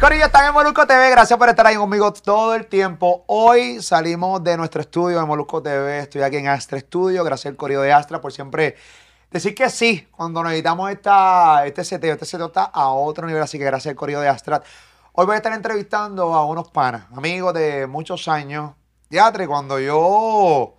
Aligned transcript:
Corillo, 0.00 0.26
están 0.26 0.46
en 0.46 0.54
Molusco 0.54 0.86
TV. 0.86 1.10
Gracias 1.10 1.36
por 1.36 1.48
estar 1.48 1.66
ahí 1.66 1.74
conmigo 1.74 2.12
todo 2.12 2.54
el 2.54 2.66
tiempo. 2.66 3.24
Hoy 3.26 3.82
salimos 3.82 4.42
de 4.44 4.56
nuestro 4.56 4.80
estudio 4.80 5.18
de 5.18 5.26
Molusco 5.26 5.60
TV. 5.60 5.98
Estoy 5.98 6.22
aquí 6.22 6.36
en 6.36 6.46
Astra 6.46 6.78
Studio. 6.78 7.24
Gracias 7.24 7.50
al 7.50 7.56
Corillo 7.56 7.82
de 7.82 7.92
Astra 7.92 8.20
por 8.20 8.32
siempre 8.32 8.76
decir 9.28 9.56
que 9.56 9.68
sí 9.68 10.06
cuando 10.12 10.42
necesitamos 10.44 10.90
esta, 10.92 11.66
este 11.66 11.82
seteo. 11.82 12.14
Este 12.14 12.26
seteo 12.26 12.46
está 12.46 12.62
a 12.62 12.90
otro 12.90 13.26
nivel, 13.26 13.42
así 13.42 13.58
que 13.58 13.64
gracias 13.64 13.90
al 13.90 13.96
Corillo 13.96 14.20
de 14.20 14.28
Astra. 14.28 14.62
Hoy 15.14 15.26
voy 15.26 15.34
a 15.34 15.38
estar 15.38 15.52
entrevistando 15.52 16.32
a 16.32 16.46
unos 16.46 16.70
panas, 16.70 17.06
amigos 17.16 17.52
de 17.54 17.88
muchos 17.88 18.28
años. 18.28 18.74
Teatro, 19.08 19.46
cuando 19.48 19.80
yo 19.80 20.77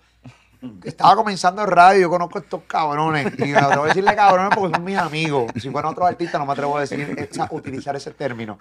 estaba 0.83 1.15
comenzando 1.15 1.61
el 1.61 1.69
radio, 1.69 2.01
yo 2.01 2.09
conozco 2.09 2.37
a 2.37 2.41
estos 2.41 2.61
cabrones. 2.67 3.27
Y 3.39 3.45
me 3.45 3.57
atrevo 3.57 3.83
a 3.83 3.87
decirle 3.87 4.15
cabrones 4.15 4.51
porque 4.55 4.75
son 4.75 4.83
mis 4.83 4.97
amigos. 4.97 5.51
Si 5.55 5.69
fueran 5.69 5.91
otros 5.91 6.07
artistas, 6.07 6.39
no 6.39 6.45
me 6.45 6.53
atrevo 6.53 6.77
a 6.77 6.81
decir, 6.81 7.29
utilizar 7.51 7.95
ese 7.95 8.11
término. 8.11 8.59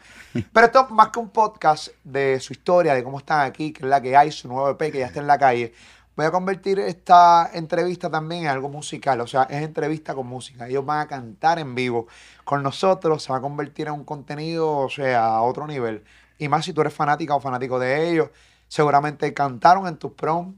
Pero 0.53 0.67
esto 0.67 0.85
es 0.85 0.91
más 0.91 1.09
que 1.09 1.19
un 1.19 1.31
podcast 1.31 1.89
de 2.05 2.39
su 2.41 2.53
historia, 2.53 2.95
de 2.95 3.03
cómo 3.03 3.19
están 3.19 3.41
aquí, 3.41 3.73
que 3.73 3.83
es 3.83 3.89
la 3.89 4.01
que 4.01 4.17
hay, 4.17 4.31
su 4.31 4.49
nuevo 4.49 4.71
EP 4.71 4.93
que 4.93 4.99
ya 4.99 5.07
está 5.07 5.21
en 5.21 5.27
la 5.27 5.39
calle. 5.39 5.75
Voy 6.17 6.27
a 6.27 6.33
convertir 6.33 6.81
esta 6.81 7.51
entrevista 7.53 8.11
también 8.11 8.43
en 8.43 8.49
algo 8.49 8.69
musical, 8.69 9.21
o 9.21 9.27
sea, 9.29 9.45
es 9.45 9.63
entrevista 9.63 10.17
con 10.17 10.27
música. 10.27 10.67
Ellos 10.67 10.85
van 10.85 11.01
a 11.01 11.07
cantar 11.07 11.61
en 11.61 11.77
vivo 11.77 12.09
con 12.43 12.61
nosotros, 12.61 13.23
se 13.23 13.31
va 13.31 13.39
a 13.39 13.41
convertir 13.41 13.87
en 13.87 13.93
un 13.93 14.05
contenido, 14.05 14.79
o 14.79 14.91
sea, 14.91 15.27
a 15.27 15.43
otro 15.43 15.69
nivel. 15.69 16.03
Y 16.37 16.49
más 16.49 16.65
si 16.65 16.73
tú 16.73 16.81
eres 16.81 16.93
fanática 16.93 17.37
o 17.37 17.41
fanático 17.41 17.79
de 17.79 18.11
ellos, 18.11 18.31
seguramente 18.67 19.33
cantaron 19.33 19.87
en 19.87 19.97
tus 19.97 20.13
prom 20.13 20.55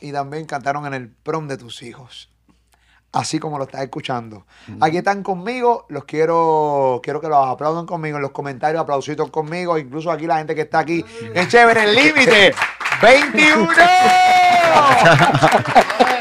y 0.00 0.12
también 0.12 0.46
cantaron 0.46 0.86
en 0.86 0.94
el 0.94 1.08
prom 1.10 1.48
de 1.48 1.56
tus 1.56 1.82
hijos. 1.82 2.30
Así 3.10 3.38
como 3.38 3.56
lo 3.56 3.64
estás 3.64 3.82
escuchando. 3.82 4.46
Aquí 4.80 4.98
están 4.98 5.22
conmigo, 5.22 5.86
los 5.88 6.04
quiero, 6.04 7.00
quiero 7.02 7.20
que 7.20 7.28
los 7.28 7.46
aplaudan 7.46 7.86
conmigo 7.86 8.16
en 8.16 8.22
los 8.22 8.32
comentarios, 8.32 8.82
aplausitos 8.82 9.30
conmigo, 9.30 9.78
incluso 9.78 10.10
aquí 10.10 10.26
la 10.26 10.36
gente 10.38 10.54
que 10.54 10.60
está 10.62 10.80
aquí. 10.80 11.02
Es 11.34 11.48
chévere, 11.48 11.84
el 11.84 11.94
límite. 11.94 12.54
21. 13.00 13.68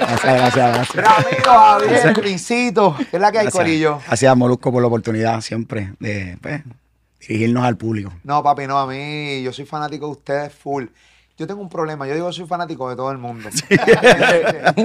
Gracias, 0.07 0.33
gracias, 0.37 0.73
gracias. 0.73 1.05
Javier, 1.43 2.13
¿qué 2.13 3.17
es 3.17 3.21
la 3.21 3.31
que 3.31 3.39
hay, 3.39 3.45
Gracias. 3.45 3.53
Corillo? 3.53 3.99
Gracias, 4.07 4.37
Molusco, 4.37 4.71
por 4.71 4.81
la 4.81 4.87
oportunidad 4.87 5.41
siempre 5.41 5.93
de 5.99 6.37
pues, 6.41 6.61
dirigirnos 7.19 7.65
al 7.65 7.77
público. 7.77 8.13
No, 8.23 8.41
papi, 8.41 8.67
no, 8.67 8.77
a 8.77 8.87
mí, 8.87 9.41
yo 9.43 9.51
soy 9.51 9.65
fanático 9.65 10.05
de 10.05 10.11
ustedes 10.11 10.53
full. 10.53 10.85
Yo 11.37 11.45
tengo 11.45 11.61
un 11.61 11.69
problema, 11.69 12.07
yo 12.07 12.15
digo 12.15 12.25
que 12.27 12.33
soy 12.33 12.47
fanático 12.47 12.89
de 12.89 12.95
todo 12.95 13.11
el 13.11 13.19
mundo. 13.19 13.47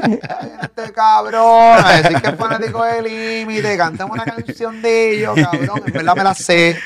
este 0.03 0.93
cabrón, 0.95 1.83
a 1.83 1.93
decir 2.03 2.21
que 2.21 2.29
es 2.29 2.37
fanático 2.37 2.85
del 2.85 3.05
límite, 3.05 3.77
cantamos 3.79 4.15
una 4.15 4.25
canción 4.25 4.83
de 4.83 5.17
ellos, 5.17 5.35
cabrón, 5.35 5.83
en 5.87 5.93
verdad 5.93 6.15
me 6.17 6.25
la 6.25 6.35
sé. 6.35 6.77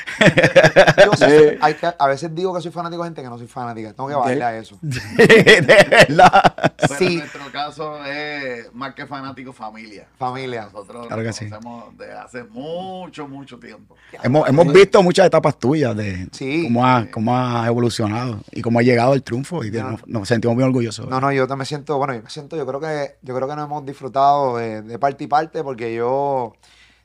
Yo 1.05 1.11
sé, 1.17 1.57
hay 1.61 1.73
que, 1.73 1.87
a 1.99 2.07
veces 2.07 2.33
digo 2.33 2.55
que 2.55 2.61
soy 2.61 2.71
fanático 2.71 3.03
de 3.03 3.09
gente 3.09 3.21
que 3.23 3.27
no 3.29 3.37
soy 3.37 3.47
fanática, 3.47 3.93
tengo 3.93 4.07
que 4.09 4.15
bailar 4.15 4.53
eso. 4.55 4.77
de 4.81 5.65
verdad. 5.67 6.53
Pero 6.77 6.95
Sí. 6.97 7.05
en 7.07 7.17
nuestro 7.19 7.51
caso 7.51 8.03
es 8.05 8.73
más 8.73 8.93
que 8.93 9.05
fanático 9.05 9.51
familia. 9.53 10.07
Familia. 10.17 10.69
Nosotros 10.71 11.07
Claro 11.07 11.21
que 11.21 11.27
nos 11.27 11.35
sí. 11.35 11.49
conocemos 11.49 11.97
desde 11.97 12.13
hace 12.13 12.43
mucho, 12.45 13.27
mucho 13.27 13.59
tiempo. 13.59 13.95
Hemos, 14.23 14.47
hemos 14.47 14.71
visto 14.71 15.03
muchas 15.03 15.25
etapas 15.27 15.57
tuyas 15.59 15.95
de 15.95 16.27
Sí. 16.31 16.63
cómo, 16.63 16.85
ha, 16.85 17.05
cómo 17.11 17.35
ha 17.37 17.67
evolucionado 17.67 18.39
y 18.51 18.61
cómo 18.61 18.79
ha 18.79 18.81
llegado 18.81 19.13
el 19.13 19.23
triunfo 19.23 19.56
y 19.65 19.71
No. 19.71 19.91
nos, 19.91 20.07
nos 20.07 20.27
sentimos 20.27 20.55
muy 20.55 20.63
orgullosos. 20.63 21.07
No, 21.07 21.19
no, 21.21 21.31
yo 21.31 21.47
me 21.55 21.65
siento, 21.65 21.97
bueno, 21.97 22.13
yo 22.13 22.21
me 22.23 22.29
siento, 22.29 22.55
yo 22.55 22.65
creo 22.65 22.79
que, 22.79 23.17
yo 23.21 23.35
creo 23.35 23.47
que 23.47 23.55
nos 23.55 23.65
hemos 23.65 23.85
disfrutado 23.85 24.57
de, 24.57 24.81
de 24.81 24.99
parte 24.99 25.23
y 25.23 25.27
parte, 25.27 25.63
porque 25.63 25.93
yo, 25.95 26.53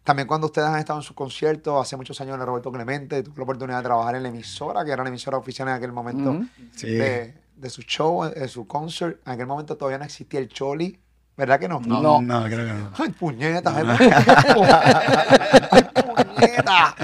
también 0.04 0.26
cuando 0.28 0.46
ustedes 0.48 0.68
han 0.68 0.78
estado 0.78 0.98
en 0.98 1.02
sus 1.04 1.14
conciertos, 1.16 1.80
hace 1.80 1.96
muchos 1.96 2.20
años 2.20 2.34
en 2.34 2.40
el 2.40 2.46
Roberto 2.46 2.72
Clemente, 2.72 3.22
tuve 3.22 3.34
la 3.36 3.42
oportunidad 3.44 3.78
de 3.78 3.84
trabajar 3.84 4.14
en 4.16 4.22
la 4.24 4.28
emisora, 4.30 4.84
que 4.84 4.90
era 4.92 5.02
la 5.02 5.08
emisora 5.08 5.38
oficial 5.38 5.68
en 5.68 5.74
aquel 5.74 5.92
momento 5.92 6.40
Sí. 6.74 6.88
de, 6.92 7.34
de 7.56 7.70
su 7.70 7.82
show, 7.82 8.24
de 8.24 8.48
su 8.48 8.66
concert. 8.66 9.20
En 9.26 9.32
aquel 9.32 9.46
momento 9.46 9.76
todavía 9.76 9.98
no 9.98 10.04
existía 10.04 10.40
el 10.40 10.48
Choli, 10.48 10.98
¿verdad 11.36 11.58
que 11.60 11.68
no? 11.68 11.80
No, 11.84 12.20
no, 12.20 12.44
creo 12.44 12.66
que 12.66 12.72
no. 12.72 12.90
Ay, 12.98 13.08
puñeta, 13.10 13.72
ay, 13.76 13.84
puñeta. 16.14 16.94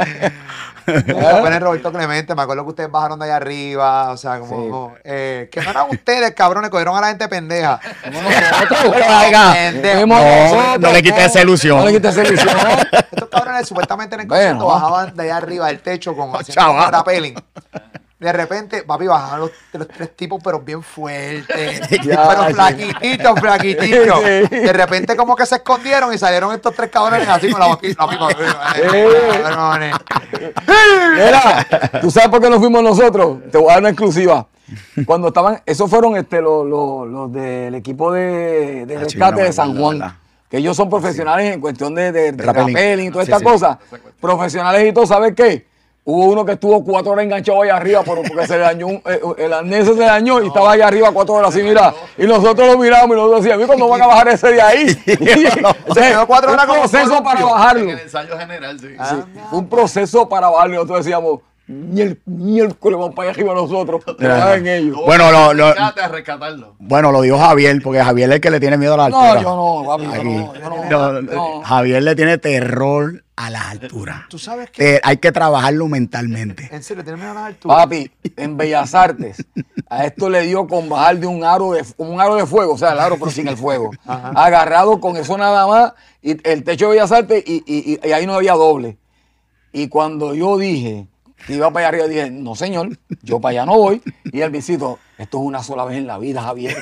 El 0.87 1.61
Roberto 1.61 1.93
Clemente, 1.93 2.35
me 2.35 2.41
acuerdo 2.43 2.65
que 2.65 2.71
ustedes 2.71 2.91
bajaron 2.91 3.19
de 3.19 3.27
allá 3.27 3.37
arriba, 3.37 4.11
o 4.11 4.17
sea, 4.17 4.39
como, 4.39 4.49
Sí. 4.49 4.69
como, 4.71 4.95
eh, 5.05 5.49
que 5.53 5.61
no 5.61 5.71
eran 5.71 5.87
ustedes, 5.91 6.33
cabrones, 6.35 6.71
cogieron 6.71 6.97
a 6.97 7.01
la 7.03 7.09
gente 7.09 7.29
pendeja. 7.29 7.79
No, 10.07 10.79
no 10.79 10.93
le 10.93 11.03
quites 11.03 11.27
esa 11.27 11.43
ilusión. 11.43 11.79
No 11.79 11.85
le 11.85 11.93
quites 11.93 12.17
esa 12.17 12.27
ilusión. 12.27 12.57
Estos 13.13 13.29
cabrones 13.29 13.69
supuestamente 13.69 14.15
en 14.15 14.23
el 14.23 14.27
Bueno. 14.29 14.65
concierto 14.65 14.67
bajaban 14.67 15.15
de 15.17 15.23
allá 15.25 15.37
arriba 15.37 15.67
del 15.67 15.81
techo 15.81 16.17
con 16.17 16.31
haciendo 16.35 16.55
chaval. 16.55 17.35
De 18.19 18.33
repente, 18.33 18.83
papi, 18.83 19.07
bajaban 19.07 19.39
los, 19.41 19.51
los 19.75 19.87
tres 19.87 20.17
tipos, 20.17 20.41
pero 20.43 20.59
bien 20.61 20.83
fuertes. 20.83 21.81
Pero 21.89 22.47
sí. 22.49 22.53
flaquititos, 22.55 23.39
flaquititos. 23.41 24.19
Sí. 24.51 24.57
De 24.57 24.73
repente, 24.73 25.15
como 25.17 25.37
que 25.37 25.47
se 25.47 25.55
escondieron 25.57 26.13
y 26.13 26.19
salieron 26.19 26.53
estos 26.53 26.75
tres 26.75 26.91
cabrones 26.91 27.29
así 27.29 27.49
con 27.51 27.61
la 27.61 27.67
boquita. 27.69 28.07
Eh. 28.77 29.93
Mira, 31.15 31.67
¿tú 32.01 32.11
sabes 32.11 32.29
por 32.29 32.41
qué 32.41 32.51
nos 32.51 32.59
fuimos 32.59 32.83
nosotros? 32.83 33.39
Te 33.51 33.59
voy 33.59 33.69
a 33.71 33.75
dar 33.75 33.81
una 33.81 33.91
exclusiva. 33.91 34.47
Cuando 35.07 35.29
estaban, 35.29 35.63
esos 35.65 35.89
fueron 35.89 36.17
este, 36.17 36.41
los, 36.43 36.67
los- 36.67 37.07
los 37.09 37.33
del 37.33 37.75
equipo 37.75 38.13
de, 38.13 38.85
de 38.87 38.97
Ah, 38.97 38.99
sí, 38.99 39.05
rescate 39.05 39.43
de 39.43 39.53
San 39.53 39.79
Juan. 39.79 40.19
Que 40.51 40.59
ellos 40.59 40.77
son 40.77 40.89
profesionales 40.91 41.55
en 41.55 41.61
cuestión 41.61 41.95
de, 41.95 42.11
de, 42.11 42.33
de 42.33 42.43
Rappelling. 42.45 42.75
rappelling 42.75 43.07
y 43.09 43.11
todas 43.11 43.27
Sí, 43.27 43.33
estas 43.33 43.41
sí. 43.41 43.45
cosas. 43.53 43.79
Profesionales 44.21 44.89
y 44.89 44.93
todo, 44.93 45.07
¿sabes 45.07 45.35
qué? 45.35 45.67
Hubo 46.11 46.25
uno 46.33 46.43
que 46.43 46.53
estuvo 46.53 46.83
cuatro 46.83 47.13
horas 47.13 47.27
enganchado 47.27 47.61
ahí 47.61 47.69
arriba 47.69 48.03
por- 48.03 48.27
porque 48.27 48.47
se 48.47 48.55
le 48.55 48.61
dañó, 48.61 48.87
un- 48.87 49.03
eh, 49.05 49.21
el 49.37 49.53
arnés 49.53 49.85
se 49.85 49.93
le 49.93 50.07
dañó 50.07 50.41
y 50.43 50.47
estaba 50.47 50.73
allá 50.73 50.87
arriba 50.87 51.11
cuatro 51.13 51.35
horas 51.35 51.51
así, 51.51 51.63
mira. 51.63 51.93
Y 52.17 52.27
nosotros 52.27 52.67
lo 52.67 52.79
miramos 52.79 53.15
y 53.15 53.21
nosotros 53.21 53.43
decíamos, 53.45 53.65
¿y 53.65 53.67
cuándo 53.67 53.89
van 53.89 54.01
a 54.01 54.07
bajar 54.07 54.29
ese 54.29 54.53
de 54.53 54.63
ahí? 54.63 54.89
Se 55.05 56.01
quedó 56.01 56.27
cuatro 56.27 56.53
horas 56.53 56.65
un 56.65 56.71
como 56.71 56.81
proceso 56.89 57.23
para 57.23 57.45
bajarlo. 57.45 57.83
En 57.83 57.91
el 57.91 57.99
ensayo 57.99 58.39
general, 58.39 58.81
sí. 58.81 58.87
Ah. 58.99 59.17
Fue 59.51 59.59
un 59.59 59.69
proceso 59.69 60.27
para 60.27 60.49
bajarlo 60.49 60.73
y 60.73 60.77
nosotros 60.77 61.05
decíamos, 61.05 61.41
miel, 61.69 62.21
miércoles 62.27 62.99
vamos 62.99 63.15
para 63.15 63.29
allá 63.31 63.37
arriba 63.39 63.55
nosotros, 63.55 64.03
bajen 64.19 64.67
ellos. 64.67 64.97
Bueno, 65.07 65.27
que 65.27 65.33
lo- 65.33 65.55
lo- 65.55 65.75
rescatarlo. 66.09 66.75
Bueno, 66.79 67.13
lo 67.13 67.21
dijo 67.23 67.39
Javier, 67.39 67.81
porque 67.83 68.03
Javier 68.03 68.31
es 68.31 68.35
el 68.37 68.41
que 68.41 68.51
le 68.51 68.61
tiene 68.61 68.77
miedo 68.77 68.95
a 68.95 68.97
la 68.97 69.05
altura. 69.07 69.35
No, 69.35 69.43
yo 69.43 69.57
no, 69.57 69.87
papi, 69.87 70.05
yo 70.05 70.25
no, 70.25 70.55
yo 70.55 70.71
no. 70.71 71.23
No, 71.23 71.23
No. 71.23 71.63
Javier 71.63 72.03
le 72.03 72.17
tiene 72.17 72.39
terror 72.39 73.23
a 73.37 73.51
las 73.51 73.67
alturas. 73.71 74.23
Tú 74.29 74.39
sabes 74.39 74.71
que. 74.71 74.97
Eh, 74.97 75.01
hay 75.05 75.19
que 75.19 75.31
trabajarlo 75.31 75.87
mentalmente. 75.87 76.69
En 76.73 76.83
serio, 76.83 77.05
tienen 77.05 77.21
miedo 77.21 77.31
a 77.33 77.35
las 77.35 77.45
alturas. 77.47 77.77
Papi, 77.79 78.11
en 78.37 78.57
Bellas 78.57 78.95
Artes, 78.97 79.45
a 79.89 80.05
esto 80.07 80.29
le 80.29 80.43
dio 80.43 80.67
con 80.67 80.89
bajar 80.89 81.19
de 81.19 81.27
un 81.29 81.45
aro 81.45 81.73
de, 81.73 81.85
un 81.99 82.21
aro 82.21 82.35
de 82.35 82.47
fuego, 82.47 82.75
o 82.75 82.79
sea, 82.79 82.93
el 82.93 82.99
aro 82.99 83.17
pero 83.19 83.31
sin 83.31 83.47
el 83.47 83.57
fuego. 83.57 83.91
Agarrado 84.07 84.99
con 85.01 85.17
eso 85.17 85.37
nada 85.39 85.67
más, 85.67 85.93
y 86.23 86.37
el 86.49 86.65
techo 86.65 86.87
de 86.87 86.93
Bellas 86.97 87.13
Artes, 87.13 87.45
y, 87.47 87.63
y- 87.67 88.01
y 88.07 88.13
ahí 88.13 88.27
no 88.27 88.35
había 88.35 88.55
doble. 88.55 88.99
Y 89.73 89.89
cuando 89.89 90.35
yo 90.35 90.57
dije 90.59 91.07
iba 91.49 91.71
para 91.73 91.89
allá 91.89 91.89
arriba, 91.89 92.07
dije, 92.07 92.31
no 92.31 92.55
señor, 92.55 92.91
yo 93.23 93.41
para 93.41 93.51
allá 93.51 93.67
no 93.67 93.79
voy. 93.79 94.03
Y 94.25 94.41
el 94.41 94.51
visito, 94.51 94.99
esto 95.17 95.39
es 95.39 95.45
una 95.45 95.63
sola 95.63 95.85
vez 95.85 95.99
en 95.99 96.07
la 96.07 96.19
vida, 96.19 96.43
Javier. 96.43 96.77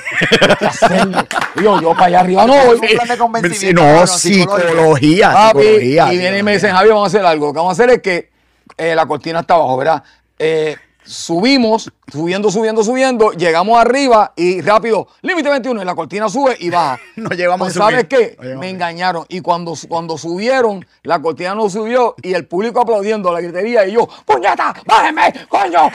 Que 0.59 0.65
hacerlo. 0.65 1.25
Y 1.55 1.63
yo, 1.63 1.81
yo 1.81 1.91
para 1.93 2.05
allá 2.05 2.19
arriba 2.21 2.45
no 2.45 2.53
voy. 2.65 2.75
Un 2.75 2.81
plan 2.81 3.07
de 3.07 3.17
convencimiento, 3.17 3.81
No, 3.81 3.87
cabrón, 3.87 4.07
psicología. 4.07 5.31
Papi, 5.31 5.59
psicología, 5.61 6.13
y 6.13 6.17
vienen 6.17 6.39
y 6.39 6.43
me 6.43 6.53
dicen, 6.53 6.71
Javier, 6.71 6.93
vamos 6.93 7.13
a 7.13 7.17
hacer 7.17 7.25
algo. 7.25 7.47
Lo 7.47 7.53
que 7.53 7.57
vamos 7.57 7.79
a 7.79 7.83
hacer 7.83 7.95
es 7.95 8.01
que 8.01 8.29
eh, 8.77 8.95
la 8.95 9.05
cortina 9.05 9.39
está 9.41 9.55
abajo, 9.55 9.77
¿verdad? 9.77 10.03
Eh, 10.39 10.75
subimos, 11.07 11.91
subiendo, 12.11 12.51
subiendo, 12.51 12.83
subiendo, 12.83 13.31
llegamos 13.31 13.79
arriba 13.79 14.33
y 14.35 14.61
rápido, 14.61 15.07
límite 15.21 15.49
21, 15.49 15.81
y 15.81 15.85
la 15.85 15.95
cortina 15.95 16.29
sube 16.29 16.55
y 16.59 16.69
baja. 16.69 16.99
Nos 17.15 17.35
llevamos 17.35 17.67
Pues, 17.67 17.77
a 17.77 17.85
subir. 17.85 18.07
¿Sabes 18.07 18.37
qué? 18.37 18.55
Me 18.57 18.69
engañaron. 18.69 19.25
Y 19.29 19.41
cuando, 19.41 19.73
cuando 19.87 20.17
subieron, 20.17 20.85
la 21.03 21.21
cortina 21.21 21.55
no 21.55 21.69
subió 21.69 22.15
y 22.21 22.33
el 22.33 22.45
público 22.45 22.81
aplaudiendo 22.81 23.31
la 23.31 23.41
gritería 23.41 23.87
y 23.87 23.93
yo, 23.93 24.07
¡puñeta! 24.25 24.73
¡Bájenme! 24.85 25.33
¡Coño! 25.47 25.89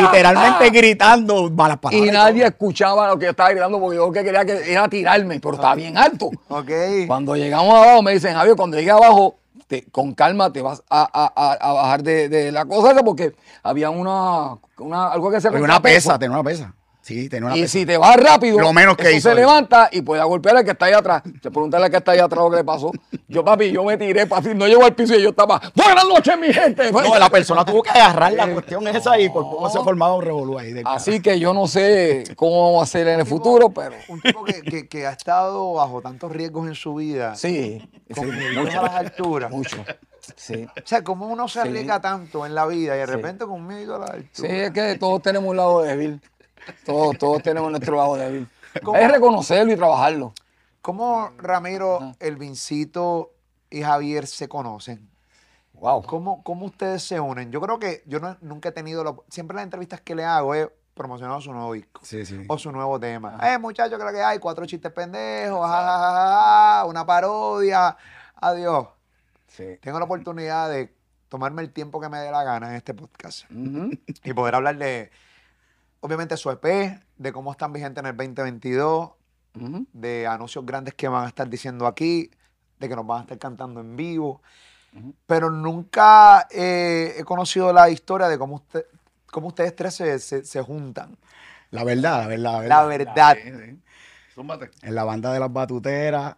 Literalmente 0.00 0.64
ah". 0.66 0.70
gritando 0.70 1.50
malas 1.50 1.78
palabras. 1.78 2.08
Y 2.08 2.10
nadie 2.12 2.46
escuchaba 2.46 3.08
lo 3.08 3.18
que 3.18 3.24
yo 3.26 3.30
estaba 3.30 3.50
gritando 3.50 3.80
porque 3.80 3.96
yo 3.96 4.10
que 4.12 4.24
quería 4.24 4.44
que 4.44 4.72
era 4.72 4.88
tirarme, 4.88 5.40
pero 5.40 5.54
estaba 5.54 5.74
bien 5.74 5.96
alto. 5.98 6.30
Ok. 6.48 6.70
Cuando 7.06 7.36
llegamos 7.36 7.74
abajo, 7.74 8.02
me 8.02 8.12
dicen, 8.12 8.34
Javier, 8.34 8.56
cuando 8.56 8.76
llegue 8.76 8.90
abajo, 8.90 9.36
te- 9.66 9.84
con 9.90 10.14
calma 10.14 10.52
te 10.52 10.62
vas 10.62 10.82
a, 10.88 11.02
a- 11.12 11.32
a- 11.34 11.72
bajar 11.72 12.02
de, 12.02 12.28
de 12.28 12.52
la 12.52 12.64
cosa 12.64 12.92
esa 12.92 13.02
porque 13.02 13.34
había 13.62 13.90
una, 13.90 14.56
una 14.78 15.08
algo 15.08 15.30
que 15.30 15.40
se 15.40 15.48
una 15.48 15.80
pesa, 15.82 16.18
tenía 16.18 16.36
una 16.38 16.44
pesa. 16.44 16.74
Sí, 17.08 17.26
tenía 17.30 17.46
una 17.46 17.56
Y 17.56 17.60
persona. 17.60 17.80
si 17.80 17.86
te 17.86 17.96
vas 17.96 18.16
rápido, 18.18 18.58
Lo 18.60 18.70
menos 18.74 18.94
que 18.94 19.04
eso 19.08 19.16
hizo 19.16 19.28
se 19.30 19.34
levanta 19.34 19.88
y 19.90 20.02
puede 20.02 20.22
golpear 20.24 20.58
al 20.58 20.64
que 20.66 20.72
está 20.72 20.84
ahí 20.86 20.92
atrás. 20.92 21.22
Se 21.42 21.50
preguntarle 21.50 21.86
al 21.86 21.90
que 21.90 21.96
está 21.96 22.12
ahí 22.12 22.18
atrás 22.18 22.44
lo 22.44 22.50
que 22.50 22.56
le 22.58 22.64
pasó. 22.64 22.92
Yo, 23.28 23.42
papi, 23.42 23.70
yo 23.72 23.82
me 23.82 23.96
tiré, 23.96 24.26
papi, 24.26 24.50
no 24.54 24.66
llego 24.66 24.84
al 24.84 24.94
piso 24.94 25.14
y 25.14 25.22
yo 25.22 25.30
estaba, 25.30 25.58
buenas 25.74 26.04
noches, 26.06 26.38
mi 26.38 26.52
gente. 26.52 26.92
No, 26.92 27.18
la 27.18 27.30
persona 27.30 27.64
tuvo 27.64 27.82
que 27.82 27.88
agarrar 27.88 28.34
la 28.34 28.46
cuestión 28.52 28.86
esa 28.88 29.18
y 29.18 29.30
por 29.30 29.44
poco 29.44 29.70
se 29.70 29.78
formaba 29.78 30.16
un 30.16 30.22
revolú 30.22 30.58
ahí. 30.58 30.74
del 30.74 30.86
Así 30.86 31.20
que 31.22 31.40
yo 31.40 31.54
no 31.54 31.66
sé 31.66 32.24
cómo 32.36 32.66
vamos 32.66 32.80
a 32.80 32.82
hacer 32.84 33.08
en 33.08 33.20
el 33.20 33.26
futuro, 33.26 33.70
pero 33.70 33.94
Un 34.08 34.20
tipo 34.20 34.44
que, 34.44 34.60
que- 34.60 34.86
que 34.86 35.06
ha 35.06 35.12
estado 35.12 35.72
bajo 35.72 36.02
tantos 36.02 36.30
riesgos 36.30 36.68
en 36.68 36.74
su 36.74 36.94
vida, 36.94 37.34
sí, 37.36 37.88
con 38.14 38.26
mucho, 38.54 38.80
a 38.80 38.82
las 38.82 38.94
alturas. 38.94 39.50
mucho. 39.50 39.78
Sí. 40.36 40.66
O 40.66 40.86
sea, 40.86 41.02
¿cómo 41.02 41.26
uno 41.28 41.48
se 41.48 41.62
Sí. 41.62 41.68
arriesga 41.68 42.00
tanto 42.02 42.44
en 42.44 42.54
la 42.54 42.66
vida 42.66 42.94
y 42.96 42.98
de 43.00 43.06
Sí. 43.06 43.12
repente 43.12 43.46
con 43.46 43.66
miedo 43.66 43.96
a 43.96 43.98
las 44.00 44.10
alturas? 44.10 44.30
Sí, 44.34 44.46
es 44.46 44.70
que 44.72 44.96
todos 44.98 45.22
tenemos 45.22 45.48
un 45.48 45.56
lado 45.56 45.80
débil. 45.80 46.20
Todos, 46.84 47.18
todos 47.18 47.42
tenemos 47.42 47.70
nuestro 47.70 48.14
débil. 48.16 48.48
¿Cómo? 48.82 48.98
Es 48.98 49.10
reconocerlo 49.10 49.72
y 49.72 49.76
trabajarlo. 49.76 50.32
¿Cómo 50.80 51.30
Ramiro, 51.38 52.14
el 52.20 52.36
Vincito 52.36 53.32
y 53.70 53.82
Javier 53.82 54.26
se 54.26 54.48
conocen? 54.48 55.08
Wow. 55.74 56.02
¿Cómo, 56.04 56.42
cómo 56.42 56.66
ustedes 56.66 57.02
se 57.02 57.20
unen? 57.20 57.50
Yo 57.52 57.60
creo 57.60 57.78
que 57.78 58.02
yo 58.06 58.20
no- 58.20 58.36
nunca 58.40 58.70
he 58.70 58.72
tenido, 58.72 59.04
la, 59.04 59.14
siempre 59.28 59.54
las 59.54 59.64
entrevistas 59.64 60.00
que 60.00 60.14
le 60.14 60.24
hago 60.24 60.54
he 60.54 60.72
promocionado 60.94 61.40
su 61.40 61.52
nuevo 61.52 61.72
disco 61.74 62.00
Sí, 62.02 62.26
sí. 62.26 62.44
o 62.48 62.58
su 62.58 62.72
nuevo 62.72 62.98
tema. 62.98 63.38
Eh, 63.42 63.58
muchachos, 63.58 63.98
creo 63.98 64.12
que 64.12 64.20
hay 64.22 64.38
cuatro 64.40 64.66
chistes 64.66 64.90
pendejos, 64.92 65.60
una 65.64 67.04
parodia. 67.06 67.96
Adiós. 68.40 68.88
Sí. 69.46 69.78
Tengo 69.80 69.98
la 69.98 70.04
oportunidad 70.06 70.68
de 70.70 70.92
tomarme 71.28 71.62
el 71.62 71.72
tiempo 71.72 72.00
que 72.00 72.08
me 72.08 72.18
dé 72.18 72.30
la 72.30 72.42
gana 72.44 72.70
en 72.70 72.74
este 72.76 72.94
podcast 72.94 73.44
y 74.24 74.32
poder 74.32 74.54
hablar 74.54 74.76
de, 74.78 75.10
obviamente, 76.00 76.36
su 76.36 76.50
EP, 76.50 77.00
de 77.16 77.32
cómo 77.32 77.52
están 77.52 77.72
vigentes 77.72 78.02
en 78.02 78.06
el 78.06 78.16
2022, 78.16 79.10
Ujú. 79.60 79.86
de 79.92 80.26
anuncios 80.26 80.64
grandes 80.64 80.94
que 80.94 81.08
van 81.08 81.24
a 81.24 81.28
estar 81.28 81.48
diciendo 81.48 81.86
aquí, 81.86 82.30
de 82.78 82.88
que 82.88 82.94
nos 82.96 83.06
van 83.06 83.18
a 83.18 83.22
estar 83.22 83.38
cantando 83.38 83.80
en 83.80 83.96
vivo. 83.96 84.40
Pero 85.26 85.50
nunca 85.50 86.46
eh, 86.50 87.14
he 87.18 87.24
conocido 87.24 87.72
la 87.72 87.90
historia 87.90 88.28
de 88.28 88.38
cómo, 88.38 88.56
usted, 88.56 88.86
cómo 89.30 89.48
ustedes 89.48 89.76
tres 89.76 89.94
se, 89.94 90.18
se- 90.18 90.44
se 90.44 90.62
juntan. 90.62 91.16
La 91.70 91.84
verdad, 91.84 92.22
la 92.22 92.26
verdad, 92.28 92.68
la 92.68 92.84
verdad. 92.84 93.14
La 93.16 93.34
verdad. 93.34 93.74
En 94.82 94.94
la 94.94 95.04
banda 95.04 95.32
de 95.32 95.40
las 95.40 95.52
batuteras, 95.52 96.36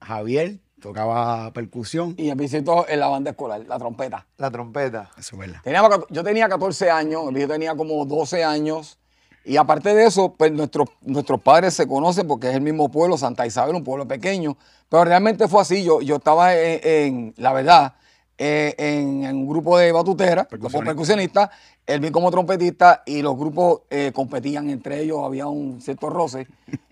Javier 0.00 0.58
tocaba 0.82 1.50
percusión. 1.52 2.14
Y 2.18 2.28
el 2.28 2.36
visito 2.36 2.86
en 2.88 3.00
la 3.00 3.08
banda 3.08 3.30
escolar, 3.30 3.62
la 3.66 3.78
trompeta. 3.78 4.26
La 4.36 4.50
trompeta. 4.50 5.10
Eso 5.16 5.36
es 5.36 5.38
verdad. 5.38 5.60
Cat- 5.64 6.04
yo 6.10 6.22
tenía 6.22 6.48
14 6.48 6.90
años, 6.90 7.22
el 7.28 7.34
viejo 7.34 7.50
tenía 7.52 7.74
como 7.74 8.04
12 8.04 8.44
años. 8.44 8.98
Y 9.44 9.56
aparte 9.56 9.94
de 9.94 10.04
eso, 10.06 10.34
pues 10.36 10.52
nuestros, 10.52 10.88
nuestros 11.00 11.40
padres 11.40 11.74
se 11.74 11.86
conocen 11.88 12.26
porque 12.28 12.48
es 12.50 12.54
el 12.54 12.60
mismo 12.60 12.90
pueblo, 12.90 13.16
Santa 13.16 13.46
Isabel, 13.46 13.74
un 13.74 13.82
pueblo 13.84 14.06
pequeño. 14.06 14.56
Pero 14.88 15.04
realmente 15.04 15.48
fue 15.48 15.62
así. 15.62 15.82
Yo, 15.82 16.00
yo 16.02 16.16
estaba 16.16 16.54
en, 16.54 16.80
en- 16.84 17.34
la 17.38 17.52
verdad, 17.52 17.94
eh, 18.38 18.74
en, 18.78 19.24
en 19.24 19.36
un 19.36 19.48
grupo 19.48 19.78
de 19.78 19.90
batuteras, 19.92 20.46
como 20.46 20.84
Percusionista. 20.94 21.50
Él 21.84 21.98
vi 22.00 22.10
como 22.12 22.30
trompetista 22.30 23.02
y 23.04 23.22
los 23.22 23.36
grupos 23.36 23.80
eh, 23.90 24.12
competían 24.14 24.70
entre 24.70 25.00
ellos, 25.00 25.18
había 25.24 25.46
un 25.48 25.80
cierto 25.82 26.08
roce 26.10 26.46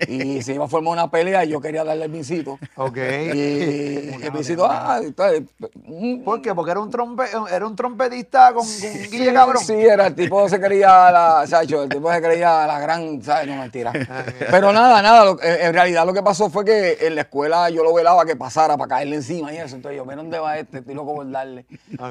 y 0.09 0.43
se 0.43 0.55
iba 0.55 0.65
a 0.65 0.69
formar 0.69 0.93
una 0.95 1.11
pelea 1.11 1.45
y 1.45 1.51
yo 1.51 1.61
quería 1.61 1.85
darle 1.85 2.07
el 2.07 2.11
vincito. 2.11 2.59
Ok. 2.77 2.97
Y 2.97 3.01
el 4.23 4.31
vincito, 4.35 4.67
ah, 4.69 5.01
entonces, 5.03 5.43
un- 5.87 6.23
¿Por 6.25 6.43
qué? 6.43 6.55
Porque 6.55 6.73
era 6.73 6.81
un, 6.81 6.91
trompe, 6.91 7.25
era 7.53 7.67
un 7.67 7.77
trompetista 7.77 8.53
con, 8.53 8.65
con 8.67 8.67
Guille 9.11 9.29
Sí, 9.29 9.33
Cabrón. 9.33 9.63
Sí, 9.65 9.75
era 9.75 10.09
el 10.09 10.15
tipo 10.15 10.49
se 10.49 10.61
creía 10.61 11.11
la, 11.13 11.47
Sacho, 11.47 11.85
el 11.85 11.89
tipo 11.89 12.13
se 12.13 12.21
creía 12.21 12.67
la 12.67 12.81
gran, 12.81 13.23
¿sabes? 13.23 13.47
No, 13.47 13.57
mentira. 13.57 13.93
Pero 14.51 14.73
nada, 14.73 15.01
nada, 15.03 15.25
lo- 15.25 15.43
en 15.43 15.73
realidad 15.73 16.05
lo 16.05 16.13
que 16.13 16.23
pasó 16.23 16.51
fue 16.51 16.65
que 16.65 16.99
en 17.01 17.15
la 17.15 17.23
escuela 17.23 17.71
yo 17.71 17.85
lo 17.85 17.95
velaba 17.95 18.25
que 18.27 18.35
pasara 18.37 18.77
para 18.77 18.89
caerle 18.89 19.17
encima 19.17 19.53
y 19.53 19.59
eso. 19.59 19.77
Entonces 19.77 19.97
yo, 19.99 20.05
mira 20.05 20.17
dónde 20.17 20.39
va 20.41 20.59
este, 20.59 20.79
estoy 20.79 20.95
loco 20.95 21.15
por 21.15 21.31
darle. 21.31 21.65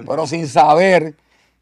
Pero 0.07 0.25
sin 0.25 0.47
saber 0.47 1.13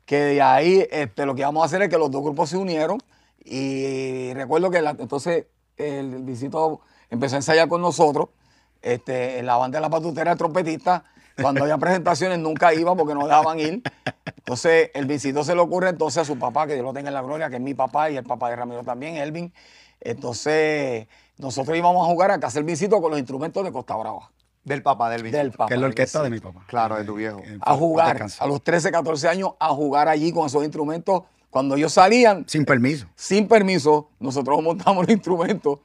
que 0.07 0.17
de 0.17 0.41
ahí 0.41 0.87
este, 0.89 1.25
lo 1.25 1.35
que 1.35 1.41
íbamos 1.41 1.61
a 1.61 1.65
hacer 1.65 1.81
es 1.83 1.89
que 1.89 1.97
los 1.97 2.09
dos 2.09 2.23
grupos 2.23 2.49
se 2.49 2.57
unieron 2.57 2.97
y 3.43 4.33
recuerdo 4.33 4.71
que 4.71 4.81
la- 4.81 4.91
entonces 4.97 5.47
el 5.75 6.23
visito 6.23 6.79
empezó 7.09 7.35
a 7.35 7.39
ensayar 7.39 7.67
con 7.67 7.81
nosotros, 7.81 8.29
este, 8.81 9.43
la 9.43 9.57
banda 9.57 9.77
de 9.79 9.81
la 9.81 9.89
patutera 9.89 10.31
el 10.31 10.37
trompetista, 10.37 11.03
cuando 11.41 11.63
había 11.63 11.77
presentaciones 11.77 12.39
nunca 12.39 12.73
iba 12.73 12.95
porque 12.95 13.13
no 13.13 13.25
dejaban 13.27 13.59
ir. 13.59 13.83
Entonces 14.37 14.91
el 14.93 15.07
visito 15.07 15.43
se 15.43 15.53
le 15.55 15.61
ocurre 15.61 15.89
entonces 15.89 16.21
a 16.21 16.25
su 16.25 16.39
papá, 16.39 16.67
que 16.67 16.73
Dios 16.75 16.85
lo 16.85 16.93
tenga 16.93 17.09
en 17.09 17.13
la 17.13 17.21
gloria, 17.21 17.49
que 17.49 17.57
es 17.57 17.61
mi 17.61 17.73
papá 17.73 18.09
y 18.09 18.15
el 18.17 18.23
papá 18.23 18.49
de 18.49 18.55
Ramiro 18.55 18.83
también, 18.83 19.17
Elvin. 19.17 19.53
Entonces 19.99 21.07
nosotros 21.37 21.77
íbamos 21.77 22.07
a 22.07 22.11
jugar 22.11 22.31
a 22.31 22.39
casa 22.39 22.59
el 22.59 22.65
visito 22.65 23.01
con 23.01 23.11
los 23.11 23.19
instrumentos 23.19 23.61
de 23.63 23.71
Costa 23.73 23.95
Brava, 23.97 24.31
Del 24.67 24.83
papá 24.83 25.09
del 25.09 25.23
Vincito. 25.23 25.37
del 25.43 25.51
papá. 25.51 25.67
que 25.67 25.73
es 25.75 25.79
la 25.79 25.87
orquesta 25.87 26.21
de 26.23 26.29
mi 26.29 26.39
papá. 26.39 26.61
Claro, 26.67 26.95
de 26.97 27.03
tu 27.05 27.15
viejo. 27.15 27.41
A 27.61 27.73
jugar, 27.75 28.25
a 28.39 28.47
los 28.47 28.61
13, 28.63 28.91
14 28.91 29.27
años, 29.29 29.51
a 29.59 29.69
jugar 29.69 30.07
allí 30.09 30.31
con 30.31 30.45
esos 30.45 30.63
instrumentos. 30.63 31.23
Cuando 31.49 31.75
ellos 31.75 31.93
salían, 31.93 32.43
Sin 32.47 32.65
permiso. 32.65 33.07
sin 33.15 33.47
permiso, 33.47 34.09
nosotros 34.19 34.61
montamos 34.61 35.05
los 35.07 35.09
instrumentos 35.15 35.79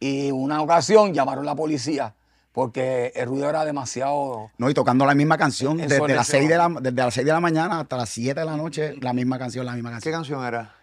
y 0.00 0.30
una 0.32 0.60
ocasión 0.60 1.14
llamaron 1.14 1.44
a 1.44 1.52
la 1.52 1.54
policía 1.54 2.14
porque 2.52 3.12
el 3.14 3.26
ruido 3.28 3.48
era 3.48 3.64
demasiado... 3.64 4.50
No, 4.58 4.68
y 4.70 4.74
tocando 4.74 5.04
la 5.06 5.14
misma 5.14 5.36
canción 5.38 5.76
desde 5.76 6.08
las, 6.08 6.26
6 6.26 6.48
de 6.48 6.56
la, 6.56 6.68
desde 6.80 6.96
las 7.02 7.12
6 7.14 7.26
de 7.26 7.32
la 7.32 7.40
mañana 7.40 7.80
hasta 7.80 7.96
las 7.98 8.08
7 8.08 8.40
de 8.40 8.46
la 8.46 8.56
noche, 8.56 8.94
la 9.00 9.12
misma 9.12 9.38
canción, 9.38 9.64
la 9.66 9.72
misma 9.74 9.90
¿Qué 10.00 10.10
canción. 10.10 10.40
canción 10.40 10.44
era? 10.44 10.74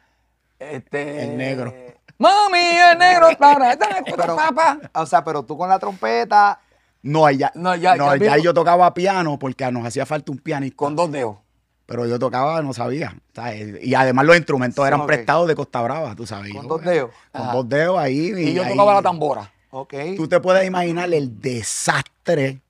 Este, 0.60 1.24
El 1.24 1.38
negro. 1.38 1.74
Mami, 2.20 2.58
el 2.60 2.98
negro. 2.98 3.28
para, 3.38 3.76
Pero- 4.06 4.36
papá. 4.36 4.80
O 4.94 5.06
sea, 5.06 5.24
pero 5.24 5.44
tú 5.44 5.58
con 5.58 5.68
la 5.68 5.80
trompeta. 5.80 6.60
No, 7.04 7.26
allá, 7.26 7.52
No, 7.56 7.62
no, 7.72 7.76
ya- 7.76 7.96
mismo- 8.16 8.38
yo 8.38 8.54
tocaba 8.54 8.94
piano 8.94 9.38
porque 9.38 9.70
nos 9.72 9.86
hacía 9.86 10.06
falta 10.06 10.32
un 10.32 10.38
pianista. 10.40 10.78
Con 10.78 10.96
dos 10.96 11.12
dedos. 11.12 11.38
Pero 11.86 12.08
yo 12.08 12.18
tocaba, 12.18 12.62
no 12.62 12.74
sabía. 12.74 13.16
¿sabes? 13.36 13.84
Y 13.84 13.94
además 13.94 14.26
los 14.26 14.38
instrumentos 14.38 14.84
Sí, 14.84 14.88
eran 14.88 15.06
prestados 15.06 15.48
de 15.48 15.56
Costa 15.56 15.82
Brava, 15.82 16.16
tú 16.16 16.26
sabes. 16.26 16.54
Con 16.54 16.68
dos 16.68 16.82
dedos. 16.82 17.12
Con 17.32 17.42
Ajá. 17.42 17.54
dos 17.54 17.68
dedos 17.70 18.00
ahí. 18.00 18.32
Y 18.36 18.54
yo 18.54 18.64
ahí- 18.64 18.72
tocaba 18.72 18.94
la 18.94 19.02
tambora. 19.02 19.52
Ok. 19.72 19.94
Tú 20.16 20.28
te 20.28 20.40
puedes 20.40 20.66
imaginar 20.66 21.14
el 21.14 21.42
desastre. 21.42 22.62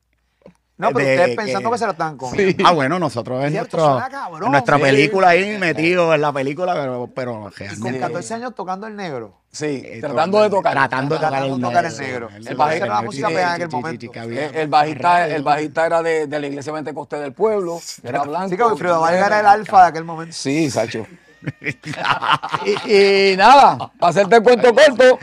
No, 0.87 0.93
pero 0.93 1.05
de 1.07 1.15
ustedes 1.15 1.35
pensando 1.37 1.69
que- 1.69 1.73
que 1.73 1.77
se 1.79 1.85
la 1.85 1.91
están 1.91 2.17
comiendo. 2.17 2.63
Ah, 2.67 2.71
bueno, 2.71 2.99
nosotros 2.99 3.43
en, 3.45 3.53
nuestro- 3.53 3.85
suena 3.91 4.09
cabrón. 4.09 4.43
en 4.45 4.51
nuestra 4.51 4.77
Sí. 4.77 4.81
película 4.83 5.29
ahí 5.29 5.57
metidos 5.57 6.13
en 6.15 6.21
la 6.21 6.31
película, 6.33 6.73
pero, 6.73 7.09
pero 7.13 7.31
Y 7.31 7.41
con 7.41 7.51
realmente. 7.53 7.99
14 7.99 8.33
años 8.35 8.55
tocando 8.55 8.87
el 8.87 8.95
negro. 8.95 9.39
Sí, 9.51 9.83
eh, 9.85 9.99
tratando 10.01 10.41
de 10.41 10.49
tocar. 10.49 10.73
Tratando 10.73 11.13
de 11.15 11.19
tocar 11.19 11.29
Tratando 11.31 11.55
el 11.55 11.61
de 11.61 11.67
tocar 11.67 11.83
negro. 11.83 11.97
el 11.99 12.07
negro. 12.11 12.29
El 12.35 12.47
El 12.47 12.55
bajista 12.55 12.85
era 12.85 12.95
la 12.95 13.01
música 13.03 13.27
sí, 13.27 13.33
pegada 13.35 13.51
en 13.53 13.55
sí, 13.57 13.61
aquel 13.63 13.69
sí, 13.69 13.75
momento. 13.75 14.01
sí, 14.01 14.57
El, 14.59 14.67
bajista, 14.67 15.27
el 15.27 15.43
bajista 15.43 15.85
era 15.85 16.01
de, 16.03 16.27
de 16.27 16.39
la 16.39 16.47
iglesia 16.47 16.73
Pentecostés 16.73 17.19
del 17.21 17.33
pueblo. 17.33 17.79
Era 18.03 18.23
blanco. 18.23 18.45
Así 18.45 18.57
que 18.57 18.63
Vargas 18.63 19.27
era 19.27 19.39
el 19.41 19.45
alfa 19.45 19.81
de 19.83 19.87
aquel 19.89 20.03
momento. 20.05 20.33
Sí, 20.35 20.71
Sacho. 20.71 21.05
y, 22.85 23.33
y 23.33 23.37
nada, 23.37 23.91
para 23.99 24.09
hacerte 24.09 24.37
el 24.37 24.43
cuento 24.43 24.73
corto, 24.73 25.19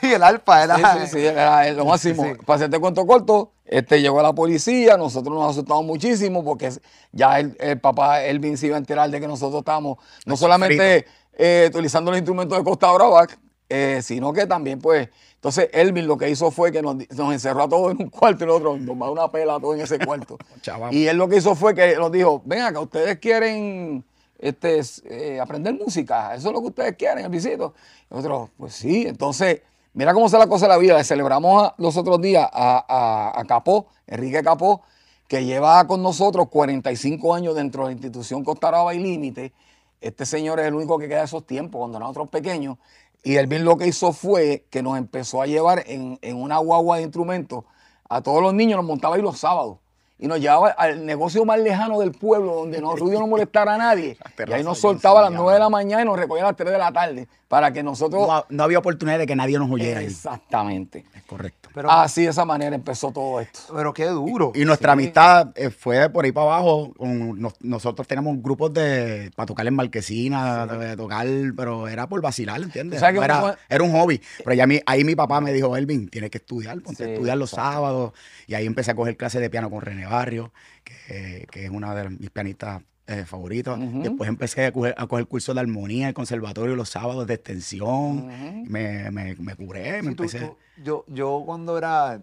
Sí, 0.00 0.12
el 0.12 0.22
alfa 0.22 0.64
era. 0.64 0.76
Sí, 0.76 1.00
sí, 1.00 1.06
sí, 1.06 1.26
era 1.26 1.70
lo 1.72 1.84
máximo. 1.84 2.24
Sí. 2.24 2.30
Para 2.44 2.56
hacerte 2.56 2.78
cuento 2.78 3.06
corto, 3.06 3.52
este, 3.64 4.00
llegó 4.00 4.20
la 4.22 4.32
policía, 4.32 4.96
nosotros 4.96 5.34
nos 5.34 5.50
asustamos 5.50 5.84
muchísimo 5.84 6.44
porque 6.44 6.70
ya 7.12 7.40
el, 7.40 7.56
el 7.58 7.80
papá 7.80 8.22
Elvin 8.22 8.56
se 8.56 8.66
iba 8.66 8.76
a 8.76 8.78
enterar 8.78 9.10
de 9.10 9.20
que 9.20 9.26
nosotros 9.26 9.60
estábamos 9.60 9.98
no 10.26 10.36
solamente 10.36 11.06
eh, 11.32 11.68
utilizando 11.72 12.10
los 12.10 12.18
instrumentos 12.18 12.58
de 12.58 12.64
Costa 12.64 12.92
Brava, 12.92 13.26
eh, 13.68 14.00
sino 14.02 14.32
que 14.32 14.46
también, 14.46 14.78
pues, 14.78 15.08
entonces 15.34 15.70
Elvin 15.72 16.06
lo 16.06 16.18
que 16.18 16.28
hizo 16.28 16.50
fue 16.50 16.70
que 16.70 16.82
nos, 16.82 16.96
nos 16.96 17.32
encerró 17.32 17.62
a 17.62 17.68
todos 17.68 17.92
en 17.92 18.02
un 18.02 18.10
cuarto 18.10 18.44
y 18.44 18.46
nosotros 18.46 18.80
nos 18.80 18.96
mandó 18.96 19.12
una 19.12 19.32
pela 19.32 19.54
a 19.54 19.60
todos 19.60 19.76
en 19.76 19.80
ese 19.80 19.98
cuarto. 19.98 20.36
Y 20.90 21.06
él 21.06 21.16
lo 21.16 21.28
que 21.28 21.38
hizo 21.38 21.54
fue 21.54 21.74
que 21.74 21.96
nos 21.96 22.12
dijo, 22.12 22.42
ven 22.44 22.60
acá, 22.60 22.80
ustedes 22.80 23.18
quieren 23.18 24.04
este, 24.42 24.80
eh, 25.04 25.40
aprender 25.40 25.74
música, 25.74 26.34
eso 26.34 26.48
es 26.48 26.54
lo 26.54 26.60
que 26.60 26.68
ustedes 26.68 26.96
quieren, 26.96 27.24
el 27.24 27.30
visito. 27.30 27.74
Y 28.10 28.14
nosotros, 28.14 28.50
pues 28.58 28.74
sí, 28.74 29.04
entonces, 29.06 29.62
mira 29.94 30.12
cómo 30.14 30.28
se 30.28 30.38
la 30.38 30.46
cosa 30.48 30.66
de 30.66 30.70
la 30.70 30.78
vida. 30.78 30.96
Le 30.98 31.04
celebramos 31.04 31.72
los 31.78 31.96
otros 31.96 32.20
días 32.20 32.48
a, 32.52 33.32
a- 33.38 33.44
Capó, 33.46 33.88
Enrique 34.06 34.42
Capó, 34.42 34.82
que 35.28 35.44
lleva 35.44 35.86
con 35.86 36.02
nosotros 36.02 36.48
45 36.50 37.34
años 37.34 37.54
dentro 37.54 37.84
de 37.84 37.88
la 37.88 37.92
institución 37.92 38.44
Costa 38.44 38.68
Brava 38.68 38.94
y 38.94 38.98
Límite. 39.00 39.52
Este 40.00 40.26
señor 40.26 40.60
es 40.60 40.66
el 40.66 40.74
único 40.74 40.98
que 40.98 41.08
queda 41.08 41.20
de 41.20 41.24
esos 41.26 41.46
tiempos, 41.46 41.78
cuando 41.78 41.98
nosotros 41.98 42.28
pequeños. 42.28 42.78
Y 43.22 43.36
él 43.36 43.46
bien 43.46 43.64
lo 43.64 43.76
que 43.78 43.86
hizo 43.86 44.12
fue 44.12 44.66
que 44.70 44.82
nos 44.82 44.98
empezó 44.98 45.40
a 45.42 45.46
llevar 45.46 45.84
en, 45.86 46.18
en 46.22 46.36
una 46.36 46.58
guagua 46.58 46.96
de 46.98 47.04
instrumentos 47.04 47.64
a 48.08 48.20
todos 48.20 48.42
los 48.42 48.52
niños, 48.52 48.76
nos 48.76 48.84
montaba 48.86 49.16
ahí 49.16 49.22
los 49.22 49.38
sábados. 49.38 49.78
Y 50.22 50.28
nos 50.28 50.38
llevaba 50.38 50.68
al 50.68 51.04
negocio 51.04 51.44
más 51.44 51.58
lejano 51.58 51.98
del 51.98 52.12
pueblo, 52.12 52.54
donde 52.54 52.80
no 52.80 52.94
ruido 52.94 53.18
no 53.18 53.26
molestara 53.26 53.74
a 53.74 53.78
nadie. 53.78 54.16
Y 54.46 54.52
ahí 54.52 54.62
nos 54.62 54.78
soltaba 54.78 55.18
a 55.18 55.22
las 55.24 55.32
9 55.32 55.54
de 55.54 55.58
la 55.58 55.68
mañana 55.68 56.02
y 56.02 56.04
nos 56.04 56.16
recogía 56.16 56.44
a 56.44 56.46
las 56.46 56.56
3 56.56 56.70
de 56.70 56.78
la 56.78 56.92
tarde, 56.92 57.26
para 57.48 57.72
que 57.72 57.82
nosotros... 57.82 58.28
No, 58.28 58.44
no 58.48 58.62
había 58.62 58.78
oportunidad 58.78 59.18
de 59.18 59.26
que 59.26 59.34
nadie 59.34 59.58
nos 59.58 59.68
oyera 59.68 59.98
ahí. 59.98 60.06
Exactamente. 60.06 61.04
Es 61.12 61.24
correcto. 61.24 61.61
Pero- 61.74 61.90
Así 61.90 62.22
de 62.22 62.28
esa 62.30 62.44
manera 62.44 62.74
empezó 62.76 63.12
todo 63.12 63.40
esto. 63.40 63.60
Pero 63.74 63.92
qué 63.94 64.06
duro. 64.06 64.52
Y 64.54 64.64
nuestra 64.64 64.92
amistad 64.92 65.50
eh, 65.54 65.70
fue 65.70 66.08
por 66.10 66.24
ahí 66.24 66.32
para 66.32 66.46
abajo. 66.46 66.92
con- 66.96 67.40
nos- 67.40 67.60
nosotros 67.60 68.06
teníamos 68.06 68.42
grupos 68.42 68.72
de 68.72 69.30
para 69.36 69.46
tocar 69.46 69.66
en 69.66 69.74
marquesina, 69.74 70.66
de 70.66 70.96
tocar, 70.96 71.26
pero 71.56 71.88
era 71.88 72.08
por 72.08 72.20
vacilar, 72.20 72.60
¿entiendes? 72.62 72.98
¿Tú 72.98 73.00
sabes 73.00 73.14
No 73.14 73.20
que 73.20 73.24
era, 73.24 73.40
fue- 73.40 73.54
era 73.68 73.84
un 73.84 73.92
hobby. 73.92 74.20
Pero 74.44 74.54
ya 74.54 74.66
mi- 74.66 74.80
ahí 74.86 75.04
mi 75.04 75.14
papá 75.14 75.40
me 75.40 75.52
dijo, 75.52 75.76
Elvin, 75.76 76.08
tienes 76.08 76.30
que 76.30 76.38
estudiar, 76.38 76.80
ponte 76.80 77.04
a 77.04 77.08
estudiar 77.08 77.36
los 77.38 77.52
exacto. 77.52 77.72
sábados. 77.72 78.12
Y 78.46 78.54
ahí 78.54 78.66
empecé 78.66 78.90
a 78.90 78.94
coger 78.94 79.16
clases 79.16 79.40
de 79.40 79.50
piano 79.50 79.70
con 79.70 79.80
René 79.80 80.06
Barrio, 80.06 80.52
que, 80.84 81.46
que 81.50 81.64
es 81.64 81.70
una 81.70 81.94
de 81.94 82.10
mis 82.10 82.30
pianistas 82.30 82.82
eh, 83.12 83.24
favoritos. 83.26 83.78
Después 83.80 84.28
empecé 84.28 84.66
a 84.66 84.72
coger, 84.72 84.94
a 84.98 85.06
coger 85.06 85.26
cursos 85.26 85.54
de 85.54 85.60
armonía 85.60 86.02
en 86.02 86.08
el 86.08 86.14
conservatorio 86.14 86.74
los 86.76 86.88
sábados 86.88 87.26
de 87.26 87.34
extensión. 87.34 88.26
Me, 88.68 89.10
me, 89.10 89.34
me 89.36 89.54
curé, 89.56 89.92
me 89.98 90.00
Sí, 90.02 90.06
empecé. 90.08 90.40
tú- 90.40 90.56
yo, 90.82 91.04
yo 91.08 91.42
cuando 91.46 91.76
era 91.78 92.20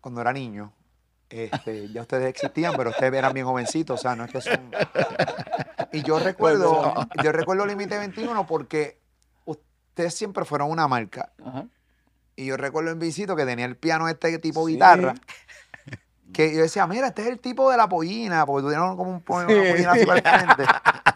cuando 0.00 0.20
era 0.20 0.32
niño, 0.32 0.72
este, 1.30 1.88
ya 1.92 2.02
ustedes 2.02 2.28
existían, 2.28 2.74
pero 2.76 2.90
ustedes 2.90 3.14
eran 3.14 3.32
bien 3.32 3.46
jovencitos, 3.46 3.98
o 4.00 4.02
sea, 4.02 4.16
no 4.16 4.24
es 4.24 4.32
que 4.32 4.40
son. 4.40 4.70
Y 5.92 6.02
yo 6.02 6.18
recuerdo, 6.18 6.94
yo 7.22 7.32
recuerdo 7.32 7.66
Límite 7.66 7.98
21 7.98 8.46
porque 8.46 8.98
ustedes 9.44 10.14
siempre 10.14 10.44
fueron 10.44 10.70
una 10.70 10.88
marca. 10.88 11.32
Ajá. 11.44 11.66
Y 12.34 12.46
yo 12.46 12.56
recuerdo 12.56 12.90
en 12.90 12.98
Visito 12.98 13.36
que 13.36 13.44
tenía 13.44 13.66
el 13.66 13.76
piano 13.76 14.08
este 14.08 14.38
tipo 14.38 14.66
Sí. 14.66 14.72
guitarra. 14.74 15.14
Que 16.32 16.54
yo 16.54 16.62
decía, 16.62 16.86
mira, 16.86 17.08
este 17.08 17.22
es 17.22 17.28
el 17.28 17.38
tipo 17.38 17.70
de 17.70 17.76
la 17.76 17.88
pollina, 17.88 18.46
porque 18.46 18.62
tuvieron 18.64 18.96
como 18.96 19.10
un 19.10 19.20
po- 19.20 19.36
una 19.36 19.46
pollina 19.46 19.92
así 19.92 20.06
permanente. 20.06 20.64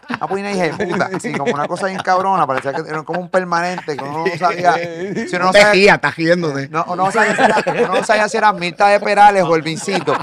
Una 0.09 0.27
pollina 0.27 0.51
hija 0.51 0.63
de 0.75 0.85
puta, 0.87 1.09
así 1.13 1.31
como 1.33 1.53
una 1.53 1.67
cosa 1.67 1.87
bien 1.87 1.99
cabrona, 1.99 2.47
parecía 2.47 2.73
que 2.73 2.81
era 2.89 3.03
como 3.03 3.19
un 3.19 3.29
permanente, 3.29 3.95
que 3.97 4.03
uno 4.03 4.25
no 4.25 4.37
sabía. 4.37 4.73
Si 4.73 5.35
uno 5.35 5.39
No 5.39 5.45
no 5.47 5.51
te 5.51 5.61
sabía, 5.61 5.95
estás 5.95 6.15
riéndote. 6.15 6.69
no, 6.69 6.95
no 6.95 7.11
sabía 7.11 7.35
si 7.35 7.41
era, 7.43 7.63
uno 7.83 7.87
no 7.99 8.03
sabía 8.03 8.29
si 8.29 8.37
era 8.37 8.53
Mirta 8.53 8.87
de 8.87 8.99
Perales 9.01 9.43
o 9.43 9.55
el 9.55 9.61
Vincito. 9.61 10.13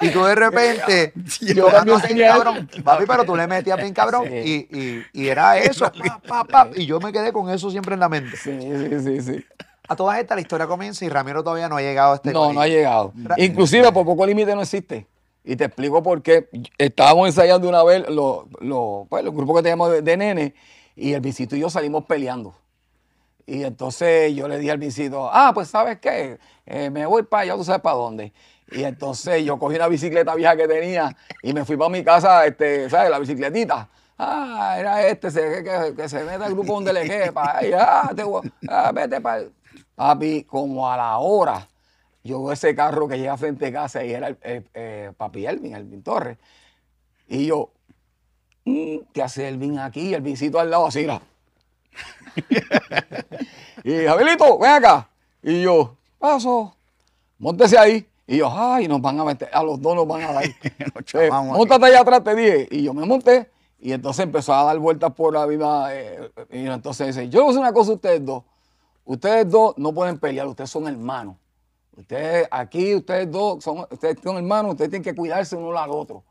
Y 0.00 0.10
tú 0.10 0.24
de 0.24 0.34
repente, 0.34 1.12
Yo 1.40 1.68
así, 1.68 2.08
tenía 2.08 2.32
cabrón, 2.32 2.68
papi, 2.84 3.04
pero 3.06 3.24
tú 3.24 3.36
le 3.36 3.46
metías 3.46 3.76
bien 3.78 3.92
cabrón. 3.92 4.24
Sí. 4.28 4.68
Y, 4.70 4.78
y, 4.78 5.06
y 5.12 5.28
era 5.28 5.58
eso, 5.58 5.92
pa, 5.92 6.20
pa, 6.26 6.44
pa, 6.44 6.68
y 6.74 6.86
yo 6.86 6.98
me 7.00 7.12
quedé 7.12 7.32
con 7.32 7.50
eso 7.50 7.70
siempre 7.70 7.94
en 7.94 8.00
la 8.00 8.08
mente. 8.08 8.36
Sí, 8.36 8.58
sí, 8.60 9.00
sí, 9.04 9.20
sí. 9.22 9.46
A 9.88 9.96
todas 9.96 10.18
estas 10.18 10.36
la 10.36 10.40
historia 10.42 10.66
comienza 10.66 11.04
y 11.04 11.08
Ramiro 11.08 11.42
todavía 11.42 11.68
no 11.68 11.76
ha 11.76 11.80
llegado 11.82 12.12
a 12.12 12.16
este 12.16 12.32
No, 12.32 12.52
no 12.52 12.60
ha 12.60 12.68
llegado. 12.68 13.12
Ra- 13.24 13.34
Inclusive 13.38 13.90
por 13.92 14.04
poco 14.04 14.26
límite 14.26 14.54
no 14.54 14.62
existe. 14.62 15.06
Y 15.44 15.56
te 15.56 15.64
explico 15.64 16.02
por 16.02 16.20
qué. 16.22 16.48
Estábamos 16.76 17.26
ensayando 17.28 17.68
una 17.68 17.82
vez 17.82 18.06
los 18.08 18.44
los- 18.60 19.08
pues, 19.08 19.24
los 19.24 19.34
grupos 19.34 19.56
que 19.56 19.62
teníamos 19.62 19.90
de, 19.90 20.02
de 20.02 20.16
nene 20.16 20.54
y 20.94 21.14
el 21.14 21.20
visito 21.20 21.56
y 21.56 21.60
yo 21.60 21.70
salimos 21.70 22.04
peleando. 22.04 22.54
Y 23.46 23.62
entonces 23.64 24.34
yo 24.34 24.46
le 24.46 24.58
dije 24.58 24.72
al 24.72 24.78
visito, 24.78 25.30
ah, 25.32 25.52
pues 25.54 25.68
¿sabes 25.68 25.98
qué? 26.00 26.38
Eh, 26.66 26.90
me 26.90 27.06
voy 27.06 27.22
para 27.22 27.44
allá, 27.44 27.54
tú 27.56 27.64
sabes 27.64 27.80
para 27.80 27.96
dónde. 27.96 28.32
Y 28.70 28.82
entonces 28.84 29.42
yo 29.42 29.58
cogí 29.58 29.76
una 29.76 29.88
bicicleta 29.88 30.34
vieja 30.34 30.54
que 30.54 30.68
tenía 30.68 31.16
y 31.42 31.54
me 31.54 31.64
fui 31.64 31.78
para 31.78 31.88
mi 31.88 32.04
casa, 32.04 32.44
este, 32.44 32.90
¿sabes? 32.90 33.10
La 33.10 33.18
bicicletita. 33.18 33.88
Ah, 34.18 34.76
era 34.78 35.06
este, 35.06 35.30
se, 35.30 35.62
que, 35.64 35.94
que 35.96 36.08
se 36.10 36.24
mete 36.24 36.44
al 36.44 36.52
grupo 36.52 36.74
donde 36.74 36.92
le 36.92 37.08
quepa. 37.08 37.56
Ay, 37.56 37.70
ah, 37.74 38.10
te 38.14 38.22
voy- 38.24 38.52
ah, 38.68 38.92
vete 38.92 39.18
para... 39.22 39.44
Papi, 39.98 40.44
como 40.44 40.88
a 40.88 40.96
la 40.96 41.18
hora, 41.18 41.68
yo 42.22 42.40
veo 42.40 42.52
ese 42.52 42.72
carro 42.72 43.08
que 43.08 43.18
llega 43.18 43.36
frente 43.36 43.66
a 43.66 43.72
casa 43.72 44.04
y 44.04 44.12
era 44.12 44.28
el, 44.28 44.38
el- 44.42 44.64
eh, 44.72 45.12
papi 45.16 45.44
Elvin, 45.44 45.74
Elvin 45.74 46.04
Torres. 46.04 46.38
Y 47.26 47.46
yo, 47.46 47.70
mm, 48.64 48.98
¿qué 49.12 49.22
hace 49.24 49.48
Elvin 49.48 49.80
aquí? 49.80 50.14
El 50.14 50.22
visito 50.22 50.60
al 50.60 50.70
lado 50.70 50.86
así, 50.86 51.00
mira. 51.00 51.20
y 53.82 54.04
Javielito, 54.06 54.56
ven 54.58 54.70
acá. 54.70 55.08
Y 55.42 55.62
yo, 55.62 55.96
paso, 56.20 56.76
montese 57.38 57.76
ahí. 57.76 58.06
Y 58.24 58.36
yo, 58.36 58.48
ay, 58.52 58.86
nos 58.86 59.00
van 59.00 59.18
a 59.18 59.24
meter, 59.24 59.48
a 59.52 59.64
los 59.64 59.82
dos 59.82 59.96
nos 59.96 60.06
van 60.06 60.22
a 60.22 60.32
dar. 60.32 60.44
Eh. 61.14 61.28
Móntate 61.58 61.86
allá 61.86 62.00
atrás, 62.02 62.22
te 62.22 62.36
dije. 62.36 62.68
Y 62.70 62.84
yo 62.84 62.94
me 62.94 63.04
monté. 63.04 63.50
Y 63.80 63.90
entonces 63.92 64.22
empezó 64.24 64.54
a 64.54 64.62
dar 64.62 64.78
vueltas 64.78 65.12
por 65.12 65.34
la 65.34 65.44
vida. 65.46 65.88
eh, 65.92 66.30
y 66.52 66.66
entonces 66.66 67.08
dice, 67.08 67.28
yo 67.30 67.46
a 67.46 67.50
hacer 67.50 67.60
una 67.60 67.72
cosa 67.72 67.90
a 67.90 67.94
ustedes 67.94 68.24
dos. 68.24 68.44
Ustedes 69.08 69.48
dos 69.48 69.72
no 69.78 69.94
pueden 69.94 70.18
pelear, 70.18 70.46
ustedes 70.46 70.68
son 70.68 70.86
hermanos. 70.86 71.36
Ustedes 71.96 72.46
aquí, 72.50 72.94
ustedes 72.94 73.30
dos 73.30 73.64
son, 73.64 73.86
ustedes 73.90 74.18
son 74.22 74.36
hermanos, 74.36 74.72
ustedes 74.72 74.90
tienen 74.90 75.02
que 75.02 75.14
cuidarse 75.14 75.56
uno 75.56 75.76
al 75.78 75.90
otro. 75.90 76.22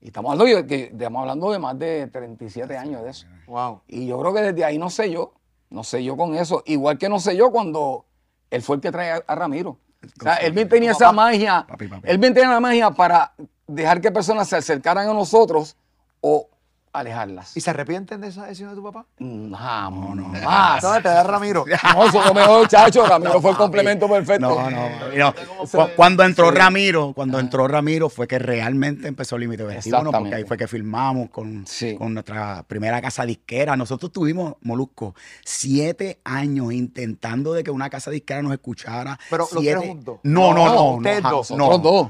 Y 0.00 0.06
estamos 0.06 0.32
hablando 0.32 0.56
de, 0.56 0.66
que, 0.66 0.84
estamos 0.84 1.20
hablando 1.20 1.52
de 1.52 1.58
más 1.58 1.78
de 1.78 2.06
37 2.06 2.78
años 2.78 3.02
de 3.02 3.10
eso. 3.10 3.26
Wow. 3.46 3.82
Y 3.88 4.06
yo 4.06 4.18
creo 4.18 4.32
que 4.32 4.40
desde 4.40 4.64
ahí 4.64 4.78
no 4.78 4.88
sé 4.88 5.10
yo, 5.10 5.34
no 5.68 5.84
sé 5.84 6.02
yo 6.02 6.16
con 6.16 6.34
eso. 6.34 6.62
Igual 6.64 6.96
que 6.96 7.10
no 7.10 7.20
sé 7.20 7.36
yo 7.36 7.50
cuando 7.50 8.06
él 8.50 8.62
fue 8.62 8.76
el 8.76 8.82
que 8.82 8.90
trae 8.90 9.12
a, 9.12 9.22
a 9.26 9.34
Ramiro. 9.34 9.76
O 10.18 10.22
sea, 10.22 10.36
él 10.36 10.52
bien 10.52 10.66
tenía 10.70 10.92
esa 10.92 11.12
magia, 11.12 11.66
Papi, 11.68 11.88
papi. 11.88 12.08
él 12.08 12.16
bien 12.16 12.32
tenía 12.32 12.48
la 12.48 12.60
magia 12.60 12.90
para 12.90 13.34
dejar 13.66 14.00
que 14.00 14.10
personas 14.10 14.48
se 14.48 14.56
acercaran 14.56 15.10
a 15.10 15.12
nosotros 15.12 15.76
o 16.22 16.48
alejarlas. 16.94 17.56
¿Y 17.56 17.60
se 17.60 17.70
arrepienten 17.70 18.20
de 18.20 18.28
esa 18.28 18.44
decisión 18.44 18.70
de 18.70 18.76
tu 18.76 18.82
papá? 18.82 19.04
Jamás, 19.18 20.16
no, 20.16 20.24
más. 20.26 20.82
¿Dónde 20.82 21.02
te 21.02 21.08
da 21.08 21.22
Ramiro? 21.22 21.64
No, 21.94 22.06
eso 22.06 22.22
lo 22.24 22.34
mejor, 22.34 22.68
chacho. 22.68 23.04
Ramiro 23.06 23.40
fue 23.40 23.50
el 23.50 23.56
complemento 23.56 24.08
perfecto. 24.08 24.48
No, 24.48 24.70
no, 24.70 24.88
no. 25.16 25.34
Cu- 25.70 25.90
Cuando 25.96 26.22
entró 26.24 26.50
Ramiro, 26.50 27.12
cuando 27.14 27.38
entró 27.38 27.68
Ramiro 27.68 28.08
fue 28.08 28.26
que 28.26 28.38
realmente 28.38 29.08
empezó 29.08 29.36
Límite 29.38 29.62
21, 29.64 29.96
porque 29.96 30.06
Exactamente. 30.08 30.36
ahí 30.36 30.44
fue 30.44 30.56
que 30.56 30.66
filmamos 30.68 31.30
con, 31.30 31.66
Sí. 31.66 31.96
con 31.96 32.14
nuestra 32.14 32.62
primera 32.66 33.00
casa 33.02 33.24
disquera. 33.26 33.76
Nosotros 33.76 34.12
tuvimos, 34.12 34.54
Molusco, 34.62 35.14
siete 35.44 36.20
años 36.24 36.72
intentando 36.72 37.52
de 37.52 37.62
que 37.64 37.70
una 37.70 37.90
casa 37.90 38.10
disquera 38.10 38.42
nos 38.42 38.52
escuchara. 38.52 39.18
Pero 39.30 39.46
los 39.52 39.62
tres 39.62 39.76
juntos. 39.76 40.20
No, 40.22 40.52
no, 40.54 40.64
No, 40.66 40.74
no. 40.74 40.84
ustedes 40.96 41.22
no, 41.22 41.30
dos. 41.30 41.50
no. 41.50 41.56
Nosotros 41.58 41.82
dos. 41.82 42.08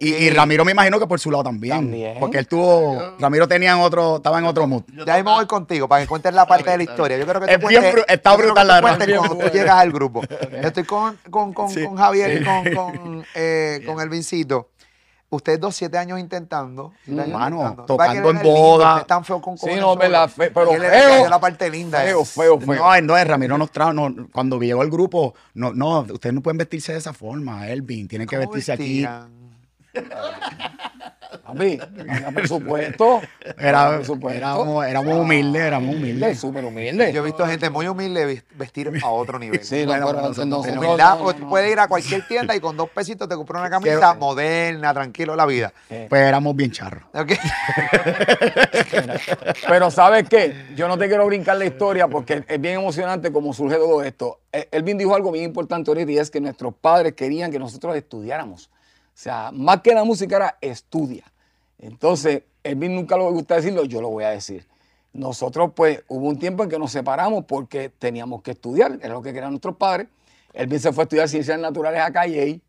Y, 0.00 0.08
y 0.14 0.30
Ramiro 0.30 0.64
me 0.64 0.72
imagino 0.72 1.00
que 1.00 1.06
por 1.08 1.18
su 1.18 1.30
lado 1.30 1.42
también. 1.44 1.74
También. 1.76 2.16
Porque 2.20 2.38
él 2.38 2.46
tuvo, 2.46 3.16
Ramiro 3.18 3.48
tenía 3.48 3.72
en 3.72 3.80
otro, 3.80 4.16
estaba 4.16 4.38
en 4.38 4.44
otro 4.44 4.66
mood. 4.68 4.84
Ya 5.06 5.16
mismo 5.16 5.34
voy 5.34 5.46
contigo 5.46 5.88
para 5.88 6.02
que 6.02 6.06
cuentes 6.08 6.32
la 6.32 6.46
parte 6.46 6.70
de 6.70 6.76
la 6.76 6.82
historia. 6.84 7.18
Yo 7.18 7.26
creo 7.26 7.40
que 7.40 7.46
tú 7.48 7.52
Es 7.52 7.68
bien 7.68 7.82
cuentes, 7.82 8.02
bru- 8.02 8.12
está 8.12 8.36
brutal 8.36 8.66
tú 8.66 8.72
la 8.72 8.80
cuando 8.80 9.36
tú 9.38 9.50
llegas 9.52 9.74
al 9.76 9.90
grupo. 9.92 10.22
Estoy 10.62 10.84
con, 10.84 11.18
con, 11.30 11.52
con, 11.52 11.68
Sí. 11.70 11.84
con 11.84 11.96
Javier 11.96 12.40
y 12.40 12.44
con, 12.44 12.74
con, 12.74 13.24
eh, 13.34 13.82
con 13.84 14.00
el 14.00 14.08
Vincito. 14.08 14.68
Ustedes 15.30 15.58
dos, 15.58 15.74
siete 15.74 15.96
años 15.96 16.20
intentando. 16.20 16.92
siete 17.04 17.22
años 17.22 17.38
Mano, 17.40 17.56
intentando. 17.56 17.86
tocando 17.86 18.30
en 18.30 18.36
lindo, 18.36 18.50
boda. 18.50 18.86
ustedes 18.88 19.00
Están 19.02 19.24
feos 19.24 19.40
con 19.42 19.56
Sí, 19.58 19.66
no, 19.66 19.72
solos. 19.94 19.98
verdad, 19.98 20.28
fe- 20.28 20.50
pero 20.50 20.72
él 20.72 20.82
feo. 20.82 21.28
la 21.30 21.40
parte 21.40 21.70
linda. 21.70 22.00
Feo, 22.02 22.24
feo, 22.24 22.60
feo. 22.60 22.74
No, 22.74 23.00
no, 23.00 23.24
Ramiro 23.24 23.56
nos 23.56 23.70
trajo, 23.72 23.94
no, 23.94 24.28
cuando 24.30 24.60
llegó 24.60 24.82
el 24.82 24.90
grupo, 24.90 25.34
no, 25.54 25.72
no, 25.72 26.00
ustedes 26.02 26.34
no 26.34 26.42
pueden 26.42 26.58
vestirse 26.58 26.92
de 26.92 26.98
esa 26.98 27.14
forma, 27.14 27.66
Elvin, 27.68 28.06
tienen 28.08 28.28
que 28.28 28.36
¿Cómo 28.36 28.46
vestirse 28.50 28.72
aquí. 28.72 29.06
Vestían? 29.92 30.10
Papi, 31.44 31.78
tenía 31.96 32.30
presupuesto. 32.34 33.20
Era, 33.58 33.96
presupuesto. 33.96 34.38
éramos, 34.38 34.86
éramos 34.86 35.18
humildes, 35.18 35.62
éramos 35.62 35.88
Humilde, 35.96 36.10
humildes. 36.12 36.38
súper 36.40 36.64
humilde. 36.64 37.12
Yo 37.12 37.22
he 37.22 37.24
visto 37.24 37.46
gente 37.46 37.68
muy 37.70 37.88
humilde 37.88 38.42
vestir 38.54 38.90
a 39.02 39.08
otro 39.08 39.38
nivel. 39.38 39.62
Sí, 39.64 39.80
no, 39.84 39.92
Bueno, 39.92 40.06
pero 40.06 40.44
no, 40.46 40.60
humildad, 40.60 41.14
no, 41.18 41.24
porque 41.24 41.40
no. 41.40 41.44
tú 41.46 41.50
puedes 41.50 41.72
ir 41.72 41.78
a 41.80 41.88
cualquier 41.88 42.26
tienda 42.28 42.54
y 42.54 42.60
con 42.60 42.76
dos 42.76 42.90
pesitos 42.90 43.28
te 43.28 43.34
compras 43.34 43.60
una 43.60 43.70
camisa 43.70 43.98
Quiero- 43.98 44.14
moderna, 44.16 44.92
tranquilo 44.94 45.34
la 45.34 45.46
vida. 45.46 45.72
Pues 45.88 46.12
éramos 46.22 46.54
bien 46.54 46.70
charros. 46.70 47.04
¿Ok? 47.14 47.32
Pero 49.68 49.90
¿sabes 49.90 50.28
qué? 50.28 50.66
Yo 50.76 50.88
no 50.88 50.98
te 50.98 51.08
quiero 51.08 51.26
brincar 51.26 51.56
la 51.56 51.64
historia 51.64 52.08
porque 52.08 52.44
es 52.46 52.60
bien 52.60 52.74
emocionante 52.74 53.32
cómo 53.32 53.52
surge 53.52 53.76
todo 53.76 54.02
esto. 54.02 54.40
Eh, 54.52 54.68
Elvin 54.70 54.98
dijo 54.98 55.14
algo 55.14 55.32
bien 55.32 55.46
importante 55.46 55.90
ahorita 55.90 56.10
y 56.12 56.18
es 56.18 56.30
que 56.30 56.40
nuestros 56.40 56.74
padres 56.74 57.14
querían 57.14 57.50
que 57.50 57.58
nosotros 57.58 57.96
estudiáramos. 57.96 58.70
O 59.14 59.18
sea, 59.22 59.50
más 59.52 59.82
que 59.82 59.94
la 59.94 60.04
música 60.04 60.36
era 60.36 60.58
estudia. 60.60 61.24
Entonces, 61.78 62.44
Elvin 62.64 62.94
nunca 62.94 63.16
lo 63.16 63.30
gusta 63.32 63.56
decirlo, 63.56 63.84
yo 63.84 64.00
lo 64.00 64.08
voy 64.08 64.24
a 64.24 64.30
decir. 64.30 64.66
Nosotros, 65.12 65.72
pues, 65.74 66.02
hubo 66.08 66.28
un 66.28 66.38
tiempo 66.38 66.62
en 66.62 66.70
que 66.70 66.78
nos 66.78 66.92
separamos 66.92 67.44
porque 67.44 67.90
teníamos 67.90 68.42
que 68.42 68.52
estudiar, 68.52 68.98
era 69.02 69.14
lo 69.14 69.22
que 69.22 69.32
querían 69.32 69.50
nuestros 69.50 69.76
padres. 69.76 70.08
Elvin 70.54 70.80
se 70.80 70.92
fue 70.92 71.02
a 71.02 71.04
estudiar 71.04 71.28
ciencias 71.28 71.58
naturales 71.58 72.00
a 72.00 72.10
Calle 72.10 72.60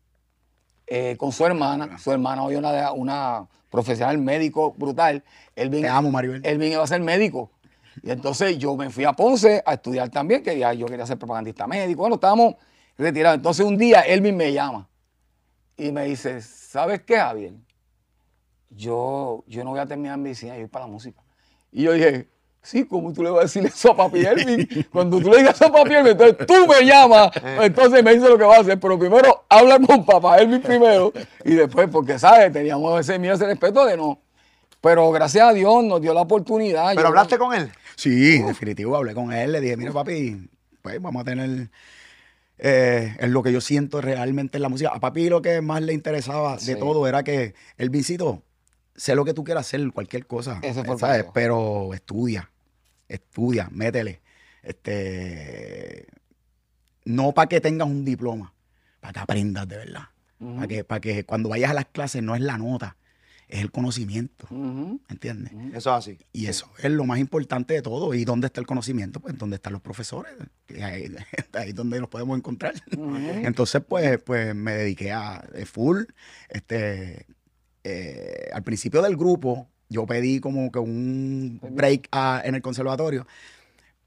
eh, 0.86 1.16
con 1.16 1.32
su 1.32 1.46
hermana. 1.46 1.98
Su 1.98 2.12
hermana 2.12 2.44
hoy 2.44 2.56
una, 2.56 2.92
una 2.92 3.46
profesional 3.70 4.18
médico 4.18 4.74
brutal. 4.76 5.22
Elvin, 5.56 5.82
Te 5.82 5.88
amo, 5.88 6.10
Maribel. 6.10 6.44
Elvin 6.44 6.72
iba 6.72 6.82
a 6.82 6.86
ser 6.86 7.00
médico. 7.00 7.50
Y 8.02 8.10
entonces 8.10 8.58
yo 8.58 8.76
me 8.76 8.90
fui 8.90 9.04
a 9.04 9.12
Ponce 9.12 9.62
a 9.64 9.74
estudiar 9.74 10.10
también, 10.10 10.42
que 10.42 10.58
ya 10.58 10.72
yo 10.72 10.86
quería 10.86 11.06
ser 11.06 11.18
propagandista 11.18 11.66
médico. 11.66 12.02
Bueno, 12.02 12.16
estábamos 12.16 12.54
retirados. 12.98 13.36
Entonces 13.36 13.64
un 13.64 13.76
día 13.76 14.00
Elvin 14.00 14.36
me 14.36 14.52
llama 14.52 14.88
y 15.76 15.90
me 15.92 16.04
dice, 16.04 16.40
¿sabes 16.40 17.02
qué, 17.02 17.16
Javier? 17.16 17.52
Yo, 18.70 19.44
yo 19.46 19.64
no 19.64 19.70
voy 19.70 19.80
a 19.80 19.86
terminar 19.86 20.18
medicina, 20.18 20.54
yo 20.54 20.60
voy 20.60 20.68
para 20.68 20.86
la 20.86 20.90
música. 20.92 21.20
Y 21.70 21.82
yo 21.84 21.92
dije, 21.92 22.28
sí, 22.62 22.84
¿cómo 22.84 23.12
tú 23.12 23.22
le 23.22 23.30
vas 23.30 23.38
a 23.40 23.42
decir 23.42 23.64
eso 23.66 23.92
a 23.92 23.96
papi 23.96 24.24
Elvin? 24.24 24.86
Cuando 24.92 25.20
tú 25.20 25.30
le 25.30 25.38
digas 25.38 25.54
eso 25.54 25.66
a 25.66 25.72
papi 25.72 25.94
Elvin, 25.94 26.12
entonces 26.12 26.46
tú 26.46 26.66
me 26.66 26.84
llamas, 26.84 27.30
entonces 27.60 28.02
me 28.02 28.14
dice 28.14 28.28
lo 28.28 28.38
que 28.38 28.44
va 28.44 28.56
a 28.56 28.60
hacer. 28.60 28.78
Pero 28.80 28.98
primero 28.98 29.44
habla 29.48 29.78
con 29.78 30.04
papá 30.04 30.38
Elvin 30.38 30.60
primero 30.60 31.12
y 31.44 31.54
después, 31.54 31.88
porque, 31.90 32.18
¿sabes? 32.18 32.52
Teníamos 32.52 32.98
ese 33.00 33.18
miedo, 33.18 33.34
ese 33.34 33.46
respeto 33.46 33.84
de 33.84 33.96
no. 33.96 34.20
Pero 34.80 35.10
gracias 35.12 35.48
a 35.48 35.52
Dios 35.52 35.82
nos 35.84 36.00
dio 36.00 36.12
la 36.12 36.20
oportunidad. 36.22 36.90
¿Pero 36.90 37.02
Yo- 37.02 37.08
hablaste 37.08 37.38
con 37.38 37.54
él? 37.54 37.70
Sí, 37.96 38.42
definitivo, 38.42 38.96
hablé 38.96 39.14
con 39.14 39.32
él, 39.32 39.52
le 39.52 39.60
dije, 39.60 39.76
mira 39.76 39.92
papi, 39.92 40.48
pues 40.82 41.00
vamos 41.00 41.22
a 41.22 41.24
tener 41.24 41.70
eh, 42.58 43.16
es 43.18 43.30
lo 43.30 43.42
que 43.42 43.52
yo 43.52 43.60
siento 43.60 44.00
realmente 44.00 44.58
en 44.58 44.62
la 44.62 44.68
música. 44.68 44.90
A 44.94 45.00
papi 45.00 45.28
lo 45.28 45.42
que 45.42 45.60
más 45.60 45.82
le 45.82 45.92
interesaba 45.92 46.58
Sí. 46.58 46.66
de 46.72 46.76
todo 46.76 47.06
era 47.06 47.22
que 47.22 47.54
el 47.78 47.90
Vincito, 47.90 48.42
sé 48.94 49.14
lo 49.14 49.24
que 49.24 49.34
tú 49.34 49.44
quieras 49.44 49.66
hacer, 49.66 49.90
cualquier 49.92 50.26
cosa, 50.26 50.60
fue 50.60 50.94
el 50.94 50.98
¿sabes? 50.98 51.26
pero 51.34 51.92
estudia, 51.94 52.50
estudia, 53.08 53.68
métele. 53.72 54.20
Este, 54.62 56.06
no 57.04 57.32
para 57.32 57.48
que 57.48 57.60
tengas 57.60 57.88
un 57.88 58.04
diploma, 58.04 58.54
para 59.00 59.12
que 59.12 59.18
aprendas 59.20 59.68
de 59.68 59.76
verdad. 59.76 60.02
Ujú. 60.40 60.54
Para 60.56 60.68
que, 60.68 60.84
para 60.84 61.00
que 61.00 61.24
cuando 61.24 61.48
vayas 61.48 61.70
a 61.70 61.74
las 61.74 61.86
clases 61.86 62.22
no 62.22 62.34
es 62.34 62.40
la 62.40 62.56
nota, 62.58 62.96
es 63.48 63.60
el 63.60 63.70
conocimiento, 63.70 64.46
Ujú. 64.50 65.00
¿entiendes? 65.08 65.52
Eso 65.74 65.90
es 65.90 65.96
así. 65.98 66.18
Y 66.32 66.46
eso 66.46 66.68
es 66.78 66.90
lo 66.90 67.04
más 67.04 67.18
importante 67.18 67.74
de 67.74 67.82
todo. 67.82 68.14
¿Y 68.14 68.24
dónde 68.24 68.46
está 68.46 68.60
el 68.60 68.66
conocimiento? 68.66 69.20
Pues 69.20 69.36
donde 69.38 69.56
están 69.56 69.72
los 69.74 69.82
profesores. 69.82 70.32
Ahí, 70.82 71.14
es 71.66 71.74
donde 71.74 72.00
los 72.00 72.08
podemos 72.08 72.36
encontrar. 72.36 72.74
Entonces, 72.90 73.82
pues, 73.86 74.18
pues 74.22 74.54
me 74.54 74.72
dediqué 74.74 75.12
a 75.12 75.44
eh, 75.54 75.66
full. 75.66 76.02
Este, 76.48 77.26
eh, 77.84 78.48
al 78.52 78.62
principio 78.62 79.02
del 79.02 79.16
grupo, 79.16 79.68
yo 79.90 80.06
pedí 80.06 80.40
como 80.40 80.72
que 80.72 80.78
un 80.78 81.60
break 81.70 82.08
a- 82.12 82.40
en 82.44 82.54
el 82.54 82.62
conservatorio, 82.62 83.26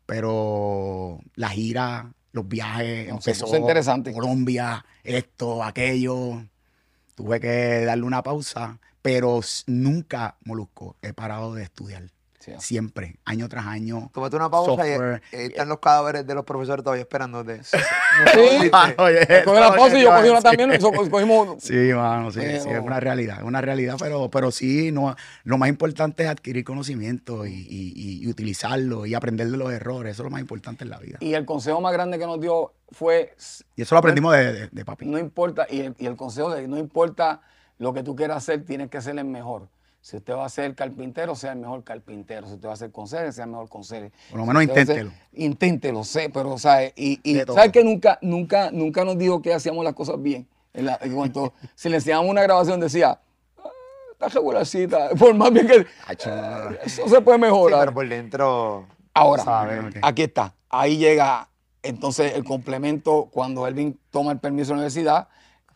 pero 0.06 1.20
la 1.36 1.50
gira, 1.50 2.12
los 2.32 2.48
viajes, 2.48 3.08
No, 3.10 3.16
empezó 3.16 3.46
puso 3.46 3.58
interesante. 3.58 4.12
Colombia, 4.14 4.84
esto, 5.04 5.64
aquello. 5.64 6.44
Tuve 7.16 7.40
que 7.40 7.84
darle 7.86 8.04
una 8.06 8.22
pausa, 8.24 8.80
pero 9.08 9.40
nunca, 9.68 10.36
Molusco, 10.44 10.98
he 11.02 11.14
parado 11.14 11.54
de 11.54 11.64
estudiar. 11.64 12.04
Sí. 12.40 12.52
Siempre, 12.60 13.18
año 13.26 13.50
tras 13.50 13.66
año. 13.66 14.10
Tómate 14.14 14.38
una 14.38 14.50
pausa 14.50 14.72
Software. 14.72 15.22
y 15.34 15.36
ahí 15.36 15.46
están 15.48 15.68
los 15.68 15.80
cadáveres 15.80 16.26
de 16.26 16.34
los 16.34 16.46
profesores 16.46 16.82
todavía 16.84 17.02
esperándote. 17.04 17.62
Sí. 18.34 18.70
Ah, 18.74 18.94
oye, 18.98 19.20
la 19.46 19.76
pausa 19.76 20.00
y 20.00 20.04
yo 20.04 20.10
cogí 20.14 20.30
una 20.30 20.38
sí. 20.38 20.44
también. 20.44 20.74
y 20.74 20.80
so- 20.80 20.92
cogimos. 20.92 21.62
Sí, 21.62 21.74
mano, 21.94 22.32
sí, 22.32 22.40
sí, 22.42 22.48
es 22.48 22.66
una 22.82 23.00
realidad, 23.00 23.38
es 23.40 23.44
una 23.44 23.62
realidad, 23.62 23.96
pero, 24.00 24.30
pero 24.32 24.50
sí, 24.52 24.92
no, 24.92 25.16
lo 25.44 25.58
más 25.58 25.70
importante 25.70 26.24
es 26.24 26.30
adquirir 26.30 26.64
conocimiento 26.64 27.46
y, 27.46 27.52
y- 27.54 27.94
y- 27.96 28.24
y 28.24 28.28
utilizarlo 28.28 29.06
y 29.06 29.14
aprender 29.14 29.50
de 29.52 29.58
los 29.58 29.72
errores, 29.72 30.14
eso 30.14 30.24
es 30.24 30.26
lo 30.26 30.32
más 30.32 30.42
importante 30.42 30.84
en 30.86 30.90
la 30.90 31.00
vida. 31.00 31.18
Y 31.22 31.34
el 31.34 31.46
consejo 31.46 31.80
más 31.82 31.94
grande 31.94 32.18
que 32.18 32.26
nos 32.26 32.40
dio 32.42 32.74
fue 32.92 33.36
Y 33.76 33.82
eso 33.82 33.94
lo 33.96 34.00
aprendimos 34.00 34.34
de, 34.34 34.54
de- 34.54 34.68
de 34.72 34.86
papi. 34.86 35.06
no 35.06 35.18
importa, 35.20 35.68
y 35.70 35.82
el, 35.82 35.96
y 36.00 36.06
el 36.08 36.16
consejo 36.16 36.54
de 36.56 36.68
no 36.68 36.78
importa 36.78 37.42
lo 37.78 37.94
que 37.94 38.04
tú 38.04 38.16
quieras 38.16 38.38
hacer, 38.38 38.66
tienes 38.66 38.90
que 38.90 39.02
ser 39.02 39.18
el 39.18 39.26
mejor. 39.26 39.68
Si 40.02 40.16
usted 40.16 40.34
va 40.36 40.46
a 40.46 40.50
ser 40.50 40.74
carpintero, 40.76 41.36
sea 41.36 41.52
el 41.52 41.60
mejor 41.60 41.84
carpintero. 41.84 42.48
Si 42.48 42.54
usted 42.54 42.68
va 42.70 42.74
a 42.74 42.78
ser 42.78 42.92
conserje, 42.92 43.32
sea 43.34 43.44
el 43.46 43.52
mejor 43.52 43.68
conserje. 43.68 44.12
Por 44.30 44.40
lo 44.40 44.46
menos 44.46 44.62
Si 44.64 44.68
ser- 44.70 44.80
inténtelo. 44.80 45.12
Inténtelo, 45.34 46.04
sé, 46.04 46.30
pero, 46.30 46.58
¿sabes? 46.58 46.94
Y. 46.96 47.20
¿sabes 47.46 47.72
que 47.72 47.84
nunca, 47.84 48.18
nunca, 48.22 48.72
nunca 48.72 49.04
nos 49.04 49.18
dijo 49.18 49.42
que 49.42 49.54
hacíamos 49.54 49.84
las 49.84 49.94
cosas 49.94 50.22
bien? 50.22 50.48
En 50.74 50.86
la- 50.86 50.98
en 51.02 51.14
cuanto, 51.14 51.54
si 51.76 51.90
le 51.90 51.98
enseñamos 51.98 52.30
una 52.30 52.42
grabación, 52.44 52.80
decía, 52.80 53.20
"Ah, 53.58 53.70
está 54.14 54.28
regularcita. 54.30 55.10
Por 55.20 55.34
más 55.36 55.52
bien 55.52 55.68
que. 55.68 55.80
No. 55.80 56.70
Eso 56.84 57.08
se 57.10 57.22
puede 57.22 57.38
Sí, 57.38 57.42
mejorar. 57.42 57.80
pero 57.82 57.94
por 57.94 58.08
dentro. 58.08 58.88
Ahora, 59.14 59.44
sabe. 59.44 59.90
Aquí 60.04 60.22
está. 60.22 60.54
Ahí 60.70 60.98
llega 60.98 61.50
entonces 61.84 62.34
el 62.36 62.44
complemento 62.44 63.30
cuando 63.32 63.68
Elvin 63.68 64.00
toma 64.12 64.32
el 64.32 64.40
permiso 64.40 64.70
de 64.70 64.76
la 64.76 64.80
universidad, 64.82 65.28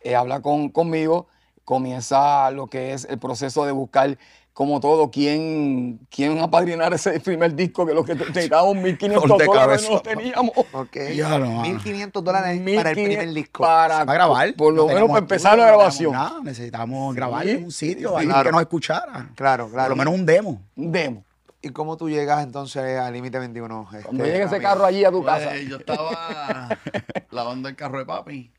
eh, 0.01 0.15
habla 0.15 0.41
con, 0.41 0.69
conmigo, 0.69 1.27
comienza 1.65 2.51
lo 2.51 2.67
que 2.67 2.93
es 2.93 3.05
el 3.05 3.17
proceso 3.19 3.65
de 3.65 3.71
buscar, 3.71 4.17
como 4.53 4.79
todo, 4.81 5.09
quién, 5.11 5.99
quién 6.09 6.37
apadrinar 6.39 6.93
ese 6.93 7.19
primer 7.21 7.55
disco, 7.55 7.85
que 7.85 7.93
lo 7.93 8.03
que 8.03 8.15
necesitábamos 8.15 8.75
1.500 8.77 9.21
Dolor 9.21 9.37
de 9.39 9.45
dólares 9.45 9.87
no 9.89 9.99
teníamos. 10.01 10.51
Ok. 10.73 10.97
Ya 11.15 11.29
mano. 11.29 11.63
1.500 11.63 12.11
dólares 12.21 12.61
para 12.75 12.91
el 12.91 12.97
1.500 12.97 13.03
primer 13.07 13.33
disco. 13.33 13.63
Para, 13.63 13.99
Para 14.05 14.13
grabar. 14.13 14.53
Por 14.55 14.73
lo 14.73 14.87
No 14.87 14.93
menos 14.93 15.07
para 15.09 15.19
empezar 15.19 15.57
la 15.57 15.63
no 15.63 15.67
grabación. 15.69 16.11
nada, 16.11 16.39
necesitábamos 16.43 17.15
grabar 17.15 17.43
Sí. 17.45 17.49
en 17.51 17.63
un 17.65 17.71
sitio 17.71 18.17
ahí 18.17 18.25
Claro. 18.27 18.43
que 18.43 18.51
nos 18.51 18.61
escuchara. 18.61 19.29
Claro, 19.35 19.69
claro. 19.69 19.89
Por 19.89 19.97
lo 19.97 20.03
menos 20.03 20.13
un 20.19 20.25
demo. 20.25 20.61
Un 20.75 20.91
demo. 20.91 21.23
¿Y 21.61 21.69
cómo 21.69 21.95
tú 21.95 22.09
llegas 22.09 22.43
entonces 22.43 22.99
al 22.99 23.13
límite 23.13 23.37
21? 23.39 23.87
Cuando 24.03 24.23
este, 24.23 24.33
llegue 24.33 24.45
ese 24.45 24.55
amigo? 24.55 24.69
carro 24.69 24.85
allí 24.85 25.05
a 25.05 25.11
tu 25.11 25.21
Pues, 25.23 25.33
casa. 25.43 25.57
yo 25.57 25.77
estaba 25.77 26.69
lavando 27.31 27.69
el 27.69 27.75
carro 27.75 27.99
de 27.99 28.05
papi, 28.05 28.51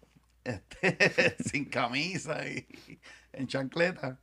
este, 0.44 1.36
sin 1.44 1.66
camisa 1.66 2.46
y 2.48 2.66
en 3.32 3.46
chancleta. 3.46 4.20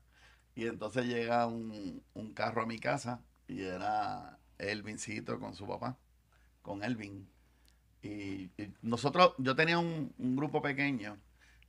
Y 0.55 0.67
entonces 0.67 1.05
llega 1.05 1.47
un, 1.47 2.03
un 2.13 2.33
carro 2.33 2.63
a 2.63 2.65
mi 2.65 2.79
casa 2.79 3.23
y 3.47 3.63
era 3.63 4.39
Elvincito 4.57 5.39
con 5.39 5.55
su 5.55 5.67
papá, 5.67 5.97
con 6.61 6.83
Elvin. 6.83 7.29
Y, 8.01 8.51
y 8.61 8.73
nosotros, 8.81 9.33
yo 9.38 9.55
tenía 9.55 9.79
un, 9.79 10.13
un 10.17 10.35
grupo 10.35 10.61
pequeño, 10.61 11.19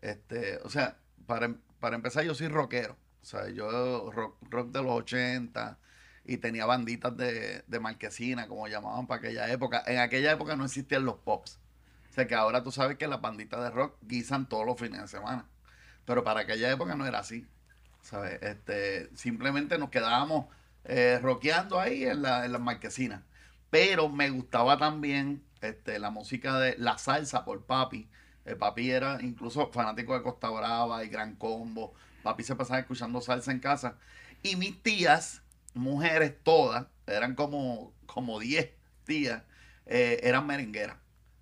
este, 0.00 0.59
o 0.59 0.69
sea, 0.71 0.99
para, 1.26 1.57
para 1.80 1.97
empezar 1.97 2.25
yo 2.25 2.35
soy 2.35 2.49
rockero, 2.49 2.97
o 3.23 3.25
sea, 3.25 3.49
yo 3.50 4.11
rock, 4.12 4.38
rock 4.51 4.70
de 4.72 4.83
los 4.83 4.92
80 4.92 5.79
y 6.25 6.37
tenía 6.38 6.66
banditas 6.66 7.16
de, 7.16 7.62
de 7.66 7.81
marquesina, 7.81 8.46
como 8.48 8.68
llamaban 8.68 9.07
para 9.07 9.18
aquella 9.20 9.51
época. 9.53 9.83
En 9.87 9.98
aquella 9.98 10.33
época 10.33 10.57
no 10.57 10.64
existían 10.64 11.05
los 11.05 11.16
pops. 11.18 11.61
O 12.11 12.12
sea 12.12 12.27
que 12.27 12.35
ahora 12.35 12.62
tú 12.62 12.73
sabes 12.73 12.99
que 12.99 13.07
las 13.07 13.20
banditas 13.20 13.62
de 13.62 13.70
rock 13.70 13.96
guisan 14.03 14.49
todos 14.49 14.66
los 14.66 14.79
fines 14.79 15.01
de 15.01 15.09
semana. 15.09 15.46
Pero 16.05 16.25
para 16.25 16.40
aquella 16.40 16.70
época 16.70 16.96
no 16.96 17.07
era 17.07 17.20
así. 17.20 17.46
¿Sabes? 18.03 18.42
Este, 18.42 19.14
simplemente 19.16 19.79
nos 19.79 19.90
quedábamos 19.90 20.46
eh, 20.85 21.20
rockeando 21.23 21.79
ahí 21.79 22.05
en, 22.05 22.23
la, 22.23 22.44
en 22.44 22.53
las 22.53 22.61
marquesinas. 22.61 23.23
Pero 23.70 24.09
me 24.09 24.29
gustaba 24.31 24.77
también 24.77 25.44
este, 25.61 25.99
la 26.01 26.11
música 26.11 26.59
de 26.59 26.77
la 26.79 26.99
salsa 26.99 27.44
por 27.44 27.64
papi. 27.64 28.09
El 28.44 28.57
papi 28.57 28.90
era 28.90 29.18
incluso 29.23 29.70
fanático 29.70 30.14
de 30.14 30.23
Costa 30.23 30.51
Brava 30.51 31.05
y 31.05 31.09
Gran 31.09 31.37
Combo. 31.37 31.94
Papi 32.23 32.42
se 32.42 32.57
pasaba 32.57 32.81
escuchando 32.81 33.20
salsa 33.20 33.53
en 33.53 33.61
casa. 33.61 33.96
Y 34.42 34.57
mis 34.57 34.83
tías, 34.83 35.42
mujeres 35.75 36.35
todas, 36.42 36.87
eran 37.07 37.35
como, 37.37 37.92
como 38.07 38.40
10 38.40 38.70
tías, 39.05 39.42
eh, 39.87 40.20
eran 40.23 40.46
merengueras. 40.46 40.96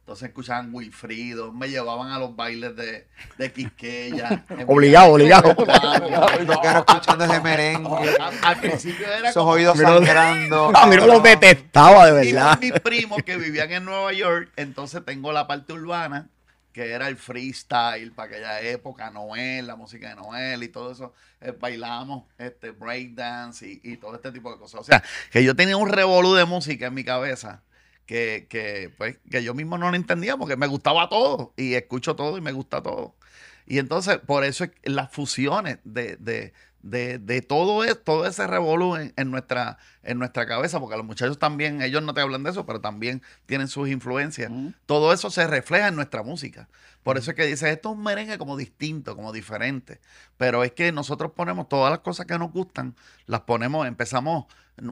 Entonces 0.08 0.30
escuchaban 0.30 0.70
Wilfrido, 0.72 1.52
me 1.52 1.68
llevaban 1.68 2.10
a 2.12 2.18
los 2.18 2.34
bailes 2.34 2.74
de, 2.74 3.06
de 3.36 3.52
Quisqueya. 3.52 4.42
Obligado, 4.66 5.12
obligado. 5.12 5.54
Yo 5.54 6.60
quiero 6.62 6.78
escuchando 6.78 7.24
ese 7.26 7.40
merengue. 7.42 8.16
Al, 8.18 8.32
al 8.42 8.58
principio 8.58 9.06
era 9.06 9.28
Esos 9.28 9.44
oídos 9.44 9.76
Mira, 9.76 9.90
sangrando. 9.90 10.72
A 10.74 10.86
mí 10.86 10.96
no 10.96 11.06
los 11.06 11.22
detestaba, 11.22 12.10
de 12.10 12.24
y 12.26 12.32
verdad. 12.32 12.58
mis 12.58 12.72
primos 12.80 13.22
que 13.22 13.36
vivían 13.36 13.70
en 13.70 13.84
Nueva 13.84 14.10
York, 14.14 14.50
entonces 14.56 15.04
tengo 15.04 15.30
la 15.30 15.46
parte 15.46 15.74
urbana, 15.74 16.30
que 16.72 16.90
era 16.92 17.06
el 17.08 17.18
freestyle 17.18 18.10
para 18.12 18.30
aquella 18.30 18.60
época, 18.62 19.10
Noel, 19.10 19.66
la 19.66 19.76
música 19.76 20.08
de 20.08 20.14
Noel 20.16 20.62
y 20.62 20.68
todo 20.68 20.90
eso. 20.90 21.12
eh, 21.42 21.52
bailábamos 21.60 22.24
este, 22.38 22.70
breakdance 22.70 23.66
y, 23.66 23.80
y 23.84 23.98
todo 23.98 24.14
este 24.14 24.32
tipo 24.32 24.50
de 24.50 24.58
cosas. 24.58 24.80
O 24.80 24.84
sea, 24.84 25.04
que 25.30 25.44
yo 25.44 25.54
tenía 25.54 25.76
un 25.76 25.90
revolú 25.90 26.32
de 26.32 26.46
música 26.46 26.86
en 26.86 26.94
mi 26.94 27.04
cabeza. 27.04 27.60
Que, 28.08 28.46
que, 28.48 28.90
pues, 28.96 29.18
que 29.30 29.44
yo 29.44 29.52
mismo 29.52 29.76
no 29.76 29.90
lo 29.90 29.94
entendía 29.94 30.38
porque 30.38 30.56
me 30.56 30.66
gustaba 30.66 31.10
todo 31.10 31.52
y 31.58 31.74
escucho 31.74 32.16
todo 32.16 32.38
y 32.38 32.40
me 32.40 32.52
gusta 32.52 32.82
todo. 32.82 33.14
Y 33.66 33.78
entonces, 33.78 34.16
por 34.16 34.44
eso 34.44 34.64
las 34.84 35.12
fusiones 35.12 35.78
de, 35.84 36.16
de, 36.16 36.54
de, 36.80 37.18
de 37.18 37.42
todo, 37.42 37.84
es, 37.84 38.02
todo 38.02 38.26
ese 38.26 38.46
revolú 38.46 38.96
en, 38.96 39.12
en 39.16 39.30
nuestra, 39.30 39.76
en 40.02 40.18
nuestra 40.18 40.46
cabeza, 40.46 40.80
porque 40.80 40.96
los 40.96 41.04
muchachos 41.04 41.38
también, 41.38 41.82
ellos 41.82 42.02
no 42.02 42.14
te 42.14 42.22
hablan 42.22 42.44
de 42.44 42.50
eso, 42.50 42.64
pero 42.64 42.80
también 42.80 43.20
tienen 43.44 43.68
sus 43.68 43.90
influencias. 43.90 44.50
Todo 44.86 45.12
eso 45.12 45.30
se 45.30 45.46
refleja 45.46 45.88
en 45.88 45.94
nuestra 45.94 46.22
música. 46.22 46.66
Por 47.02 47.18
eso 47.18 47.32
es 47.32 47.36
que 47.36 47.44
dices, 47.44 47.68
esto 47.68 47.90
es 47.90 47.96
un 47.96 48.02
merengue 48.02 48.38
como 48.38 48.56
distinto, 48.56 49.16
como 49.16 49.34
diferente. 49.34 50.00
Pero 50.38 50.64
es 50.64 50.72
que 50.72 50.92
nosotros 50.92 51.32
ponemos 51.32 51.68
todas 51.68 51.90
las 51.90 52.00
cosas 52.00 52.24
que 52.24 52.38
nos 52.38 52.52
gustan, 52.52 52.96
las 53.26 53.42
ponemos, 53.42 53.86
empezamos, 53.86 54.46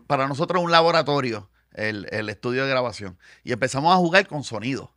para 0.07 0.29
nosotros 0.29 0.61
es 0.61 0.67
un 0.67 0.71
laboratorio, 0.71 1.49
el, 1.77 2.07
el 2.11 2.29
estudio 2.29 2.65
de 2.65 2.71
grabación, 2.71 3.19
y 3.45 3.53
empezamos 3.53 3.93
a 3.95 3.97
jugar 3.97 4.27
con 4.27 4.43
sonido. 4.45 4.93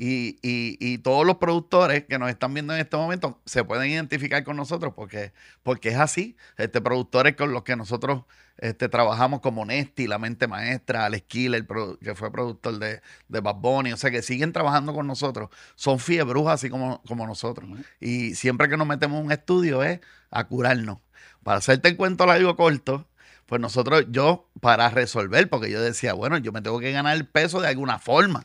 Y, 0.00 0.38
y- 0.42 0.76
y 0.78 0.98
todos 0.98 1.26
los 1.26 1.38
productores 1.38 2.04
que 2.04 2.20
nos 2.20 2.30
están 2.30 2.54
viendo 2.54 2.72
en 2.72 2.78
este 2.80 2.96
momento 2.96 3.40
se 3.44 3.64
pueden 3.64 3.90
identificar 3.90 4.44
con 4.44 4.56
nosotros 4.56 4.92
porque, 4.94 5.32
porque 5.64 5.88
es 5.88 5.96
así. 5.96 6.36
Este, 6.56 6.80
productores 6.80 7.34
con 7.34 7.50
los 7.50 7.64
que 7.64 7.74
nosotros 7.74 8.22
este, 8.58 8.88
trabajamos 8.88 9.40
como 9.40 9.64
Nesti, 9.64 10.06
La 10.06 10.18
Mente 10.20 10.46
Maestra, 10.46 11.04
Alex 11.04 11.24
Killer, 11.26 11.66
que 12.00 12.14
fue 12.14 12.30
productor 12.30 12.78
de, 12.78 13.00
de 13.26 13.40
Bad 13.40 13.56
Bunny, 13.56 13.92
o 13.92 13.96
sea 13.96 14.12
que 14.12 14.22
siguen 14.22 14.52
trabajando 14.52 14.94
con 14.94 15.08
nosotros. 15.08 15.50
Son 15.74 15.98
fiebrujas 15.98 16.54
así 16.54 16.70
como, 16.70 17.02
como 17.08 17.26
nosotros. 17.26 17.68
Y 17.98 18.36
siempre 18.36 18.68
que 18.68 18.76
nos 18.76 18.86
metemos 18.86 19.18
en 19.18 19.26
un 19.26 19.32
estudio 19.32 19.82
es 19.82 19.98
a 20.30 20.44
curarnos. 20.44 20.98
Para 21.42 21.58
hacerte 21.58 21.88
el 21.88 21.96
cuento 21.96 22.24
largo 22.24 22.54
corto, 22.54 23.08
pues 23.48 23.62
nosotros, 23.62 24.04
yo, 24.10 24.46
para 24.60 24.90
resolver, 24.90 25.48
porque 25.48 25.70
yo 25.70 25.80
decía, 25.80 26.12
bueno, 26.12 26.36
yo 26.36 26.52
me 26.52 26.60
tengo 26.60 26.78
que 26.80 26.92
ganar 26.92 27.16
el 27.16 27.26
peso 27.26 27.62
de 27.62 27.68
alguna 27.68 27.98
forma. 27.98 28.44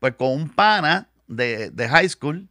Pues 0.00 0.16
con 0.16 0.32
un 0.32 0.50
pana 0.50 1.08
de, 1.28 1.70
de 1.70 1.88
high 1.88 2.08
school, 2.10 2.50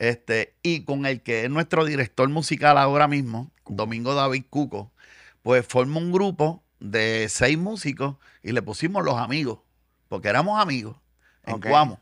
este, 0.00 0.56
y 0.64 0.82
con 0.82 1.06
el 1.06 1.22
que 1.22 1.44
es 1.44 1.50
nuestro 1.50 1.84
director 1.84 2.28
musical 2.28 2.76
ahora 2.76 3.06
mismo, 3.06 3.52
Domingo 3.68 4.16
David 4.16 4.46
Cuco, 4.50 4.90
pues 5.42 5.64
forma 5.64 5.98
un 5.98 6.10
grupo 6.10 6.64
de 6.80 7.28
seis 7.28 7.56
músicos 7.56 8.16
y 8.42 8.50
le 8.50 8.60
pusimos 8.60 9.04
los 9.04 9.14
amigos, 9.14 9.60
porque 10.08 10.28
éramos 10.28 10.60
amigos 10.60 10.96
en 11.44 11.54
Ok. 11.54 11.68
Cuamo. 11.68 12.00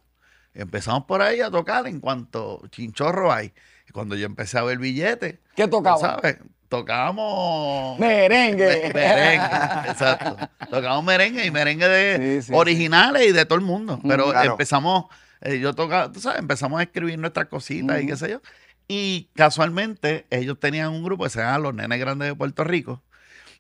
Empezamos 0.55 1.05
por 1.05 1.21
ahí 1.21 1.43
a 1.43 1.51
tocar 1.51 1.87
en 1.87 2.01
cuanto 2.01 2.63
chinchorro 2.71 3.31
hay. 3.31 3.53
Y 3.87 3.93
cuando 3.93 4.17
yo 4.17 4.25
empecé 4.25 4.59
a 4.59 4.63
ver 4.63 4.79
billetes, 4.79 5.41
¿Qué 5.55 5.69
tocaba? 5.69 5.99
¿sabes? 5.99 6.39
Tocábamos 6.69 7.99
Merengue. 7.99 8.83
me- 8.89 8.95
merengue, 8.95 9.47
exacto. 9.91 10.37
Tocábamos 10.71 11.05
merengue 11.05 11.45
y 11.47 11.51
merengue 11.51 11.87
de 11.89 12.41
Sí, 12.43 12.49
sí, 12.49 12.53
originales 12.55 13.27
y 13.29 13.33
de 13.33 13.45
todo 13.47 13.59
el 13.59 13.65
mundo. 13.65 14.01
Pero 14.07 14.31
claro. 14.31 14.53
empezamos, 14.53 15.05
eh, 15.41 15.59
yo 15.61 15.75
tocaba, 15.75 16.11
tú 16.13 16.21
sabes, 16.21 16.39
empezamos 16.41 16.81
a 16.81 16.83
escribir 16.83 17.19
nuestras 17.19 17.47
cositas 17.47 18.03
y 18.03 18.07
qué 18.07 18.17
sé 18.17 18.31
yo. 18.31 18.41
Y 18.89 19.31
casualmente 19.35 20.27
ellos 20.31 20.59
tenían 20.61 20.91
un 20.91 21.03
grupo 21.03 21.25
que 21.25 21.31
se 21.31 21.41
llama 21.41 21.59
Los 21.59 21.75
Nenes 21.75 21.99
Grandes 21.99 22.29
de 22.29 22.35
Puerto 22.35 22.65
Rico. 22.65 23.03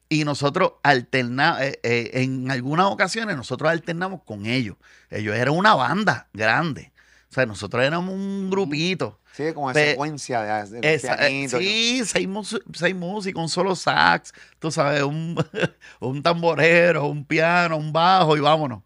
Y 0.08 0.24
nosotros 0.24 0.74
alternamos, 0.84 1.60
en 1.82 2.48
algunas 2.50 2.86
ocasiones 2.86 3.36
nosotros 3.36 3.70
alternamos 3.70 4.20
con 4.24 4.46
ellos. 4.46 4.76
Ellos 5.10 5.34
eran 5.34 5.54
una 5.54 5.74
banda 5.74 6.28
grande. 6.32 6.92
O 7.28 7.34
sea, 7.34 7.44
nosotros 7.44 7.82
éramos 7.84 8.14
un 8.14 8.48
grupito. 8.48 9.18
Sí, 9.36 9.52
como 9.52 9.72
Pe- 9.72 9.90
secuencia 9.90 10.64
de, 10.64 10.80
de 10.80 10.94
Esa- 10.94 11.14
eh, 11.14 11.18
pianito, 11.48 11.58
sí, 11.58 12.02
seis, 12.06 12.26
mus- 12.26 12.62
seis 12.72 12.94
músicos, 12.94 13.42
un 13.42 13.48
solo 13.50 13.76
sax, 13.76 14.32
tú 14.58 14.70
sabes, 14.70 15.02
un, 15.02 15.36
un 16.00 16.22
tamborero, 16.22 17.06
un 17.06 17.24
piano, 17.26 17.76
un 17.76 17.92
bajo 17.92 18.36
y 18.36 18.40
vámonos. 18.40 18.82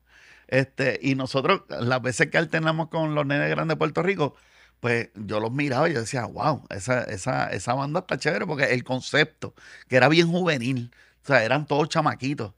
Este, 0.49 0.99
y 1.03 1.15
nosotros, 1.15 1.63
las 1.69 2.03
veces 2.03 2.29
que 2.31 2.39
alternamos 2.39 2.89
con 2.89 3.15
los 3.15 3.25
nenes 3.25 3.49
grandes 3.51 3.77
de 3.77 3.79
Puerto 3.79 4.03
Rico, 4.03 4.35
pues 4.81 5.11
yo 5.15 5.39
los 5.39 5.53
miraba 5.53 5.89
y 5.89 5.95
yo 5.95 6.01
decía, 6.01 6.25
wow, 6.25 6.65
esa, 6.71 7.03
esa, 7.05 7.49
esa 7.51 7.75
banda 7.75 8.01
está 8.01 8.19
chévere 8.19 8.47
porque 8.47 8.65
el 8.75 8.83
concepto, 8.83 9.55
que 9.89 9.97
era 9.97 10.09
bien 10.09 10.29
juvenil, 10.29 10.91
o 11.23 11.27
sea, 11.27 11.45
eran 11.45 11.67
todos 11.67 11.89
chamaquitos. 11.89 12.55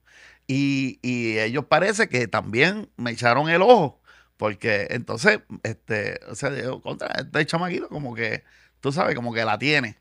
Y, 0.47 0.99
y 1.03 1.39
ellos 1.39 1.67
parece 1.67 2.09
que 2.09 2.27
también 2.29 2.91
me 2.97 3.11
echaron 3.13 3.49
el 3.51 3.63
ojo, 3.63 4.02
porque 4.43 4.89
entonces, 4.91 5.39
este, 5.63 6.19
o 6.29 6.35
sea, 6.35 6.51
digo, 6.51 6.83
contra, 6.83 7.07
este 7.17 7.47
chamaquito 7.47 7.89
como 7.89 8.13
que, 8.13 8.43
tú 8.81 8.91
sabes, 8.91 9.15
como 9.15 9.33
que 9.33 9.45
la 9.45 9.57
tiene. 9.57 9.99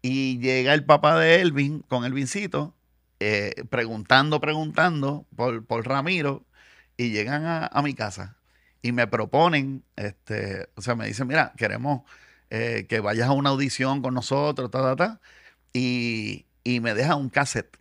Y 0.00 0.38
llega 0.38 0.72
el 0.72 0.86
papá 0.86 1.20
de 1.20 1.42
Elvin 1.42 1.80
con 1.80 2.06
Elvincito, 2.06 2.74
eh, 3.20 3.52
preguntando, 3.68 4.40
preguntando 4.40 5.26
por, 5.36 5.86
Ramiro, 5.86 6.46
y 6.96 7.10
llegan 7.10 7.44
a, 7.44 7.66
a 7.66 7.82
mi 7.82 7.92
casa 7.92 8.38
y 8.80 8.92
me 8.92 9.06
proponen, 9.06 9.84
este, 9.96 10.70
o 10.74 10.80
sea, 10.80 10.94
me 10.94 11.06
dicen, 11.06 11.26
mira, 11.28 11.52
queremos 11.58 12.00
eh, 12.48 12.86
que 12.88 13.00
vayas 13.00 13.28
a 13.28 13.32
una 13.32 13.50
audición 13.50 14.00
con 14.00 14.14
nosotros, 14.14 14.70
ta, 14.70 14.80
ta, 14.80 14.96
ta, 14.96 15.20
y, 15.74 16.46
y 16.64 16.80
me 16.80 16.94
dejan 16.94 17.18
un 17.18 17.28
cassette. 17.28 17.76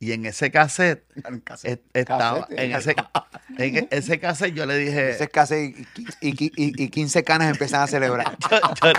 Y 0.00 0.12
en 0.12 0.26
ese 0.26 0.50
cassette 0.52 1.04
estaba, 1.92 2.46
Cassette, 2.46 2.58
en 2.60 2.72
ese, 2.72 2.94
en 3.58 3.88
ese 3.90 4.20
cassette 4.20 4.54
yo 4.54 4.64
le 4.66 4.76
dije, 4.78 5.10
Ese 5.10 5.24
es 5.24 5.30
casi 5.30 5.74
y, 6.20 6.28
y, 6.28 6.52
y, 6.56 6.84
y 6.84 6.88
15 6.88 7.24
canas 7.24 7.50
empiezan 7.50 7.82
a 7.82 7.86
celebrar. 7.88 8.36
yo, 8.82 8.92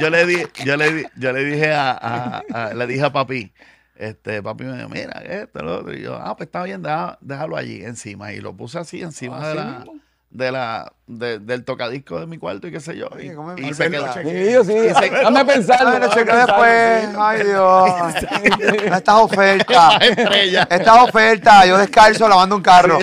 yo 0.00 0.10
le 0.10 0.26
di, 0.26 0.42
yo 0.64 0.76
le 0.76 0.92
di- 0.92 1.06
yo 1.16 1.32
le 1.32 1.44
dije 1.44 1.72
a, 1.72 1.92
a- 1.92 2.42
a- 2.52 2.74
le 2.74 2.86
dije 2.86 3.04
a 3.04 3.12
papi, 3.12 3.52
este, 3.96 4.42
papi 4.42 4.64
me 4.64 4.76
dijo, 4.76 4.88
mira, 4.88 5.20
esto, 5.22 5.62
lo 5.62 5.78
otro. 5.78 5.94
Y 5.96 6.02
yo, 6.02 6.16
ah, 6.16 6.36
pues 6.36 6.48
está 6.48 6.64
bien, 6.64 6.82
déjalo 7.20 7.56
allí 7.56 7.84
encima. 7.84 8.32
Y 8.32 8.40
lo 8.40 8.56
puse 8.56 8.78
así 8.80 9.02
encima 9.02 9.48
de 9.48 9.54
la, 9.54 9.64
mismo. 9.64 10.00
de 10.30 10.50
la, 10.50 10.92
de- 11.06 11.38
del 11.38 11.64
tocadisco 11.64 12.18
de 12.20 12.26
mi 12.26 12.38
cuarto 12.38 12.66
y 12.66 12.72
qué 12.72 12.80
sé 12.80 12.96
yo. 12.96 13.08
Y, 13.14 13.28
Oye, 13.28 13.34
¿cómo 13.34 13.54
y 13.58 13.74
se 13.74 13.90
quedó. 13.90 14.12
cheque. 14.14 14.60
Sí, 14.64 14.72
sí. 14.72 15.10
Dame 15.22 15.44
pensarlo. 15.44 15.88
Ay, 15.90 15.94
lo 15.94 16.00
dame 16.00 16.14
chequeo 16.14 16.34
pensarlo, 16.34 16.62
después. 16.62 17.16
Ay, 17.18 17.42
Dios. 17.44 17.90
Estas 18.96 19.14
ofertas. 19.16 19.94
Estrella. 20.00 20.68
Estas 20.70 20.98
ofertas. 21.02 21.66
Yo 21.66 21.78
descalzo 21.78 22.28
lavando 22.28 22.56
un 22.56 22.62
carro. 22.62 22.98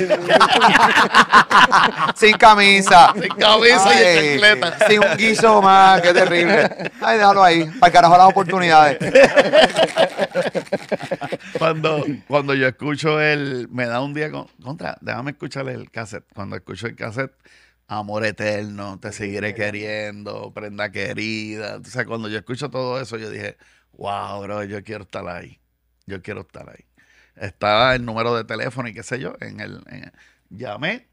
Sin 2.16 2.38
camisa. 2.38 3.14
Sin 3.14 3.30
camisa 3.36 3.94
y 3.94 4.04
en 4.04 4.18
Ay, 4.18 4.40
chancleta. 4.40 4.88
Sin 4.88 5.00
un 5.00 5.18
guiso 5.18 5.62
más. 5.62 6.02
Qué 6.02 6.14
terrible. 6.14 6.92
Ay, 7.02 7.18
déjalo 7.18 7.44
ahí. 7.44 7.66
Para 7.80 7.88
el 7.88 7.94
carajo 7.94 8.18
las 8.18 8.28
oportunidades. 8.30 8.98
Cuando, 11.58 12.04
cuando 12.28 12.54
yo 12.54 12.68
escucho 12.68 13.20
el, 13.22 13.68
me 13.72 13.86
da 13.86 14.02
un 14.02 14.14
día 14.14 14.32
con, 14.32 14.48
contra, 14.64 14.98
déjame 15.02 15.32
escuchar 15.32 15.68
el 15.70 15.90
cassette. 15.92 16.24
Cuando 16.34 16.56
escucho 16.56 16.88
el 16.88 16.96
cassette, 16.96 17.32
Amor 17.94 18.24
eterno, 18.26 19.00
te 19.02 19.12
seguiré 19.12 19.54
queriendo, 19.54 20.54
prenda 20.54 20.94
querida. 20.94 21.76
O 21.76 21.84
sea, 21.84 22.06
cuando 22.06 22.30
yo 22.30 22.38
escucho 22.38 22.70
todo 22.70 23.02
eso, 23.02 23.18
yo 23.18 23.30
dije, 23.30 23.58
wow, 23.92 24.42
bro, 24.42 24.64
yo 24.64 24.82
quiero 24.82 25.04
estar 25.04 25.28
ahí. 25.28 25.60
Yo 26.06 26.22
quiero 26.22 26.40
estar 26.42 26.70
ahí. 26.70 26.86
Estaba 27.36 27.94
el 27.94 28.06
número 28.06 28.34
de 28.34 28.46
teléfono 28.46 28.88
y 28.88 28.94
qué 28.94 29.04
sé 29.04 29.20
yo, 29.20 29.34
en 29.42 29.60
el, 29.60 29.84
en- 29.90 30.12
llamé 30.50 31.10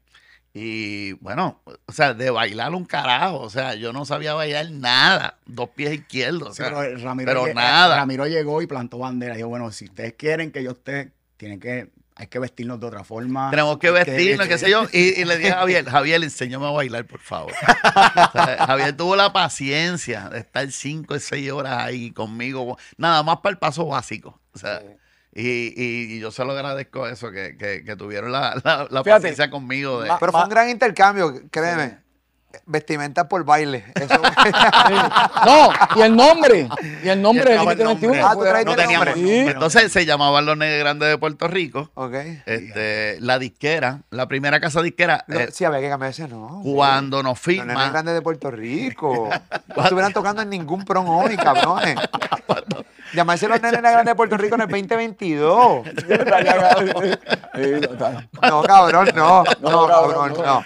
y 0.53 1.11
bueno, 1.13 1.61
o 1.85 1.91
sea, 1.91 2.13
de 2.13 2.29
bailar 2.29 2.73
un 2.73 2.85
carajo, 2.85 3.39
o 3.41 3.49
sea, 3.49 3.75
yo 3.75 3.91
no 3.91 4.05
sabía 4.05 4.33
bailar 4.33 4.71
nada, 4.71 5.37
dos 5.45 5.69
pies 5.71 5.93
izquierdos, 5.93 6.49
o 6.49 6.53
Sí, 6.53 6.63
sea, 6.63 6.69
pero 6.69 6.97
Ramiro, 6.97 7.29
pero 7.31 7.47
lle- 7.47 7.55
nada. 7.55 7.97
Ramiro 7.97 8.25
llegó 8.25 8.61
y 8.61 8.67
plantó 8.67 8.99
bandera. 8.99 9.35
Dijo, 9.35 9.49
bueno, 9.49 9.69
si 9.73 9.85
ustedes 9.85 10.13
quieren 10.13 10.51
que 10.53 10.63
yo 10.63 10.71
esté, 10.71 11.11
tienen 11.37 11.59
que, 11.59 11.91
hay 12.19 12.27
que 12.27 12.37
vestirnos 12.37 12.79
de 12.79 12.85
otra 12.87 13.03
forma. 13.03 13.49
Tenemos 13.49 13.77
que 13.79 13.89
vestirnos, 13.91 14.47
qué 14.47 14.57
sé 14.57 14.69
yo. 14.69 14.83
Y, 14.91 15.21
y 15.21 15.25
le 15.25 15.37
dije 15.37 15.51
a 15.51 15.59
Javier, 15.59 15.85
Javier, 15.89 16.23
enséñame 16.23 16.67
a 16.67 16.71
bailar, 16.71 17.05
por 17.05 17.21
favor. 17.21 17.53
O 17.63 18.31
sea, 18.33 18.65
Javier 18.67 18.95
tuvo 18.97 19.15
la 19.15 19.31
paciencia 19.33 20.29
de 20.29 20.39
estar 20.39 20.69
cinco 20.71 21.13
o 21.15 21.19
seis 21.19 21.49
horas 21.51 21.77
ahí 21.81 22.11
conmigo, 22.11 22.77
nada 22.97 23.23
más 23.23 23.37
para 23.37 23.51
el 23.53 23.57
paso 23.57 23.85
básico. 23.87 24.39
O 24.53 24.59
sea, 24.59 24.81
y, 25.33 25.41
y- 25.47 26.15
y 26.15 26.19
yo 26.19 26.31
se 26.31 26.43
lo 26.43 26.51
agradezco 26.51 27.07
eso, 27.07 27.31
que, 27.31 27.55
que- 27.57 27.83
que 27.85 27.95
tuvieron 27.95 28.31
la, 28.31 28.59
la- 28.63 28.87
la 28.89 29.03
Fíjate, 29.03 29.09
paciencia 29.21 29.49
conmigo. 29.49 30.01
De, 30.01 30.09
ma- 30.09 30.19
Pero 30.19 30.31
fue 30.33 30.43
un 30.43 30.49
gran 30.49 30.69
intercambio, 30.69 31.33
créeme. 31.49 31.99
Vestimenta 32.65 33.27
por 33.29 33.43
baile. 33.45 33.85
Eso. 33.95 34.19
No, 35.45 35.69
y 35.95 36.01
el 36.01 36.15
nombre. 36.15 36.67
Y 37.03 37.09
el 37.09 37.21
nombre 37.21 37.51
del 37.51 37.59
Límite 37.61 37.83
nombre. 37.83 38.07
21. 38.09 38.27
Ah, 38.27 38.33
tú 38.35 38.39
no 38.41 38.71
el 38.71 38.77
teníamos 38.77 39.07
nombre. 39.07 39.13
Sí. 39.15 39.37
Entonces 39.49 39.91
se 39.91 40.05
llamaban 40.05 40.45
los 40.45 40.57
Negros 40.57 40.79
Grandes 40.79 41.09
de 41.09 41.17
Puerto 41.17 41.47
Rico. 41.47 41.89
ok. 41.93 42.13
Este, 42.45 43.17
la 43.21 43.39
disquera, 43.39 44.01
la 44.09 44.27
primera 44.27 44.59
casa 44.59 44.81
disquera, 44.81 45.23
Lo- 45.27 45.39
eh, 45.39 45.49
sí, 45.51 45.63
había 45.65 45.79
que 45.79 45.89
cambiar 45.89 46.11
ese 46.11 46.27
no. 46.27 46.61
cuando 46.63 47.23
nos 47.23 47.37
Los 47.45 47.47
nenes 47.47 47.65
firma, 47.67 47.89
grandes 47.89 48.13
de 48.15 48.21
Puerto 48.21 48.51
Rico. 48.51 49.29
No 49.75 49.83
estuvieran 49.83 50.11
tocando 50.13 50.41
en 50.41 50.49
ningún 50.49 50.83
prom 50.83 51.07
hoy, 51.09 51.37
cabrones. 51.37 51.95
Llamarse 53.13 53.47
los 53.47 53.61
nenes 53.61 53.81
grandes 53.81 54.05
de 54.05 54.15
Puerto 54.15 54.37
Rico 54.37 54.55
en 54.55 54.61
el 54.61 54.67
2022. 54.67 55.87
Sí, 57.55 57.81
total. 57.81 58.29
No, 58.41 58.63
cabrón, 58.63 59.09
no. 59.15 59.43
No, 59.61 59.87
cabrón, 59.87 60.33
no. 60.37 60.65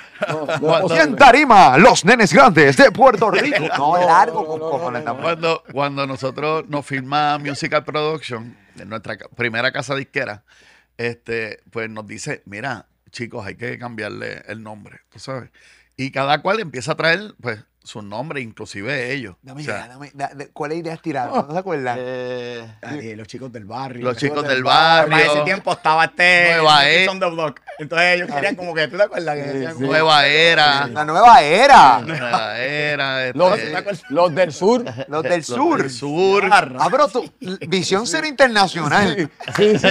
No, 0.61 0.95
en. 0.95 1.15
Tarima, 1.15 1.77
los 1.77 2.05
nenes 2.05 2.33
grandes 2.33 2.77
de 2.77 2.91
Puerto 2.91 3.31
Rico. 3.31 3.65
No, 3.77 3.97
largo 3.97 4.45
con 4.45 4.59
no, 4.59 4.65
no, 4.65 4.71
cojones 4.71 5.03
cuando, 5.03 5.63
cuando 5.71 6.07
nosotros 6.07 6.65
nos 6.67 6.85
firma 6.85 7.37
Musical 7.39 7.83
Production, 7.83 8.57
en 8.77 8.89
nuestra 8.89 9.17
primera 9.35 9.71
casa 9.71 9.95
disquera, 9.95 10.43
este, 10.97 11.61
pues 11.71 11.89
nos 11.89 12.05
dice, 12.07 12.41
mira, 12.45 12.87
chicos, 13.11 13.45
hay 13.45 13.55
que 13.55 13.77
cambiarle 13.77 14.43
el 14.47 14.61
nombre, 14.63 15.01
tú 15.09 15.19
sabes. 15.19 15.49
Y 15.95 16.11
cada 16.11 16.41
cual 16.41 16.59
empieza 16.59 16.93
a 16.93 16.95
traer, 16.95 17.35
pues, 17.41 17.63
su 17.83 18.01
nombre, 18.01 18.39
inclusive 18.41 19.11
ellos. 19.11 19.35
Dame 19.41 19.61
O 19.61 19.65
sea, 19.65 19.75
idea, 19.75 19.87
dame, 19.89 20.11
da- 20.13 20.31
de- 20.33 20.47
¿Cuál 20.49 20.71
es 20.71 20.77
idea 20.79 20.97
tiraron? 20.97 21.47
¿No 21.47 21.53
se 21.53 21.59
acuerdan? 21.59 21.97
eh, 21.99 22.65
Nadie, 22.81 23.15
los 23.15 23.27
chicos 23.27 23.51
del 23.51 23.65
barrio. 23.65 24.03
los 24.05 24.17
chicos 24.17 24.41
del 24.43 24.53
ese 24.59 24.63
barrio, 24.63 25.43
tiempo 25.43 25.73
estaba 25.73 26.05
este 26.05 26.53
Nueva 26.55 26.89
E. 26.89 27.09
On 27.09 27.19
the 27.19 27.25
Block. 27.29 27.59
Entonces 27.79 28.15
ellos 28.15 28.29
querían 28.31 28.55
como 28.55 28.73
que, 28.73 28.87
¿tú 28.87 28.97
te 28.97 29.03
acuerdas? 29.03 29.35
Que 29.35 29.41
decían 29.43 29.73
como- 29.75 29.87
Nueva 29.87 30.25
Era, 30.27 30.87
La 30.87 31.05
nueva 31.05 31.41
era. 31.41 31.99
Nueva 31.99 32.57
Era, 32.63 33.27
este, 33.27 33.37
Los, 33.37 33.59
los 34.09 34.35
del 34.35 34.53
sur. 34.53 34.85
Los 35.09 35.23
del 35.23 35.43
sur. 35.43 35.81
del 35.81 35.89
sur. 35.91 36.43
Ah, 36.51 36.87
pero 36.89 37.07
tu 37.09 37.29
visión 37.67 38.07
ser 38.07 38.25
internacional. 38.25 39.29
Sí, 39.57 39.77
sí, 39.77 39.87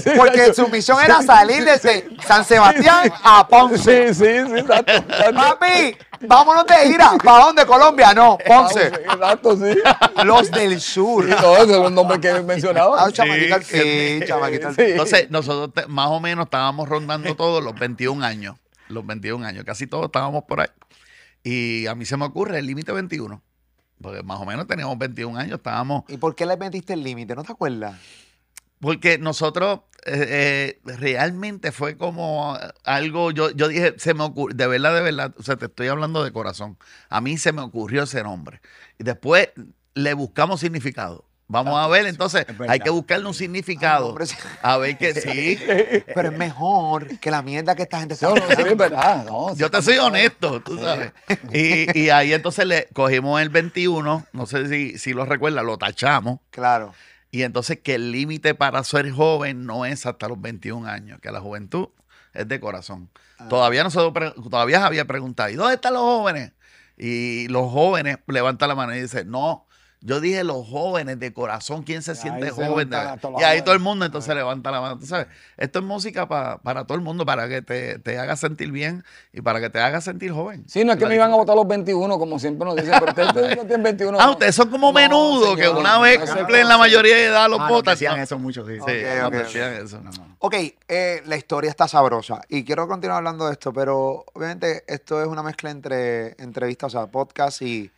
sí. 0.00 0.10
Porque 0.16 0.52
su 0.54 0.68
misión 0.68 0.98
era 1.02 1.22
salir 1.22 1.64
desde 1.64 2.08
San 2.26 2.44
Sebastián 2.44 3.10
a 3.24 3.46
Ponce. 3.48 4.12
Sí, 4.14 4.24
sí, 4.24 4.30
sí, 4.46 4.58
exacto. 4.58 4.92
exacto. 4.92 5.34
Papi, 5.34 5.96
vámonos 6.26 6.66
de 6.66 6.74
gira. 6.90 7.12
¿Para 7.22 7.44
dónde? 7.46 7.66
Colombia. 7.66 8.12
No, 8.14 8.38
Ponce. 8.46 8.86
Exacto, 8.86 9.56
sí. 9.56 9.76
Los 10.24 10.50
del 10.50 10.80
sur. 10.80 11.24
Sí, 11.24 11.30
no, 11.30 11.56
esos 11.56 11.68
son 11.70 11.82
los 11.82 11.92
nombres 11.92 12.20
que 12.20 12.32
mencionaba. 12.42 13.04
Ah, 13.04 13.10
chamaquita 13.12 13.54
al 13.56 13.64
Sí, 13.64 13.78
fin, 13.78 14.24
chamaquita 14.26 14.68
al 14.68 14.74
sí. 14.76 14.82
Entonces, 14.82 15.30
nosotros 15.30 15.72
te- 15.74 15.86
más 15.90 16.08
o 16.08 16.20
menos 16.20 16.44
estábamos 16.46 16.88
rondando 16.88 17.34
todos 17.34 17.62
los 17.62 17.74
21 17.74 18.24
años. 18.24 18.56
Los 18.88 19.06
21 19.06 19.44
años. 19.46 19.64
Casi 19.64 19.86
todos 19.86 20.06
estábamos 20.06 20.44
por 20.44 20.60
ahí. 20.60 20.68
Y 21.44 21.86
a 21.86 21.94
mí 21.94 22.04
se 22.04 22.16
me 22.16 22.24
ocurre 22.24 22.58
el 22.58 22.66
límite 22.66 22.92
21. 22.92 23.40
Porque 24.00 24.22
más 24.22 24.40
o 24.40 24.44
menos 24.44 24.66
teníamos 24.66 24.98
21 24.98 25.38
años, 25.38 25.58
estábamos. 25.58 26.02
¿Y 26.08 26.16
por 26.16 26.34
qué 26.34 26.44
le 26.44 26.56
metiste 26.56 26.92
el 26.92 27.04
límite? 27.04 27.34
¿No 27.36 27.44
te 27.44 27.52
acuerdas? 27.52 27.94
Porque 28.82 29.16
nosotros 29.16 29.80
eh, 30.04 30.80
eh, 30.84 30.96
realmente 30.98 31.70
fue 31.70 31.96
como 31.96 32.58
algo. 32.82 33.30
Yo, 33.30 33.52
yo 33.52 33.68
dije, 33.68 33.94
se 33.96 34.12
me 34.12 34.24
ocurrió, 34.24 34.56
de 34.56 34.66
verdad, 34.66 34.92
de 34.96 35.02
verdad, 35.02 35.32
o 35.38 35.42
sea, 35.44 35.54
te 35.54 35.66
estoy 35.66 35.86
hablando 35.86 36.24
de 36.24 36.32
corazón. 36.32 36.76
A 37.08 37.20
mí 37.20 37.38
se 37.38 37.52
me 37.52 37.62
ocurrió 37.62 38.02
ese 38.02 38.24
nombre. 38.24 38.60
Y 38.98 39.04
después 39.04 39.50
le 39.94 40.14
buscamos 40.14 40.58
significado. 40.58 41.24
Vamos 41.46 41.78
a 41.78 41.86
ver, 41.86 42.06
entonces 42.06 42.44
hay 42.66 42.80
que 42.80 42.90
buscarle 42.90 43.26
un 43.26 43.32
Ah, 43.32 43.34
significado. 43.34 44.16
A 44.62 44.78
ver 44.78 44.98
que 44.98 45.14
sí. 45.20 45.58
Pero 46.14 46.30
es 46.30 46.36
mejor 46.38 47.18
que 47.20 47.30
la 47.30 47.42
mierda 47.42 47.76
que 47.76 47.82
esta 47.82 47.98
gente 48.00 48.14
está 48.14 48.30
No, 48.30 48.34
no, 48.36 48.40
sí, 48.46 48.52
hablando. 48.54 48.70
es 48.72 48.76
verdad. 48.78 49.24
No, 49.26 49.54
Yo 49.54 49.70
te 49.70 49.80
soy 49.82 49.98
honesto, 49.98 50.60
tú 50.62 50.78
sabes. 50.78 51.12
Y, 51.52 51.98
y 51.98 52.10
ahí 52.10 52.32
entonces 52.32 52.66
le 52.66 52.88
cogimos 52.94 53.40
el 53.40 53.50
21, 53.50 54.26
no 54.32 54.46
sé 54.46 54.66
si, 54.68 54.98
si 54.98 55.12
lo 55.12 55.24
recuerdas, 55.26 55.62
lo 55.64 55.76
tachamos. 55.78 56.40
Claro. 56.50 56.94
Y 57.32 57.44
entonces 57.44 57.80
que 57.80 57.94
el 57.94 58.12
límite 58.12 58.54
para 58.54 58.84
ser 58.84 59.10
joven 59.10 59.64
no 59.64 59.86
es 59.86 60.04
hasta 60.04 60.28
los 60.28 60.38
21 60.40 60.86
años, 60.86 61.18
que 61.18 61.32
la 61.32 61.40
juventud 61.40 61.88
es 62.34 62.46
de 62.46 62.60
corazón. 62.60 63.08
Ah. 63.38 63.48
Todavía 63.48 63.82
nosotros 63.82 64.34
todavía 64.50 64.84
había 64.84 65.06
preguntado, 65.06 65.48
¿y 65.48 65.54
dónde 65.54 65.74
están 65.74 65.94
los 65.94 66.02
jóvenes? 66.02 66.52
Y 66.98 67.48
los 67.48 67.72
jóvenes 67.72 68.18
levantan 68.26 68.68
la 68.68 68.74
mano 68.74 68.94
y 68.94 69.00
dicen, 69.00 69.30
no, 69.30 69.66
yo 70.04 70.20
dije 70.20 70.42
los 70.44 70.66
jóvenes 70.68 71.18
de 71.20 71.32
corazón, 71.32 71.82
¿quién 71.84 72.02
se 72.02 72.14
siente 72.14 72.46
se 72.50 72.52
joven? 72.66 72.90
de- 72.90 72.98
Y 73.38 73.42
ahí 73.44 73.62
todo 73.62 73.74
el 73.74 73.80
mundo 73.80 74.04
entonces 74.04 74.34
levanta 74.34 74.70
la 74.70 74.80
mano. 74.80 74.98
Tú 74.98 75.06
sabes, 75.06 75.28
esto 75.56 75.78
es 75.78 75.84
música 75.84 76.26
pa- 76.26 76.58
para 76.58 76.84
todo 76.84 76.96
el 76.96 77.04
mundo, 77.04 77.24
para 77.24 77.48
que 77.48 77.62
te, 77.62 77.98
te 78.00 78.18
haga 78.18 78.36
sentir 78.36 78.72
bien 78.72 79.04
y 79.32 79.40
para 79.42 79.60
que 79.60 79.70
te 79.70 79.78
haga 79.80 80.00
sentir 80.00 80.32
joven. 80.32 80.64
Sí, 80.68 80.84
no 80.84 80.92
es 80.92 80.98
que 80.98 81.06
me 81.06 81.14
iban 81.14 81.32
a 81.32 81.36
votar 81.36 81.54
los 81.56 81.66
21, 81.68 82.18
como 82.18 82.38
siempre 82.38 82.64
nos 82.66 82.74
dicen, 82.76 82.92
pero 82.98 83.10
ustedes, 83.10 83.28
ustedes 83.34 83.56
no 83.56 83.62
tienen 83.62 83.82
21. 83.84 84.18
Ah, 84.20 84.30
ustedes 84.30 84.54
son 84.54 84.68
como 84.70 84.88
No, 84.88 84.92
menudo, 84.92 85.54
que 85.56 85.68
una 85.68 85.98
vez 85.98 86.18
no 86.18 86.34
cumplen 86.36 86.68
la 86.68 86.78
mayoría 86.78 87.14
de 87.16 87.24
edad 87.26 87.48
los 87.48 87.60
Ah, 87.60 87.68
votan. 87.68 87.94
decían 87.94 88.18
eso 88.20 88.38
mucho, 88.38 88.66
sí. 88.66 88.74
Sí, 88.84 88.92
decían 88.92 89.72
eso. 89.74 90.02
Ok, 90.40 90.54
eh, 90.88 91.22
la 91.26 91.36
historia 91.36 91.70
está 91.70 91.86
sabrosa 91.86 92.40
y 92.48 92.64
quiero 92.64 92.88
continuar 92.88 93.18
hablando 93.18 93.46
de 93.46 93.52
esto, 93.52 93.72
pero 93.72 94.24
obviamente 94.34 94.82
esto 94.88 95.22
es 95.22 95.28
una 95.28 95.42
mezcla 95.44 95.70
entre 95.70 96.34
entrevistas, 96.42 96.92
o 96.94 96.98
sea, 96.98 97.06
podcast 97.06 97.62
y, 97.62 97.88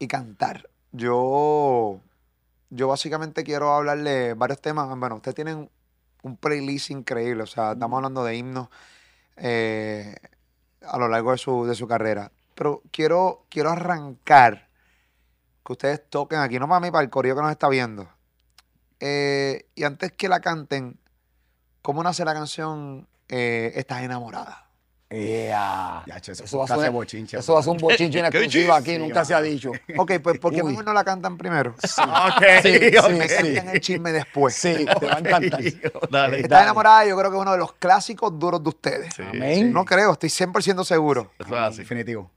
y 0.00 0.08
cantar. 0.08 0.68
Yo, 0.92 2.00
yo 2.70 2.88
básicamente 2.88 3.44
quiero 3.44 3.72
hablarle 3.72 4.34
varios 4.34 4.60
temas. 4.60 4.88
Bueno, 4.98 5.16
ustedes 5.16 5.34
tienen 5.34 5.70
un 6.22 6.36
playlist 6.36 6.90
increíble, 6.90 7.42
o 7.42 7.46
sea, 7.46 7.72
estamos 7.72 7.96
hablando 7.96 8.22
de 8.24 8.36
himnos 8.36 8.68
eh, 9.36 10.14
a 10.82 10.98
lo 10.98 11.08
largo 11.08 11.32
de 11.32 11.38
su, 11.38 11.64
de 11.64 11.74
su 11.74 11.88
carrera. 11.88 12.30
Pero 12.54 12.82
quiero, 12.92 13.46
quiero 13.48 13.70
arrancar 13.70 14.68
que 15.64 15.72
ustedes 15.72 16.08
toquen 16.08 16.40
aquí, 16.40 16.58
no 16.58 16.68
para 16.68 16.80
mí, 16.80 16.90
para 16.90 17.04
el 17.04 17.10
corillo 17.10 17.36
que 17.36 17.42
nos 17.42 17.50
está 17.50 17.68
viendo. 17.68 18.08
Eh, 19.00 19.66
y 19.74 19.84
antes 19.84 20.12
que 20.12 20.28
la 20.28 20.40
canten, 20.40 20.98
¿cómo 21.80 22.02
nace 22.02 22.24
la 22.24 22.34
canción 22.34 23.08
eh, 23.28 23.72
Estás 23.76 24.02
enamorada? 24.02 24.61
Yeah. 25.12 26.04
Ya, 26.06 26.20
che, 26.20 26.32
eso 26.32 26.44
Eso 26.44 26.58
va, 26.58 26.64
a 26.64 26.68
ser, 26.78 26.90
bochinche. 26.90 27.36
eso 27.38 27.52
va 27.52 27.60
a 27.60 27.62
ser 27.62 27.72
un 27.72 27.76
bochinche 27.78 28.18
en 28.18 28.24
exclusiva 28.26 28.76
aquí, 28.76 28.92
sí, 28.92 28.98
nunca 28.98 29.24
se 29.26 29.34
ha 29.34 29.42
dicho. 29.42 29.70
Ok, 29.98 30.12
pues 30.22 30.38
¿por 30.38 30.54
qué 30.54 30.62
mejor 30.62 30.84
no 30.84 30.92
la 30.94 31.04
cantan 31.04 31.36
primero? 31.36 31.74
Ok, 31.98 32.42
Sí, 32.62 32.78
sí, 32.78 32.96
ok. 32.96 33.10
Me 33.10 33.28
sí. 33.28 33.34
cantan 33.54 33.68
el 33.68 33.80
chisme 33.80 34.12
después. 34.12 34.54
Sí, 34.54 34.86
te 34.98 35.06
va 35.06 35.16
a 35.16 35.18
encantar. 35.18 35.60
Dale. 36.10 36.36
Estás 36.36 36.48
Dale. 36.50 36.62
enamorada, 36.64 37.04
yo 37.06 37.16
creo 37.18 37.30
que 37.30 37.36
es 37.36 37.42
uno 37.42 37.52
de 37.52 37.58
los 37.58 37.72
clásicos 37.74 38.38
duros 38.38 38.62
de 38.62 38.68
ustedes. 38.70 39.14
Sí, 39.14 39.22
Amén. 39.22 39.72
No 39.72 39.84
creo, 39.84 40.12
estoy 40.12 40.30
100% 40.30 40.84
seguro. 40.84 41.30
Eso 41.38 41.54
es 41.54 41.60
así. 41.60 41.78
Definitivo. 41.78 42.30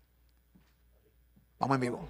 Vamos 1.59 1.75
en 1.75 1.81
vivo. 1.81 2.07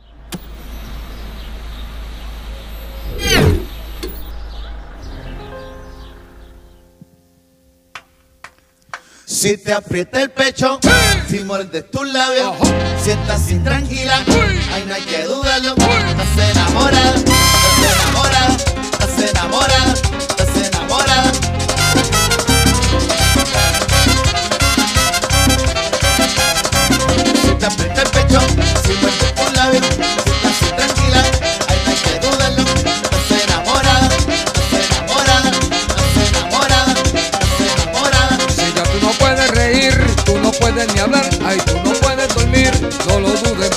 Si 9.28 9.58
te 9.58 9.74
aprieta 9.74 10.22
el 10.22 10.30
pecho, 10.30 10.80
si 11.28 11.40
muerdes 11.40 11.90
tus 11.90 12.08
labios, 12.08 12.56
si 13.04 13.10
estás 13.10 13.50
intranquila, 13.50 14.24
ay 14.72 14.86
no 14.88 14.94
hay 14.94 15.02
que 15.02 15.24
dudarlo. 15.24 15.72
Estás 15.72 16.52
enamorada, 16.52 17.16
estás 17.16 17.96
enamorada, 17.96 18.56
estás 18.92 19.20
enamorada, 19.30 19.94
estás 20.30 20.58
enamorada. 20.68 21.32
Si 27.42 27.54
te 27.56 27.66
aprieta 27.66 28.02
el 28.04 28.10
pecho, 28.10 28.40
si 28.86 28.94
muerdes 29.02 29.36
tus 29.36 29.54
labios, 29.54 29.94
puedes 40.76 40.94
ni 40.94 41.00
hablar, 41.00 41.30
ay, 41.46 41.58
tú 41.66 41.74
no 41.86 41.94
puedes 42.02 42.36
dormir, 42.36 42.70
no 43.08 43.22
lo 43.22 43.30
dudes 43.30 43.75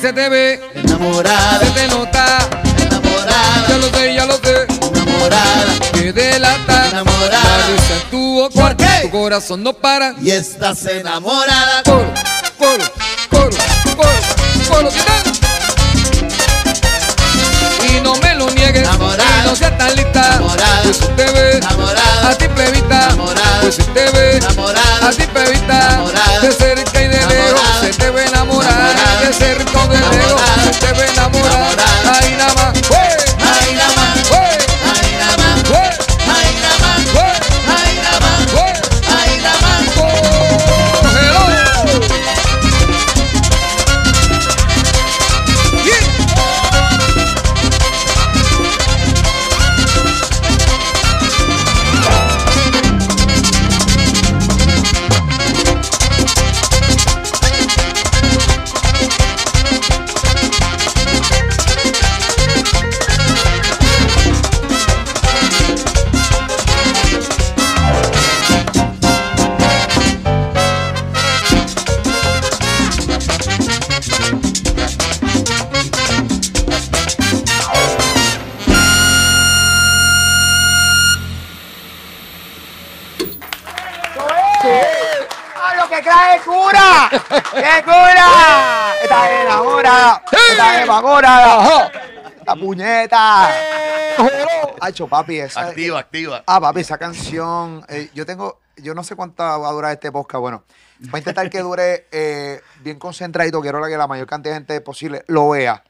se 0.00 0.12
te 0.12 0.28
ve 0.28 0.60
se 0.74 0.80
te 0.80 0.80
Enamorada, 0.80 1.58
se 1.60 1.70
te 1.72 1.88
nota. 1.88 2.24
Ya 2.78 2.86
enamorada, 2.86 3.78
lo 3.78 3.90
sé, 3.90 4.14
ya 4.14 4.26
lo 4.26 4.34
sé. 4.38 4.66
enamorada. 4.94 5.64
Que 5.92 6.12
delata 6.12 6.88
Enamorada. 6.88 7.66
en 7.68 8.10
tu 8.10 8.34
boca. 8.34 8.60
¿Por 8.60 8.76
qué? 8.76 9.00
Tu 9.02 9.10
corazón 9.10 9.62
no 9.62 9.72
para. 9.72 10.14
Y 10.22 10.30
estás 10.30 10.84
enamorada. 10.86 11.82
Coro, 11.84 12.06
coro, 12.58 12.84
coro, 13.30 13.50
coro, 13.96 14.68
coro, 14.68 14.88
titán. 14.88 15.22
Y 17.88 18.00
no 18.00 18.14
me 18.16 18.34
lo 18.36 18.50
niegues. 18.50 18.82
Enamorada. 18.82 19.42
Y 19.44 19.48
no 19.48 19.56
seas 19.56 19.76
tan 19.76 19.94
lista. 19.96 20.26
Enamorada. 20.36 20.82
Pues 20.82 20.98
te 21.16 21.24
ve 21.32 21.49
enamorada. 91.00 91.92
La 92.46 92.56
puñeta. 92.56 93.50
Hacho, 94.80 95.06
papi, 95.08 95.38
esa. 95.40 95.68
Activa, 95.68 95.98
activa. 95.98 96.42
Ah, 96.46 96.60
papi, 96.60 96.80
esa 96.80 96.98
canción. 96.98 97.84
eh, 97.88 98.10
yo 98.14 98.26
tengo. 98.26 98.60
Yo 98.76 98.94
no 98.94 99.04
sé 99.04 99.14
cuánto 99.14 99.42
va 99.42 99.68
a 99.68 99.72
durar 99.72 99.92
este 99.92 100.10
podcast. 100.10 100.40
Bueno, 100.40 100.64
voy 101.00 101.10
a 101.16 101.18
intentar 101.18 101.50
que 101.50 101.60
dure 101.60 102.06
eh, 102.10 102.62
bien 102.82 102.98
concentradito. 102.98 103.60
Quiero 103.60 103.82
que 103.84 103.96
la 103.96 104.06
mayor 104.06 104.26
cantidad 104.26 104.54
de 104.54 104.60
gente 104.60 104.80
posible 104.80 105.22
lo 105.26 105.50
vea. 105.50 105.84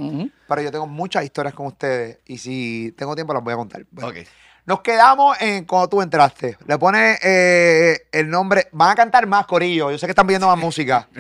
Pero 0.49 0.61
yo 0.63 0.73
tengo 0.73 0.89
muchas 0.89 1.23
historias 1.25 1.55
con 1.55 1.67
ustedes. 1.67 2.19
Y 2.27 2.39
si 2.39 2.93
tengo 2.99 3.15
tiempo, 3.15 3.33
las 3.33 3.45
voy 3.45 3.53
a 3.53 3.57
contar. 3.57 3.85
Bueno, 3.93 4.11
Ok. 4.11 4.27
Nos 4.67 4.81
quedamos 4.81 5.41
en 5.41 5.65
cuando 5.65 5.89
tú 5.89 6.03
entraste. 6.03 6.57
Le 6.67 6.79
pones 6.79 7.19
eh, 7.23 8.07
el 8.13 8.29
nombre. 8.31 8.69
Van 8.73 8.91
a 8.91 8.95
cantar 8.95 9.27
más, 9.27 9.47
Corillo. 9.47 9.91
Yo 9.91 9.99
sé 9.99 10.07
que 10.07 10.13
están 10.13 10.27
pidiendo 10.27 10.47
más 10.47 10.59
música. 10.59 11.09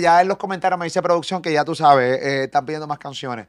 Ya, 0.00 0.20
en 0.20 0.28
los 0.28 0.36
comentarios 0.36 0.78
me 0.78 0.86
dice 0.86 1.02
producción 1.02 1.42
que 1.42 1.52
ya 1.52 1.64
tú 1.64 1.74
sabes, 1.74 2.20
eh, 2.22 2.44
están 2.44 2.64
pidiendo 2.64 2.86
más 2.86 2.98
canciones. 2.98 3.46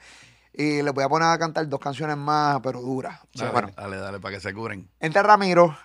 Y 0.54 0.82
les 0.82 0.94
voy 0.94 1.04
a 1.04 1.10
poner 1.10 1.30
a 1.30 1.38
cantar 1.38 1.68
dos 1.68 1.80
canciones 1.80 2.18
más, 2.18 2.60
pero 2.62 2.82
duras. 2.82 3.20
Dale, 3.34 3.52
Bueno, 3.52 3.72
dale, 3.76 3.98
dale, 3.98 4.20
para 4.20 4.36
que 4.36 4.42
se 4.42 4.54
curen. 4.54 4.90
entra 5.00 5.24
Ramiro. 5.24 5.78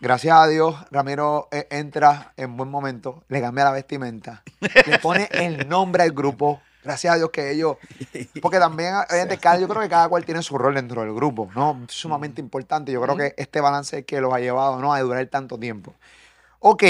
Gracias 0.00 0.36
a 0.36 0.46
Dios, 0.46 0.76
Ramiro 0.92 1.48
eh, 1.50 1.66
entra 1.70 2.32
en 2.36 2.56
buen 2.56 2.70
momento, 2.70 3.24
le 3.26 3.40
cambia 3.40 3.64
la 3.64 3.72
vestimenta, 3.72 4.44
le 4.86 4.98
pone 5.00 5.28
el 5.32 5.68
nombre 5.68 6.04
al 6.04 6.12
grupo. 6.12 6.62
Gracias 6.88 7.12
a 7.12 7.16
Dios 7.18 7.28
que 7.28 7.50
ellos. 7.50 7.76
Porque 8.40 8.58
también, 8.58 8.94
obviamente, 8.94 9.36
cada, 9.36 9.58
yo 9.58 9.68
creo 9.68 9.82
que 9.82 9.90
cada 9.90 10.08
cual 10.08 10.24
tiene 10.24 10.42
su 10.42 10.56
rol 10.56 10.74
dentro 10.74 11.02
del 11.02 11.12
grupo, 11.12 11.50
¿no? 11.54 11.84
Sumamente 11.88 12.40
importante. 12.40 12.90
Yo 12.90 13.02
creo 13.02 13.14
que 13.14 13.34
este 13.36 13.60
balance 13.60 13.98
es 13.98 14.04
que 14.06 14.22
los 14.22 14.32
ha 14.32 14.40
llevado, 14.40 14.80
¿no? 14.80 14.94
A 14.94 15.00
durar 15.02 15.26
tanto 15.26 15.58
tiempo. 15.58 15.94
Ok, 16.60 16.82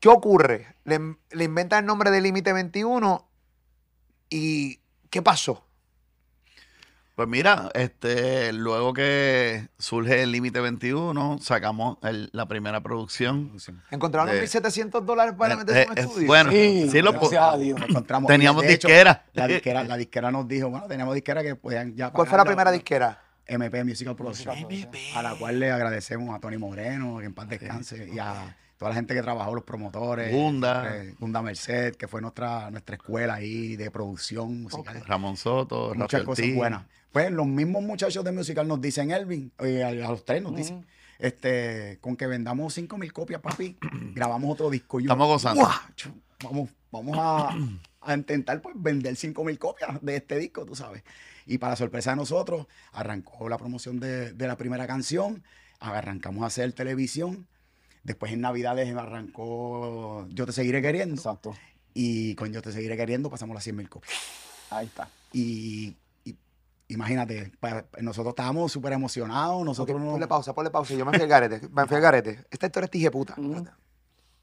¿qué 0.00 0.08
ocurre? 0.10 0.74
Le, 0.84 1.16
le 1.30 1.44
inventa 1.44 1.78
el 1.78 1.86
nombre 1.86 2.10
de 2.10 2.20
Límite 2.20 2.52
21 2.52 3.26
y 4.28 4.80
¿qué 5.08 5.22
pasó? 5.22 5.65
Pues 7.16 7.28
mira, 7.28 7.70
este, 7.72 8.52
luego 8.52 8.92
que 8.92 9.70
surge 9.78 10.22
el 10.22 10.32
Límite 10.32 10.60
21, 10.60 11.38
sacamos 11.40 11.96
el- 12.02 12.28
la 12.34 12.44
primera 12.46 12.82
producción. 12.82 13.52
¿Encontraron 13.90 14.28
Eh, 14.34 14.42
1.700 14.42 15.02
dólares 15.06 15.32
para 15.36 15.54
Eh, 15.54 15.56
meterse 15.56 15.82
en 15.84 15.90
un 15.92 15.96
eh, 15.98 16.00
estudio? 16.02 16.26
bueno, 16.26 16.50
Sí, 16.50 16.88
sí 16.90 17.00
lo 17.00 17.12
gracias 17.12 17.42
a 17.42 17.56
Dios. 17.56 17.80
Encontramos. 17.88 18.28
Teníamos 18.28 18.62
De 18.64 18.74
hecho, 18.74 18.88
disquera. 18.88 19.24
La 19.32 19.48
disquera, 19.48 19.82
la 19.84 19.96
disquera 19.96 20.30
nos 20.30 20.46
dijo, 20.46 20.68
bueno, 20.68 20.86
teníamos 20.88 21.14
disquera 21.14 21.42
que 21.42 21.56
podían 21.56 21.94
ya 21.96 22.10
¿Cuál 22.10 22.26
fue 22.28 22.36
la 22.36 22.44
primera 22.44 22.70
disquera? 22.70 23.18
MP 23.46 23.82
Musical 23.84 24.14
Production. 24.14 24.54
A 25.14 25.22
la 25.22 25.34
cual 25.36 25.58
le 25.58 25.70
agradecemos 25.70 26.36
a 26.36 26.38
Tony 26.38 26.58
Moreno, 26.58 27.16
que 27.18 27.24
en 27.24 27.32
paz 27.32 27.48
descanse, 27.48 28.10
y 28.12 28.18
a 28.18 28.54
toda 28.76 28.90
la 28.90 28.94
gente 28.94 29.14
que 29.14 29.22
trabajó, 29.22 29.54
los 29.54 29.64
promotores. 29.64 30.30
Gunda. 30.34 30.94
eh, 30.94 31.14
Gunda 31.18 31.40
Merced, 31.40 31.94
que 31.94 32.08
fue 32.08 32.20
nuestra, 32.20 32.70
nuestra 32.70 32.96
escuela 32.96 33.34
ahí 33.34 33.76
de 33.76 33.90
producción 33.90 34.64
musical. 34.64 35.02
Ramón 35.06 35.38
Soto, 35.38 35.94
Muchas 35.94 36.20
Rafael 36.20 36.24
cosas 36.26 36.54
buenas. 36.54 36.82
Pues 37.16 37.30
los 37.30 37.46
mismos 37.46 37.82
muchachos 37.82 38.22
de 38.26 38.30
musical 38.30 38.68
nos 38.68 38.78
dicen, 38.78 39.10
Elvin, 39.10 39.50
eh, 39.60 39.82
a, 39.82 39.88
a 39.88 40.10
los 40.10 40.26
tres 40.26 40.42
nos 40.42 40.54
dicen, 40.54 40.84
este, 41.18 41.96
con 42.02 42.14
que 42.14 42.26
vendamos 42.26 42.74
5 42.74 42.98
mil 42.98 43.10
copias, 43.10 43.40
papi, 43.40 43.74
grabamos 44.14 44.52
otro 44.52 44.68
disco. 44.68 45.00
Y 45.00 45.04
yo, 45.04 45.06
Estamos 45.06 45.26
gozando. 45.26 45.62
"Guau, 45.62 45.72
chu, 45.94 46.10
Vamos, 46.44 46.68
vamos 46.92 47.16
a, 47.18 47.56
a 48.02 48.14
intentar 48.14 48.60
pues 48.60 48.74
vender 48.78 49.16
5 49.16 49.44
mil 49.44 49.58
copias 49.58 49.98
de 50.02 50.16
este 50.16 50.36
disco, 50.36 50.66
tú 50.66 50.76
sabes. 50.76 51.04
Y 51.46 51.56
para 51.56 51.74
sorpresa 51.74 52.10
de 52.10 52.16
nosotros, 52.16 52.66
arrancó 52.92 53.48
la 53.48 53.56
promoción 53.56 53.98
de, 53.98 54.34
de 54.34 54.46
la 54.46 54.58
primera 54.58 54.86
canción, 54.86 55.42
arrancamos 55.80 56.42
a 56.42 56.48
hacer 56.48 56.70
televisión. 56.74 57.46
Después 58.04 58.30
en 58.30 58.42
Navidades 58.42 58.94
arrancó 58.94 60.28
Yo 60.28 60.44
te 60.44 60.52
seguiré 60.52 60.82
queriendo. 60.82 61.14
Exacto. 61.14 61.56
Y 61.94 62.34
con 62.34 62.52
Yo 62.52 62.60
te 62.60 62.72
seguiré 62.72 62.94
queriendo 62.94 63.30
pasamos 63.30 63.54
las 63.54 63.64
100 63.64 63.74
mil 63.74 63.88
copias. 63.88 64.12
Ahí 64.68 64.84
está. 64.84 65.08
Y 65.32 65.96
imagínate, 66.88 67.52
pa- 67.60 67.84
nosotros 68.00 68.32
estábamos 68.32 68.72
súper 68.72 68.92
emocionados. 68.92 69.64
Nosotros 69.64 70.00
no- 70.00 70.12
Ponle 70.12 70.26
pausa, 70.26 70.54
ponle 70.54 70.70
pausa. 70.70 70.94
Yo 70.94 71.04
me 71.04 71.12
fui 71.12 71.22
al 71.22 71.28
garete. 71.28 71.68
Me 71.70 71.86
fui 71.86 71.96
al 71.96 72.02
garete. 72.02 72.44
Esta 72.50 72.66
historia 72.66 72.84
es 72.86 72.90
tije 72.90 73.10
puta. 73.10 73.34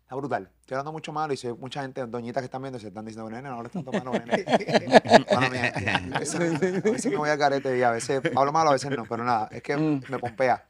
Está 0.04 0.16
brutal. 0.16 0.52
Estoy 0.62 0.76
hablando 0.76 0.92
mucho 0.92 1.12
malo 1.14 1.34
y 1.34 1.38
sé 1.38 1.54
mucha 1.54 1.82
gente, 1.82 2.06
doñitas 2.06 2.42
que 2.42 2.46
están 2.46 2.62
viendo, 2.62 2.78
se 2.78 2.88
están 2.90 3.06
diciendo, 3.06 3.30
nene, 3.30 3.50
no 3.50 3.56
hables 3.56 3.72
tanto 3.72 3.92
malo, 3.92 4.12
nene. 4.12 4.46
Mala 5.34 5.50
mía. 5.50 5.74
A 6.14 6.20
veces, 6.20 6.36
a 6.40 6.90
veces 6.92 7.12
me 7.12 7.18
voy 7.18 7.30
al 7.30 7.38
garete 7.38 7.78
y 7.78 7.82
a 7.84 7.92
veces 7.92 8.22
hablo 8.36 8.52
malo, 8.52 8.70
a 8.70 8.74
veces 8.74 8.92
no, 8.92 9.06
pero 9.06 9.24
nada, 9.24 9.48
es 9.52 9.64
que 9.64 9.76
me 9.78 10.20
pompea. 10.20 10.68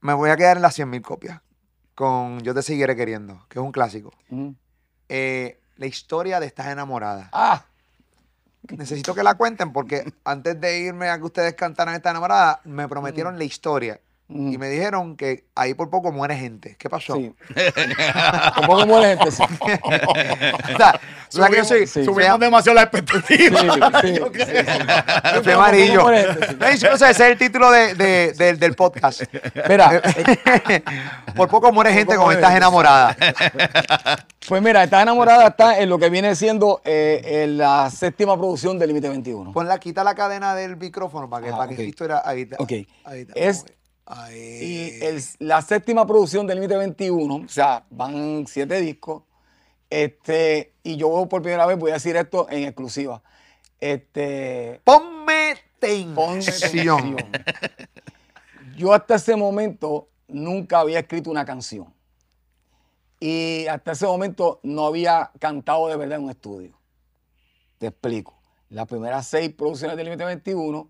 Me 0.00 0.12
voy 0.14 0.30
a 0.30 0.36
quedar 0.36 0.56
en 0.56 0.62
las 0.62 0.74
100 0.74 0.90
mil 0.90 1.02
copias 1.02 1.40
con 1.94 2.40
Yo 2.40 2.54
te 2.54 2.62
seguiré 2.62 2.94
queriendo, 2.94 3.44
que 3.48 3.58
es 3.58 3.64
un 3.64 3.72
clásico. 3.72 4.12
Eh, 5.08 5.60
la 5.76 5.86
historia 5.86 6.40
de 6.40 6.46
Estás 6.46 6.66
enamorada. 6.68 7.30
Ah, 7.32 7.64
Necesito 8.76 9.14
que 9.14 9.22
la 9.22 9.34
cuenten 9.34 9.72
porque 9.72 10.12
antes 10.24 10.60
de 10.60 10.80
irme 10.80 11.08
a 11.08 11.18
que 11.18 11.24
ustedes 11.24 11.54
cantaran 11.54 11.94
esta 11.94 12.10
enamorada, 12.10 12.60
me 12.64 12.88
prometieron 12.88 13.38
la 13.38 13.44
historia. 13.44 14.00
Mm. 14.30 14.52
Y 14.52 14.58
me 14.58 14.68
dijeron 14.68 15.16
que 15.16 15.44
ahí 15.54 15.72
por 15.72 15.88
poco 15.88 16.12
muere 16.12 16.36
gente. 16.36 16.76
¿Qué 16.78 16.90
pasó? 16.90 17.14
sí. 17.16 17.34
Un 18.60 18.66
poco 18.66 18.86
muere 18.86 19.16
gente, 19.16 19.30
sí. 19.30 19.42
o 19.42 20.76
sea, 20.76 21.00
sea 21.30 21.48
que 21.48 21.56
yo 21.56 21.64
soy, 21.64 21.86
Sí. 21.86 22.04
Subimos 22.04 22.38
demasiado 22.38 22.74
la 22.76 22.82
expectativa. 22.82 23.60
Sí, 24.02 25.50
amarillo. 25.50 26.04
o 26.04 26.96
sea, 26.98 27.10
ese 27.10 27.10
es 27.10 27.20
el 27.20 27.38
título 27.38 27.70
de- 27.70 27.94
de- 27.94 28.32
del- 28.34 28.58
del 28.58 28.74
podcast. 28.74 29.22
Mira, 29.68 30.02
por 31.34 31.48
poco 31.48 31.72
muere 31.72 31.92
gente 31.92 32.14
poco 32.14 32.26
con 32.26 32.34
gente. 32.36 32.56
enamorada. 32.56 33.16
pues 34.46 34.62
mira, 34.62 34.84
está 34.84 35.02
enamorada, 35.02 35.48
está 35.48 35.78
en 35.78 35.88
lo 35.88 35.98
que 35.98 36.10
viene 36.10 36.34
siendo 36.34 36.80
eh, 36.84 37.42
en 37.44 37.58
la 37.58 37.90
séptima 37.90 38.36
producción 38.36 38.78
de 38.78 38.86
Límite 38.86 39.08
21. 39.08 39.52
Ponla, 39.52 39.78
quita 39.78 40.04
la 40.04 40.14
cadena 40.14 40.54
del 40.54 40.76
micrófono 40.76 41.28
para 41.30 41.46
que, 41.46 41.52
Ah, 41.52 41.56
para 41.56 41.68
que 41.68 41.74
ok. 41.74 41.78
esta 41.80 41.88
historia. 41.88 42.22
Ahí 42.24 42.42
está. 42.42 42.56
Ok. 42.58 42.72
Ahí 43.04 43.20
está. 43.22 43.32
Es- 43.34 43.64
Y 44.62 45.04
el- 45.04 45.22
la 45.40 45.60
séptima 45.62 46.06
producción 46.06 46.46
del 46.46 46.56
Límite 46.60 46.76
21, 46.76 47.34
o 47.36 47.48
sea, 47.48 47.84
van 47.90 48.46
siete 48.46 48.80
discos. 48.80 49.22
Este, 49.90 50.74
y 50.82 50.96
yo 50.96 51.26
por 51.28 51.42
primera 51.42 51.66
vez 51.66 51.78
voy 51.78 51.90
a 51.90 51.94
decir 51.94 52.16
esto 52.16 52.46
en 52.50 52.64
exclusiva. 52.64 53.22
Este, 53.80 54.80
Ponme 54.84 55.54
ponme 56.14 56.44
tensión. 56.44 57.16
Yo 58.76 58.92
hasta 58.92 59.16
ese 59.16 59.36
momento 59.36 60.08
nunca 60.28 60.80
había 60.80 61.00
escrito 61.00 61.30
una 61.30 61.44
canción. 61.44 61.92
Y 63.20 63.66
hasta 63.66 63.92
ese 63.92 64.06
momento 64.06 64.60
no 64.62 64.86
había 64.86 65.30
cantado 65.38 65.88
de 65.88 65.96
verdad 65.96 66.18
en 66.18 66.24
un 66.24 66.30
estudio. 66.30 66.78
Te 67.78 67.88
explico. 67.88 68.38
Las 68.70 68.86
primeras 68.86 69.26
seis 69.26 69.52
producciones 69.54 69.96
del 69.96 70.06
Límite 70.06 70.24
21, 70.24 70.88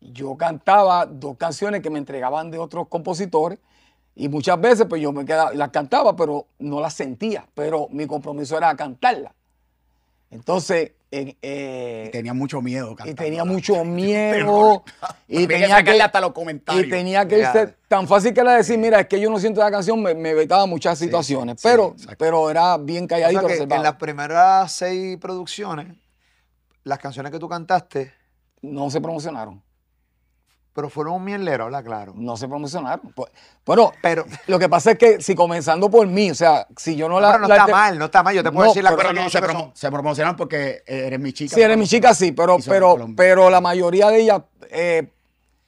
yo 0.00 0.36
cantaba 0.36 1.06
dos 1.06 1.36
canciones 1.36 1.80
que 1.82 1.90
me 1.90 1.98
entregaban 1.98 2.50
de 2.50 2.58
otros 2.58 2.88
compositores. 2.88 3.58
Y 4.14 4.28
muchas 4.28 4.58
veces 4.60 4.86
pues 4.88 5.02
yo 5.02 5.12
me 5.12 5.24
quedaba, 5.26 5.52
las 5.52 5.68
cantaba, 5.70 6.16
pero 6.16 6.46
no 6.58 6.80
las 6.80 6.94
sentía. 6.94 7.46
Pero 7.54 7.88
mi 7.90 8.06
compromiso 8.06 8.56
era 8.56 8.74
cantarlas. 8.74 9.32
Entonces, 10.30 10.92
en- 11.10 11.36
eh, 11.40 12.08
Tenía 12.12 12.34
mucho 12.34 12.60
miedo. 12.60 12.92
y 12.92 12.96
cantando. 12.96 13.22
tenía 13.22 13.44
mucho 13.44 13.84
miedo. 13.84 14.82
y 15.28 15.46
que 15.46 15.46
tenía 15.46 15.82
que, 15.84 16.02
hasta 16.02 16.20
los 16.20 16.32
comentarios. 16.32 16.86
y 16.86 16.90
tenía 16.90 17.26
que 17.28 17.44
ser 17.46 17.76
tan 17.88 18.08
fácil 18.08 18.34
que 18.34 18.40
era 18.40 18.56
decir, 18.56 18.76
mira, 18.78 19.00
es 19.00 19.06
que 19.06 19.20
yo 19.20 19.30
no 19.30 19.38
siento 19.38 19.60
la 19.60 19.70
canción, 19.70 20.02
me, 20.02 20.14
me 20.14 20.34
vetaba 20.34 20.66
muchas 20.66 20.98
situaciones. 20.98 21.60
sí, 21.60 21.68
pero, 21.68 21.94
pero 22.18 22.50
era 22.50 22.76
bien 22.78 23.04
O 23.04 23.08
calladito, 23.08 23.40
sea 23.40 23.48
que 23.48 23.54
reservado. 23.54 23.80
en 23.80 23.84
las 23.84 23.96
primeras 23.96 24.72
seis 24.72 25.16
producciones, 25.18 25.94
las 26.84 26.98
canciones 26.98 27.30
que 27.32 27.38
tú 27.38 27.48
cantaste, 27.48 28.12
No 28.62 28.90
se 28.90 29.00
promocionaron. 29.00 29.62
Pero 30.76 30.88
fueron 30.90 31.14
un 31.14 31.24
mierdero, 31.24 31.64
habla 31.64 31.82
claro. 31.82 32.12
No 32.14 32.36
se 32.36 32.46
promocionaron. 32.46 33.10
Pues, 33.14 33.32
bueno, 33.64 33.92
Pero, 34.02 34.24
lo 34.46 34.58
que 34.60 34.68
pasa 34.68 34.92
es 34.92 34.98
que 34.98 35.20
si 35.20 35.34
comenzando 35.34 35.90
por 35.90 36.06
mí, 36.06 36.30
o 36.30 36.34
sea, 36.34 36.68
si 36.76 36.94
yo 36.94 37.08
no 37.08 37.18
la. 37.18 37.32
pero 37.32 37.42
no 37.42 37.48
la- 37.48 37.56
está 37.56 37.66
mal, 37.66 37.98
no 37.98 38.04
está 38.04 38.22
mal. 38.22 38.34
Yo 38.34 38.44
te 38.44 38.52
puedo 38.52 38.66
No, 38.66 38.70
decir 38.70 38.84
la 38.84 38.90
Pero 38.90 39.02
cosa 39.08 39.14
que 39.14 39.20
no, 39.20 39.30
se, 39.30 39.40
promo- 39.42 39.58
son- 39.60 39.70
se 39.74 39.90
promocionaron 39.90 40.36
porque 40.36 40.82
eres 40.86 41.18
mi 41.18 41.32
chica. 41.32 41.54
Sí, 41.54 41.62
eres 41.62 41.76
mi 41.78 41.88
chica, 41.88 42.14
sí, 42.14 42.30
pero, 42.30 42.58
pero, 42.64 43.08
pero 43.16 43.50
la 43.50 43.60
mayoría 43.60 44.10
de 44.10 44.20
ellas 44.20 44.42
eh, 44.70 45.08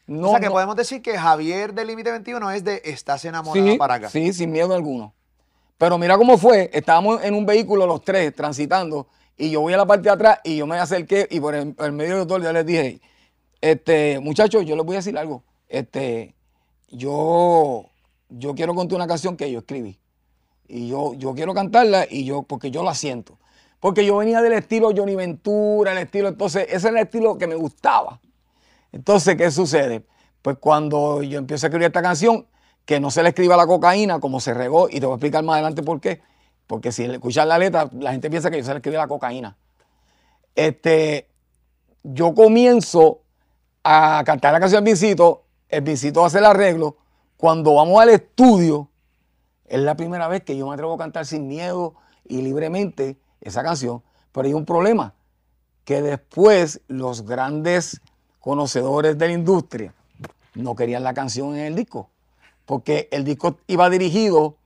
no. 0.07 0.29
o 0.29 0.31
sea 0.33 0.41
que 0.41 0.47
no- 0.47 0.53
podemos 0.53 0.77
decir 0.77 1.03
que 1.03 1.19
Javier 1.19 1.73
de 1.75 1.85
Límite 1.87 2.11
21 2.13 2.51
es 2.53 2.63
de 2.63 2.83
Estás 2.85 3.25
enamorada 3.25 3.67
sí, 3.73 3.77
para 3.79 3.95
acá. 3.95 4.11
Sí, 4.11 4.33
sin 4.33 4.53
miedo 4.53 4.75
alguno. 4.75 5.15
Pero 5.79 5.97
mira 5.97 6.17
cómo 6.19 6.37
fue. 6.39 6.71
Estábamos 6.73 7.25
en 7.25 7.35
un 7.35 7.47
vehículo 7.47 7.87
los 7.87 8.03
tres 8.03 8.35
transitando 8.35 9.07
y 9.37 9.51
yo 9.51 9.61
voy 9.63 9.73
a 9.73 9.77
la 9.79 9.87
parte 9.87 10.03
de 10.03 10.11
atrás 10.11 10.41
y 10.45 10.57
yo 10.57 10.67
me 10.67 10.79
acerqué 10.79 11.27
y 11.31 11.41
por 11.41 11.55
el, 11.55 11.75
el 11.79 11.93
medio 11.93 12.19
de 12.19 12.27
todo 12.27 12.39
ya 12.41 12.53
les 12.53 12.67
dije, 12.67 13.01
este, 13.61 14.21
muchachos, 14.21 14.65
yo 14.65 14.77
les 14.77 14.85
voy 14.85 14.97
a 14.97 14.99
decir 14.99 15.17
algo. 15.17 15.43
Este, 15.69 16.35
yo, 16.91 17.87
yo 18.29 18.55
quiero 18.55 18.75
contar 18.75 18.97
una 18.97 19.07
canción 19.07 19.37
que 19.37 19.51
yo 19.51 19.61
escribí. 19.61 19.99
Y 20.67 20.89
yo, 20.89 21.15
yo 21.15 21.35
quiero 21.35 21.55
cantarla 21.55 22.07
y 22.09 22.25
yo, 22.25 22.43
porque 22.43 22.71
yo 22.71 22.83
la 22.83 22.95
siento. 22.95 23.39
Porque 23.81 24.05
yo 24.05 24.17
venía 24.17 24.43
del 24.43 24.53
estilo 24.53 24.91
Johnny 24.95 25.15
Ventura, 25.15 25.93
el 25.93 25.99
estilo, 25.99 26.29
entonces, 26.29 26.67
ese 26.69 26.89
era 26.89 27.01
el 27.01 27.07
estilo 27.07 27.39
que 27.39 27.47
me 27.47 27.55
gustaba. 27.55 28.21
Entonces, 28.93 29.37
¿qué 29.37 29.51
sucede? 29.51 30.05
Pues 30.43 30.59
cuando 30.59 31.23
yo 31.23 31.39
empiezo 31.39 31.67
a 31.67 31.69
escribir 31.69 31.87
esta 31.87 32.03
canción, 32.03 32.47
que 32.89 33.01
no 33.01 33.11
se 33.11 33.23
le 33.23 33.29
escriba 33.29 33.55
la 33.55 33.67
cocaína 33.67 34.19
como 34.19 34.41
se 34.41 34.55
regó 34.55 34.89
y 34.89 34.99
te 34.99 35.05
voy 35.05 35.13
a 35.13 35.17
explicar 35.17 35.45
más 35.45 35.55
adelante 35.55 35.83
por 35.83 36.01
qué. 36.01 36.23
Porque 36.67 36.91
si 36.91 37.05
escuchas 37.05 37.47
la 37.47 37.59
letra, 37.59 37.91
la 37.93 38.13
gente 38.13 38.31
piensa 38.31 38.51
que 38.51 38.57
yo 38.57 38.65
se 38.65 38.71
le 38.71 38.79
escribe 38.79 38.97
la 38.97 39.07
cocaína. 39.07 39.59
Este, 40.55 41.29
yo 42.03 42.35
comienzo 42.35 43.21
a 43.91 44.23
cantar 44.23 44.53
la 44.53 44.61
canción 44.61 44.85
Vincito, 44.85 45.45
el 45.71 45.81
Vincito 45.81 46.23
hace 46.23 46.39
el 46.39 46.45
arreglo. 46.45 46.99
Cuando 47.39 47.75
vamos 47.75 48.03
al 48.03 48.11
estudio, 48.11 48.91
es 49.65 49.81
la 49.81 49.97
primera 49.97 50.29
vez 50.29 50.43
que 50.45 50.59
yo 50.59 50.67
me 50.67 50.75
atrevo 50.75 50.93
a 50.93 50.99
cantar 50.99 51.25
sin 51.25 51.49
miedo 51.49 51.95
y 52.27 52.43
libremente 52.43 53.17
esa 53.41 53.63
canción. 53.63 54.03
Pero 54.31 54.47
hay 54.47 54.53
un 54.53 54.67
problema, 54.67 55.15
que 55.87 56.03
después 56.03 56.83
los 56.87 57.23
grandes 57.23 58.03
conocedores 58.41 59.17
de 59.17 59.27
la 59.27 59.33
industria 59.33 59.95
no 60.55 60.77
querían 60.77 61.03
la 61.03 61.15
canción 61.15 61.57
en 61.57 61.65
el 61.65 61.75
disco, 61.75 62.11
porque 62.67 63.09
el 63.11 63.25
disco 63.25 63.57
iba 63.69 63.89
dirigido 63.89 64.57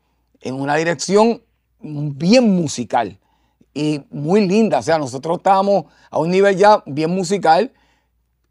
en 0.41 0.61
una 0.61 0.75
dirección 0.75 1.43
bien 1.81 2.57
musical 2.57 3.21
y 3.73 4.05
muy 4.11 4.49
linda. 4.49 4.81
O 4.81 4.83
sea, 4.83 4.99
nosotros 4.99 5.37
estábamos 5.37 5.85
a 6.11 6.19
un 6.19 6.31
nivel 6.31 6.57
ya 6.57 6.83
bien 6.87 7.15
musical 7.15 7.73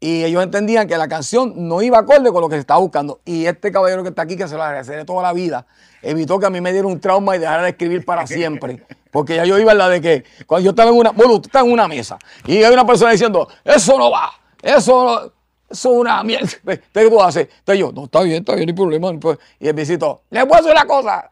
y 0.02 0.24
ellos 0.24 0.42
entendían 0.42 0.88
que 0.88 0.98
la 0.98 1.06
canción 1.06 1.68
no 1.68 1.80
iba 1.80 1.96
acorde 1.96 2.32
con 2.32 2.40
lo 2.40 2.48
que 2.48 2.56
se 2.56 2.62
estaba 2.62 2.80
buscando. 2.80 3.20
Y 3.24 3.46
este 3.46 3.70
caballero 3.70 4.02
que 4.02 4.08
está 4.08 4.22
aquí, 4.22 4.36
que 4.36 4.48
se 4.48 4.56
lo 4.56 4.62
agradeceré 4.64 5.04
toda 5.04 5.22
la 5.22 5.32
vida, 5.32 5.64
evitó 6.02 6.40
que 6.40 6.46
a 6.46 6.50
mí 6.50 6.60
me 6.60 6.72
diera 6.72 6.88
un 6.88 6.98
trauma 6.98 7.36
y 7.36 7.38
dejara 7.38 7.62
de 7.62 7.68
escribir 7.68 8.04
para 8.04 8.26
siempre. 8.26 8.82
Porque 9.12 9.36
ya 9.36 9.44
yo 9.44 9.60
iba 9.60 9.70
en 9.70 9.78
la 9.78 9.88
de 9.88 10.00
que, 10.00 10.24
cuando 10.44 10.64
yo 10.64 10.70
estaba 10.70 10.90
en 10.90 10.96
una, 10.96 11.10
bueno, 11.10 11.40
tú 11.40 11.46
estás 11.46 11.64
en 11.64 11.70
una 11.70 11.86
mesa 11.86 12.18
y 12.44 12.64
hay 12.64 12.72
una 12.72 12.84
persona 12.84 13.12
diciendo, 13.12 13.46
eso 13.62 13.96
no 13.96 14.10
va, 14.10 14.32
eso 14.60 15.04
no, 15.04 15.32
eso 15.70 15.92
es 15.92 16.00
una 16.00 16.20
mierda. 16.24 16.48
Entonces, 16.66 16.84
¿qué 16.92 17.08
tú 17.08 17.22
haces? 17.22 17.48
Entonces 17.60 17.78
yo, 17.78 17.92
no, 17.92 18.06
está 18.06 18.22
bien, 18.22 18.38
está 18.38 18.56
bien, 18.56 18.66
no 18.66 18.70
hay 18.70 18.76
problema. 18.76 19.20
Pues, 19.20 19.38
Y 19.60 19.68
el 19.68 19.74
visito, 19.74 20.22
le 20.30 20.44
puedo 20.46 20.62
decir 20.62 20.72
una 20.72 20.84
cosa. 20.84 21.30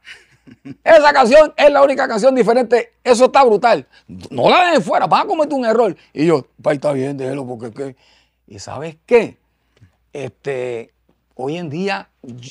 Esa 0.84 1.12
canción 1.12 1.52
es 1.56 1.72
la 1.72 1.82
única 1.82 2.06
canción 2.06 2.36
diferente. 2.36 2.92
Eso 3.02 3.24
está 3.24 3.42
brutal. 3.42 3.84
No 4.30 4.48
la 4.48 4.66
dejes 4.66 4.84
fuera, 4.84 5.08
vas 5.08 5.24
a 5.24 5.26
cometer 5.26 5.54
un 5.54 5.64
error. 5.64 5.96
Y 6.12 6.26
yo, 6.26 6.46
pa, 6.62 6.72
está 6.72 6.92
bien, 6.92 7.16
déjelo, 7.16 7.44
porque 7.44 7.72
que. 7.72 7.96
¿Y 8.50 8.58
sabes 8.58 8.96
qué? 9.06 9.36
Este, 10.12 10.90
hoy 11.36 11.56
en 11.56 11.70
día 11.70 12.08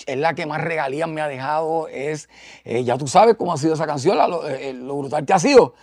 es 0.08 0.18
la 0.18 0.34
que 0.34 0.46
más 0.46 0.62
regalías 0.62 1.10
me 1.10 1.20
ha 1.20 1.28
dejado. 1.28 1.90
Es, 1.90 2.30
eh, 2.64 2.86
ya 2.86 2.98
tú 2.98 3.06
sabes 3.06 3.36
cómo 3.36 3.52
ha 3.52 3.58
sido 3.58 3.74
esa 3.74 3.86
canción, 3.86 4.18
la- 4.18 4.30
lo, 4.30 4.48
eh, 4.48 4.72
lo 4.74 4.96
brutal 4.96 5.26
que 5.26 5.34
ha 5.34 5.40
sido. 5.40 5.76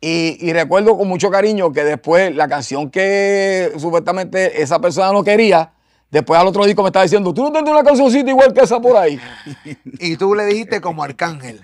Y, 0.00 0.36
y 0.44 0.52
recuerdo 0.52 0.98
con 0.98 1.06
mucho 1.06 1.30
cariño 1.30 1.72
que 1.72 1.84
después 1.84 2.34
la 2.34 2.48
canción 2.48 2.90
que 2.90 3.72
supuestamente 3.78 4.60
esa 4.60 4.80
persona 4.80 5.12
no 5.12 5.22
quería, 5.22 5.72
después 6.10 6.38
al 6.40 6.48
otro 6.48 6.64
disco 6.66 6.82
me 6.82 6.88
estaba 6.88 7.04
diciendo, 7.04 7.32
tú 7.32 7.44
no 7.44 7.52
tienes 7.52 7.70
una 7.70 7.84
cancioncita 7.84 8.28
igual 8.28 8.52
que 8.52 8.62
esa 8.62 8.80
por 8.80 8.96
ahí. 8.96 9.20
Y 10.00 10.16
tú 10.16 10.34
le 10.34 10.46
dijiste 10.46 10.80
como 10.80 11.04
arcángel. 11.04 11.62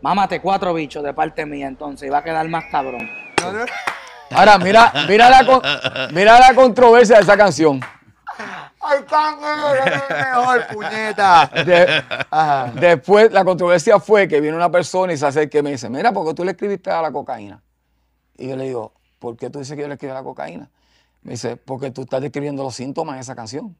Mámate 0.00 0.40
cuatro 0.40 0.72
bichos 0.72 1.02
de 1.02 1.12
parte 1.12 1.44
mía, 1.44 1.66
entonces, 1.66 2.06
y 2.06 2.10
va 2.10 2.18
a 2.18 2.22
quedar 2.24 2.48
más 2.48 2.66
cabrón. 2.70 3.10
Ahora, 4.30 4.58
mira, 4.58 4.92
mira, 5.08 5.30
la, 5.30 6.08
mira 6.12 6.38
la 6.38 6.54
controversia 6.54 7.16
de 7.16 7.22
esa 7.22 7.36
canción. 7.36 7.80
Arcángel, 8.80 9.58
eres 9.82 10.02
el 10.08 10.16
mejor, 10.16 10.66
puñeta. 10.72 11.50
De- 11.64 12.04
Ajá. 12.30 12.72
después 12.74 13.32
la 13.32 13.44
controversia 13.44 13.98
fue 14.00 14.28
que 14.28 14.40
viene 14.40 14.56
una 14.56 14.70
persona 14.70 15.12
y 15.12 15.16
se 15.16 15.26
acerca 15.26 15.58
y 15.58 15.62
me 15.62 15.70
dice, 15.72 15.88
mira, 15.90 16.12
¿por 16.12 16.26
qué 16.26 16.34
tú 16.34 16.44
le 16.44 16.52
escribiste 16.52 16.90
a 16.90 17.02
la 17.02 17.10
cocaína? 17.10 17.62
Y 18.36 18.48
yo 18.48 18.56
le 18.56 18.64
digo, 18.64 18.94
¿por 19.18 19.36
qué 19.36 19.50
tú 19.50 19.58
dices 19.58 19.74
que 19.76 19.82
yo 19.82 19.88
le 19.88 19.94
escribí 19.94 20.12
a 20.12 20.14
la 20.14 20.22
cocaína? 20.22 20.70
Me 21.22 21.32
dice, 21.32 21.56
porque 21.56 21.90
tú 21.90 22.02
estás 22.02 22.20
describiendo 22.22 22.62
los 22.62 22.74
síntomas 22.74 23.16
de 23.16 23.22
esa 23.22 23.34
canción. 23.34 23.76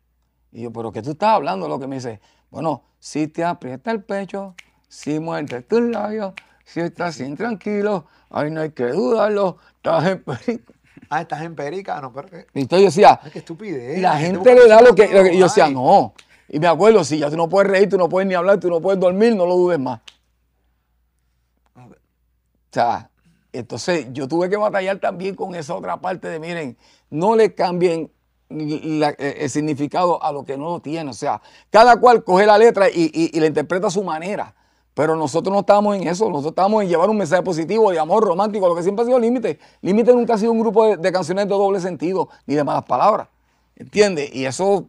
Y 0.51 0.63
yo, 0.63 0.73
¿pero 0.73 0.91
qué 0.93 1.03
tú 1.03 1.13
estás 1.13 1.31
hablando? 1.31 1.69
Lo 1.69 1.79
que 1.79 1.87
me 1.87 1.97
dice, 1.97 2.21
bueno, 2.51 2.83
si 2.99 3.29
te 3.29 3.45
aprieta 3.45 3.91
el 3.91 4.03
pecho, 4.03 4.55
si 4.89 5.21
muerde 5.21 5.63
tus 5.63 5.81
labios, 5.83 6.33
si 6.65 6.81
estás 6.81 7.21
intranquilo, 7.21 8.07
ay, 8.31 8.51
no 8.51 8.61
hay 8.63 8.71
que 8.71 8.85
dudarlo, 8.87 9.59
estás 9.77 10.07
en 10.07 10.23
peligro. 10.25 10.65
Ah, 11.11 11.23
estás 11.23 11.41
en 11.43 11.55
perica, 11.55 11.99
no, 12.03 12.13
pero 12.13 12.29
que. 12.29 12.47
Y 12.53 12.61
entonces 12.61 12.81
yo 12.83 12.87
decía, 12.89 13.19
Ay, 13.23 13.31
qué 13.31 13.39
estupidez. 13.39 13.99
la 13.99 14.19
gente 14.19 14.55
le 14.55 14.69
da 14.69 14.83
lo 14.83 14.95
que, 14.95 15.09
lo 15.09 15.23
que- 15.23 15.39
yo 15.39 15.45
decía, 15.45 15.71
no. 15.71 16.13
Y 16.51 16.59
me 16.61 16.67
acuerdo, 16.67 17.03
si 17.03 17.19
ya 17.19 17.31
tú 17.31 17.37
no 17.37 17.49
puedes 17.49 17.71
reír, 17.71 17.89
tú 17.89 17.97
no 17.97 18.11
puedes 18.11 18.29
ni 18.29 18.35
hablar, 18.35 18.61
tú 18.61 18.69
no 18.69 18.79
puedes 18.79 19.01
dormir, 19.01 19.35
no 19.35 19.47
lo 19.47 19.57
dudes 19.57 19.79
más. 19.79 20.01
O 21.75 21.83
sea, 22.71 23.11
entonces 23.53 24.09
yo 24.13 24.29
tuve 24.29 24.51
que 24.51 24.57
batallar 24.57 24.99
también 24.99 25.35
con 25.35 25.55
esa 25.55 25.75
otra 25.75 25.97
parte 25.99 26.29
de, 26.29 26.39
miren, 26.39 26.77
no 27.11 27.35
le 27.37 27.55
cambien 27.55 28.11
la- 28.51 29.15
eh, 29.19 29.37
el 29.41 29.51
significado 29.51 30.23
a 30.23 30.31
lo 30.33 30.45
que 30.45 30.59
no 30.59 30.65
lo 30.65 30.81
tiene. 30.81 31.11
O 31.11 31.15
sea, 31.15 31.41
cada 31.71 31.97
cual 31.99 32.23
coge 32.23 32.45
la 32.45 32.59
letra 32.59 32.91
y, 32.91 33.11
y- 33.15 33.31
y 33.37 33.41
la 33.41 33.47
interpreta 33.47 33.87
a 33.87 33.91
su 33.91 34.05
manera. 34.05 34.55
Pero 34.99 35.15
nosotros 35.15 35.53
no 35.53 35.61
estábamos 35.61 35.95
en 35.95 36.09
eso, 36.09 36.25
nosotros 36.29 36.51
estábamos 36.51 36.83
en 36.83 36.89
llevar 36.89 37.09
un 37.09 37.17
mensaje 37.17 37.41
positivo, 37.41 37.93
de 37.93 38.01
amor 38.01 38.25
romántico, 38.25 38.67
lo 38.69 38.75
que 38.75 38.83
siempre 38.83 39.05
ha 39.05 39.07
sido 39.07 39.21
Límite. 39.21 39.61
Límite 39.81 40.13
nunca 40.13 40.35
ha 40.35 40.39
sido 40.39 40.51
un 40.51 40.59
grupo 40.59 40.85
de, 40.87 40.97
de 40.97 41.13
canciones 41.13 41.45
de 41.47 41.51
doble 41.51 41.79
sentido, 41.79 42.29
ni 42.47 42.57
de 42.57 42.65
malas 42.65 42.83
palabras. 42.83 43.29
¿Entiendes? 43.77 44.35
Y 44.35 44.45
eso, 44.45 44.87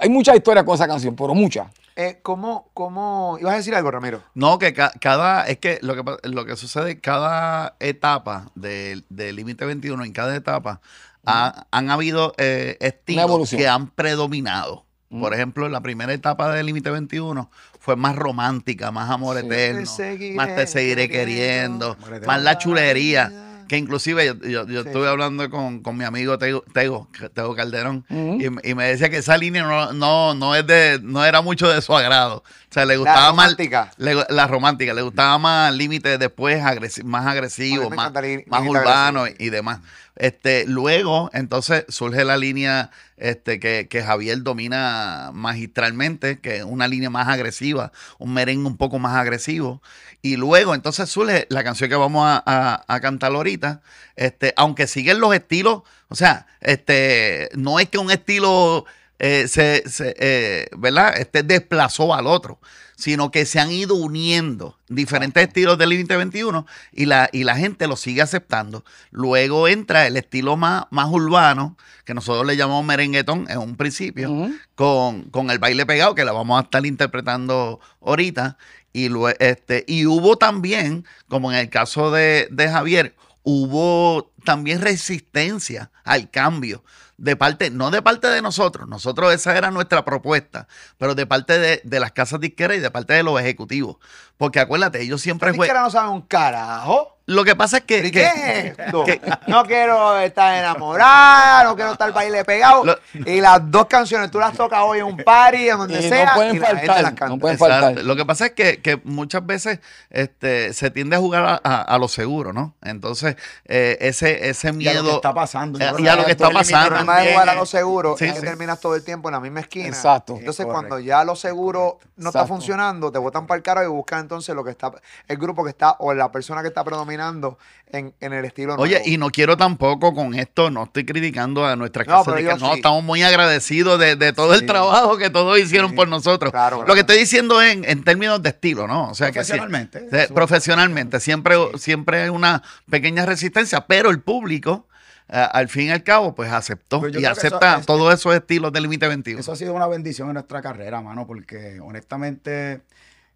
hay 0.00 0.08
muchas 0.08 0.36
historias 0.36 0.64
con 0.64 0.76
esa 0.76 0.86
canción, 0.86 1.16
pero 1.16 1.34
muchas. 1.34 1.66
Eh, 1.96 2.20
¿cómo, 2.22 2.68
¿Cómo? 2.74 3.38
¿Ibas 3.40 3.54
a 3.54 3.56
decir 3.56 3.74
algo, 3.74 3.90
Ramiro? 3.90 4.22
No, 4.34 4.56
que 4.60 4.72
ca- 4.72 4.92
cada, 5.00 5.44
es 5.48 5.58
que 5.58 5.80
lo 5.82 5.96
que, 5.96 6.28
lo 6.28 6.44
que 6.44 6.54
sucede, 6.54 7.00
cada 7.00 7.74
etapa 7.80 8.52
del 8.54 9.04
de 9.08 9.32
Límite 9.32 9.64
21, 9.66 10.04
en 10.04 10.12
cada 10.12 10.36
etapa, 10.36 10.80
ha- 11.26 11.66
han 11.72 11.90
habido 11.90 12.34
eh, 12.38 12.76
estilos 12.80 13.50
que 13.50 13.66
han 13.66 13.88
predominado. 13.88 14.84
Por 15.10 15.34
ejemplo, 15.34 15.68
la 15.68 15.80
primera 15.80 16.12
etapa 16.12 16.52
de 16.54 16.62
Límite 16.62 16.88
21 16.88 17.50
fue 17.80 17.96
más 17.96 18.14
romántica, 18.14 18.92
más 18.92 19.10
amor 19.10 19.38
eterno, 19.38 19.80
Te 19.80 19.86
seguiré 19.86 20.34
más 20.36 20.54
te 20.54 20.66
seguiré 20.68 21.08
queriendo. 21.08 21.96
queriendo, 21.96 22.26
más 22.26 22.40
la 22.42 22.56
chulería. 22.58 23.32
Que 23.68 23.76
inclusive 23.78 24.26
yo, 24.26 24.34
yo- 24.42 24.66
yo 24.66 24.80
estuve 24.80 25.06
hablando 25.08 25.48
con, 25.48 25.80
con 25.80 25.96
mi 25.96 26.02
amigo 26.04 26.36
Tego, 26.38 26.64
Tego, 26.74 27.08
Tego 27.32 27.54
Calderón 27.54 28.04
y, 28.10 28.50
me- 28.50 28.60
y 28.64 28.74
me 28.74 28.84
decía 28.88 29.08
que 29.10 29.18
esa 29.18 29.36
línea 29.36 29.62
no, 29.62 29.92
no, 29.92 30.34
no, 30.34 30.56
es 30.56 30.66
de, 30.66 30.98
no 31.00 31.24
era 31.24 31.40
mucho 31.40 31.68
de 31.68 31.80
su 31.80 31.96
agrado. 31.96 32.38
O 32.38 32.72
sea, 32.74 32.84
le 32.84 32.96
gustaba 32.96 33.32
más 33.32 33.44
romántica. 33.52 33.92
le- 33.96 34.26
la 34.28 34.46
romántica, 34.48 34.92
le 34.92 35.02
gustaba 35.02 35.38
más 35.38 35.72
límite 35.72 36.18
después 36.18 36.60
agresi- 36.60 37.04
más 37.04 37.24
agresivo, 37.28 37.82
A 37.82 37.84
mí 37.84 37.90
me 37.90 37.96
más, 37.96 38.12
más 38.12 38.22
límite 38.24 38.48
urbano 38.68 39.20
agresivo. 39.20 39.44
y 39.46 39.50
demás. 39.50 39.78
Este, 40.16 40.64
luego, 40.66 41.30
entonces, 41.32 41.84
surge 41.88 42.24
la 42.24 42.36
línea 42.36 42.90
este, 43.16 43.58
que, 43.60 43.88
que 43.88 44.02
Javier 44.02 44.42
domina 44.42 45.30
magistralmente, 45.32 46.40
que 46.40 46.58
es 46.58 46.64
una 46.64 46.88
línea 46.88 47.10
más 47.10 47.28
agresiva, 47.28 47.92
un 48.18 48.34
merengue 48.34 48.66
un 48.66 48.76
poco 48.76 48.98
más 48.98 49.16
agresivo. 49.16 49.82
Y 50.22 50.36
luego, 50.36 50.74
entonces, 50.74 51.08
surge 51.08 51.46
la 51.48 51.64
canción 51.64 51.88
que 51.90 51.96
vamos 51.96 52.24
a, 52.26 52.84
a- 52.86 53.00
cantar 53.00 53.32
ahorita, 53.32 53.80
este, 54.16 54.52
aunque 54.56 54.86
siguen 54.86 55.20
los 55.20 55.34
estilos, 55.34 55.82
o 56.08 56.14
sea, 56.14 56.46
este, 56.60 57.48
no 57.54 57.80
es 57.80 57.88
que 57.88 57.98
un 57.98 58.10
estilo 58.10 58.84
eh, 59.18 59.48
se, 59.48 59.88
se, 59.88 60.14
eh, 60.18 60.68
¿verdad? 60.76 61.14
Este 61.18 61.42
desplazó 61.42 62.14
al 62.14 62.26
otro, 62.26 62.60
sino 63.00 63.30
que 63.30 63.46
se 63.46 63.58
han 63.58 63.72
ido 63.72 63.94
uniendo 63.94 64.76
diferentes 64.88 65.42
estilos 65.42 65.78
del 65.78 65.88
2021 65.88 66.66
y 66.92 67.06
la, 67.06 67.30
y 67.32 67.44
la 67.44 67.56
gente 67.56 67.86
lo 67.86 67.96
sigue 67.96 68.20
aceptando. 68.20 68.84
Luego 69.10 69.68
entra 69.68 70.06
el 70.06 70.18
estilo 70.18 70.58
más, 70.58 70.84
más 70.90 71.08
urbano, 71.10 71.78
que 72.04 72.12
nosotros 72.12 72.46
le 72.46 72.58
llamamos 72.58 72.84
merenguetón 72.84 73.46
en 73.48 73.58
un 73.58 73.76
principio, 73.76 74.50
con, 74.74 75.22
con 75.30 75.50
el 75.50 75.58
baile 75.58 75.86
pegado, 75.86 76.14
que 76.14 76.26
la 76.26 76.32
vamos 76.32 76.60
a 76.60 76.64
estar 76.64 76.84
interpretando 76.84 77.80
ahorita. 78.02 78.58
Y, 78.92 79.08
este, 79.38 79.84
y 79.86 80.04
hubo 80.04 80.36
también, 80.36 81.06
como 81.28 81.50
en 81.52 81.58
el 81.58 81.70
caso 81.70 82.10
de, 82.10 82.48
de 82.50 82.68
Javier, 82.68 83.14
hubo 83.42 84.30
también 84.44 84.82
resistencia 84.82 85.90
al 86.04 86.30
cambio 86.30 86.84
de 87.20 87.36
parte, 87.36 87.70
no 87.70 87.90
de 87.90 88.00
parte 88.00 88.28
de 88.28 88.40
nosotros, 88.40 88.88
nosotros 88.88 89.32
esa 89.34 89.56
era 89.56 89.70
nuestra 89.70 90.04
propuesta, 90.04 90.66
pero 90.96 91.14
de 91.14 91.26
parte 91.26 91.58
de, 91.58 91.80
de 91.84 92.00
las 92.00 92.12
casas 92.12 92.40
disqueras 92.40 92.78
y 92.78 92.80
de 92.80 92.90
parte 92.90 93.12
de 93.12 93.22
los 93.22 93.38
ejecutivos. 93.38 93.96
Porque 94.38 94.58
acuérdate, 94.58 95.02
ellos 95.02 95.20
siempre 95.20 95.52
siquiera 95.52 95.82
no 95.82 95.90
saben 95.90 96.12
un 96.12 96.22
carajo. 96.22 97.19
Lo 97.30 97.44
que 97.44 97.54
pasa 97.54 97.76
es 97.78 97.84
que... 97.84 97.98
¿Y 97.98 98.02
que- 98.10 98.10
qué 98.10 98.26
es 98.72 98.78
esto? 98.78 99.04
que- 99.04 99.20
No 99.46 99.64
quiero 99.64 100.18
estar 100.18 100.56
enamorada, 100.58 101.62
no 101.64 101.76
quiero 101.76 101.92
estar 101.92 102.12
baile 102.12 102.44
pegado. 102.44 102.84
Lo- 102.84 102.98
y 103.14 103.40
las 103.40 103.70
dos 103.70 103.86
canciones 103.86 104.30
tú 104.32 104.40
las 104.40 104.52
tocas 104.56 104.80
hoy 104.82 104.98
en 104.98 105.04
un 105.04 105.16
party, 105.18 105.68
en 105.68 105.78
donde 105.78 106.00
Y 106.00 106.02
no 106.02 106.08
sea, 106.08 106.34
pueden 106.34 106.56
y 106.56 106.58
la 106.58 106.66
gente 106.68 106.86
faltar, 106.86 107.28
no 107.30 107.38
pueden 107.38 107.54
Exacto. 107.56 107.84
faltar. 107.86 108.04
Lo 108.04 108.16
que 108.16 108.24
pasa 108.26 108.46
es 108.46 108.52
que, 108.52 108.80
que 108.82 109.00
muchas 109.04 109.46
veces 109.46 109.78
este, 110.10 110.72
se 110.72 110.90
tiende 110.90 111.14
a 111.14 111.20
jugar 111.20 111.44
a, 111.44 111.60
a- 111.62 111.82
a 111.82 111.98
lo 111.98 112.08
seguro, 112.08 112.52
¿no? 112.52 112.74
Entonces, 112.82 113.36
eh, 113.66 113.96
ese, 114.00 114.48
ese 114.48 114.66
Y 114.66 114.70
a 114.70 114.72
miedo... 114.72 115.02
lo 115.04 115.08
que 115.10 115.14
está 115.16 115.32
pasando. 115.32 115.78
Eh, 115.78 115.92
y 115.98 116.08
a 116.08 116.16
lo 116.16 116.24
que 116.24 116.32
está 116.32 116.50
pasando. 116.50 116.86
El 116.86 117.04
problema 117.04 117.20
de 117.20 117.32
jugar 117.32 117.48
a 117.48 117.52
es- 117.52 117.58
lo 117.58 117.66
seguro 117.66 118.16
Sí, 118.18 118.24
es 118.24 118.34
que 118.34 118.40
terminas 118.40 118.80
todo 118.80 118.96
el 118.96 119.04
tiempo 119.04 119.28
en 119.28 119.34
la 119.34 119.40
misma 119.40 119.60
esquina. 119.60 119.86
Exacto. 119.86 120.34
Entonces, 120.36 120.66
Correcto. 120.66 120.88
cuando 120.88 120.98
ya 120.98 121.22
lo 121.22 121.36
seguro 121.36 121.98
no 122.16 122.30
está 122.30 122.40
Exacto. 122.40 122.54
funcionando, 122.54 123.12
te 123.12 123.18
botan 123.20 123.46
para 123.46 123.56
el 123.56 123.62
carajo 123.62 123.86
y 123.86 123.90
buscan 123.90 124.18
entonces 124.20 124.52
lo 124.52 124.64
que 124.64 124.70
está, 124.70 124.90
el 125.28 125.36
grupo 125.36 125.62
que 125.62 125.70
está, 125.70 125.92
o 126.00 126.12
la 126.12 126.32
persona 126.32 126.60
que 126.62 126.68
está 126.68 126.82
predominando 126.82 127.19
caminando 127.20 127.58
en, 127.92 128.14
en 128.20 128.32
el 128.32 128.44
estilo 128.44 128.74
Oye, 128.76 128.96
nuevo. 128.96 129.10
y 129.10 129.18
no 129.18 129.30
quiero 129.30 129.56
tampoco 129.56 130.14
con 130.14 130.34
esto, 130.34 130.70
no 130.70 130.84
estoy 130.84 131.04
criticando 131.04 131.66
a 131.66 131.76
nuestras 131.76 132.06
No, 132.06 132.12
casas, 132.12 132.24
pero 132.26 132.36
de 132.36 132.42
yo 132.44 132.48
que 132.50 132.60
no, 132.64 132.70
sí. 132.72 132.76
estamos 132.76 133.04
muy 133.04 133.22
agradecidos 133.22 133.98
de, 133.98 134.16
de 134.16 134.32
todo 134.32 134.54
el 134.54 134.64
trabajo 134.66 135.16
que 135.18 135.28
todos 135.30 135.58
hicieron 135.58 135.94
por 135.94 136.08
nosotros. 136.08 136.50
Claro, 136.52 136.84
Lo 136.86 136.94
que 136.94 137.00
estoy 137.00 137.18
diciendo 137.18 137.60
es 137.60 137.72
en, 137.74 137.84
en 137.84 138.04
términos 138.04 138.42
de 138.42 138.50
estilo, 138.50 138.86
¿no? 138.86 139.10
O 139.10 139.14
sea 139.14 139.28
que 139.32 139.44
sí, 139.44 139.52
Profesionalmente. 139.52 139.98
eh, 140.12 140.24
Eso- 140.24 140.34
profesionalmente, 140.34 141.20
siempre, 141.20 141.56
siempre 141.78 142.22
hay 142.22 142.28
una 142.30 142.62
pequeña 142.88 143.26
resistencia, 143.26 143.86
pero 143.86 144.10
el 144.10 144.20
público, 144.20 144.86
eh, 145.28 145.46
al 145.52 145.68
fin 145.68 145.88
y 145.88 145.90
al 145.90 146.02
cabo, 146.04 146.34
pues 146.34 146.50
aceptó 146.52 147.00
Pues 147.00 147.10
y 147.12 147.16
que 147.18 147.22
eso 147.22 147.30
acepta 147.32 147.78
es- 147.78 147.86
todos 147.86 148.14
esos 148.14 148.34
estilos 148.34 148.72
del 148.72 148.84
límite 148.84 149.08
21. 149.08 149.40
Eso 149.40 149.52
ha 149.52 149.56
sido 149.56 149.74
una 149.74 149.86
bendición 149.88 150.28
en 150.28 150.34
nuestra 150.34 150.62
carrera, 150.62 151.00
mano, 151.00 151.26
porque 151.26 151.80
honestamente 151.80 152.82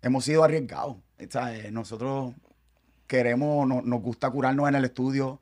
hemos 0.02 0.24
sido 0.24 0.44
arriesgados. 0.44 0.96
O 0.96 1.30
sea, 1.30 1.54
eh, 1.56 1.70
Nosotros 1.70 2.34
queremos, 3.06 3.66
no- 3.66 3.82
nos 3.82 4.00
gusta 4.02 4.30
curarnos 4.30 4.68
en 4.68 4.74
el 4.76 4.84
estudio, 4.84 5.40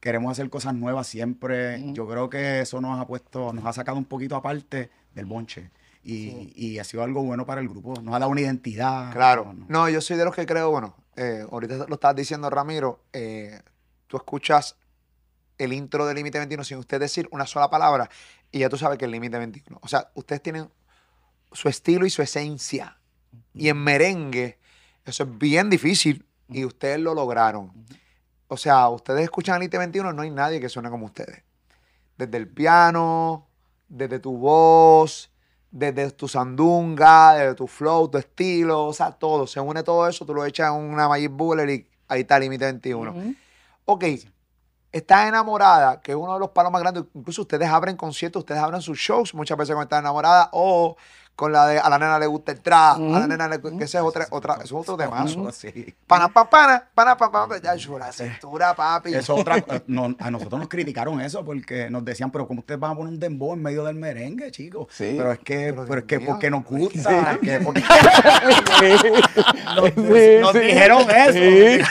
queremos 0.00 0.32
hacer 0.32 0.50
cosas 0.50 0.74
nuevas 0.74 1.06
siempre. 1.06 1.92
Yo 1.92 2.06
creo 2.08 2.28
que 2.30 2.60
eso 2.60 2.80
nos 2.80 3.00
ha 3.00 3.06
puesto, 3.06 3.52
nos 3.52 3.64
ha 3.66 3.72
sacado 3.72 3.98
un 3.98 4.04
poquito 4.04 4.36
aparte 4.36 4.90
del 5.14 5.26
bonche. 5.26 5.70
Y, 6.04 6.52
y 6.56 6.78
ha 6.80 6.84
sido 6.84 7.04
algo 7.04 7.22
bueno 7.22 7.46
para 7.46 7.60
el 7.60 7.68
grupo. 7.68 7.94
Nos 8.02 8.14
ha 8.14 8.18
dado 8.18 8.30
una 8.32 8.40
identidad. 8.40 9.12
Claro. 9.12 9.54
No, 9.68 9.88
yo 9.88 10.00
soy 10.00 10.16
de 10.16 10.24
los 10.24 10.34
que 10.34 10.46
creo, 10.46 10.70
bueno, 10.70 10.96
eh, 11.14 11.46
ahorita 11.48 11.86
lo 11.88 11.94
estabas 11.94 12.16
diciendo, 12.16 12.50
Ramiro, 12.50 13.04
eh, 13.12 13.60
tú 14.08 14.16
escuchas 14.16 14.76
el 15.58 15.72
intro 15.72 16.04
del 16.06 16.16
Límite 16.16 16.38
21 16.38 16.64
sin 16.64 16.78
usted 16.78 16.98
decir 16.98 17.28
una 17.30 17.46
sola 17.46 17.70
palabra 17.70 18.10
y 18.50 18.60
ya 18.60 18.68
tú 18.68 18.76
sabes 18.76 18.98
que 18.98 19.04
es 19.04 19.06
el 19.06 19.12
Límite 19.12 19.38
21. 19.38 19.78
O 19.80 19.86
sea, 19.86 20.10
ustedes 20.14 20.42
tienen 20.42 20.68
su 21.52 21.68
estilo 21.68 22.04
y 22.04 22.10
su 22.10 22.20
esencia. 22.22 22.98
Y 23.54 23.68
en 23.68 23.78
merengue, 23.78 24.58
eso 25.04 25.22
es 25.22 25.38
bien 25.38 25.70
difícil 25.70 26.26
y 26.52 26.64
ustedes 26.64 27.00
lo 27.00 27.14
lograron. 27.14 27.72
O 28.48 28.56
sea, 28.56 28.88
ustedes 28.88 29.22
escuchan 29.22 29.54
el 29.56 29.60
Límite 29.60 29.78
21, 29.78 30.12
no 30.12 30.22
hay 30.22 30.30
nadie 30.30 30.60
que 30.60 30.68
suene 30.68 30.90
como 30.90 31.06
ustedes. 31.06 31.42
Desde 32.16 32.36
el 32.36 32.48
piano, 32.48 33.46
desde 33.88 34.18
tu 34.18 34.36
voz, 34.36 35.30
desde 35.70 36.10
tu 36.10 36.28
sandunga, 36.28 37.34
desde 37.34 37.54
tu 37.54 37.66
flow, 37.66 38.08
tu 38.08 38.18
estilo, 38.18 38.86
o 38.86 38.92
sea, 38.92 39.10
todo. 39.12 39.46
Se 39.46 39.58
une 39.58 39.82
todo 39.82 40.06
eso, 40.06 40.26
tú 40.26 40.34
lo 40.34 40.44
echas 40.44 40.68
en 40.68 40.80
una 40.80 41.08
Magic 41.08 41.30
Bullet 41.32 41.74
y 41.74 41.88
ahí 42.08 42.20
está 42.20 42.38
límite 42.38 42.66
21. 42.66 43.34
Ok, 43.86 44.04
estás 44.92 45.28
enamorada, 45.28 46.00
que 46.00 46.12
es 46.12 46.16
uno 46.16 46.34
de 46.34 46.40
los 46.40 46.50
palos 46.50 46.70
más 46.70 46.82
grandes. 46.82 47.04
Incluso 47.14 47.42
ustedes 47.42 47.68
abren 47.68 47.96
conciertos, 47.96 48.40
ustedes 48.40 48.60
abren 48.60 48.82
sus 48.82 48.98
shows 48.98 49.34
muchas 49.34 49.56
veces 49.56 49.74
con 49.74 49.82
Estás 49.82 50.00
enamorada 50.00 50.50
o 50.52 50.96
con 51.34 51.50
la 51.50 51.66
de 51.66 51.78
a 51.78 51.88
la 51.88 51.98
nena 51.98 52.18
le 52.18 52.26
gusta 52.26 52.52
el 52.52 52.60
trap, 52.60 52.96
a 52.98 53.18
la 53.20 53.26
nena 53.26 53.48
le, 53.48 53.60
que 53.60 53.84
ese 53.84 53.98
es 53.98 54.04
otra, 54.04 54.26
otra, 54.30 54.54
eso 54.56 54.64
es 54.64 54.72
otro 54.72 54.96
tema. 54.96 55.24
Eso, 55.24 55.50
sí. 55.50 55.94
Pana, 56.06 56.28
pa, 56.28 56.48
pana, 56.48 56.84
pana, 56.94 57.16
pa, 57.16 57.32
pa, 57.32 57.48
pa, 57.48 57.58
ya, 57.58 57.74
yo, 57.74 57.98
la 57.98 58.12
cintura, 58.12 58.74
papi. 58.74 59.14
Eso 59.14 59.34
otra, 59.34 59.56
eh, 59.68 59.82
no, 59.86 60.14
a 60.18 60.30
nosotros 60.30 60.60
nos 60.60 60.68
criticaron 60.68 61.20
eso 61.20 61.44
porque 61.44 61.88
nos 61.90 62.04
decían, 62.04 62.30
pero 62.30 62.46
¿cómo 62.46 62.60
ustedes 62.60 62.78
van 62.78 62.92
a 62.92 62.94
poner 62.94 63.12
un 63.14 63.18
dembow 63.20 63.54
en 63.54 63.62
medio 63.62 63.82
del 63.84 63.96
merengue, 63.96 64.50
chicos? 64.50 64.86
Sí. 64.90 65.14
Pero 65.16 65.32
es 65.32 65.38
que, 65.40 65.72
Pero 65.72 65.86
pero 65.86 65.98
es 66.00 66.04
que 66.06 66.20
porque 66.20 66.50
nos 66.50 66.64
gusta. 66.64 67.38
que 67.42 67.60
porque 67.60 67.82
Nos, 69.76 69.96
nos 69.96 70.54
dijeron 70.54 71.02
eso. 71.10 71.38
Eh, 71.38 71.82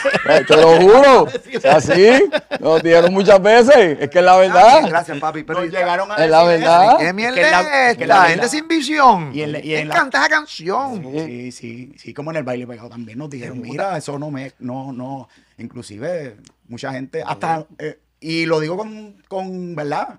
Te 0.46 0.56
lo 0.56 0.80
juro. 0.80 1.26
Así. 1.70 2.30
Nos 2.60 2.82
dijeron 2.82 3.12
muchas 3.12 3.42
veces. 3.42 3.98
Es 4.00 4.10
que 4.10 4.18
es 4.20 4.24
la 4.24 4.36
verdad. 4.36 4.82
Gracias, 4.88 5.18
papi. 5.18 5.42
Pero 5.42 5.60
nos 5.62 5.70
llegaron 5.70 6.10
a 6.12 6.16
Es 6.16 6.30
la 6.30 6.44
decir 6.46 6.60
verdad. 6.64 6.98
¿Qué 6.98 7.12
mierda 7.12 7.34
Que 7.34 7.42
la- 7.50 7.90
es 7.90 7.96
que 7.98 8.06
la 8.06 8.22
Gente 8.24 8.48
sin 8.48 8.68
visión. 8.68 9.31
Y 9.34 9.42
en 9.42 9.52
la- 9.52 9.64
y 9.64 9.74
en 9.74 9.88
la- 9.88 9.94
Encanta 9.96 10.20
esa 10.20 10.28
canción. 10.28 11.02
Sí, 11.26 11.52
sí, 11.52 11.92
sí, 11.96 12.14
como 12.14 12.30
en 12.30 12.38
el 12.38 12.44
baile 12.44 12.66
pegado 12.66 12.88
también 12.88 13.18
nos 13.18 13.30
dijeron, 13.30 13.60
mira, 13.60 13.96
eso 13.96 14.18
no 14.18 14.30
me, 14.30 14.52
no, 14.58 14.92
no, 14.92 15.28
inclusive 15.58 16.36
mucha 16.68 16.92
gente, 16.92 17.22
hasta, 17.22 17.66
eh, 17.78 17.98
y 18.20 18.46
lo 18.46 18.60
digo 18.60 18.76
con, 18.76 19.22
con 19.28 19.74
¿verdad? 19.74 20.18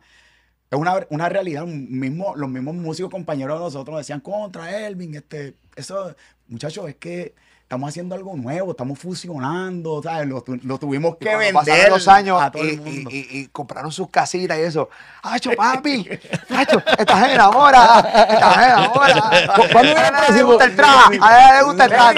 Es 0.69 0.79
una, 0.79 1.05
una 1.09 1.29
realidad, 1.29 1.63
un 1.63 1.99
mismo, 1.99 2.35
los 2.35 2.49
mismos 2.49 2.75
músicos 2.75 3.11
compañeros 3.11 3.59
de 3.59 3.65
nosotros 3.65 3.97
decían, 3.97 4.19
contra 4.19 4.85
Elvin, 4.87 5.15
este, 5.15 5.55
eso, 5.75 6.15
muchachos, 6.47 6.89
es 6.89 6.95
que 6.95 7.35
estamos 7.73 7.89
haciendo 7.89 8.13
algo 8.13 8.35
nuevo, 8.37 8.71
estamos 8.71 8.99
fusionando, 8.99 9.99
¿sabes? 10.03 10.27
Lo, 10.27 10.43
lo 10.63 10.77
tuvimos 10.77 11.15
que 11.17 11.25
Cuando 11.25 11.39
vender 11.39 11.53
pasaron 11.55 11.89
los 11.89 12.07
años 12.07 12.39
a 12.41 12.51
todo 12.51 12.63
y, 12.63 12.69
el 12.69 12.81
mundo. 12.81 13.09
y- 13.11 13.17
y- 13.17 13.39
y 13.39 13.47
compraron 13.47 13.91
sus 13.91 14.09
casitas 14.11 14.59
y 14.59 14.61
eso. 14.61 14.89
¡Acho, 15.23 15.49
papi! 15.57 16.07
¡Acho! 16.55 16.79
¡Estás 16.97 17.29
enamorada! 17.31 17.99
¡Estás 18.29 18.67
enamorada! 18.67 19.53
¿Cuándo 19.71 19.79
A 19.79 19.81
viene 19.81 20.07
el 20.07 20.13
próximo? 20.13 20.45
gusta 20.49 20.65
el 20.65 20.75
trap! 20.75 21.13
¡A 21.19 21.45
ella 21.45 21.57
le 21.57 21.63
gusta 21.63 21.85
el 21.85 21.91
trap! 21.91 22.17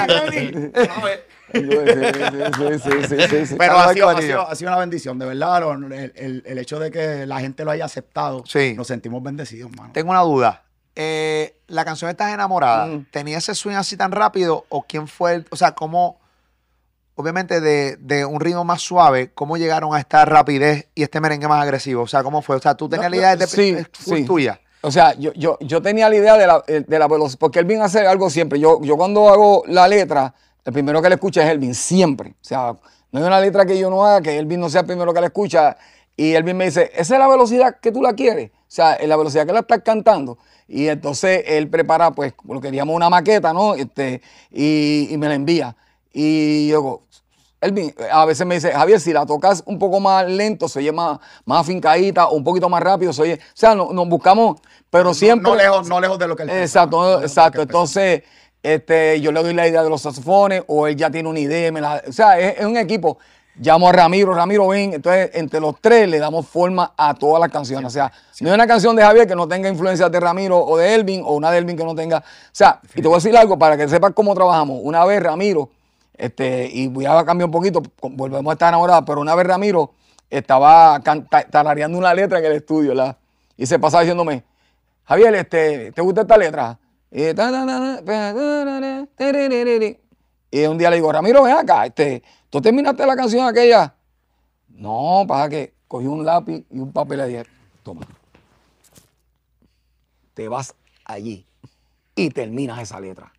Sí, 1.56 1.62
sí, 1.62 2.80
sí, 2.84 3.08
sí, 3.08 3.28
sí, 3.30 3.46
sí. 3.46 3.56
Pero 3.58 3.78
ha 3.78 3.94
sido, 3.94 4.10
ha, 4.10 4.22
sido, 4.22 4.48
ha 4.50 4.56
sido 4.56 4.72
una 4.72 4.80
bendición, 4.80 5.18
de 5.20 5.26
verdad. 5.26 5.64
el, 5.94 6.12
el- 6.16 6.44
el 6.46 6.58
hecho 6.58 6.80
de 6.80 6.92
que 6.92 7.26
la 7.26 7.40
gente 7.40 7.64
lo 7.64 7.72
haya 7.72 7.86
aceptado, 7.86 8.44
Sí. 8.46 8.74
nos 8.76 8.88
sentimos 8.88 9.24
bendecidos, 9.24 9.72
mano. 9.72 9.92
Tengo 9.94 10.12
una 10.12 10.20
duda. 10.22 10.64
Eh, 10.96 11.58
la 11.68 11.84
canción 11.84 12.10
Estás 12.10 12.34
enamorada, 12.34 12.86
Mm. 12.88 13.06
¿tenía 13.12 13.38
ese 13.38 13.54
swing 13.56 13.76
así 13.76 13.98
tan 13.98 14.12
rápido? 14.12 14.66
¿O 14.70 14.84
quién 14.84 15.08
fue 15.08 15.34
el, 15.36 15.48
o 15.52 15.56
sea, 15.56 15.74
cómo, 15.74 16.20
obviamente 17.16 17.60
de, 17.62 17.98
de 17.98 18.26
un 18.26 18.40
ritmo 18.40 18.64
más 18.64 18.82
suave, 18.82 19.32
cómo 19.34 19.58
llegaron 19.58 19.94
a 19.96 20.00
esta 20.00 20.24
rapidez 20.26 20.88
y 20.96 21.04
este 21.04 21.20
merengue 21.20 21.48
más 21.48 21.62
agresivo? 21.62 22.04
O 22.04 22.08
sea, 22.08 22.24
¿cómo 22.24 22.42
fue? 22.42 22.56
O 22.56 22.62
sea, 22.62 22.76
tú 22.76 22.88
tenías 22.90 23.06
No, 23.06 23.10
la 23.12 23.16
idea 23.18 23.36
de 23.36 23.48
sí, 23.48 23.76
sí. 24.00 24.26
tuya. 24.26 24.60
O 24.82 24.92
sea, 24.92 25.14
yo, 25.16 25.34
yo, 25.34 25.58
yo 25.62 25.82
tenía 25.82 26.08
la 26.10 26.16
idea 26.16 26.38
de 26.38 26.46
la, 26.48 26.64
eh, 26.68 26.84
de 26.88 27.00
la 27.00 27.08
velocidad, 27.08 27.40
porque 27.40 27.60
Elvin 27.60 27.82
hace 27.82 28.06
algo 28.06 28.30
siempre. 28.30 28.60
Yo, 28.60 28.80
yo 28.84 28.96
cuando 28.98 29.28
hago 29.30 29.64
la 29.68 29.88
letra, 29.88 30.34
el 30.64 30.74
primero 30.74 31.02
que 31.02 31.10
le 31.10 31.16
escucha 31.16 31.44
es 31.44 31.50
Elvin, 31.50 31.74
siempre. 31.74 32.32
O 32.40 32.44
sea, 32.44 32.76
no 33.12 33.20
hay 33.20 33.26
una 33.26 33.40
letra 33.42 33.66
que 33.66 33.78
yo 33.80 33.90
no 33.90 34.06
haga 34.06 34.22
que 34.22 34.38
Elvin 34.38 34.60
no 34.60 34.70
sea 34.70 34.82
el 34.82 34.88
primero 34.88 35.12
que 35.14 35.22
la 35.22 35.28
escucha. 35.28 35.76
Y 36.16 36.34
Elvin 36.34 36.56
me 36.56 36.66
dice, 36.66 36.92
esa 36.94 37.16
es 37.16 37.20
la 37.20 37.28
velocidad 37.28 37.78
que 37.82 37.92
tú 37.92 38.02
la 38.02 38.14
quieres. 38.14 38.52
O 38.52 38.76
sea, 38.76 38.94
es 38.94 39.08
la 39.10 39.18
velocidad 39.18 39.46
que 39.48 39.54
la 39.54 39.62
estás 39.62 39.82
cantando. 39.84 40.38
Y 40.68 40.88
entonces 40.88 41.44
él 41.48 41.70
prepara, 41.70 42.12
pues, 42.12 42.34
lo 42.48 42.60
queríamos 42.60 42.96
una 42.96 43.10
maqueta, 43.10 43.54
¿no? 43.54 43.76
Este, 43.76 44.22
y, 44.52 45.08
y 45.12 45.18
me 45.18 45.28
la 45.28 45.36
envía. 45.36 45.76
Y 46.12 46.70
yo 46.70 46.78
digo, 46.78 47.02
Elvin, 47.62 47.94
a 48.12 48.26
veces 48.26 48.46
me 48.46 48.56
dice, 48.56 48.72
Javier, 48.72 49.00
si 49.00 49.14
la 49.14 49.26
tocas 49.26 49.64
un 49.66 49.80
poco 49.80 50.00
más 50.00 50.28
lento, 50.30 50.68
se 50.68 50.80
oye 50.80 50.92
más, 50.92 51.20
más 51.46 51.62
afincadita, 51.62 52.28
o 52.28 52.36
un 52.36 52.44
poquito 52.44 52.70
más 52.70 52.82
rápido, 52.82 53.12
se 53.14 53.22
oye. 53.22 53.34
O 53.36 53.38
sea, 53.54 53.76
no- 53.76 53.92
nos 53.92 54.08
buscamos, 54.08 54.60
pero 54.90 55.14
siempre. 55.14 55.50
No 55.52 55.56
lejos, 55.58 55.88
no 55.88 56.00
lejos 56.00 56.20
de 56.20 56.28
lo 56.28 56.36
que 56.36 56.44
él 56.44 56.50
Exacto, 56.50 57.02
no 57.02 57.22
exacto. 57.22 57.62
Entonces, 57.62 58.24
este, 58.62 59.20
yo 59.22 59.32
le 59.32 59.42
doy 59.44 59.54
la 59.54 59.68
idea 59.68 59.84
de 59.84 59.90
los 59.90 60.02
saxofones, 60.02 60.64
o 60.68 60.88
él 60.88 60.96
ya 60.96 61.10
tiene 61.12 61.30
una 61.30 61.40
idea, 61.40 61.72
me 61.72 61.82
la- 61.82 62.04
o 62.08 62.12
sea, 62.12 62.40
es, 62.40 62.60
es 62.60 62.66
un 62.66 62.78
equipo. 62.78 63.18
Llamo 63.58 63.88
a 63.88 63.92
Ramiro, 63.94 64.34
Ramiro 64.34 64.68
ven, 64.68 64.94
entonces 64.96 65.32
entre 65.34 65.62
los 65.62 65.80
tres 65.80 66.10
le 66.10 66.20
damos 66.20 66.46
forma 66.46 66.94
a 66.98 67.14
todas 67.14 67.40
las 67.40 67.50
canciones. 67.50 67.88
O 67.88 67.90
sea, 67.90 68.12
no 68.42 68.50
hay 68.50 68.56
una 68.56 68.68
canción 68.68 68.96
de 68.98 69.02
Javier 69.04 69.28
que 69.28 69.36
no 69.36 69.48
tenga 69.48 69.70
influencias 69.70 70.12
de 70.12 70.20
Ramiro 70.20 70.60
o 70.60 70.78
de 70.78 70.94
Elvin, 70.94 71.22
o 71.26 71.36
una 71.36 71.52
de 71.52 71.60
Elvin 71.60 71.78
que 71.78 71.86
no 71.86 71.96
tenga. 71.96 72.18
O 72.18 72.24
sea, 72.52 72.82
y 72.94 73.02
te 73.02 73.08
voy 73.08 73.14
a 73.14 73.18
decir 73.18 73.36
algo 73.38 73.58
para 73.58 73.78
que 73.78 73.88
sepas 73.88 74.12
cómo 74.14 74.34
trabajamos. 74.36 74.80
Una 74.84 75.06
vez 75.06 75.24
Ramiro, 75.24 75.70
este, 76.18 76.70
y 76.70 76.88
voy 76.88 77.06
a 77.06 77.24
cambiar 77.24 77.46
un 77.46 77.52
poquito, 77.52 77.82
volvemos 78.02 78.52
a 78.52 78.54
estar 78.54 78.70
enamorados, 78.70 79.06
pero 79.08 79.22
una 79.22 79.34
vez 79.36 79.48
Ramiro 79.48 79.92
estaba 80.30 81.00
can- 81.02 81.26
ta- 81.28 81.44
tarareando 81.50 81.98
una 81.98 82.14
letra 82.14 82.40
en 82.40 82.46
el 82.46 82.52
estudio, 82.54 82.90
¿verdad? 82.90 83.16
Y 83.56 83.66
se 83.66 83.80
pasaba 83.80 84.02
diciéndome, 84.02 84.44
Javier, 85.06 85.34
este, 85.36 85.94
¿te 85.94 86.02
gusta 86.02 86.22
esta 86.22 86.36
letra? 86.38 86.78
Y 90.52 90.66
un 90.66 90.78
día 90.78 90.90
le 90.90 90.98
digo, 90.98 91.10
Ramiro, 91.12 91.44
ven 91.44 91.56
acá, 91.56 91.86
este, 91.86 92.22
¿tú 92.56 92.62
terminaste 92.62 93.06
la 93.06 93.18
canción 93.18 93.46
aquella? 93.46 93.94
No, 94.70 95.26
para 95.28 95.50
que 95.50 95.74
cogí 95.90 96.08
un 96.08 96.24
lápiz 96.24 96.64
y 96.72 96.80
un 96.80 96.94
papel 96.94 97.20
y 97.20 97.24
dije, 97.28 97.44
toma, 97.84 98.08
te 100.34 100.48
vas 100.48 100.74
allí 101.04 101.46
y 102.16 102.30
terminas 102.30 102.82
esa 102.82 103.02
letra. 103.02 103.34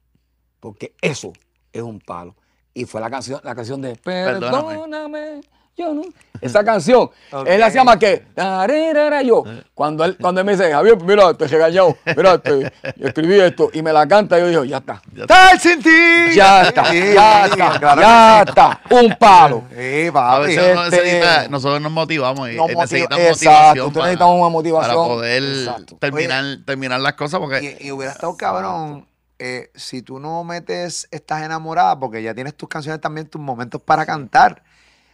Porque 0.60 0.94
eso 1.00 1.32
es 1.72 1.80
un 1.80 1.98
palo. 1.98 2.34
Y 2.74 2.84
fue 2.84 3.00
la 3.00 3.08
canción, 3.08 3.40
la 3.42 3.54
canción 3.54 3.80
de 3.80 3.96
Perdóname. 3.96 4.68
Perdóname. 4.68 5.40
Yo 5.76 5.92
no. 5.92 6.02
Esa 6.40 6.64
canción, 6.64 7.10
Ok. 7.32 7.46
él 7.46 7.62
hacía 7.62 7.82
más 7.84 7.96
que. 7.96 8.18
tararara, 8.34 9.22
Yo, 9.22 9.44
cuando 9.74 10.04
él, 10.04 10.16
cuando 10.20 10.40
él 10.40 10.46
me 10.46 10.52
dice, 10.52 10.70
Javier, 10.70 10.96
mira, 11.02 11.32
te 11.34 11.46
regañado, 11.48 11.96
mira, 12.16 12.38
te- 12.38 12.72
yo 12.96 13.06
escribí 13.08 13.38
esto 13.40 13.70
y 13.72 13.82
me 13.82 13.92
la 13.92 14.06
canta, 14.08 14.38
yo 14.38 14.48
digo, 14.48 14.64
ya 14.64 14.78
está. 14.78 15.02
¡Estar 15.14 15.58
sin 15.60 15.82
ti! 15.82 15.90
Ya 16.34 16.62
está, 16.62 16.92
ya 16.94 17.46
está, 17.46 17.78
claro 17.78 18.00
ya 18.00 18.42
está. 18.46 18.80
Un 18.90 19.14
palo. 19.18 19.64
sí. 19.70 20.10
A 20.14 20.38
veces 20.38 20.72
uno 20.72 20.84
Este- 20.84 20.96
necesita- 21.02 21.48
nosotros 21.48 21.80
nos 21.80 21.92
motivamos 21.92 22.50
y 22.50 22.56
Nos 22.56 22.66
motiva- 22.70 22.80
necesitamos 22.82 23.42
exacto, 23.42 23.86
una 24.34 24.48
motivación. 24.48 24.94
para 24.96 25.08
poder 25.08 25.42
Exacto. 25.42 25.96
terminar, 25.98 26.44
terminar 26.64 27.00
las 27.00 27.14
cosas 27.14 27.38
porque 27.40 27.76
Y, 27.80 27.88
y 27.88 27.92
hubiera 27.92 28.12
estado 28.12 28.34
cabrón 28.36 29.06
eh, 29.38 29.70
si 29.74 30.00
tú 30.00 30.18
no 30.18 30.42
metes 30.44 31.06
Estás 31.10 31.42
enamorada, 31.42 31.98
porque 31.98 32.22
ya 32.22 32.32
tienes 32.34 32.54
tus 32.54 32.68
canciones 32.70 33.00
también, 33.02 33.26
tus 33.28 33.38
momentos 33.40 33.80
para 33.82 34.06
cantar 34.06 34.62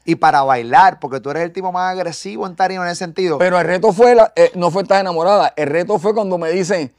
y 0.04 0.16
para 0.16 0.42
bailar, 0.42 0.98
porque 1.00 1.20
tú 1.20 1.30
eres 1.30 1.42
el 1.44 1.52
tipo 1.52 1.70
más 1.72 1.92
agresivo 1.92 2.46
en 2.46 2.56
tarima 2.56 2.84
en 2.84 2.90
ese 2.90 2.98
sentido. 3.04 3.38
Pero 3.38 3.58
el 3.58 3.66
reto 3.66 3.92
fue, 3.92 4.14
la- 4.14 4.32
eh, 4.36 4.50
no 4.54 4.70
fue 4.70 4.82
estar 4.82 5.00
enamorada, 5.00 5.52
el 5.56 5.68
reto 5.68 5.98
fue 5.98 6.12
cuando 6.14 6.38
me 6.38 6.50
dicen, 6.50 6.92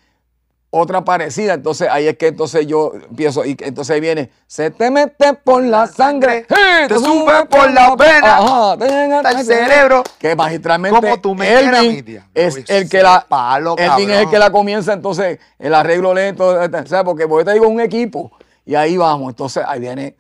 otra 0.76 1.04
parecida. 1.06 1.54
Entonces 1.54 1.88
ahí 1.92 2.08
es 2.08 2.18
que 2.18 2.28
entonces 2.28 2.66
yo 2.66 2.94
empiezo 2.96 3.46
y 3.46 3.56
entonces 3.60 3.94
ahí 3.94 4.00
viene, 4.02 4.32
se 4.48 4.72
te 4.72 4.90
mete 4.90 5.34
por 5.36 5.62
la 5.64 5.86
sangre, 5.86 6.48
¡hey! 6.50 6.88
te 6.88 6.96
sube 6.98 7.46
por 7.46 7.72
la 7.72 7.96
vena, 7.96 8.38
Ajá, 8.38 8.72
hasta 8.72 9.32
el 9.32 9.46
cerebro. 9.46 10.04
Que 10.18 10.36
magistralmente 10.36 11.00
Como 11.00 11.20
tú 11.22 11.36
me 11.36 11.46
mi 11.46 11.52
Elvin 11.52 12.06
tía. 12.06 12.28
es 12.34 12.56
Uy, 12.56 12.66
el 12.70 12.90
que 12.90 13.04
la 13.04 13.24
palo, 13.30 13.76
Elvin 13.78 14.10
es 14.10 14.22
el 14.22 14.30
que 14.32 14.40
la 14.40 14.50
comienza 14.52 14.94
entonces 14.94 15.38
el 15.60 15.76
arreglo 15.76 16.12
lento, 16.14 16.56
¿sabes? 16.88 17.04
Porque 17.06 17.28
porque 17.28 17.46
te 17.46 17.54
digo 17.54 17.68
un 17.68 17.80
equipo 17.80 18.32
y 18.66 18.74
ahí 18.74 18.98
vamos. 18.98 19.30
Entonces 19.30 19.64
ahí 19.68 19.80
viene 19.80 20.16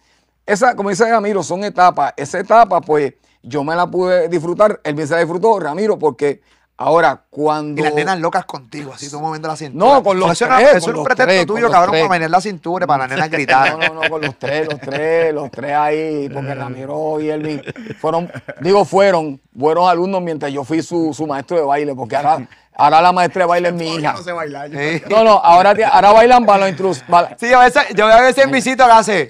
esa, 0.46 0.76
como 0.76 0.90
dice 0.90 1.10
Ramiro, 1.10 1.44
son 1.44 1.64
etapas. 1.64 2.14
Esa 2.18 2.40
etapa, 2.40 2.82
pues, 2.82 3.14
yo 3.42 3.64
me 3.64 3.76
la 3.76 3.88
pude 3.88 4.28
disfrutar. 4.30 4.80
Él 4.84 4.96
se 5.08 5.14
la 5.14 5.20
disfrutó, 5.20 5.60
Ramiro, 5.60 5.98
porque 5.98 6.42
ahora 6.78 7.24
cuando. 7.30 7.82
Y 7.82 7.84
las 7.84 7.94
nenas 7.94 8.20
locas 8.20 8.46
contigo, 8.46 8.94
así 8.94 9.10
tú 9.10 9.20
moviendo 9.20 9.48
la 9.48 9.56
cintura. 9.56 9.86
No, 9.86 10.04
con 10.04 10.20
los 10.20 10.32
Eso 10.32 10.46
tres, 10.46 10.60
era, 10.60 10.78
eso 10.78 10.90
era 10.90 11.00
un 11.00 11.06
pretexto 11.06 11.34
tres, 11.34 11.46
tuyo, 11.46 11.72
cabrón, 11.72 11.92
tres. 11.92 12.04
para 12.04 12.12
menear 12.14 12.32
la 12.32 12.42
cintura 12.42 12.86
y 12.86 12.88
para 12.88 13.04
las 13.04 13.12
nenas 13.12 13.30
gritar. 13.32 13.78
No, 13.78 13.94
no, 13.94 14.02
no, 14.02 14.10
con 14.10 14.22
los 14.22 14.38
tres, 14.38 14.68
los 14.70 14.80
tres, 14.80 15.34
los 15.34 15.52
tres 15.52 15.76
ahí, 15.76 16.30
porque 16.30 16.54
Ramiro 16.56 17.22
y 17.22 17.30
Elvin 17.30 17.62
fueron, 18.00 18.32
digo 18.62 18.86
fueron, 18.86 19.42
buenos 19.52 19.88
alumnos 19.88 20.22
mientras 20.22 20.52
yo 20.52 20.64
fui 20.64 20.82
su, 20.82 21.14
su 21.14 21.26
maestro 21.28 21.58
de 21.58 21.64
baile, 21.64 21.96
porque 21.96 22.16
ahora, 22.16 22.48
ahora 22.76 23.02
la 23.02 23.12
maestra 23.12 23.44
de 23.44 23.48
baile 23.48 23.68
es 23.70 23.74
mi 23.74 23.96
hija. 23.96 24.14
no 24.14 24.24
sé 24.24 24.32
bailar. 24.32 24.70
yo- 24.70 24.80
Sí. 24.80 25.04
No, 25.10 25.24
no, 25.24 25.32
ahora, 25.38 25.74
ahora 25.92 26.12
bailan 26.12 26.46
balón 26.46 26.70
intrus. 26.70 27.04
bal- 27.08 27.36
Sí, 27.40 27.50
yo 27.50 27.60
a 27.60 27.64
veces, 27.66 27.84
yo 27.96 28.06
a 28.08 28.22
veces 28.22 28.44
en 28.46 28.52
visito 28.52 28.86
que 28.86 28.92
hace. 28.92 29.28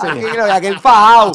Tranquilo, 0.00 0.46
y 0.46 0.50
aquel 0.50 0.78
fajado. 0.80 1.32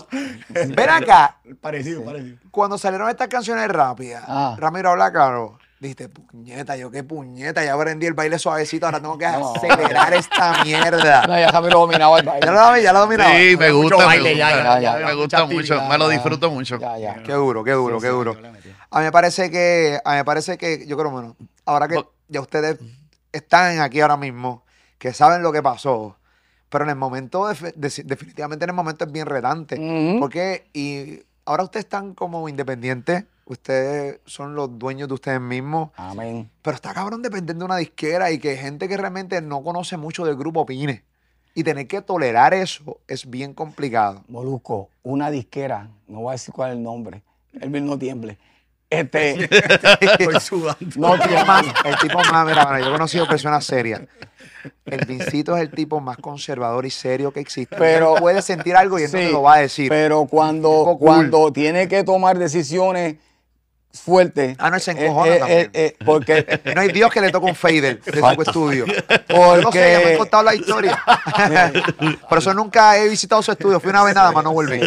Ven 0.50 0.90
acá, 0.90 1.38
Parecido, 1.62 2.04
parecido. 2.04 2.38
cuando 2.52 2.78
salieron 2.78 3.10
estas 3.10 3.28
canciones 3.28 3.68
rápidas, 3.70 4.24
Ah. 4.28 4.56
Ramiro 4.58 4.92
habla 4.92 5.12
claro. 5.12 5.58
Dijiste, 5.80 6.10
puñeta, 6.10 6.76
yo 6.76 6.90
qué 6.90 7.04
puñeta, 7.04 7.64
ya 7.64 7.76
aprendí 7.76 8.08
el 8.08 8.14
baile 8.16 8.40
suavecito, 8.40 8.88
ahora 8.88 9.00
tengo 9.00 9.16
que 9.16 9.28
acelerar 9.28 10.12
esta 10.16 10.64
mierda. 10.66 11.28
No, 11.28 11.38
ya 11.40 11.52
Ramiro 11.52 11.80
dominaba 11.82 12.18
el 12.18 12.26
Ya 12.26 12.32
baile. 12.32 12.48
lo 12.48 12.52
dominaba, 12.54 12.80
ya 12.80 12.94
lo 12.94 13.00
dominaba. 13.02 13.30
Sí, 13.38 13.58
me 13.58 13.72
Mucho 13.72 13.78
gusta, 13.82 13.98
me 13.98 14.06
baile, 14.06 14.30
gusta, 14.32 14.38
ya, 14.50 14.58
ya, 14.58 14.80
ya, 14.80 14.94
me 14.96 15.02
ya. 15.02 15.14
gusta 15.14 15.46
mucho, 15.46 15.82
me 15.88 15.98
lo 16.00 16.08
ya. 16.08 16.14
disfruto 16.14 16.50
mucho. 16.50 16.80
Ya, 16.80 16.98
ya. 16.98 17.22
Qué 17.22 17.34
duro, 17.34 17.64
qué 17.64 17.72
duro, 17.74 18.00
qué 18.00 18.08
duro. 18.08 18.36
A 18.90 19.00
mí 19.00 19.06
me 19.06 19.12
parece 19.12 19.52
que, 19.52 20.00
a 20.04 20.12
mí 20.12 20.16
me 20.18 20.26
parece 20.26 20.58
que, 20.58 20.88
yo 20.88 20.98
creo, 20.98 21.12
bueno, 21.12 21.36
ahora 21.66 21.88
que 21.88 22.04
ya 22.28 22.42
ustedes 22.42 22.80
están 23.32 23.80
aquí 23.80 24.02
ahora 24.02 24.18
mismo, 24.18 24.64
que 24.98 25.14
saben 25.14 25.44
lo 25.44 25.52
que 25.52 25.62
pasó, 25.62 26.18
pero 26.70 26.86
en 26.86 26.90
el 26.90 26.96
momento, 26.96 27.44
defi- 27.52 27.74
de- 27.76 28.04
definitivamente 28.04 28.64
en 28.66 28.70
el 28.72 28.76
momento 28.76 29.06
es 29.06 29.12
bien 29.12 29.28
retante. 29.28 29.76
Ujú. 29.76 30.20
Porque, 30.22 30.70
y 30.74 31.22
ahora 31.46 31.64
ustedes 31.64 31.86
están 31.86 32.16
como 32.16 32.50
independientes, 32.50 33.26
ustedes 33.48 34.20
son 34.26 34.56
los 34.56 34.78
dueños 34.78 35.08
de 35.08 35.14
ustedes 35.14 35.42
mismos, 35.42 35.90
Amén. 35.96 36.50
pero 36.62 36.76
está 36.76 36.94
cabrón 36.94 37.22
depender 37.22 37.56
de 37.56 37.66
una 37.66 37.78
disquera 37.78 38.32
y 38.32 38.40
que 38.40 38.56
gente 38.58 38.88
que 38.88 38.98
realmente 38.98 39.42
no 39.42 39.64
conoce 39.64 39.98
mucho 39.98 40.26
del 40.26 40.36
grupo 40.36 40.62
opine. 40.62 41.04
Y 41.56 41.64
tener 41.64 41.88
que 41.88 42.02
tolerar 42.02 42.54
eso 42.54 43.00
es 43.08 43.28
bien 43.28 43.54
complicado. 43.56 44.24
Molusco, 44.28 44.90
una 45.02 45.32
disquera, 45.32 45.90
no 46.08 46.20
voy 46.22 46.30
a 46.30 46.32
decir 46.34 46.54
cuál 46.54 46.72
es 46.72 46.78
el 46.78 46.84
nombre, 46.84 47.24
Elvin 47.60 47.86
no 47.86 47.98
tiemble. 47.98 48.38
Este, 48.90 49.44
Estoy 50.02 50.40
sudando. 50.40 50.78
no 50.96 51.16
El 51.16 51.22
tipo 51.22 51.46
más, 51.46 51.66
el 51.84 51.98
tipo 51.98 52.18
más, 52.32 52.46
mira, 52.46 52.80
yo 52.80 52.88
he 52.88 52.92
conocido 52.92 53.28
personas 53.28 53.66
serias. 53.66 54.02
El 54.86 55.06
Vincito 55.06 55.56
es 55.58 55.64
el 55.64 55.72
tipo 55.72 56.00
más 56.00 56.18
conservador 56.18 56.86
y 56.86 56.90
serio 56.90 57.32
que 57.34 57.40
existe. 57.42 57.76
Pero- 57.78 58.16
Él 58.16 58.22
puede 58.22 58.42
sentir 58.42 58.76
algo 58.76 58.98
y 59.00 59.04
él 59.04 59.12
no 59.12 59.18
Sí, 59.20 59.32
lo 59.32 59.42
va 59.42 59.56
a 59.56 59.60
decir. 59.60 59.90
Pero 59.90 60.26
cuando, 60.26 60.70
cool. 60.86 60.98
cuando 61.00 61.52
tiene 61.52 61.88
que 61.90 62.04
tomar 62.04 62.38
decisiones 62.38 63.16
fuertes. 64.00 64.56
Ah, 64.60 64.70
no, 64.70 64.80
se 64.80 64.92
eh, 64.92 65.06
encojona 65.06 65.36
eh, 65.36 65.40
también. 65.40 65.62
eh, 65.62 65.70
eh, 65.74 65.98
porque, 66.06 66.62
no 66.76 66.82
hay 66.82 66.92
Dios 66.92 67.12
que 67.12 67.22
le 67.22 67.32
toque 67.32 67.46
un 67.46 67.56
fader 67.56 68.02
de 68.02 68.20
su 68.20 68.42
estudio. 68.42 68.86
Yo 69.30 69.62
no 69.62 69.72
sé, 69.72 69.80
ya 69.80 69.86
me 69.86 69.96
han 69.96 70.02
porque 70.02 70.18
contado 70.18 70.44
la 70.44 70.56
historia. 70.56 71.04
Por 72.30 72.38
eso 72.38 72.54
nunca 72.54 72.98
he 72.98 73.08
visitado 73.10 73.42
su 73.42 73.52
estudio. 73.52 73.80
Fui 73.80 73.90
una 73.90 74.04
vez 74.04 74.16
nada 74.16 74.32
más, 74.32 74.44
no 74.44 74.54
volví. 74.54 74.80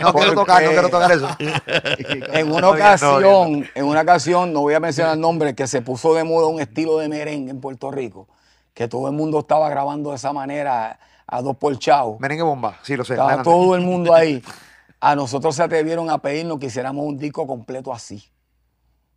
No 0.00 0.12
quiero 0.14 0.34
tocar, 0.34 0.62
no 0.62 0.70
quiero 0.70 0.88
tocar 0.88 1.12
eso. 1.12 1.28
en 1.38 2.52
una 2.52 2.68
ocasión, 2.70 3.68
en 3.74 3.84
una 3.84 4.00
ocasión, 4.02 4.52
no 4.52 4.60
voy 4.60 4.74
a 4.74 4.80
mencionar 4.80 5.14
el 5.14 5.20
nombre, 5.20 5.54
que 5.54 5.66
se 5.66 5.82
puso 5.82 6.14
de 6.14 6.24
moda 6.24 6.46
un 6.46 6.60
estilo 6.60 6.98
de 6.98 7.08
merengue 7.08 7.50
en 7.50 7.60
Puerto 7.60 7.90
Rico, 7.90 8.28
que 8.72 8.88
todo 8.88 9.08
el 9.08 9.14
mundo 9.14 9.40
estaba 9.40 9.68
grabando 9.68 10.10
de 10.10 10.16
esa 10.16 10.32
manera 10.32 10.98
a 11.26 11.42
dos 11.42 11.56
por 11.56 11.78
chao. 11.78 12.18
Merengue 12.20 12.42
bomba, 12.42 12.78
sí 12.82 12.96
lo 12.96 13.04
sé. 13.04 13.14
Estaba 13.14 13.42
todo 13.42 13.74
el 13.74 13.82
mundo 13.82 14.14
ahí. 14.14 14.42
A 15.00 15.14
nosotros 15.14 15.54
se 15.54 15.62
atrevieron 15.62 16.10
a 16.10 16.18
pedirnos 16.18 16.58
que 16.58 16.66
hiciéramos 16.66 17.04
un 17.04 17.18
disco 17.18 17.46
completo 17.46 17.92
así. 17.92 18.24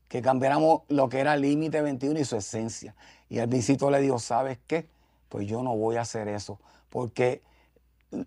Que 0.07 0.21
cambiáramos 0.21 0.81
lo 0.87 1.09
que 1.09 1.19
era 1.19 1.35
Límite 1.35 1.81
21 1.81 2.19
y 2.19 2.25
su 2.25 2.37
esencia. 2.37 2.95
Y 3.29 3.39
el 3.39 3.47
visito 3.47 3.89
le 3.91 3.99
dijo, 3.99 4.19
¿sabes 4.19 4.57
qué? 4.67 4.87
Pues 5.29 5.47
yo 5.47 5.61
no 5.63 5.75
voy 5.75 5.97
a 5.97 6.01
hacer 6.01 6.27
eso. 6.29 6.59
Porque 6.89 7.41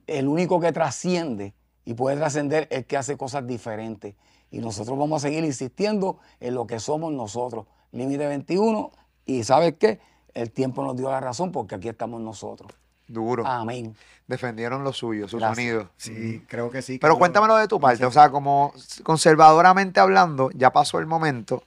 el 0.06 0.28
único 0.28 0.60
que 0.60 0.72
trasciende 0.72 1.54
y 1.84 1.94
puede 1.94 2.16
trascender 2.16 2.68
es 2.70 2.78
el 2.80 2.84
que 2.84 2.96
hace 2.98 3.16
cosas 3.16 3.46
diferentes. 3.46 4.14
Y 4.50 4.58
nosotros 4.58 4.98
vamos 4.98 5.22
a 5.24 5.28
seguir 5.28 5.44
insistiendo 5.44 6.18
en 6.40 6.54
lo 6.54 6.66
que 6.66 6.80
somos 6.80 7.12
nosotros. 7.12 7.66
Límite 7.92 8.26
21. 8.26 8.90
Y 9.24 9.44
¿sabes 9.44 9.74
qué? 9.78 10.00
El 10.34 10.50
tiempo 10.50 10.84
nos 10.84 10.96
dio 10.96 11.10
la 11.10 11.20
razón 11.20 11.50
porque 11.52 11.76
aquí 11.76 11.88
estamos 11.88 12.20
nosotros. 12.20 12.70
Duro. 13.08 13.44
Amén. 13.46 13.96
Defendieron 14.28 14.84
lo 14.84 14.92
suyo, 14.92 15.26
su 15.26 15.38
Gracias. 15.38 15.56
sonido. 15.56 15.90
Sí, 15.96 16.44
creo 16.46 16.70
que 16.70 16.82
sí. 16.82 16.98
Pero 16.98 17.14
creo- 17.14 17.18
cuéntamelo 17.18 17.56
de 17.56 17.66
tu 17.66 17.80
parte, 17.80 18.04
o 18.04 18.12
sea, 18.12 18.30
como 18.30 18.72
conservadoramente 19.02 19.98
hablando, 19.98 20.50
ya 20.52 20.70
pasó 20.72 21.00
el 21.00 21.06
momento, 21.06 21.64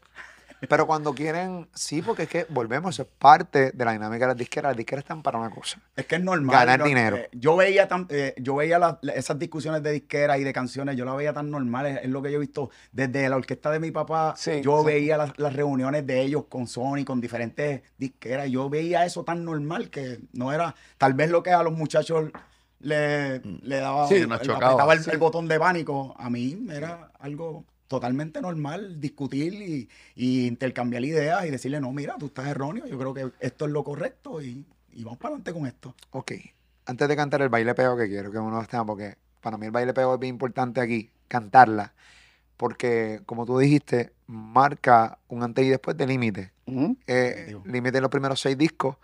pero 0.70 0.88
cuando 0.88 1.14
quieren, 1.14 1.68
sí, 1.74 2.02
porque 2.02 2.24
es 2.24 2.30
que 2.30 2.46
volvemos, 2.50 3.00
es 3.00 3.06
parte 3.06 3.72
de 3.72 3.86
la 3.86 3.92
dinámica 3.92 4.26
de 4.26 4.28
las 4.30 4.38
disqueras, 4.38 4.72
las 4.72 4.78
disqueras 4.78 5.04
están 5.04 5.22
para 5.22 5.38
una 5.40 5.50
cosa. 5.50 5.80
Es 5.96 6.06
que 6.06 6.16
es 6.16 6.22
normal. 6.24 6.56
Ganar 6.56 6.84
dinero. 6.84 7.18
eh, 7.18 7.30
yo 7.34 7.56
veía, 7.56 7.88
tan- 7.88 8.08
eh, 8.10 8.34
yo 8.38 8.56
veía 8.56 8.80
la- 8.80 9.00
la- 9.02 9.14
esas 9.14 9.38
discusiones 9.40 9.84
de 9.84 9.92
disqueras 9.92 10.40
y 10.40 10.44
de 10.44 10.54
canciones, 10.54 10.96
yo 10.96 11.06
las 11.06 11.16
veía 11.16 11.34
tan 11.34 11.50
normales. 11.50 12.00
Es 12.04 12.10
lo 12.10 12.22
que 12.22 12.32
yo 12.32 12.38
he 12.38 12.42
visto 12.42 12.70
desde 12.92 13.28
la 13.30 13.36
orquesta 13.36 13.72
de 13.72 13.80
mi 13.80 13.92
papá. 13.92 14.34
Sí, 14.38 14.62
yo 14.62 14.80
sí. 14.82 14.86
veía 14.86 15.18
las, 15.18 15.38
las 15.38 15.54
reuniones 15.54 16.06
de 16.08 16.22
ellos 16.22 16.46
con 16.50 16.68
Sony, 16.68 17.04
con 17.06 17.20
diferentes 17.22 17.82
disqueras. 17.98 18.50
Yo 18.50 18.70
veía 18.70 19.06
eso 19.06 19.24
tan 19.24 19.44
normal 19.46 19.90
que 19.90 20.20
no 20.34 20.52
era, 20.54 20.76
tal 20.98 21.14
vez 21.14 21.30
lo 21.30 21.44
que 21.44 21.52
a 21.52 21.64
los 21.64 21.74
muchachos 21.74 22.32
le, 22.80 23.40
le 23.40 23.78
daba, 23.78 24.08
Sí, 24.08 24.16
el, 24.16 24.30
sí. 25.02 25.10
el 25.12 25.18
botón 25.18 25.48
de 25.48 25.60
pánico. 25.60 26.14
A 26.18 26.30
mí 26.30 26.66
era 26.72 27.12
algo 27.20 27.66
totalmente 27.88 28.42
normal 28.42 29.00
discutir 29.00 29.54
y, 29.54 29.90
y 30.16 30.48
intercambiar 30.48 31.04
ideas 31.04 31.46
y 31.46 31.52
decirle, 31.52 31.80
no, 31.80 31.92
mira, 31.92 32.16
tú 32.18 32.28
estás 32.28 32.48
erróneo, 32.48 32.86
yo 32.86 32.98
creo 32.98 33.14
que 33.14 33.32
esto 33.40 33.66
es 33.66 33.72
lo 33.72 33.84
correcto 33.84 34.42
y, 34.42 34.66
y 34.92 35.04
vamos 35.04 35.20
para 35.20 35.36
adelante 35.36 35.54
con 35.54 35.68
esto. 35.68 35.96
Ok, 36.12 36.32
antes 36.86 37.08
de 37.08 37.16
cantar 37.16 37.42
el 37.42 37.50
baile 37.50 37.74
pego 37.76 37.98
que 37.98 38.08
quiero 38.08 38.32
que 38.32 38.40
uno 38.40 38.62
esté, 38.62 38.78
porque 38.86 39.18
para 39.42 39.58
mí 39.58 39.66
el 39.66 39.72
baile 39.72 39.94
pego 39.94 40.14
es 40.14 40.20
bien 40.20 40.36
importante 40.36 40.82
aquí, 40.82 41.10
cantarla, 41.28 41.94
porque 42.58 43.22
como 43.26 43.46
tú 43.46 43.58
dijiste, 43.58 44.14
marca 44.28 45.20
un 45.28 45.44
antes 45.44 45.66
y 45.66 45.70
después 45.70 45.98
de 45.98 46.08
límite. 46.08 46.52
Eh, 47.08 47.58
límite 47.66 47.98
en 47.98 48.02
los 48.02 48.12
primeros 48.12 48.40
seis 48.40 48.58
discos, 48.58 48.98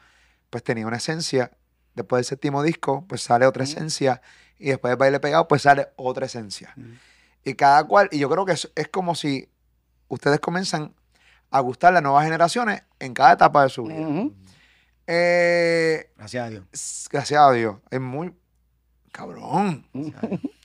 pues 0.50 0.64
tenía 0.64 0.88
una 0.88 0.98
esencia. 0.98 1.52
Después 1.96 2.20
del 2.20 2.26
séptimo 2.26 2.64
disco, 2.64 3.04
pues 3.08 3.22
sale 3.22 3.46
otra 3.46 3.64
esencia. 3.64 4.22
Y 4.58 4.70
después 4.70 4.92
del 4.92 4.98
baile 4.98 5.20
pegado, 5.20 5.48
pues 5.48 5.64
sale 5.64 5.90
otra 5.98 6.28
esencia. 6.28 6.74
Y 7.44 7.54
cada 7.56 7.84
cual, 7.86 8.10
y 8.12 8.20
yo 8.20 8.30
creo 8.30 8.46
que 8.46 8.52
es, 8.54 8.72
es 8.76 8.88
como 8.90 9.16
si 9.16 9.48
ustedes 10.08 10.40
comienzan 10.40 10.94
a 11.52 11.60
gustar 11.62 11.94
las 11.94 12.04
nuevas 12.04 12.24
generaciones 12.26 12.84
en 13.00 13.14
cada 13.14 13.34
etapa 13.34 13.64
de 13.64 13.70
su 13.70 13.84
vida. 13.86 14.30
Eh, 15.08 16.12
Gracias 16.18 16.46
a 16.46 16.50
Dios. 16.50 17.08
gracias 17.12 17.42
a 17.42 17.52
Dios. 17.52 17.76
Es 17.90 18.00
muy. 18.02 18.34
Cabrón. 19.12 19.86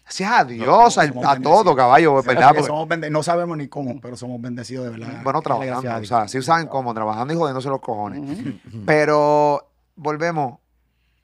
Gracias 0.03 0.31
a 0.31 0.45
Dios, 0.45 0.99
a 0.99 1.41
todo, 1.41 1.75
caballo, 1.75 2.23
¿verdad? 2.23 2.49
que 2.51 2.55
Porque- 2.57 2.67
somos 2.67 2.87
bende- 2.87 3.11
no 3.11 3.23
sabemos 3.23 3.57
ni 3.57 3.69
cómo, 3.69 3.99
pero 4.03 4.17
somos 4.19 4.39
bendecidos 4.43 4.85
de 4.85 4.91
verdad. 4.91 5.23
bueno, 5.25 5.41
Gracias 5.41 5.81
trabajando. 5.81 6.03
O 6.03 6.05
sea, 6.05 6.29
sí 6.29 6.43
saben 6.43 6.67
cómo, 6.67 6.93
trabajando 6.93 7.33
y 7.33 7.37
jodiéndose 7.39 7.71
los 7.71 7.81
cojones. 7.81 8.39
Pero 8.85 9.71
volvemos. 9.97 10.59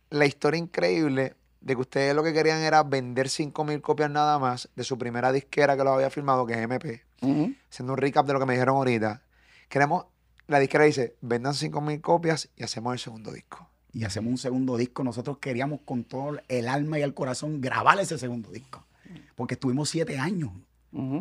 La 0.09 0.25
historia 0.27 0.59
increíble 0.59 1.37
de 1.61 1.75
que 1.75 1.81
ustedes 1.81 2.15
lo 2.15 2.23
que 2.23 2.33
querían 2.33 2.61
era 2.63 2.83
vender 2.83 3.29
5 3.29 3.65
mil 3.65 3.81
copias 3.81 4.11
nada 4.11 4.39
más 4.39 4.69
de 4.77 4.85
su 4.85 4.97
primera 4.99 5.31
disquera 5.33 5.77
que 5.77 5.85
lo 5.85 5.93
había 5.93 6.11
firmado, 6.11 6.47
que 6.47 6.55
es 6.55 6.59
MP. 6.61 7.03
Ujú. 7.23 7.55
Haciendo 7.71 7.93
un 7.93 7.99
recap 7.99 8.27
de 8.27 8.33
lo 8.33 8.41
que 8.41 8.47
me 8.47 8.55
dijeron 8.55 8.77
ahorita. 8.77 9.23
Queremos, 9.69 10.07
la 10.47 10.59
disquera 10.59 10.85
dice, 10.85 11.17
vendan 11.21 11.55
5 11.55 11.81
mil 11.81 12.01
copias 12.01 12.49
y 12.57 12.63
hacemos 12.65 12.93
el 12.95 12.99
segundo 12.99 13.31
disco. 13.33 13.69
Y 13.93 14.05
hacemos 14.05 14.31
un 14.31 14.39
segundo 14.39 14.77
disco. 14.77 15.05
Nosotros 15.05 15.39
queríamos 15.39 15.81
con 15.85 16.05
todo 16.05 16.39
el 16.49 16.69
alma 16.69 16.99
y 16.99 17.03
el 17.03 17.13
corazón 17.13 17.61
grabar 17.61 17.99
ese 18.01 18.19
segundo 18.19 18.51
disco. 18.51 18.87
Porque 19.35 19.55
estuvimos 19.55 19.89
siete 19.91 20.19
años 20.19 20.53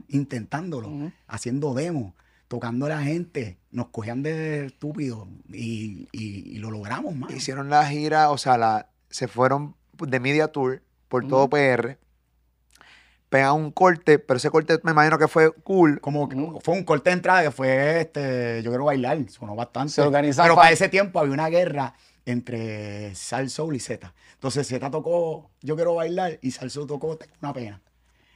intentándolo, 0.08 1.12
haciendo 1.28 1.74
demos, 1.74 2.14
tocando 2.48 2.86
a 2.86 2.90
la 2.90 3.02
gente. 3.02 3.58
Nos 3.72 3.88
cogían 3.90 4.24
de 4.24 4.66
estúpidos 4.68 5.28
y, 5.50 6.08
y- 6.12 6.56
y 6.56 6.58
lo 6.60 6.72
logramos, 6.72 7.16
más. 7.16 7.32
Hicieron 7.32 7.70
la 7.70 7.86
gira, 7.88 8.30
o 8.32 8.38
sea, 8.38 8.58
la, 8.58 8.90
se 9.10 9.28
fueron 9.28 9.76
de 10.08 10.20
Media 10.20 10.48
Tour 10.50 10.82
por 11.08 11.28
todo 11.28 11.50
PR. 11.50 11.98
pegan 13.30 13.54
un 13.56 13.72
corte, 13.72 14.18
pero 14.20 14.38
ese 14.38 14.50
corte 14.50 14.80
me 14.84 14.92
imagino 14.92 15.18
que 15.20 15.28
fue 15.28 15.52
cool. 15.64 16.00
Como 16.02 16.28
que 16.28 16.36
fue 16.62 16.74
un 16.74 16.84
corte 16.84 17.10
de 17.12 17.16
entrada 17.16 17.44
que 17.44 17.52
fue, 17.52 18.02
este, 18.02 18.62
yo 18.64 18.72
quiero 18.72 18.86
bailar, 18.86 19.20
sonó 19.30 19.56
bastante. 19.56 19.94
Se 19.94 20.02
Pero 20.02 20.56
pa- 20.56 20.62
para 20.62 20.72
ese 20.72 20.90
tiempo 20.90 21.20
había 21.20 21.34
una 21.34 21.48
guerra 21.50 21.94
entre 22.26 23.14
Sal 23.16 23.50
Soul 23.50 23.76
y 23.76 23.80
Z. 23.80 24.14
Entonces 24.34 24.68
Z 24.68 24.90
tocó 24.92 25.50
Yo 25.62 25.76
quiero 25.76 25.96
bailar 25.96 26.40
y 26.42 26.52
Sal 26.52 26.72
Soul 26.72 26.88
tocó 26.88 27.18
Tengo 27.18 27.34
una 27.42 27.54
pena. 27.54 27.82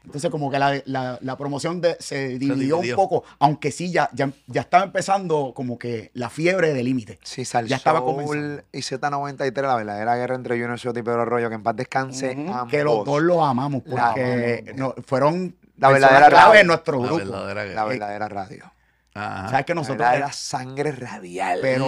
Entonces 0.05 0.29
como 0.29 0.51
que 0.51 0.59
la, 0.59 0.81
la- 0.85 1.17
la 1.21 1.37
promoción 1.37 1.79
de- 1.79 1.95
se 1.99 2.37
dividió 2.37 2.75
un 2.75 2.81
dividió. 2.81 2.95
poco, 2.97 3.23
aunque 3.39 3.71
sí, 3.71 3.91
ya, 3.91 4.09
ya, 4.13 4.29
ya 4.47 4.61
estaba 4.61 4.83
empezando 4.83 5.53
como 5.55 5.79
que 5.79 6.11
la 6.13 6.29
fiebre 6.29 6.73
de 6.73 6.83
límite. 6.83 7.19
Sí, 7.23 7.45
Sal 7.45 7.67
Ya 7.67 7.77
estaba 7.77 7.99
Soul 7.99 8.15
comenzando. 8.25 8.63
y 8.73 8.79
Z93, 8.79 9.61
la 9.61 9.75
verdadera 9.75 10.15
guerra 10.17 10.35
entre 10.35 10.59
Junior 10.59 10.77
Soto 10.77 10.99
y 10.99 11.03
Pedro 11.03 11.21
Arroyo, 11.21 11.47
que 11.49 11.55
en 11.55 11.63
paz 11.63 11.75
descanse 11.77 12.31
ambos. 12.33 12.69
Que 12.69 12.83
los 12.83 13.05
dos 13.05 13.21
los 13.21 13.41
amamos 13.43 13.83
La 13.85 14.07
porque 14.09 14.73
no- 14.75 14.93
fueron 15.05 15.55
La 15.77 15.89
verdadera 15.89 16.27
clave 16.27 16.45
radio. 16.47 16.61
en 16.61 16.67
nuestro 16.67 16.99
La 16.99 17.05
grupo. 17.07 17.45
verdadera 17.45 17.73
La 17.73 17.85
verdadera 17.85 18.27
radio. 18.29 18.71
Ajá. 19.15 19.49
Sabes 19.51 19.65
que 19.67 19.73
La 19.73 19.81
nosotros 19.81 19.99
verdadera 19.99 20.31
sangre 20.33 20.91
radial. 20.91 21.59
pero, 21.61 21.87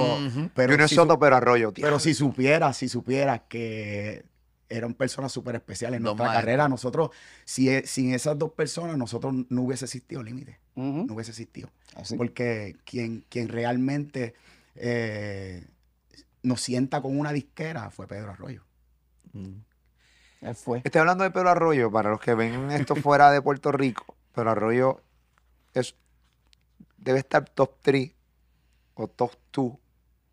pero 0.53 0.71
Junior 0.73 0.87
si 0.89 0.95
Soto, 0.95 1.17
pero 1.19 1.35
Arroyo, 1.35 1.71
tío. 1.73 1.83
Pero 1.83 1.99
si 1.99 2.13
supieras, 2.13 2.77
si 2.77 2.87
supieras 2.87 3.41
que 3.49 4.23
eran 4.69 4.93
personas 4.93 5.31
súper 5.31 5.55
especiales 5.55 5.97
en 5.97 6.03
Dos 6.03 6.11
nuestra 6.11 6.25
maestros. 6.25 6.41
carrera, 6.43 6.69
nosotros, 6.69 7.09
si, 7.43 7.81
sin 7.85 8.13
esas 8.13 8.37
dos 8.37 8.51
personas, 8.51 8.97
nosotros 8.97 9.33
no 9.49 9.61
hubiese 9.61 9.85
existido 9.85 10.23
límite. 10.23 10.59
No 10.75 11.13
hubiese 11.13 11.31
existido. 11.31 11.69
Así. 11.95 12.17
Porque 12.17 12.75
quien, 12.83 13.23
quien 13.29 13.47
realmente 13.47 14.33
eh, 14.75 15.65
nos 16.43 16.61
sienta 16.61 17.01
con 17.01 17.17
una 17.17 17.31
disquera 17.31 17.89
fue 17.91 18.07
Pedro 18.07 18.31
Arroyo. 18.31 18.63
Él 20.41 20.55
fue. 20.55 20.81
Estoy 20.83 20.99
hablando 20.99 21.23
de 21.23 21.31
Pedro 21.31 21.49
Arroyo, 21.49 21.91
para 21.91 22.09
los 22.09 22.19
que 22.19 22.33
ven 22.33 22.71
esto 22.71 22.95
fuera 22.95 23.31
de 23.31 23.41
Puerto 23.41 23.71
Rico. 23.71 24.15
Pedro 24.33 24.51
Arroyo 24.51 25.01
es, 25.73 25.95
debe 26.97 27.19
estar 27.19 27.47
top 27.49 27.75
3 27.81 28.11
o 28.95 29.07
top 29.07 29.31
2 29.53 29.73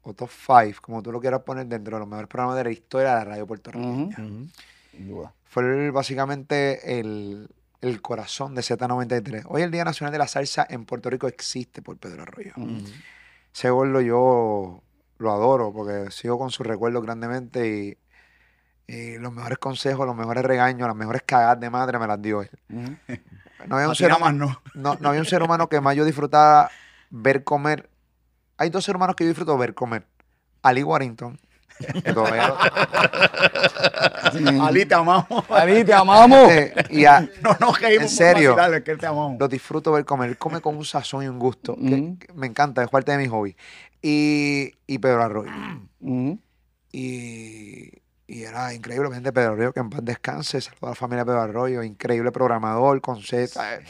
o 0.02 0.14
top 0.14 0.30
5, 0.30 0.80
como 0.82 1.02
tú 1.02 1.12
lo 1.12 1.20
quieras 1.20 1.40
poner, 1.42 1.66
dentro 1.66 1.96
de 1.96 2.00
los 2.00 2.08
mejores 2.08 2.28
programas 2.28 2.56
de 2.56 2.64
la 2.64 2.70
historia 2.70 3.10
de 3.10 3.14
la 3.16 3.24
radio 3.24 3.46
puertorriqueña. 3.46 4.16
Ujú. 4.18 4.46
Sin 4.90 5.08
duda. 5.08 5.32
Fue 5.44 5.62
el- 5.62 5.92
básicamente 5.92 6.98
el, 7.00 7.48
el 7.80 8.02
corazón 8.02 8.54
de 8.54 8.62
Z93. 8.62 9.44
Hoy 9.48 9.62
el 9.62 9.70
Día 9.70 9.84
Nacional 9.84 10.12
de 10.12 10.18
la 10.18 10.26
Salsa 10.28 10.66
en 10.68 10.84
Puerto 10.84 11.08
Rico 11.10 11.28
existe 11.28 11.82
por 11.82 11.96
Pedro 11.98 12.22
Arroyo. 12.22 12.52
Ese 13.54 13.70
gordo 13.70 14.00
yo 14.00 14.82
lo 15.18 15.32
adoro 15.32 15.72
porque 15.72 16.10
sigo 16.10 16.38
con 16.38 16.50
sus 16.50 16.66
recuerdos 16.66 17.02
grandemente 17.02 17.68
y, 18.88 18.92
y 18.92 19.18
los 19.18 19.32
mejores 19.32 19.58
consejos, 19.58 20.04
los 20.06 20.16
mejores 20.16 20.44
regaños, 20.44 20.88
las 20.88 20.96
mejores 20.96 21.22
cagadas 21.24 21.60
de 21.60 21.70
madre 21.70 21.98
me 21.98 22.06
las 22.06 22.20
dio 22.20 22.42
él. 22.42 22.50
No 23.68 23.76
había, 23.76 23.88
un 23.88 23.94
ser 23.94 24.12
humano, 24.12 24.60
no. 24.74 24.94
no, 24.94 24.98
no 25.00 25.08
había 25.10 25.20
un 25.20 25.26
ser 25.26 25.42
humano 25.42 25.68
que 25.68 25.80
más 25.80 25.94
yo 25.94 26.04
disfrutara 26.04 26.68
ver 27.10 27.44
comer. 27.44 27.88
Hay 28.62 28.70
dos 28.70 28.84
seres 28.84 28.96
humanos 28.96 29.16
que 29.16 29.24
yo 29.24 29.28
disfruto 29.28 29.58
ver 29.58 29.74
comer. 29.74 30.06
Ali 30.62 30.82
Warrington. 30.84 31.36
que 32.04 32.12
todavía 32.12 32.46
lo- 32.48 32.58
Ali, 34.64 34.86
te 34.86 34.94
amamos. 34.94 35.44
Ali, 35.50 35.84
te 35.84 35.92
amamos. 35.92 36.48
eh, 36.50 36.72
y 36.90 37.04
a- 37.04 37.28
No 37.42 37.56
nos 37.58 37.82
En 37.82 38.08
serio. 38.08 38.50
por 38.50 38.58
vacilarle, 38.58 38.76
es 38.78 38.84
que 38.84 38.96
te 38.96 39.06
amamos. 39.06 39.38
lo 39.40 39.48
disfruto 39.48 39.90
ver 39.92 40.04
comer. 40.04 40.30
Él 40.30 40.38
come 40.38 40.60
con 40.60 40.76
un 40.76 40.84
sazón 40.84 41.24
y 41.24 41.28
un 41.28 41.38
gusto. 41.40 41.74
que- 41.76 42.14
que 42.20 42.32
me 42.34 42.46
encanta, 42.46 42.82
es 42.84 42.88
parte 42.90 43.10
de 43.12 43.18
mi 43.18 43.26
hobby. 43.26 43.56
Y, 44.00 44.72
y 44.86 44.98
Pedro 44.98 45.22
Arroyo. 45.24 45.50
Ujú. 46.00 46.38
Y, 46.92 47.90
y 48.28 48.42
era 48.44 48.72
increíblemente 48.74 49.32
Pedro 49.32 49.52
Arroyo, 49.54 49.72
que 49.72 49.80
en 49.80 49.90
paz 49.90 50.00
descanse. 50.04 50.60
Saludos 50.60 50.82
a 50.84 50.88
la 50.90 50.94
familia 50.94 51.24
Pedro 51.24 51.40
Arroyo, 51.40 51.82
increíble 51.82 52.30
programador, 52.30 53.00
con 53.00 53.20
Z. 53.22 53.74
eh, 53.76 53.84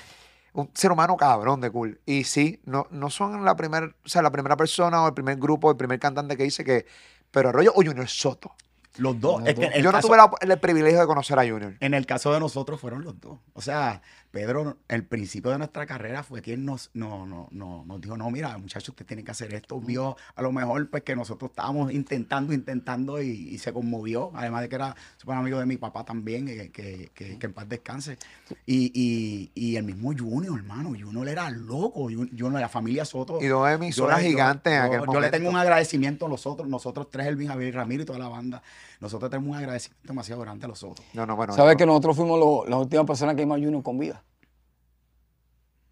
Un 0.55 0.71
ser 0.75 0.93
humano 0.93 1.17
cabrón 1.17 1.61
de 1.61 1.71
cool. 1.71 2.01
Y 2.05 2.25
sí, 2.25 2.61
no, 2.65 2.87
no 2.91 3.09
son 3.11 3.45
la 3.45 3.57
primera, 3.57 3.87
o 3.87 4.09
sea, 4.09 4.21
la 4.23 4.31
primera 4.31 4.57
persona 4.57 5.03
o 5.03 5.09
el 5.09 5.15
primer 5.15 5.37
grupo, 5.39 5.71
el 5.71 5.77
primer 5.77 5.99
cantante 5.99 6.37
que 6.37 6.43
dice 6.43 6.63
que 6.65 6.85
Pedro 7.31 7.49
Arroyo 7.51 7.73
o 7.75 7.83
Junior 7.83 8.07
Soto. 8.09 8.53
Los 8.99 9.19
dos. 9.19 9.43
Es 9.47 9.55
que 9.55 9.65
el 9.67 9.83
Yo 9.83 9.91
no 9.91 9.99
caso- 9.99 10.09
tuve 10.09 10.19
la- 10.19 10.31
el 10.43 10.59
privilegio 10.61 11.01
de 11.01 11.07
conocer 11.07 11.39
a 11.39 11.43
Junior. 11.49 11.75
En 11.81 11.95
el 11.95 12.05
caso 12.05 12.31
de 12.35 12.39
nosotros 12.41 12.79
fueron 12.79 13.03
los 13.03 13.19
dos. 13.19 13.39
O 13.55 13.63
sea, 13.63 14.03
Pedro, 14.33 14.79
el 14.89 15.05
principio 15.05 15.51
de 15.51 15.59
nuestra 15.59 15.85
carrera 15.87 16.23
fue 16.23 16.41
quien 16.41 16.65
nos, 16.65 16.91
no, 16.95 17.27
no, 17.27 17.49
no, 17.53 17.85
nos 17.87 18.01
dijo, 18.01 18.17
no, 18.17 18.31
mira, 18.31 18.57
muchachos, 18.57 18.89
usted 18.89 19.05
tiene 19.05 19.23
que 19.23 19.31
hacer 19.31 19.53
esto. 19.55 19.79
Vio 19.79 20.17
a 20.35 20.41
lo 20.43 20.51
mejor 20.53 20.89
pues 20.89 21.03
que 21.03 21.15
nosotros 21.15 21.51
estábamos 21.51 21.93
intentando, 21.93 22.55
intentando 22.55 23.21
y, 23.23 23.29
y 23.29 23.59
se 23.59 23.73
conmovió. 23.75 24.33
Además 24.35 24.63
de 24.63 24.71
que 24.71 24.75
era 24.77 24.97
súper 25.19 25.37
amigo 25.37 25.59
de 25.61 25.67
mi 25.67 25.77
papá 25.77 26.05
también, 26.05 26.47
que, 26.47 26.71
que, 26.73 27.11
que- 27.15 27.39
que 27.39 27.47
en 27.47 27.53
paz 27.53 27.69
descanse. 27.69 28.17
Y, 28.65 28.91
y, 28.95 29.51
y 29.55 29.77
el 29.77 29.85
mismo 29.85 30.13
Junior, 30.19 30.59
hermano. 30.59 30.89
Junior 30.99 31.29
era 31.29 31.51
loco. 31.51 32.09
Jun- 32.11 32.31
Junior, 32.31 32.59
la 32.61 32.69
familia 32.71 33.05
Soto. 33.05 33.39
Y 33.43 33.47
dos 33.49 33.69
emisoras 33.71 34.23
yo- 34.23 34.29
gigantes 34.31 34.73
yo- 34.91 35.13
Yo 35.13 35.21
le 35.21 35.29
tengo 35.31 35.51
un 35.51 35.57
agradecimiento 35.57 36.25
a 36.25 36.29
nosotros, 36.31 36.67
nosotros 36.69 37.11
tres, 37.11 37.27
Elvin, 37.27 37.49
Javier 37.49 37.75
Ramiro 37.75 38.03
y 38.03 38.07
toda 38.07 38.19
la 38.19 38.29
banda. 38.29 38.63
Nosotros 39.03 39.31
tenemos 39.31 39.51
un 39.51 39.57
agradecimiento 39.57 40.07
demasiado 40.07 40.41
grande 40.43 40.65
a 40.65 40.69
los 40.69 40.83
otros. 40.85 41.05
No, 41.13 41.27
no, 41.27 41.35
bueno. 41.35 41.53
¿Sabes 41.55 41.75
yo- 41.75 41.77
que 41.79 41.87
nosotros 41.87 42.17
fuimos 42.17 42.39
lo- 42.39 42.65
las 42.67 42.79
últimas 42.79 43.05
personas 43.05 43.35
que 43.35 43.43
vimos 43.43 43.59
a 43.59 43.61
Junior 43.63 43.83
con 43.83 43.99
vida? 43.99 44.23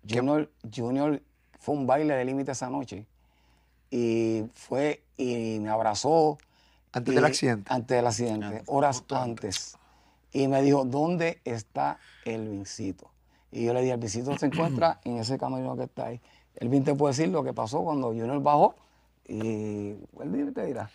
Junior, 0.08 0.50
Junior 0.74 1.20
fue 1.58 1.74
un 1.74 1.86
baile 1.86 2.14
de 2.14 2.24
límite 2.24 2.52
esa 2.52 2.70
noche. 2.70 3.06
Y 3.90 4.44
fue 4.54 5.02
y 5.16 5.58
me 5.60 5.68
abrazó. 5.70 6.38
Antes 6.92 7.12
y- 7.12 7.14
del 7.16 7.24
accidente. 7.24 7.72
Antes 7.72 7.96
del 7.96 8.06
accidente, 8.06 8.62
horas 8.66 9.04
antes. 9.10 9.76
Y 10.32 10.46
me 10.48 10.62
dijo, 10.62 10.84
¿dónde 10.84 11.40
está 11.44 11.98
el 12.24 12.48
Vincito? 12.48 13.10
Y 13.50 13.64
yo 13.64 13.74
le 13.74 13.80
dije, 13.80 13.94
el 13.94 14.00
Vincito 14.00 14.38
se 14.38 14.46
encuentra 14.46 15.00
en 15.04 15.16
ese 15.18 15.36
camino 15.36 15.76
que 15.76 15.82
está 15.84 16.06
ahí. 16.06 16.20
El 16.54 16.68
Vin 16.68 16.84
te 16.84 16.94
puede 16.94 17.12
decir 17.12 17.28
lo 17.28 17.42
que 17.42 17.52
pasó 17.52 17.82
cuando 17.82 18.08
Junior 18.08 18.40
bajó. 18.40 18.76
Y 19.26 19.40
él 20.20 20.52
te 20.54 20.66
dirá. 20.66 20.88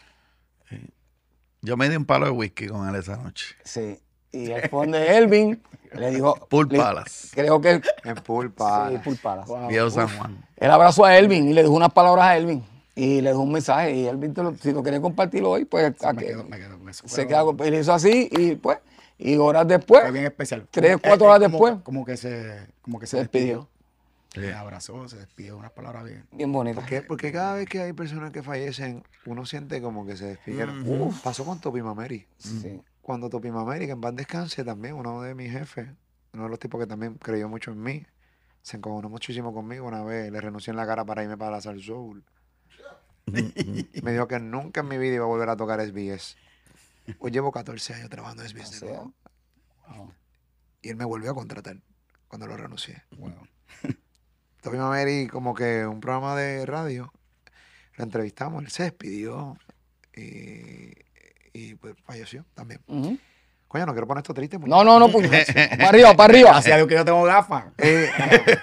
Yo 1.66 1.76
me 1.78 1.90
di 1.90 1.96
un 1.96 2.06
palo 2.06 2.26
de 2.26 2.32
whisky 2.32 2.68
con 2.68 2.88
él 2.88 2.96
esa 2.96 3.18
noche. 3.18 3.56
Sí. 3.64 4.00
Y 4.32 4.52
él 4.52 4.70
fue 4.70 4.82
donde 4.86 5.18
Elvin 5.18 5.62
le 5.94 6.12
dijo. 6.12 6.36
Pool 6.50 6.68
le- 6.70 6.78
Palace. 6.78 7.30
Creo 7.34 7.60
que 7.62 7.72
él. 7.72 7.84
En 8.04 8.16
pulpa. 8.16 8.90
Sí, 8.92 8.98
Pool 9.04 9.18
Palace. 9.18 9.54
Viejo 9.70 9.90
San 9.90 10.10
Juan. 10.18 10.46
Él 10.58 10.72
abrazó 10.72 11.06
a 11.06 11.18
Elvin 11.18 11.50
y 11.50 11.54
le 11.54 11.62
dijo 11.64 11.74
unas 11.74 11.92
palabras 11.94 12.26
a 12.26 12.38
Elvin. 12.38 12.64
Y 12.96 13.22
le 13.22 13.30
dejó 13.30 13.42
un 13.42 13.52
mensaje. 13.52 13.94
Y 13.96 14.06
Elvin, 14.06 14.34
te 14.34 14.44
lo- 14.44 14.56
si 14.56 14.72
lo 14.72 14.84
quería 14.84 15.02
compartirlo 15.02 15.52
hoy, 15.52 15.66
pues 15.66 15.94
a 16.04 16.14
me 16.14 16.22
que- 16.22 16.28
quedo, 16.28 16.44
me 16.44 16.58
quedo 16.58 16.78
con 16.78 16.90
eso. 16.90 17.08
se 17.08 17.28
con- 17.28 17.60
Él 17.62 17.76
hizo 17.76 17.94
así 17.94 18.30
y 18.32 18.56
pues. 18.56 18.78
Y 19.18 19.38
horas 19.38 19.66
después. 19.68 20.02
Fue 20.04 20.12
bien 20.12 20.26
especial. 20.26 20.68
Tres, 20.70 20.98
cuatro 21.02 21.28
eh, 21.28 21.30
horas 21.30 21.50
como- 21.50 21.66
después. 21.66 21.84
Como 21.84 22.06
que 22.06 22.18
se, 22.18 22.68
como 22.82 23.00
que 23.00 23.08
se 23.08 23.12
Se 23.12 23.18
despidió. 23.18 23.46
despidió. 23.60 23.75
Me 24.38 24.54
abrazó, 24.54 25.08
se 25.08 25.18
despidió, 25.18 25.58
unas 25.58 25.72
palabras 25.72 26.04
bien. 26.06 26.28
Bien 26.32 26.52
bonito. 26.52 26.80
¿Por 26.80 26.90
qué? 26.90 27.02
Porque 27.02 27.32
cada 27.32 27.56
vez 27.56 27.68
que 27.68 27.82
hay 27.82 27.94
personas 27.94 28.32
que 28.32 28.44
fallecen, 28.44 29.04
uno 29.26 29.46
siente 29.46 29.82
como 29.82 30.06
que 30.06 30.18
se 30.18 30.26
despidieron. 30.26 30.86
Pasó 31.24 31.46
con 31.46 31.60
Topi 31.60 31.82
Mameri. 31.82 32.28
Sí. 32.38 32.82
Cuando 33.02 33.30
Topi 33.30 33.52
Mameri, 33.52 33.86
que 33.86 33.92
en 33.94 34.02
paz 34.02 34.16
descanse 34.16 34.64
también, 34.64 34.96
uno 34.96 35.22
de 35.22 35.36
mis 35.36 35.52
jefes, 35.52 35.90
uno 36.34 36.44
de 36.44 36.50
los 36.50 36.60
tipos 36.60 36.80
que 36.80 36.88
también 36.88 37.16
creyó 37.16 37.48
mucho 37.48 37.72
en 37.72 37.82
mí, 37.82 38.06
se 38.62 38.78
encojonó 38.78 39.10
muchísimo 39.10 39.54
conmigo 39.54 39.88
una 39.88 40.04
vez, 40.04 40.32
le 40.32 40.42
renuncié 40.42 40.72
en 40.72 40.78
la 40.78 40.88
cara 40.88 41.06
para 41.06 41.22
irme 41.24 41.38
para 41.38 41.52
la 41.52 41.62
Soul. 41.62 42.24
Me 43.28 44.12
dijo 44.12 44.28
que 44.28 44.40
nunca 44.40 44.82
en 44.82 44.88
mi 44.88 44.98
vida 44.98 45.16
iba 45.16 45.26
a 45.26 45.28
volver 45.28 45.50
a 45.50 45.56
tocar 45.56 45.80
SBS. 45.80 46.36
Hoy 47.20 47.32
llevo 47.32 47.52
14 47.52 47.94
años 47.94 48.10
trabajando 48.10 48.44
en 48.44 48.50
SBS. 48.50 48.80
de 48.82 48.88
O 48.88 48.90
sea, 48.90 48.90
nuevo. 48.90 50.14
Y 50.82 50.90
él 50.90 50.96
me 50.96 51.06
volvió 51.06 51.32
a 51.32 51.36
contratar 51.36 51.78
cuando 52.28 52.48
lo 52.48 52.58
renuncié. 52.58 53.04
Wow. 53.18 53.34
Topi 54.66 54.78
Mameri, 54.78 55.28
como 55.28 55.54
que 55.54 55.86
un 55.86 56.00
programa 56.00 56.36
de 56.36 56.66
radio, 56.66 57.14
lo 57.98 58.04
entrevistamos, 58.04 58.64
él 58.64 58.72
se 58.72 58.82
despidió 58.82 59.56
y, 60.16 60.92
y, 61.54 61.76
pues 61.76 61.94
falleció 62.04 62.44
también. 62.56 62.82
Coño, 63.68 63.86
no 63.86 63.92
quiero 63.94 64.08
poner 64.08 64.24
esto 64.24 64.34
triste. 64.34 64.58
porque- 64.58 64.72
No, 64.72 64.84
no, 64.84 64.98
no. 65.00 65.10
Pues, 65.10 65.30
para 65.78 65.90
arriba, 65.90 66.16
para 66.16 66.32
arriba. 66.34 66.50
Gracias 66.50 66.74
a 66.74 66.78
Dios 66.78 66.88
que 66.88 66.96
yo 66.96 67.06
tengo 67.06 67.22
gafas. 67.26 67.66
Eh, 67.78 68.10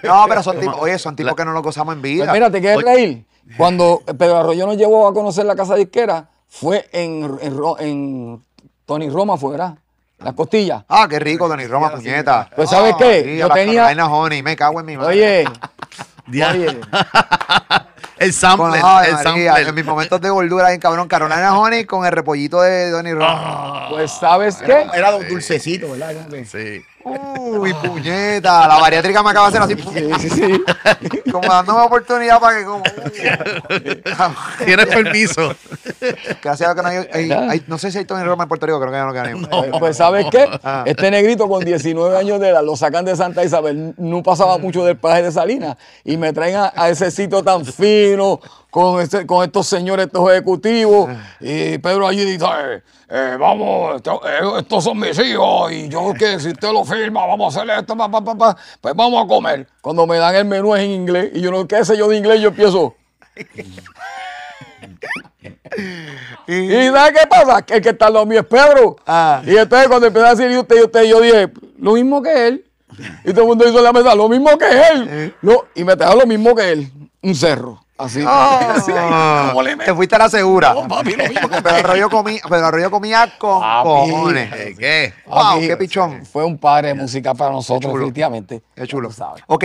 no, 0.03 0.25
pero 0.29 0.43
son 0.43 0.59
tipos, 0.59 0.75
oye, 0.81 0.99
son 0.99 1.15
tipos 1.15 1.37
que 1.37 1.45
no 1.45 1.53
lo 1.53 1.63
gozamos 1.63 1.95
en 1.95 2.01
Pues 2.01 2.13
vida. 2.15 2.33
mira, 2.33 2.51
te 2.51 2.61
quieres 2.61 2.83
reír. 2.83 3.25
Cuando 3.57 4.03
Pedro 4.19 4.39
Arroyo 4.39 4.67
nos 4.67 4.77
llevó 4.77 5.07
a 5.07 5.15
conocer 5.15 5.45
la 5.47 5.55
casa 5.55 5.77
disquera, 5.77 6.31
fue 6.49 6.89
en, 6.91 7.39
en, 7.79 8.43
Tony 8.87 9.09
Roma, 9.09 9.37
fue, 9.37 9.53
¿verdad? 9.53 9.79
Las 10.19 10.35
costillas. 10.35 10.85
Ah, 10.89 11.07
qué 11.09 11.19
rico, 11.19 11.49
Tony 11.49 11.67
Roma, 11.67 11.93
puñeta. 11.93 12.49
Pues, 12.57 12.71
¿sabes 12.71 12.95
Ah, 12.95 12.99
qué? 12.99 13.37
Yo 13.39 13.49
tenía- 13.51 13.87
Honey, 14.07 14.43
me 14.43 14.57
cago 14.57 14.81
en 14.81 14.87
mi 14.87 14.97
madre. 14.97 15.13
Oye. 15.13 15.45
Oye. 16.41 16.81
El 18.19 18.33
sample. 18.33 18.81
ay, 18.85 19.09
el 19.09 19.15
María, 19.15 19.23
sample. 19.25 19.69
en 19.69 19.75
mis 19.75 19.85
momentos 19.85 20.21
de 20.21 20.31
gordura, 20.31 20.69
bien 20.69 20.79
cabrón, 20.79 21.09
Carolina 21.09 21.59
Honey 21.59 21.85
con 21.85 22.07
el 22.07 22.13
repollito 22.13 22.61
de 22.63 22.93
Tony 22.93 23.13
Roma. 23.15 23.89
Pues, 23.91 24.13
¿sabes 24.13 24.57
qué? 24.65 24.87
Era 24.95 25.11
dulcecito, 25.11 25.91
¿verdad? 25.91 26.15
Sí. 26.45 26.85
Uy, 27.05 27.75
puñeta, 27.75 28.67
la 28.69 28.79
bariátrica 28.79 29.23
me 29.23 29.31
acaba 29.31 29.51
de 29.51 29.59
hacer 29.59 29.77
así. 29.79 29.83
Sí, 30.21 30.29
sí, 30.29 30.31
sí. 30.31 30.65
Como 31.33 31.49
dándome 31.49 31.81
oportunidad 31.83 32.39
para 32.41 32.59
que 32.59 32.65
como. 32.65 32.83
Tienes 34.65 34.87
permiso. 34.87 35.55
Gracias 36.43 36.71
a 36.71 36.75
que 36.75 36.83
no 36.83 36.89
hay, 36.89 36.97
hay- 37.13 37.33
hay- 37.33 37.63
no 37.67 37.79
sé 37.79 37.91
si 37.91 37.99
hay 37.99 38.05
Tony 38.05 38.23
Roma 38.25 38.45
en 38.45 38.49
Puerto 38.49 38.67
Rico, 38.67 38.79
creo 38.81 38.91
que 38.93 38.99
ya 38.99 39.05
no 39.05 39.13
queda 39.13 39.25
ninguno. 39.25 39.49
Pues, 39.49 39.71
pues, 39.79 39.97
¿sabes 39.97 40.27
qué? 40.31 40.47
Ah. 40.63 40.85
Este 40.87 41.11
negrito 41.11 41.49
con 41.49 41.65
19 41.65 42.17
años 42.19 42.41
de 42.41 42.49
edad 42.51 42.63
lo 42.65 42.77
sacan 42.77 43.05
de 43.05 43.17
Santa 43.17 43.45
Isabel, 43.45 43.95
no 43.97 44.23
pasaba 44.23 44.59
mucho 44.59 44.85
del 44.85 44.97
paje 44.97 45.23
de 45.23 45.33
Salinas 45.33 45.77
y 46.05 46.17
me 46.17 46.33
traen 46.33 46.57
a, 46.57 46.73
a 46.75 46.89
ese 46.89 47.11
sitio 47.11 47.43
tan 47.43 47.65
fino 47.65 48.41
con, 48.73 49.01
este- 49.03 49.27
con 49.27 49.45
estos 49.45 49.67
señores, 49.67 50.07
estos 50.07 50.29
ejecutivos. 50.33 51.11
Y 51.41 51.77
Pedro 51.77 52.09
allí 52.09 52.25
dice, 52.25 52.47
"Eh, 52.47 52.83
eh, 53.11 53.37
vamos, 53.39 53.97
esto- 53.97 54.23
eh, 54.27 54.59
estos 54.61 54.83
son 54.83 54.99
mis 54.99 55.19
hijos 55.19 55.71
y 55.71 55.89
yo 55.91 56.15
que 56.19 56.41
si 56.41 56.49
usted 56.49 56.73
lo 56.73 56.83
firma, 56.83 57.27
vamos 57.27 57.55
a 57.55 57.61
hacer 57.61 57.71
esto, 57.79 57.95
pa, 57.95 58.11
pa, 58.11 58.25
pa, 58.25 58.35
pa, 58.35 58.57
pues 58.81 58.95
vamos 58.97 59.23
a 59.25 59.29
comer. 59.29 59.69
Cuando 59.83 60.07
me 60.07 60.17
dan 60.17 60.35
el 60.37 60.47
menú 60.47 60.75
es 60.75 60.83
en 60.85 60.91
inglés 60.91 61.31
y 61.35 61.43
yo 61.43 61.51
no, 61.51 61.69
qué 61.69 61.85
sé 61.85 61.99
yo 61.99 62.09
de 62.09 62.17
inglés, 62.17 62.41
yo 62.41 62.49
empiezo. 62.49 62.95
¿Y 66.47 66.69
sabes 66.89 67.13
qué 67.21 67.27
pasa? 67.29 67.63
Que 67.63 67.75
el 67.75 67.83
que 67.83 67.91
está 67.91 68.09
lado 68.11 68.27
mío 68.27 68.41
es 68.41 68.47
Pedro. 68.47 68.97
Ah. 69.07 69.43
Y 69.47 69.57
entonces 69.57 69.89
cuando 69.89 70.07
empieza 70.07 70.29
a 70.31 70.35
decir 70.35 70.51
y 70.51 70.57
usted 70.59 70.77
y 70.77 70.83
usted, 70.83 71.03
yo 71.05 71.21
dije, 71.21 71.51
lo 71.79 71.93
mismo 71.93 72.23
que 72.23 72.49
él. 72.49 72.65
Y 73.25 73.31
todo 73.33 73.43
el 73.43 73.47
mundo 73.49 73.69
hizo 73.69 73.81
la 73.83 73.93
mesa, 73.93 74.15
lo 74.15 74.29
mismo 74.29 74.57
que 74.59 74.67
él. 74.93 75.35
No, 75.43 75.65
y 75.75 75.85
me 75.85 75.97
trajo 75.97 76.17
lo 76.17 76.27
mismo 76.27 76.55
que 76.55 76.73
él. 76.73 76.91
Un 77.23 77.35
cerro. 77.35 77.82
Así. 77.99 78.21
Así. 78.27 78.93
Ah, 78.97 79.49
¿Cómo 79.51 79.63
le 79.63 79.77
te 79.77 79.95
fuiste 79.95 80.15
a 80.17 80.19
la 80.19 80.29
segura. 80.29 80.75
No, 80.75 80.89
papi, 80.89 81.15
lo 81.15 81.29
mismo. 81.29 81.49
Pedro 81.49 81.71
Arroyo 81.77 82.11
comía, 82.11 82.41
Pedro 82.49 82.67
Arroyo 82.67 82.91
comía 82.91 83.33
con 83.39 83.61
Papi. 83.61 83.89
cojones. 83.89 84.53
¿Eh, 84.55 84.75
¿Qué? 84.79 85.15
Wow, 85.27 85.35
Papi, 85.39 85.67
qué 85.69 85.77
pichón. 85.77 86.27
Fue 86.27 86.45
un 86.45 86.59
padre 86.59 86.89
de 86.89 86.95
música 86.95 87.35
para 87.35 87.51
nosotros, 87.53 87.93
definitivamente. 87.93 88.63
Qué 88.75 88.87
chulo. 88.87 89.11
Sabes. 89.13 89.43
Ok, 89.47 89.65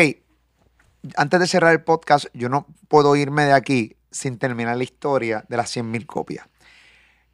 antes 1.16 1.40
de 1.40 1.48
cerrar 1.48 1.72
el 1.72 1.82
podcast, 1.84 2.26
yo 2.34 2.50
no 2.50 2.66
puedo 2.88 3.16
irme 3.16 3.46
de 3.46 3.54
aquí 3.54 3.96
sin 4.12 4.38
terminar 4.38 4.76
la 4.78 4.84
historia 4.84 5.46
de 5.48 5.58
las 5.58 5.76
100.000 5.76 6.06
copias. 6.06 6.46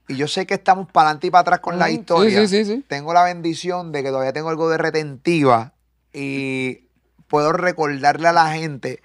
Y 0.08 0.16
yo 0.18 0.28
sé 0.28 0.46
que 0.46 0.54
estamos 0.56 0.88
para 0.91 1.08
adelante 1.10 1.28
y 1.28 1.32
para 1.32 1.41
atrás 1.41 1.60
con 1.60 1.80
la 1.80 1.86
Mm, 1.86 1.89
sí, 1.89 1.96
historia. 1.96 2.39
sí, 2.41 2.48
sí, 2.48 2.66
sí. 2.66 2.86
Tengo 2.88 3.14
la 3.14 3.24
bendición 3.24 3.91
de 3.91 4.04
que 4.04 4.10
todavía 4.10 4.34
tengo 4.34 4.50
algo 4.50 4.70
de 4.70 4.78
retentiva 4.78 5.74
y 6.12 6.89
puedo 7.28 7.54
recordarle 7.54 8.28
a 8.28 8.34
la 8.34 8.52
gente 8.52 9.02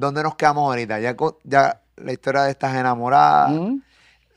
dónde 0.00 0.22
nos 0.22 0.34
quedamos 0.36 0.64
ahorita. 0.68 0.98
Ya, 1.00 1.80
la 1.96 2.12
historia 2.12 2.42
de 2.42 2.50
estas 2.50 2.74
enamoradas, 2.74 3.52
Mm, 3.52 3.76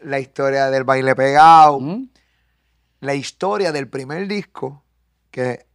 la 0.01 0.19
historia 0.19 0.69
del 0.69 0.83
baile 0.83 1.15
pegado, 1.15 1.79
mm. 1.79 2.09
la 2.99 3.15
historia 3.15 3.71
del 3.71 3.87
primer 3.87 4.27
disco, 4.27 4.83
que 5.31 5.65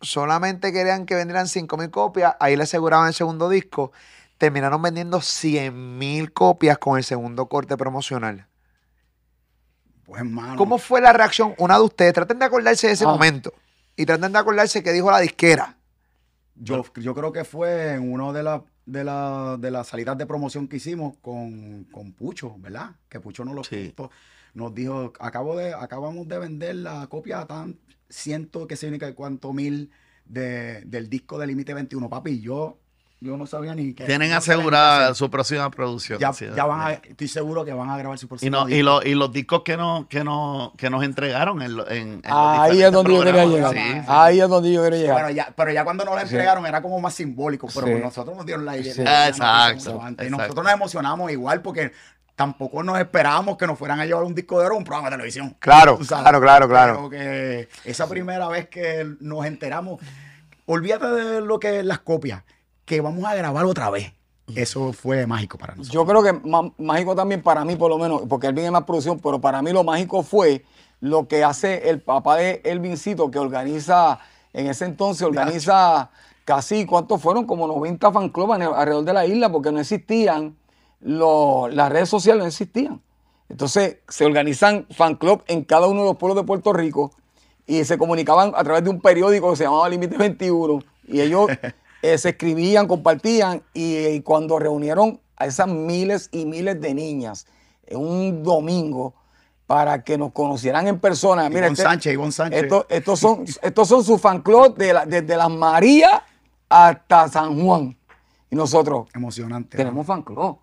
solamente 0.00 0.72
querían 0.72 1.06
que 1.06 1.14
vendieran 1.14 1.46
5.000 1.46 1.90
copias, 1.90 2.36
ahí 2.38 2.56
le 2.56 2.62
aseguraban 2.64 3.08
el 3.08 3.14
segundo 3.14 3.48
disco, 3.48 3.92
terminaron 4.36 4.80
vendiendo 4.80 5.18
100.000 5.20 6.32
copias 6.32 6.78
con 6.78 6.98
el 6.98 7.04
segundo 7.04 7.46
corte 7.46 7.76
promocional. 7.76 8.46
Pues, 10.04 10.20
hermano. 10.20 10.56
¿Cómo 10.56 10.78
fue 10.78 11.00
la 11.00 11.12
reacción? 11.12 11.54
Una 11.58 11.76
de 11.76 11.82
ustedes, 11.84 12.12
traten 12.14 12.38
de 12.38 12.44
acordarse 12.44 12.86
de 12.86 12.92
ese 12.94 13.04
Ah. 13.04 13.08
momento 13.08 13.52
y 13.96 14.06
traten 14.06 14.32
de 14.32 14.38
acordarse 14.38 14.82
que 14.82 14.92
dijo 14.92 15.10
la 15.10 15.20
disquera. 15.20 15.76
Yo, 16.54 16.84
yo 16.94 17.14
creo 17.14 17.32
que 17.32 17.44
fue 17.44 17.94
en 17.94 18.12
una 18.12 18.32
de, 18.32 18.42
las 18.42 18.62
de, 18.90 19.04
la- 19.04 19.56
de 19.60 19.70
las 19.70 19.86
salidas 19.88 20.16
de 20.18 20.26
promoción 20.26 20.66
que 20.68 20.76
hicimos 20.76 21.16
con, 21.18 21.84
con 21.84 22.12
Pucho, 22.12 22.56
¿verdad? 22.58 22.96
Que 23.08 23.20
Pucho 23.20 23.44
nos 23.44 23.54
lo 23.54 23.64
Sí. 23.64 23.92
contó. 23.94 24.10
Nos 24.54 24.74
dijo, 24.74 25.12
acabo 25.20 25.56
de, 25.56 25.74
acabamos 25.74 26.26
de 26.26 26.38
vender 26.38 26.76
la 26.76 27.06
copia 27.08 27.44
tan 27.46 27.78
ciento 28.08 28.66
que 28.66 28.76
se 28.76 28.90
ni 28.90 28.98
que 28.98 29.14
cuánto 29.14 29.52
mil 29.52 29.90
de- 30.24 30.82
del 30.86 31.08
disco 31.08 31.38
de 31.38 31.46
Límite 31.46 31.74
21. 31.74 32.08
Papi, 32.08 32.40
yo, 32.40 32.78
yo 33.20 33.36
no 33.36 33.46
sabía 33.46 33.74
ni 33.74 33.94
que. 33.94 34.04
Tienen 34.04 34.32
asegurada 34.32 35.12
su 35.14 35.28
próxima 35.30 35.68
producción. 35.70 36.18
Ya, 36.20 36.32
sí, 36.32 36.46
ya 36.54 36.64
van 36.66 36.80
a, 36.80 36.92
estoy 36.92 37.26
seguro 37.28 37.64
que 37.64 37.72
van 37.72 37.90
a 37.90 37.96
grabar 37.98 38.16
su 38.18 38.28
y, 38.40 38.48
no, 38.50 38.68
y, 38.68 38.82
lo- 38.82 39.02
y 39.02 39.14
los 39.14 39.32
discos 39.32 39.62
que, 39.64 39.76
no, 39.76 40.06
que, 40.08 40.22
no, 40.22 40.72
que 40.76 40.88
nos 40.88 41.02
entregaron 41.02 41.60
en, 41.62 41.76
lo- 41.76 41.90
en, 41.90 42.12
en 42.14 42.22
Ahí 42.24 42.80
es 42.82 42.92
donde 42.92 43.14
yo 43.14 43.24
quería 43.24 43.44
llegar. 43.46 43.74
Sí, 43.74 43.80
sí. 43.80 44.00
Ahí 44.06 44.40
es 44.40 44.48
donde 44.48 44.72
yo 44.72 44.82
quería 44.84 44.98
llegar. 45.00 45.14
Bueno, 45.14 45.30
ya, 45.30 45.52
pero 45.56 45.72
ya 45.72 45.84
cuando 45.84 46.04
nos 46.04 46.14
la 46.14 46.20
Sí. 46.26 46.34
entregaron 46.34 46.64
era 46.66 46.80
como 46.80 47.00
más 47.00 47.14
simbólico, 47.14 47.66
pero 47.74 47.86
Sí. 47.86 47.92
pues 47.92 48.04
nosotros 48.04 48.36
nos 48.36 48.46
dieron 48.46 48.64
la 48.64 48.76
idea. 48.76 49.28
Exacto. 49.28 50.00
Y 50.24 50.30
nosotros 50.30 50.64
nos 50.64 50.72
emocionamos 50.72 51.30
igual 51.32 51.60
porque 51.60 51.92
tampoco 52.36 52.84
nos 52.84 53.00
esperábamos 53.00 53.56
que 53.56 53.66
nos 53.66 53.76
fueran 53.76 53.98
a 53.98 54.06
llevar 54.06 54.22
un 54.22 54.32
disco 54.32 54.60
de 54.60 54.66
oro 54.66 54.76
a 54.76 54.78
un 54.78 54.84
programa 54.84 55.10
de 55.10 55.16
televisión. 55.16 55.56
Claro, 55.58 55.98
claro, 56.06 56.40
claro, 56.40 56.68
claro. 56.68 57.08
Pero 57.08 57.10
que 57.10 57.68
esa 57.84 58.08
primera 58.08 58.46
vez 58.46 58.68
que 58.68 59.04
nos 59.18 59.44
enteramos, 59.44 60.00
olvídate 60.66 61.06
de 61.08 61.40
lo 61.40 61.58
que 61.58 61.80
es 61.80 61.84
las 61.84 61.98
copias, 61.98 62.44
que 62.88 63.00
vamos 63.00 63.24
a 63.24 63.34
grabar 63.34 63.64
otra 63.66 63.90
vez. 63.90 64.12
Eso 64.56 64.94
fue 64.94 65.26
mágico 65.26 65.58
para 65.58 65.74
nosotros. 65.74 65.92
Yo 65.92 66.06
creo 66.06 66.22
que 66.22 66.32
má- 66.48 66.72
mágico 66.78 67.14
también 67.14 67.42
para 67.42 67.64
mí, 67.66 67.76
por 67.76 67.90
lo 67.90 67.98
menos, 67.98 68.22
porque 68.28 68.46
Elvin 68.46 68.64
es 68.64 68.72
más 68.72 68.84
producción, 68.84 69.20
pero 69.20 69.38
para 69.40 69.60
mí 69.60 69.72
lo 69.72 69.84
mágico 69.84 70.22
fue 70.22 70.64
lo 71.00 71.28
que 71.28 71.44
hace 71.44 71.90
el 71.90 72.00
papá 72.00 72.36
de 72.36 72.62
Elvincito, 72.64 73.30
que 73.30 73.38
organiza, 73.38 74.18
en 74.54 74.66
ese 74.68 74.86
entonces 74.86 75.22
organiza 75.26 76.10
casi, 76.46 76.86
¿cuántos 76.86 77.20
fueron? 77.20 77.44
Como 77.44 77.66
90 77.66 78.10
fan 78.10 78.32
el- 78.62 78.72
alrededor 78.74 79.04
de 79.04 79.12
la 79.12 79.26
isla, 79.26 79.52
porque 79.52 79.70
no 79.70 79.80
existían, 79.80 80.56
lo- 81.02 81.68
las 81.68 81.92
redes 81.92 82.08
sociales 82.08 82.40
no 82.42 82.48
existían. 82.48 83.02
Entonces 83.50 83.98
se 84.08 84.24
organizan 84.24 84.86
fan 84.90 85.14
club 85.16 85.42
en 85.46 85.62
cada 85.64 85.86
uno 85.88 86.00
de 86.00 86.06
los 86.08 86.16
pueblos 86.16 86.36
de 86.36 86.46
Puerto 86.46 86.72
Rico 86.72 87.12
y 87.66 87.84
se 87.84 87.98
comunicaban 87.98 88.52
a 88.56 88.64
través 88.64 88.82
de 88.82 88.88
un 88.90 89.00
periódico 89.00 89.50
que 89.50 89.56
se 89.56 89.64
llamaba 89.64 89.88
Límite 89.90 90.16
21 90.16 90.82
y 91.06 91.20
ellos 91.20 91.48
eh, 92.02 92.16
se 92.18 92.30
escribían, 92.30 92.86
compartían 92.86 93.62
y, 93.74 93.96
y 94.06 94.20
cuando 94.22 94.58
reunieron 94.58 95.20
a 95.36 95.46
esas 95.46 95.68
miles 95.68 96.28
y 96.32 96.44
miles 96.46 96.80
de 96.80 96.94
niñas 96.94 97.46
en 97.86 97.98
un 97.98 98.42
domingo 98.42 99.14
para 99.66 100.02
que 100.02 100.16
nos 100.16 100.32
conocieran 100.32 100.86
en 100.88 100.98
persona. 100.98 101.48
Mira, 101.48 101.60
Ivonne 101.66 101.72
este- 101.72 101.82
Sánchez, 101.82 102.12
Ivonne 102.14 102.32
Sánchez. 102.32 102.62
esto- 102.62 102.86
estos 102.88 103.18
son, 103.20 103.44
estos 103.62 103.88
son 103.88 104.02
sus 104.04 104.20
fan 104.20 104.40
club 104.42 104.76
de 104.76 104.92
la- 104.92 105.04
desde 105.06 105.36
las 105.36 105.50
Marías 105.50 106.22
hasta 106.68 107.28
San 107.28 107.60
Juan. 107.62 107.96
Y 108.50 108.56
nosotros, 108.56 109.08
Emocionante. 109.14 109.76
tenemos 109.76 110.06
fan 110.06 110.22
club. 110.22 110.58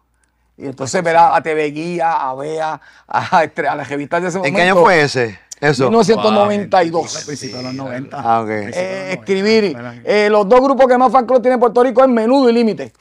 Y 0.57 0.65
entonces 0.65 1.03
ver 1.03 1.17
a, 1.17 1.39
TV 1.43 1.69
Guía, 1.71 2.13
a 2.13 2.33
Bea, 2.33 2.79
a, 3.07 3.43
Estre- 3.43 3.67
a 3.67 3.75
las 3.75 3.89
revistas 3.89 4.21
de 4.21 4.29
ese 4.29 4.37
¿En 4.37 4.41
momento. 4.41 4.55
qué 4.57 4.61
año 4.63 4.75
fue 4.81 5.01
ese? 5.01 5.39
Eso. 5.61 5.85
1992. 5.89 7.15
Al 7.17 7.25
principio 7.25 7.57
de 7.57 7.63
los 7.63 7.73
90. 7.73 8.17
Ah, 8.19 8.41
ok. 8.41 8.47
Principio 8.47 8.81
de 8.81 8.85
Eh, 8.85 8.91
los 8.91 9.05
90. 9.05 9.13
escribir. 9.13 9.77
eh, 10.03 10.29
los 10.29 10.47
dos 10.49 10.61
grupos 10.61 10.87
que 10.87 10.97
más 10.97 11.11
fan 11.11 11.25
club 11.25 11.41
tiene 11.41 11.57
Puerto 11.57 11.83
Rico 11.83 12.01
es 12.03 12.09
Menudo 12.09 12.49
y 12.49 12.53
Límite. 12.53 12.91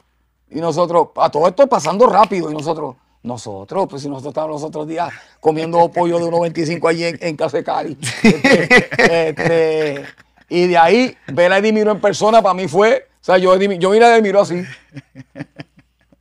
Y 0.49 0.59
nosotros, 0.61 1.09
a 1.17 1.29
todo 1.29 1.47
esto 1.47 1.67
pasando 1.67 2.07
rápido. 2.07 2.49
Y 2.49 2.53
nosotros, 2.53 2.95
nosotros, 3.23 3.87
pues 3.89 4.01
si 4.03 4.07
nosotros 4.09 4.31
estábamos 4.31 4.61
los 4.61 4.67
otros 4.69 4.87
días 4.87 5.09
comiendo 5.39 5.89
pollo 5.91 6.17
de 6.19 6.25
1.25 6.25 6.89
allí 6.89 7.03
en, 7.05 7.17
en 7.21 7.35
Casa 7.35 7.57
de 7.57 7.63
Cari. 7.63 7.97
Este, 8.23 9.29
este, 9.29 10.05
y 10.47 10.67
de 10.67 10.77
ahí, 10.77 11.17
ver 11.27 11.51
a 11.51 11.57
Eddie 11.57 11.73
Miro 11.73 11.91
en 11.91 11.99
persona 11.99 12.41
para 12.41 12.53
mí 12.53 12.67
fue, 12.67 13.07
o 13.21 13.23
sea, 13.25 13.37
yo, 13.37 13.55
yo 13.57 13.89
vine 13.89 14.05
a 14.05 14.13
Eddie 14.13 14.21
Miro 14.21 14.41
así. 14.41 14.63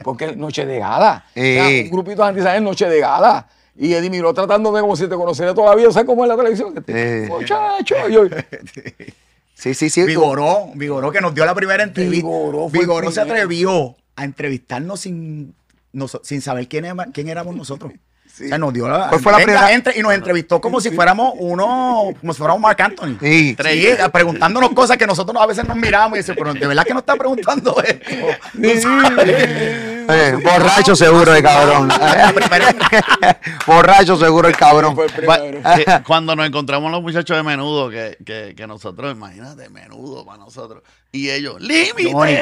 Porque 0.03 0.35
noche 0.37 0.67
de 0.67 0.79
gala. 0.79 1.25
O 1.31 1.41
sea, 1.41 1.69
Sí. 1.69 1.81
un 1.85 1.91
grupito 1.91 2.23
de 2.23 2.29
antisajes 2.29 2.61
noche 2.63 2.89
de 2.89 3.01
gala. 3.01 3.47
Y 3.77 3.93
Eddie 3.95 4.11
Miró 4.11 4.33
tratándome 4.33 4.81
como 4.81 4.95
si 4.97 5.09
te 5.09 5.17
conociera 5.17 5.53
todavía, 5.55 5.91
¿sabes 5.91 6.07
cómo 6.07 6.25
es 6.25 6.29
la 6.29 6.37
televisión? 6.37 6.73
Este, 6.77 7.25
Sí. 7.27 7.31
Muchacho, 7.31 8.09
yo, 8.09 8.23
Sí, 9.55 9.73
sí, 9.75 9.89
sí. 9.91 10.03
Vigoró, 10.05 10.69
Vigoró 10.75 11.11
que 11.11 11.21
nos 11.21 11.35
dio 11.35 11.45
la 11.47 11.55
primera 11.55 11.83
entrevista. 11.83 12.17
Vigoró 12.27 12.69
Vigoró 12.69 13.11
se 13.11 13.21
atrevió 13.21 13.97
a 14.17 14.25
entrevistarnos 14.25 15.01
sin, 15.01 15.55
noso- 15.93 16.21
sin 16.23 16.41
saber 16.41 16.69
quién, 16.69 16.85
era- 16.85 17.07
quién 17.13 17.29
éramos 17.29 17.55
nosotros. 17.57 17.93
O 17.93 18.37
sea, 18.49 18.59
nos 18.59 18.73
dio 18.75 18.89
la, 18.89 19.09
¿Cuál 19.11 19.21
fue 19.21 19.31
la 19.33 19.39
venga, 19.39 19.53
primera? 19.53 19.73
entre- 19.73 19.99
y 19.99 20.03
nos 20.03 20.13
entrevistó 20.13 20.61
como 20.61 20.81
si 20.81 20.91
fuéramos 20.91 21.35
uno, 21.39 22.11
como 22.21 22.33
si 22.33 22.39
fuéramos 22.39 22.61
Marc 22.61 22.81
Anthony. 22.81 23.17
Sí. 23.21 23.57
Sí, 23.57 23.87
preguntándonos 24.13 24.71
cosas 24.71 24.97
que 24.97 25.07
nosotros 25.07 25.41
a 25.41 25.47
veces 25.47 25.67
nos 25.67 25.77
miramos 25.77 26.17
y 26.17 26.23
decimos, 26.23 26.39
pero 26.41 26.53
de 26.55 26.67
verdad 26.67 26.85
que 26.85 26.95
nos 26.95 27.03
está 27.03 27.15
preguntando 27.15 27.77
esto. 27.83 28.11
Sabes. 28.83 29.94
Eh, 30.09 30.39
borracho 30.43 30.95
seguro 30.97 31.35
el 31.35 31.43
cabrón. 31.43 31.89
Borracho 33.67 34.17
seguro 34.17 34.49
el 34.49 34.57
cabrón. 34.57 34.97
cuando 36.07 36.37
nos 36.37 36.47
encontramos 36.47 36.91
los 36.91 37.03
muchachos 37.03 37.37
de 37.37 37.43
menudo, 37.43 37.91
que, 37.91 38.17
que, 38.25 38.55
que 38.57 38.67
nosotros, 38.67 39.15
imagínate, 39.15 39.69
menudo 39.71 40.25
para 40.25 40.39
nosotros. 40.39 40.83
Y 41.13 41.31
ellos, 41.31 41.61
límite. 41.61 42.13
Johnny, 42.13 42.39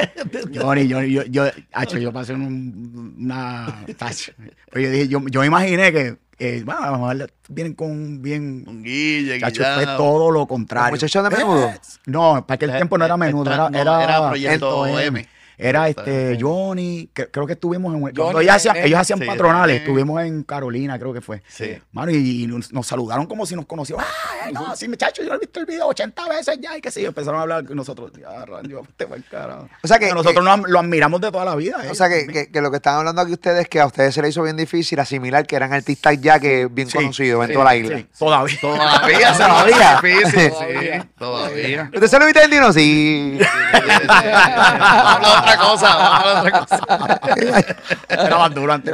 Johnny, 0.59 0.87
yo, 0.87 1.01
yo, 1.23 1.45
hacho, 1.73 1.97
yo 1.97 2.11
pasé 2.11 2.33
un- 2.33 3.15
una. 3.19 3.83
tacho. 3.97 4.31
Pero 4.71 4.85
yo 4.85 4.91
dije, 4.91 5.07
yo, 5.07 5.21
yo 5.27 5.41
me 5.41 5.47
imaginé 5.47 5.91
que, 5.91 6.15
eh, 6.39 6.63
bueno, 6.65 6.81
a 6.81 6.87
lo 6.91 6.97
mejor 6.97 7.31
vienen 7.49 7.73
con 7.73 8.21
bien. 8.21 8.63
Un 8.67 8.83
Guille, 8.83 9.39
Chacho, 9.39 9.63
fue 9.75 9.85
todo 9.85 10.31
lo 10.31 10.47
contrario. 10.47 10.91
¿Los 10.91 11.01
muchachos 11.03 11.23
de 11.29 11.37
menudo? 11.37 11.71
No, 12.07 12.45
para 12.47 12.55
aquel 12.55 12.71
tiempo 12.71 12.97
no 12.97 13.05
era 13.05 13.15
menudo, 13.17 13.51
era, 13.53 13.69
no, 13.69 13.77
era, 13.79 14.03
era 14.03 14.27
Proyecto 14.29 14.81
Proyecto 14.81 14.99
M. 14.99 15.27
Era 15.57 15.87
este. 15.89 16.37
Johnny, 16.39 17.09
que- 17.13 17.27
creo 17.29 17.45
que 17.47 17.53
estuvimos 17.53 17.93
en. 17.93 18.01
Cuando 18.15 18.39
ellos 18.41 18.55
hacían, 18.55 18.75
eh, 18.77 18.85
ellos 18.85 18.99
hacían 18.99 19.19
sí, 19.19 19.25
patronales, 19.25 19.75
eh. 19.75 19.79
estuvimos 19.79 20.21
en 20.23 20.43
Carolina, 20.43 20.97
creo 20.99 21.13
que 21.13 21.21
fue. 21.21 21.41
Sí. 21.47 21.77
Mano, 21.91 22.11
y, 22.11 22.43
y 22.43 22.47
nos, 22.47 22.69
saludaron 22.87 23.25
como 23.25 23.45
si 23.45 23.55
nos 23.55 23.65
conocíamos. 23.65 24.05
¡Ah, 24.07 24.49
no, 24.51 24.75
sí, 24.75 24.87
muchachos, 24.87 25.25
yo 25.25 25.33
he 25.33 25.37
visto 25.39 25.59
el 25.59 25.65
video 25.65 25.87
80 25.87 26.27
veces 26.29 26.59
ya, 26.61 26.77
y 26.77 26.81
que 26.81 26.91
sí, 26.91 27.05
empezaron 27.05 27.39
a 27.39 27.43
hablar 27.43 27.65
con 27.65 27.75
nosotros. 27.77 28.11
Ya, 28.19 28.45
Randy, 28.45 28.73
te 28.97 29.05
va 29.05 29.15
el 29.15 29.23
carajo. 29.25 29.69
O 29.83 29.87
sea 29.87 29.99
que- 29.99 30.13
nosotros 30.13 30.43
nos- 30.43 30.69
lo 30.69 30.79
admiramos 30.79 31.21
de 31.21 31.31
toda 31.31 31.45
la 31.45 31.55
vida. 31.55 31.77
O 31.77 31.91
eh, 31.91 31.95
sea, 31.95 32.09
que, 32.09 32.27
que- 32.27 32.51
que 32.51 32.61
lo 32.61 32.69
que 32.71 32.77
están 32.77 32.95
hablando 32.97 33.21
aquí 33.21 33.33
ustedes 33.33 33.61
es 33.61 33.69
que 33.69 33.79
a 33.79 33.85
ustedes 33.85 34.13
se 34.15 34.21
les 34.21 34.31
hizo 34.31 34.43
bien 34.43 34.57
difícil 34.57 34.99
asimilar 34.99 35.45
que 35.47 35.55
eran 35.55 35.71
artistas 35.73 36.19
ya 36.19 36.39
que 36.39 36.67
bien 36.69 36.89
Sí, 36.89 36.97
conocidos 36.97 37.45
en 37.47 37.53
toda 37.53 37.65
la 37.65 37.75
isla. 37.75 37.97
sí, 37.97 38.07
todavía. 38.17 38.57
Todavía, 38.61 39.33
Todavía. 39.37 39.99
Difícil, 40.01 40.49
Todavía. 40.51 41.01
sí, 41.03 41.09
todavía. 41.17 41.91
¿Usted 41.93 42.07
se 42.07 42.19
lo 42.19 42.25
viste 42.25 42.43
en 42.43 42.51
Dino? 42.51 42.73
Sí. 42.73 43.39
Vamos 43.73 44.07
a 45.35 45.42
otra 45.43 45.57
cosa, 45.57 45.95
vamos 45.95 46.25
a 46.35 46.39
otra 46.41 46.65
cosa. 46.65 47.19
Era 48.09 48.37
más 48.37 48.53
duro 48.53 48.73
antes. 48.73 48.93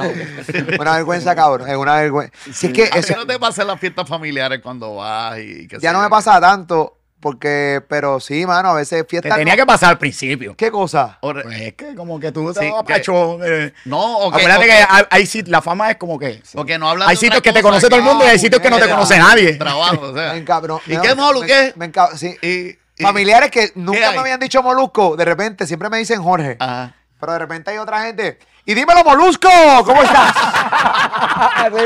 Una 0.80 0.94
vergüenza, 0.96 1.36
cabrón. 1.36 1.70
Es 1.70 1.76
una 1.76 1.96
vergüenza. 1.96 2.34
Si 2.54 2.68
es 2.68 2.74
que 2.74 2.84
¿A 2.86 2.90
ti 2.92 3.00
eso 3.00 3.16
no 3.16 3.26
te 3.26 3.40
pasa 3.40 3.62
en 3.62 3.68
las 3.70 3.80
fiestas 3.80 4.08
familiares 4.08 4.60
cuando 4.62 4.96
vas 4.96 5.38
y 5.40 5.68
que 5.68 5.78
ya 5.80 5.94
no 5.94 6.02
me 6.02 6.10
pasa 6.10 6.40
tanto, 6.40 6.96
porque, 7.20 7.82
pero 7.90 8.22
sí, 8.22 8.46
mano, 8.46 8.70
a 8.70 8.74
veces 8.76 9.04
Te 9.04 9.10
fiestas. 9.10 9.36
tenía 9.38 9.54
no- 9.56 9.58
que 9.62 9.66
pasar 9.66 9.90
al 9.90 9.98
principio. 9.98 10.56
¿Qué 10.56 10.72
cosa? 10.72 11.18
Pues 11.22 11.36
es 11.52 11.74
que 11.74 11.94
como 11.94 12.18
que 12.18 12.32
tú 12.32 12.54
te 12.54 12.62
Sí, 12.62 12.72
que- 12.88 12.94
pacho, 12.94 13.44
eh. 13.44 13.74
No, 13.86 14.20
o 14.20 14.32
que, 14.32 14.38
Acuérdate 14.38 14.66
que 14.68 14.72
que- 14.72 14.86
hay, 14.90 15.04
hay 15.10 15.24
sit- 15.26 15.48
la 15.50 15.62
fama 15.62 15.92
es 15.92 15.98
como 15.98 16.18
que. 16.18 16.42
o 16.56 16.64
que 16.64 16.78
no 16.80 16.88
hablan 16.90 17.10
Hay 17.10 17.16
de 17.16 17.20
sitios 17.20 17.42
que 17.42 17.52
te 17.52 17.62
conoce 17.62 17.88
todo 17.90 17.98
el 18.00 18.06
mundo 18.06 18.24
y 18.26 18.30
hay 18.30 18.40
sitios 18.40 18.62
que 18.62 18.70
no 18.70 18.80
te 18.80 18.88
conoce 18.90 19.18
nadie. 19.18 19.54
Trabajo, 19.56 20.00
o 20.02 20.14
sea. 20.16 20.32
Me 20.34 20.46
encabrón- 20.46 20.80
¿Y 20.88 20.96
me- 20.96 21.02
qué 21.02 21.14
molu 21.16 21.42
me- 21.42 21.48
qué? 21.48 21.74
me 21.76 21.92
encab- 21.92 22.16
sí. 22.16 22.38
Y- 22.42 22.79
Familiares 23.04 23.52
que 23.52 23.72
nunca 23.76 24.12
me 24.12 24.18
habían 24.18 24.40
dicho 24.40 24.62
molusco, 24.62 25.16
de 25.16 25.26
repente 25.26 25.66
siempre 25.66 25.90
me 25.90 25.98
dicen 25.98 26.22
Jorge. 26.22 26.58
Ajá. 26.60 26.96
Pero 27.20 27.34
de 27.34 27.40
repente 27.40 27.72
hay 27.72 27.78
otra 27.78 28.04
gente. 28.04 28.40
Y 28.66 28.74
dímelo, 28.76 29.04
molusco, 29.04 29.50
¿cómo 29.84 30.04
estás? 30.04 30.32
sí, 31.72 31.80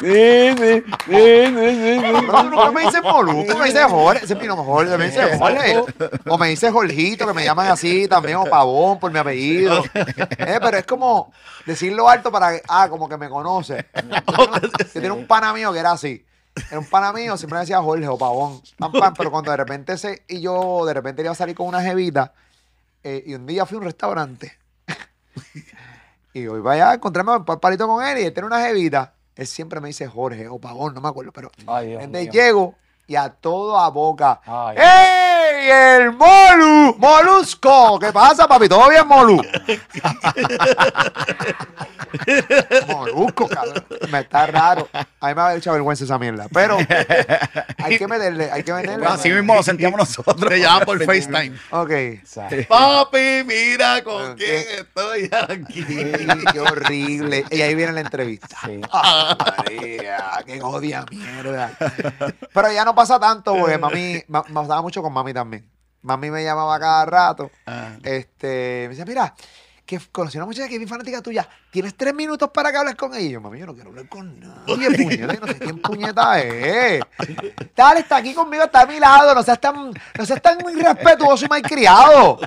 sí, 0.00 0.56
sí, 0.56 0.84
sí, 1.06 1.46
sí, 1.46 2.00
sí. 2.00 2.26
No, 2.26 2.42
nunca 2.44 2.70
me 2.70 2.82
dicen 2.82 3.02
molusco, 3.02 3.58
me 3.58 3.64
dicen 3.66 3.88
Jorge. 3.88 4.26
Siempre 4.26 4.46
no, 4.46 4.56
Jorge, 4.56 4.96
me 4.96 5.06
dicen 5.06 5.38
Jorge. 5.38 5.82
O 6.26 6.38
me 6.38 6.48
dice 6.48 6.70
Jorgito, 6.70 7.26
que 7.26 7.34
me 7.34 7.44
llaman 7.44 7.68
así 7.68 8.08
también, 8.08 8.36
o 8.36 8.44
Pavón 8.44 8.98
por 8.98 9.10
mi 9.10 9.18
apellido. 9.18 9.84
Eh, 9.94 10.58
pero 10.60 10.78
es 10.78 10.86
como 10.86 11.32
decirlo 11.66 12.08
alto 12.08 12.30
para 12.30 12.52
que, 12.52 12.62
ah, 12.68 12.88
como 12.88 13.08
que 13.08 13.16
me 13.16 13.28
conoce. 13.28 13.86
Yo 14.38 14.86
tenía 14.92 15.12
un 15.12 15.26
pana 15.26 15.52
mío 15.52 15.72
que 15.72 15.78
era 15.78 15.92
así. 15.92 16.24
Era 16.70 16.78
un 16.78 16.86
pana 16.86 17.12
mío, 17.12 17.36
siempre 17.36 17.56
me 17.56 17.60
decía 17.60 17.80
Jorge 17.82 18.08
o 18.08 18.16
Pavón. 18.16 18.60
Pam, 18.78 18.92
pam, 18.92 19.14
pero 19.16 19.30
cuando 19.30 19.50
de 19.50 19.56
repente 19.58 19.92
ese 19.92 20.22
y 20.26 20.40
yo 20.40 20.84
de 20.86 20.94
repente 20.94 21.22
iba 21.22 21.32
a 21.32 21.34
salir 21.34 21.54
con 21.54 21.66
una 21.66 21.82
jevita, 21.82 22.32
eh, 23.04 23.22
y 23.26 23.34
un 23.34 23.46
día 23.46 23.66
fui 23.66 23.76
a 23.76 23.78
un 23.78 23.84
restaurante. 23.84 24.56
y 26.34 26.46
voy 26.46 26.62
para 26.62 26.74
allá 26.74 26.90
a 26.90 26.94
encontrarme 26.94 27.36
un 27.36 27.44
palito 27.44 27.86
con 27.86 28.04
él 28.04 28.18
y 28.18 28.22
él 28.24 28.32
tiene 28.32 28.46
una 28.46 28.60
jevita. 28.64 29.12
Él 29.36 29.46
siempre 29.46 29.80
me 29.80 29.88
dice 29.88 30.08
Jorge 30.08 30.48
o 30.48 30.58
Pavón, 30.58 30.94
no 30.94 31.00
me 31.00 31.08
acuerdo, 31.08 31.30
pero 31.30 31.50
Ay, 31.66 31.88
Dios 31.88 32.02
entonces 32.02 32.32
mío. 32.32 32.42
llego 32.42 32.74
y 33.06 33.16
a 33.16 33.28
todo 33.28 33.78
a 33.78 33.88
boca. 33.90 34.40
Ay. 34.46 34.76
¡Ey! 35.52 35.70
¡El 35.70 36.12
Molu! 36.12 36.96
¡Molusco! 36.98 37.98
¿Qué 37.98 38.12
pasa, 38.12 38.46
papi? 38.48 38.68
¿Todo 38.68 38.88
bien, 38.88 39.06
Molu? 39.06 39.36
Molusco, 42.88 43.48
cabrón. 43.48 43.84
Me 44.10 44.20
está 44.20 44.46
raro. 44.46 44.88
A 45.20 45.28
mí 45.28 45.34
me 45.34 45.40
ha 45.42 45.54
hecho 45.54 45.72
vergüenza 45.72 46.04
esa 46.04 46.18
mierda. 46.18 46.46
Pero 46.52 46.76
hay 47.78 47.98
que 47.98 48.06
meterle, 48.06 48.50
hay 48.50 48.62
que 48.62 48.72
meterle. 48.72 48.98
Pues 48.98 49.10
así 49.10 49.30
mismo 49.30 49.54
lo 49.54 49.62
sentíamos 49.62 49.98
nosotros. 49.98 50.36
Te 50.48 50.60
llaman 50.60 50.84
por 50.84 51.02
FaceTime. 51.04 51.52
Ok. 51.70 51.90
Papi, 52.68 53.42
mira 53.44 54.02
con 54.02 54.32
Ok. 54.32 54.36
quién 54.36 54.64
estoy 54.78 55.30
aquí. 55.32 55.84
Qué 56.52 56.60
horrible. 56.60 57.44
Y 57.50 57.60
ahí 57.62 57.74
viene 57.74 57.92
la 57.92 58.00
entrevista. 58.00 58.56
Sí. 58.64 58.80
Ah, 58.92 59.36
María, 59.58 60.42
qué 60.46 60.60
odia 60.62 61.04
mierda. 61.10 61.70
Pero 62.52 62.72
ya 62.72 62.84
no 62.84 62.94
pasa 62.94 63.18
tanto, 63.20 63.54
porque 63.56 63.78
mami, 63.78 64.22
ma- 64.28 64.44
me 64.48 64.54
pasaba 64.54 64.82
mucho 64.82 65.02
con 65.02 65.12
mami 65.12 65.32
también. 65.36 65.70
Mami 66.02 66.30
me 66.30 66.44
llamaba 66.44 66.78
cada 66.78 67.04
rato. 67.04 67.50
Ah. 67.66 67.96
Este, 68.02 68.84
me 68.84 68.88
decía, 68.90 69.04
mira, 69.04 69.34
que 69.86 70.00
conocí 70.10 70.36
a 70.36 70.40
una 70.40 70.46
muchacha 70.46 70.68
que 70.68 70.74
es 70.74 70.80
mi 70.80 70.86
fanática 70.86 71.22
tuya. 71.22 71.48
¿Tienes 71.70 71.96
tres 71.96 72.12
minutos 72.12 72.50
para 72.52 72.72
que 72.72 72.78
hables 72.78 72.96
con 72.96 73.14
ella? 73.14 73.26
Y 73.26 73.30
yo, 73.30 73.40
mami, 73.40 73.60
yo 73.60 73.66
no 73.66 73.74
quiero 73.74 73.90
hablar 73.90 74.08
con 74.08 74.40
nadie, 74.40 74.90
puñeta. 74.96 75.34
Yo 75.34 75.40
no 75.40 75.46
sé 75.46 75.58
quién 75.58 75.78
puñeta 75.80 76.40
es. 76.40 77.02
Dale, 77.74 78.00
está 78.00 78.16
aquí 78.16 78.34
conmigo, 78.34 78.64
está 78.64 78.80
a 78.80 78.86
mi 78.86 78.98
lado. 78.98 79.32
No 79.34 79.42
seas 79.44 79.60
tan, 79.60 79.92
no 80.18 80.26
seas 80.26 80.42
tan 80.42 80.58
irrespetuoso 80.76 81.44
y 81.44 81.48
malcriado. 81.48 82.40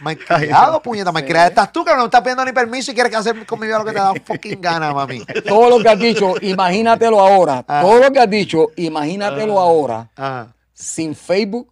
Malcriado, 0.00 0.82
puñeta. 0.82 1.12
Malcriado 1.12 1.48
estás 1.48 1.70
tú, 1.70 1.84
que 1.84 1.92
no 1.92 1.98
me 1.98 2.04
estás 2.04 2.20
pidiendo 2.20 2.44
ni 2.44 2.52
permiso 2.52 2.90
y 2.90 2.94
quieres 2.94 3.10
que 3.10 3.16
hacer 3.16 3.46
conmigo 3.46 3.78
lo 3.78 3.84
que 3.84 3.92
te 3.92 3.98
da 3.98 4.12
fucking 4.24 4.60
gana, 4.60 4.92
mami. 4.92 5.24
Todo 5.46 5.70
lo 5.70 5.82
que 5.82 5.88
has 5.88 5.98
dicho, 5.98 6.34
imagínatelo 6.40 7.20
ahora. 7.20 7.64
Ah. 7.68 7.80
Todo 7.82 8.00
lo 8.00 8.10
que 8.10 8.18
has 8.18 8.30
dicho, 8.30 8.68
imagínatelo 8.76 9.58
ahora. 9.58 10.08
Ajá. 10.16 10.52
Sin 10.72 11.14
Facebook, 11.14 11.70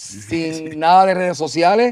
sin 0.00 0.78
nada 0.78 1.06
de 1.06 1.14
redes 1.14 1.38
sociales, 1.38 1.90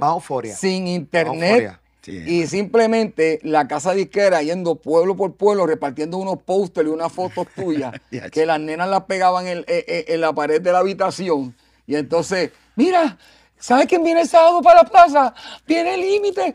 sin 0.57 0.87
internet. 0.87 1.79
Sí. 2.03 2.19
Y 2.27 2.47
simplemente 2.47 3.39
la 3.45 3.67
casa 3.67 3.95
disquera 3.95 4.43
yendo 4.43 4.75
pueblo 4.75 5.17
por 5.17 5.33
pueblo 5.37 5.67
repartiendo 5.67 6.19
unos 6.19 6.37
pósteres 6.43 6.91
y 6.91 6.95
unas 6.95 7.11
fotos 7.11 7.47
tuyas 7.57 7.95
Ya, 8.11 8.29
que 8.29 8.45
las 8.45 8.61
nenas 8.61 8.91
las 8.91 9.05
pegaban 9.05 9.47
en, 9.47 9.65
en- 9.67 9.85
en- 10.07 10.21
la 10.21 10.35
pared 10.35 10.61
de 10.61 10.71
la 10.71 10.81
habitación. 10.81 11.57
Y 11.87 11.95
entonces, 11.97 12.51
mira, 12.77 13.17
¿sabes 13.59 13.87
quién 13.87 14.05
viene 14.05 14.21
el 14.21 14.29
sábado 14.29 14.61
para 14.61 14.83
la 14.83 14.89
plaza? 14.91 15.33
Viene 15.67 15.95
el 15.95 16.03
límite. 16.03 16.55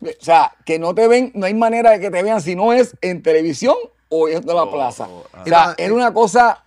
O 0.00 0.06
sea, 0.18 0.54
que 0.64 0.78
no 0.78 0.94
te 0.94 1.06
ven, 1.08 1.30
no 1.34 1.44
hay 1.44 1.52
manera 1.54 1.90
de 1.90 2.00
que 2.00 2.10
te 2.10 2.22
vean 2.22 2.40
si 2.40 2.56
no 2.56 2.72
es 2.72 2.96
en 3.02 3.22
televisión 3.22 3.76
o 4.08 4.28
en 4.30 4.46
la 4.46 4.62
Oh, 4.62 4.72
plaza. 4.72 5.06
O 5.08 5.26
sea, 5.44 5.74
era 5.76 5.92
una 5.92 6.14
cosa. 6.14 6.64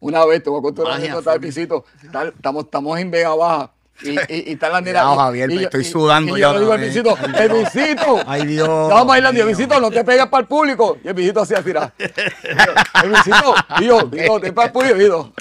Una 0.00 0.24
vez 0.24 0.42
te 0.42 0.50
voy 0.50 0.58
a 0.58 0.62
contar 0.62 0.84
una 0.86 0.94
anécdota 0.96 1.32
de 1.32 1.40
pisito. 1.40 1.84
Tal- 2.12 2.28
Estamos, 2.36 2.64
estamos 2.64 2.98
en 3.00 3.10
Vega 3.10 3.34
Baja. 3.34 3.70
Y, 4.02 4.10
y, 4.10 4.16
y 4.28 4.52
está 4.52 4.68
la 4.68 4.82
nena. 4.82 5.00
Cuidado, 5.00 5.14
y- 5.14 5.18
Javier, 5.18 5.50
y 5.52 5.64
estoy 5.64 5.84
sudando 5.84 6.36
y 6.36 6.40
ya 6.40 6.48
yo 6.48 6.52
le 6.52 6.60
digo 6.60 6.72
al 6.74 6.80
visito, 6.80 7.16
el 7.38 7.48
visito. 7.64 8.20
Ay, 8.26 8.46
Dios. 8.46 8.68
Estamos 8.82 9.06
bailando 9.06 9.38
y 9.38 9.40
el 9.40 9.46
mío. 9.46 9.56
visito, 9.56 9.80
no 9.80 9.90
te 9.90 10.04
pegas 10.04 10.28
para 10.28 10.42
el 10.42 10.46
público. 10.46 10.98
Y 11.02 11.08
el 11.08 11.14
visito 11.14 11.40
así 11.40 11.54
así. 11.54 11.64
mira. 11.68 11.94
El 11.98 13.08
visito, 13.10 13.54
y 13.80 13.84
yo, 13.86 14.02
digo, 14.02 14.38
te 14.38 14.52
para 14.52 14.66
el 14.66 14.72
público. 14.72 15.32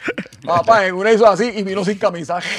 Papá, 0.46 0.86
en 0.86 0.96
una 0.96 1.12
hizo 1.12 1.28
así 1.28 1.52
y 1.54 1.64
vino 1.64 1.84
sin 1.84 1.98
camisa. 1.98 2.40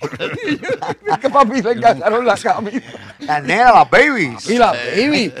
Es 0.00 1.18
que 1.20 1.30
papi 1.30 1.62
le 1.62 1.72
engancharon 1.72 2.24
la 2.26 2.36
camisa. 2.36 2.80
Las 3.20 3.42
nenas, 3.42 3.74
las 3.74 3.90
babies. 3.90 4.50
Y 4.50 4.58
la 4.58 4.72
baby. 4.72 5.32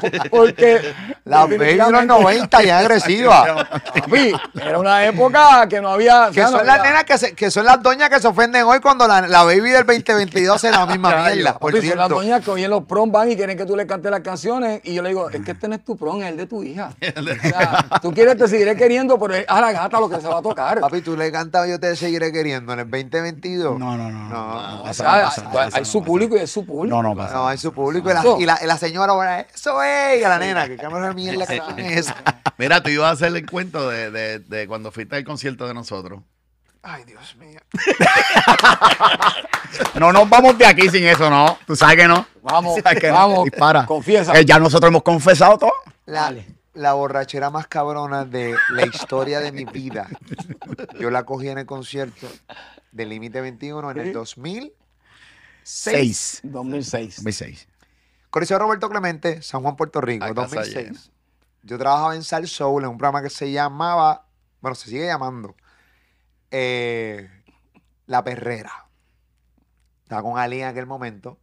Porque 0.30 0.94
Las 1.24 1.40
babies 1.42 1.60
de 1.60 1.76
los 1.76 2.06
90 2.06 2.62
ya 2.62 2.78
agresivas. 2.78 3.64
Papi, 3.94 4.32
era 4.60 4.78
una 4.78 5.04
época 5.06 5.66
que 5.68 5.80
no 5.80 5.88
había. 5.90 6.24
Que 6.32 6.42
o 6.42 6.44
sea, 6.44 6.50
no 6.50 6.58
son 6.58 6.66
las 6.66 6.78
había- 6.78 6.90
nenas 6.90 7.04
que, 7.04 7.18
se- 7.18 7.34
que 7.34 7.50
son 7.50 7.64
las 7.64 7.82
doñas 7.82 8.08
que 8.10 8.20
se 8.20 8.26
ofenden 8.28 8.64
hoy 8.64 8.80
cuando 8.80 9.06
la, 9.06 9.22
la 9.22 9.42
baby 9.44 9.70
del 9.70 9.86
2022 9.86 10.64
es 10.64 10.70
la 10.70 10.86
misma 10.86 11.14
mierda. 11.32 11.58
Por 11.58 11.72
Papi, 11.72 11.88
son 11.88 11.98
las 11.98 12.08
doñas 12.08 12.44
que 12.44 12.50
hoy 12.50 12.64
en 12.64 12.70
los 12.70 12.84
prom 12.84 13.10
van 13.12 13.30
y 13.30 13.36
quieren 13.36 13.56
que 13.56 13.64
tú 13.66 13.76
le 13.76 13.86
cantes 13.86 14.10
las 14.10 14.20
canciones. 14.20 14.80
Y 14.84 14.94
yo 14.94 15.02
le 15.02 15.10
digo, 15.10 15.30
es 15.30 15.42
que 15.44 15.52
este 15.52 15.68
no 15.68 15.74
es 15.74 15.84
tu 15.84 15.96
prom, 15.96 16.20
es 16.22 16.28
el 16.28 16.36
de 16.36 16.46
tu 16.46 16.62
hija. 16.62 16.90
O 17.44 17.48
sea, 17.48 17.86
tú 18.02 18.12
quieres, 18.12 18.36
te 18.36 18.48
seguiré 18.48 18.76
queriendo, 18.76 19.18
pero 19.18 19.34
es 19.34 19.44
a 19.48 19.60
la 19.60 19.72
gata 19.72 20.00
lo 20.00 20.08
que 20.08 20.20
se 20.20 20.26
va 20.28 20.38
a 20.38 20.42
tocar. 20.42 20.80
Papi, 20.80 21.00
tú 21.02 21.16
le 21.16 21.30
cantas 21.30 21.68
Yo 21.68 21.78
te 21.78 21.94
seguiré 21.96 22.32
queriendo 22.32 22.72
en 22.72 22.80
el 22.80 22.90
2022. 22.90 23.78
No, 23.78 23.96
no, 23.96 24.10
no. 24.10 24.28
No, 24.28 24.28
no, 24.28 24.80
O 24.80 24.84
pasa, 24.84 24.94
sea, 24.94 25.12
no 25.16 25.24
pasa, 25.24 25.40
hay- 25.42 25.52
pasa, 25.54 25.78
hay 25.78 25.84
su 25.84 25.98
pasa. 26.00 26.06
público 26.06 26.36
y 26.36 26.40
es 26.40 26.50
su 26.50 26.64
público. 26.66 26.96
No, 26.96 27.02
no 27.02 27.14
pasa. 27.16 27.34
No, 27.34 27.48
hay 27.48 27.58
su 27.58 27.72
público. 27.72 28.10
Y 28.10 28.14
la, 28.14 28.22
y 28.38 28.44
la, 28.46 28.58
y 28.62 28.66
la 28.66 28.76
señora, 28.78 29.12
bueno, 29.12 29.44
eso 29.54 29.82
es. 29.82 29.83
A 29.84 30.28
la 30.28 30.38
nena, 30.38 30.66
que 30.66 30.76
cámara 30.76 31.08
de 31.08 31.14
mierda 31.14 31.46
que 31.46 31.60
es 31.78 32.06
esa. 32.06 32.16
Mira, 32.58 32.82
tú 32.82 32.90
ibas 32.90 33.08
a 33.08 33.12
hacer 33.12 33.36
el 33.36 33.48
cuento 33.48 33.88
de, 33.88 34.10
de, 34.10 34.38
de 34.38 34.66
cuando 34.66 34.92
fuiste 34.92 35.16
al 35.16 35.24
concierto 35.24 35.66
de 35.66 35.74
nosotros. 35.74 36.20
Ay, 36.82 37.04
Dios 37.04 37.36
mío. 37.36 37.60
No 39.98 40.12
nos 40.12 40.28
vamos 40.28 40.56
de 40.56 40.66
aquí 40.66 40.88
sin 40.88 41.04
eso, 41.04 41.28
¿no? 41.30 41.58
Tú 41.66 41.74
sabes 41.74 41.96
que 41.96 42.06
no. 42.06 42.26
Vamos, 42.42 42.76
no. 42.76 43.12
vamos. 43.12 43.44
Dispara. 43.44 43.86
Confiesa. 43.86 44.38
Eh, 44.38 44.44
ya 44.44 44.58
nosotros 44.58 44.88
hemos 44.88 45.02
confesado 45.02 45.58
todo. 45.58 45.72
La, 46.06 46.34
la 46.74 46.92
borrachera 46.92 47.50
más 47.50 47.66
cabrona 47.66 48.24
de 48.24 48.56
la 48.70 48.86
historia 48.86 49.40
de 49.40 49.52
mi 49.52 49.64
vida. 49.64 50.08
Yo 51.00 51.10
la 51.10 51.24
cogí 51.24 51.48
en 51.48 51.58
el 51.58 51.66
concierto 51.66 52.28
de 52.92 53.06
Límite 53.06 53.40
21 53.40 53.90
en 53.90 53.98
el 53.98 54.12
2006. 54.12 54.72
Seis. 55.62 56.40
2006. 56.42 57.16
2006. 57.16 57.68
Coliseo 58.34 58.58
Roberto 58.58 58.90
Clemente, 58.90 59.42
San 59.42 59.62
Juan, 59.62 59.76
Puerto 59.76 60.00
Rico, 60.00 60.24
A 60.24 60.34
casa 60.34 60.56
2006. 60.56 60.74
llena. 60.74 61.00
Yo 61.62 61.78
trabajaba 61.78 62.16
en 62.16 62.24
Sal 62.24 62.48
Soul, 62.48 62.82
en 62.82 62.90
un 62.90 62.98
programa 62.98 63.22
que 63.22 63.30
se 63.30 63.52
llamaba, 63.52 64.26
bueno, 64.60 64.74
se 64.74 64.90
sigue 64.90 65.06
llamando, 65.06 65.54
eh, 66.50 67.30
La 68.06 68.24
Perrera. 68.24 68.88
Estaba 70.02 70.22
con 70.22 70.36
Ali 70.36 70.62
en 70.62 70.66
aquel 70.66 70.84
momento. 70.84 71.38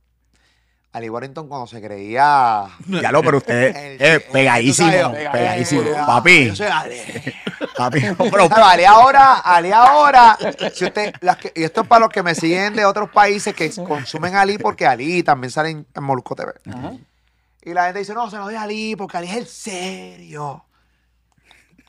Ali 0.91 1.09
Warrington 1.09 1.47
cuando 1.47 1.65
se 1.65 1.81
creía... 1.81 2.67
Ya 2.87 3.11
lo, 3.13 3.23
pero 3.23 3.37
usted 3.37 3.73
eh, 3.97 4.19
pegadísimo, 4.29 5.13
pegadísimo. 5.31 5.83
Papi, 6.05 6.47
Yo 6.47 6.55
soy 6.57 6.67
Ali. 6.67 6.97
papi. 7.89 8.01
Ali 8.63 8.85
ahora, 8.85 9.39
Ali 9.39 9.71
ahora, 9.71 10.37
si 10.73 10.85
usted, 10.85 11.13
las 11.21 11.37
que- 11.37 11.51
y 11.55 11.63
esto 11.63 11.81
es 11.81 11.87
para 11.87 12.01
los 12.01 12.09
que 12.09 12.21
me 12.23 12.35
siguen 12.35 12.75
de 12.75 12.85
otros 12.85 13.09
países 13.09 13.53
que 13.55 13.71
consumen 13.87 14.35
Ali, 14.35 14.57
porque 14.57 14.85
Ali 14.85 15.23
también 15.23 15.51
sale 15.51 15.69
en, 15.71 15.85
en 15.93 16.03
Molusco 16.03 16.35
TV. 16.35 16.53
Y 17.63 17.73
la 17.73 17.85
gente 17.85 17.99
dice, 17.99 18.13
no, 18.13 18.29
se 18.29 18.37
lo 18.37 18.43
doy 18.45 18.55
a 18.55 18.63
Ali 18.63 18.95
porque 18.95 19.17
Ali 19.17 19.29
es 19.29 19.37
el 19.37 19.47
serio. 19.47 20.65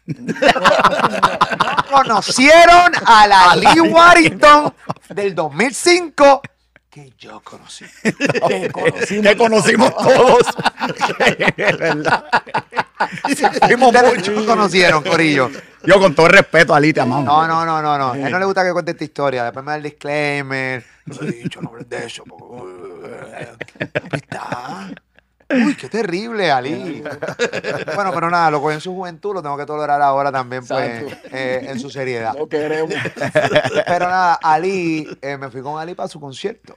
No 0.07 2.05
conocieron 2.05 2.93
a 3.07 3.27
la 3.27 3.51
Ali 3.53 3.81
Warrington 3.81 4.75
del 5.11 5.35
2005 5.35 6.43
que 6.91 7.13
yo 7.19 7.41
conocí. 7.41 7.85
que 8.03 9.37
conocimos 9.37 9.95
todos. 9.97 10.43
Es 11.39 11.57
verdad. 11.57 12.25
Fuimos 13.67 13.95
Ustedes 13.95 14.17
mucho. 14.19 14.33
no 14.33 14.47
conocieron, 14.47 15.03
Corillo. 15.03 15.51
Yo 15.85 15.99
con 16.01 16.15
todo 16.15 16.27
el 16.27 16.33
respeto, 16.33 16.75
Ali, 16.75 16.93
te 16.93 17.01
amamos. 17.01 17.25
No, 17.25 17.47
no, 17.47 17.65
no, 17.67 17.83
no, 17.83 17.99
no. 17.99 18.13
A 18.13 18.17
él 18.19 18.31
no 18.33 18.39
le 18.39 18.45
gusta 18.45 18.65
que 18.65 18.73
cuente 18.73 18.93
esta 18.93 19.05
historia. 19.05 19.45
Después 19.45 19.65
me 19.65 19.73
da 19.73 19.77
el 19.77 19.83
disclaimer. 19.83 20.85
No 21.07 21.17
he 21.23 21.33
dicho, 21.33 21.61
no 21.61 21.71
hables 21.71 21.89
de 21.89 22.07
eso. 22.07 22.25
porque- 22.25 23.13
Ahí 24.11 24.21
está. 24.21 24.91
Uy, 25.51 25.75
qué 25.77 25.89
terrible, 25.89 26.51
Ali. 26.51 27.03
Bueno, 27.95 28.11
pero 28.15 28.31
nada, 28.31 28.51
lo 28.51 28.61
cogió 28.63 28.75
en 28.75 28.81
su 28.81 28.95
juventud, 28.95 29.35
lo 29.35 29.43
tengo 29.43 29.57
que 29.59 29.67
tolerar 29.67 30.01
ahora 30.01 30.33
también, 30.33 30.65
pues, 30.67 31.15
eh, 31.31 31.67
en 31.69 31.79
su 31.79 31.91
seriedad. 31.91 32.35
Lo 32.39 32.49
queremos. 32.49 32.95
Pero 33.87 34.09
nada, 34.09 34.35
Ali, 34.43 35.07
eh, 35.21 35.37
me 35.37 35.51
fui 35.51 35.61
con 35.61 35.79
Ali 35.81 35.95
para 35.95 36.09
su 36.09 36.19
concierto. 36.21 36.75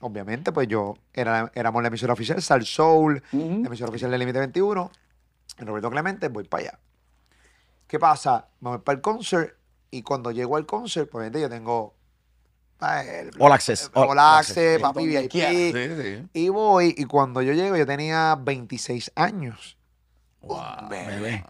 Obviamente, 0.00 0.52
pues 0.52 0.68
yo, 0.68 0.94
era, 1.12 1.50
éramos 1.54 1.82
la 1.82 1.88
emisora 1.88 2.12
oficial, 2.14 2.40
Sal 2.40 2.64
Soul, 2.64 3.22
la 3.62 3.66
emisora 3.66 3.90
oficial 3.90 4.10
del 4.10 4.20
Límite 4.20 4.38
21, 4.38 4.90
Roberto 5.58 5.90
Clemente, 5.90 6.28
voy 6.28 6.44
para 6.44 6.62
allá. 6.62 6.78
¿Qué 7.86 7.98
pasa? 7.98 8.48
Me 8.60 8.70
voy 8.70 8.78
para 8.78 8.96
el 8.96 9.02
concert 9.02 9.54
y 9.90 10.02
cuando 10.02 10.30
llego 10.30 10.56
al 10.56 10.66
concert, 10.66 11.08
pues 11.10 11.20
obviamente 11.20 11.40
yo 11.40 11.48
tengo 11.48 11.94
ah, 12.80 13.02
el, 13.02 13.30
All 13.38 13.52
access, 13.52 13.90
All, 13.94 14.10
all 14.10 14.18
access, 14.18 14.56
access, 14.58 14.80
papi 14.80 15.06
VIP. 15.06 15.30
Sí, 15.32 15.72
sí. 15.72 16.28
Y 16.32 16.48
voy, 16.48 16.94
y 16.96 17.04
cuando 17.04 17.42
yo 17.42 17.52
llego, 17.52 17.76
yo 17.76 17.86
tenía 17.86 18.36
26 18.40 19.12
años. 19.14 19.76
Bebé. 20.90 21.42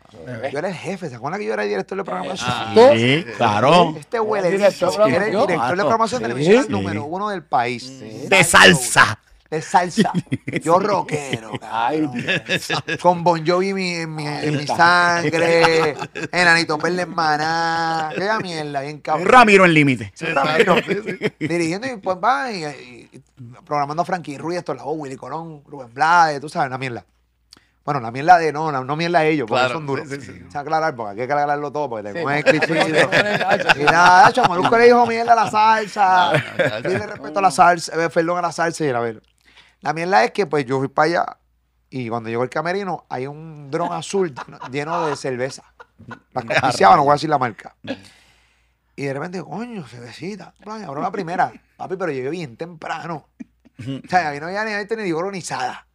Yo 0.52 0.58
era 0.60 0.68
el 0.68 0.74
jefe, 0.74 1.08
¿se 1.08 1.16
acuerdan 1.16 1.40
que 1.40 1.46
yo 1.46 1.54
era 1.54 1.64
el 1.64 1.68
director 1.68 1.98
de 1.98 2.04
programación? 2.04 2.96
Sí, 2.96 3.24
claro. 3.36 3.94
Este 3.98 4.20
huele 4.20 4.50
Director 4.52 4.90
de 5.08 5.16
era 5.16 5.26
el 5.26 5.32
programación. 5.32 5.46
director 5.48 5.76
de 5.76 5.84
programación 5.84 6.64
Sí. 6.64 6.70
número 6.70 7.04
uno 7.04 7.28
del 7.28 7.42
país. 7.42 8.28
De 8.28 8.44
salsa. 8.44 9.18
De 9.50 9.60
salsa. 9.62 10.10
Yo 10.62 10.78
rockero, 10.80 11.52
Ay, 11.62 12.00
cabrón. 12.02 12.98
Con 13.00 13.22
Bon 13.22 13.46
Jovi 13.46 13.68
en 13.68 13.74
mi, 13.76 13.94
en 13.94 14.14
mi, 14.14 14.26
en 14.26 14.56
mi 14.56 14.66
sangre. 14.66 15.94
Enanito 16.32 16.78
Perle 16.78 17.02
en 17.02 17.14
maná. 17.14 18.10
Qué 18.16 18.28
mierda, 18.42 18.80
bien 18.80 19.00
cabrón. 19.00 19.26
Ramiro 19.28 19.64
en 19.64 19.74
límite. 19.74 20.12
Sí, 20.14 20.26
sí. 20.26 21.32
Dirigiendo 21.46 21.86
y 21.86 21.96
pues 21.98 22.16
va 22.22 22.50
y, 22.50 22.64
y- 22.64 23.08
y 23.12 23.22
programando 23.64 24.02
a 24.02 24.04
Frankie 24.06 24.38
Ruiz, 24.38 24.58
esto 24.58 24.74
la 24.74 24.82
voz, 24.82 24.96
Willy 24.98 25.16
Colón, 25.16 25.62
Rubén 25.66 25.92
Blades, 25.94 26.40
tú 26.40 26.48
sabes, 26.48 26.68
una 26.68 26.78
mierda. 26.78 27.04
Bueno, 27.84 28.00
la 28.00 28.10
mierda 28.10 28.38
de 28.38 28.50
no, 28.50 28.72
no, 28.72 28.82
no 28.82 28.96
mierda 28.96 29.20
de 29.20 29.28
ellos, 29.30 29.46
porque 29.46 29.60
Claro, 29.60 29.74
son 29.74 29.86
duros. 29.86 30.08
sí, 30.08 30.16
sí, 30.16 30.22
sí. 30.32 30.32
Se 30.48 30.54
va 30.54 30.60
a 30.60 30.62
aclarar, 30.62 30.96
porque 30.96 31.20
hay 31.20 31.26
que 31.26 31.32
aclararlo 31.32 31.70
todo, 31.70 31.90
porque 31.90 32.14
te 32.14 32.22
porque- 32.22 32.38
escrito. 32.38 32.74
Y 33.78 33.84
nada, 33.84 34.32
Molusco 34.48 34.78
le 34.78 34.84
dijo 34.86 35.06
mierda 35.06 35.34
a 35.34 35.36
la 35.44 35.50
salsa. 35.50 36.32
Dile 36.82 37.06
respeto 37.06 37.38
a 37.38 37.42
la 37.42 37.50
salsa, 37.50 38.02
eh, 38.02 38.08
perdón 38.08 38.38
a 38.38 38.42
la 38.42 38.52
salsa 38.52 38.84
y 38.86 38.88
a 38.88 38.98
ver. 39.00 39.22
La 39.84 39.92
mierda 39.92 40.24
es 40.24 40.30
que 40.32 40.46
pues 40.46 40.64
yo 40.66 40.78
fui 40.78 40.88
para 40.88 41.06
allá 41.06 41.38
y 41.90 42.08
cuando 42.08 42.28
llegó 42.30 42.42
el 42.42 42.50
camerino 42.50 43.04
hay 43.08 43.26
un 43.26 43.70
dron 43.70 43.92
azul 43.92 44.34
lleno- 44.34 44.58
lleno 44.70 45.06
de 45.06 45.16
cerveza. 45.16 45.62
La 46.32 46.40
auspiciaba, 46.62 46.96
no 46.96 47.02
voy 47.04 47.10
a 47.10 47.14
decir 47.14 47.30
la 47.30 47.38
marca. 47.38 47.76
Y 48.96 49.04
de 49.04 49.12
repente, 49.12 49.42
coño, 49.42 49.86
cervecita. 49.86 50.52
Plan, 50.60 50.82
abro 50.84 51.00
la 51.02 51.10
primera. 51.10 51.52
Papi, 51.76 51.96
pero 51.96 52.12
llegué 52.12 52.30
bien 52.30 52.56
temprano. 52.56 53.28
O 53.80 54.08
sea, 54.08 54.28
ahí 54.30 54.40
no 54.40 54.46
había 54.46 54.64
ni 54.64 54.72
abierto 54.72 54.96
ni 54.96 55.10
organizada. 55.12 55.86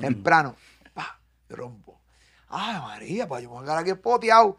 Temprano. 0.00 0.54
Pa, 0.94 1.18
rompo. 1.48 2.00
Ay, 2.48 2.78
María, 2.80 3.26
pues 3.26 3.42
yo 3.42 3.48
me 3.48 3.54
voy 3.56 3.62
a 3.62 3.66
quedar 3.66 3.78
aquí 3.78 3.94
poteado. 3.94 4.56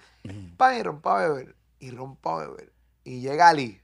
Pa, 0.57 0.75
y 0.75 0.83
rompo 0.83 1.09
a 1.11 1.19
beber. 1.27 1.55
Y 1.79 1.91
rompo 1.91 2.29
a 2.31 2.47
beber. 2.47 2.73
Y 3.03 3.21
llega 3.21 3.47
Ali. 3.49 3.79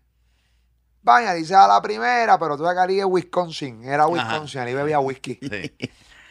Pan, 1.03 1.27
Ali 1.27 1.45
se 1.45 1.53
da 1.53 1.67
la 1.67 1.81
primera, 1.81 2.37
pero 2.37 2.57
tú 2.57 2.65
Ali 2.67 2.99
es 2.99 3.05
Wisconsin. 3.05 3.83
Era 3.83 4.07
Wisconsin, 4.07 4.61
Ali 4.61 4.73
bebía 4.73 4.99
whisky. 4.99 5.39
Sí. 5.41 5.75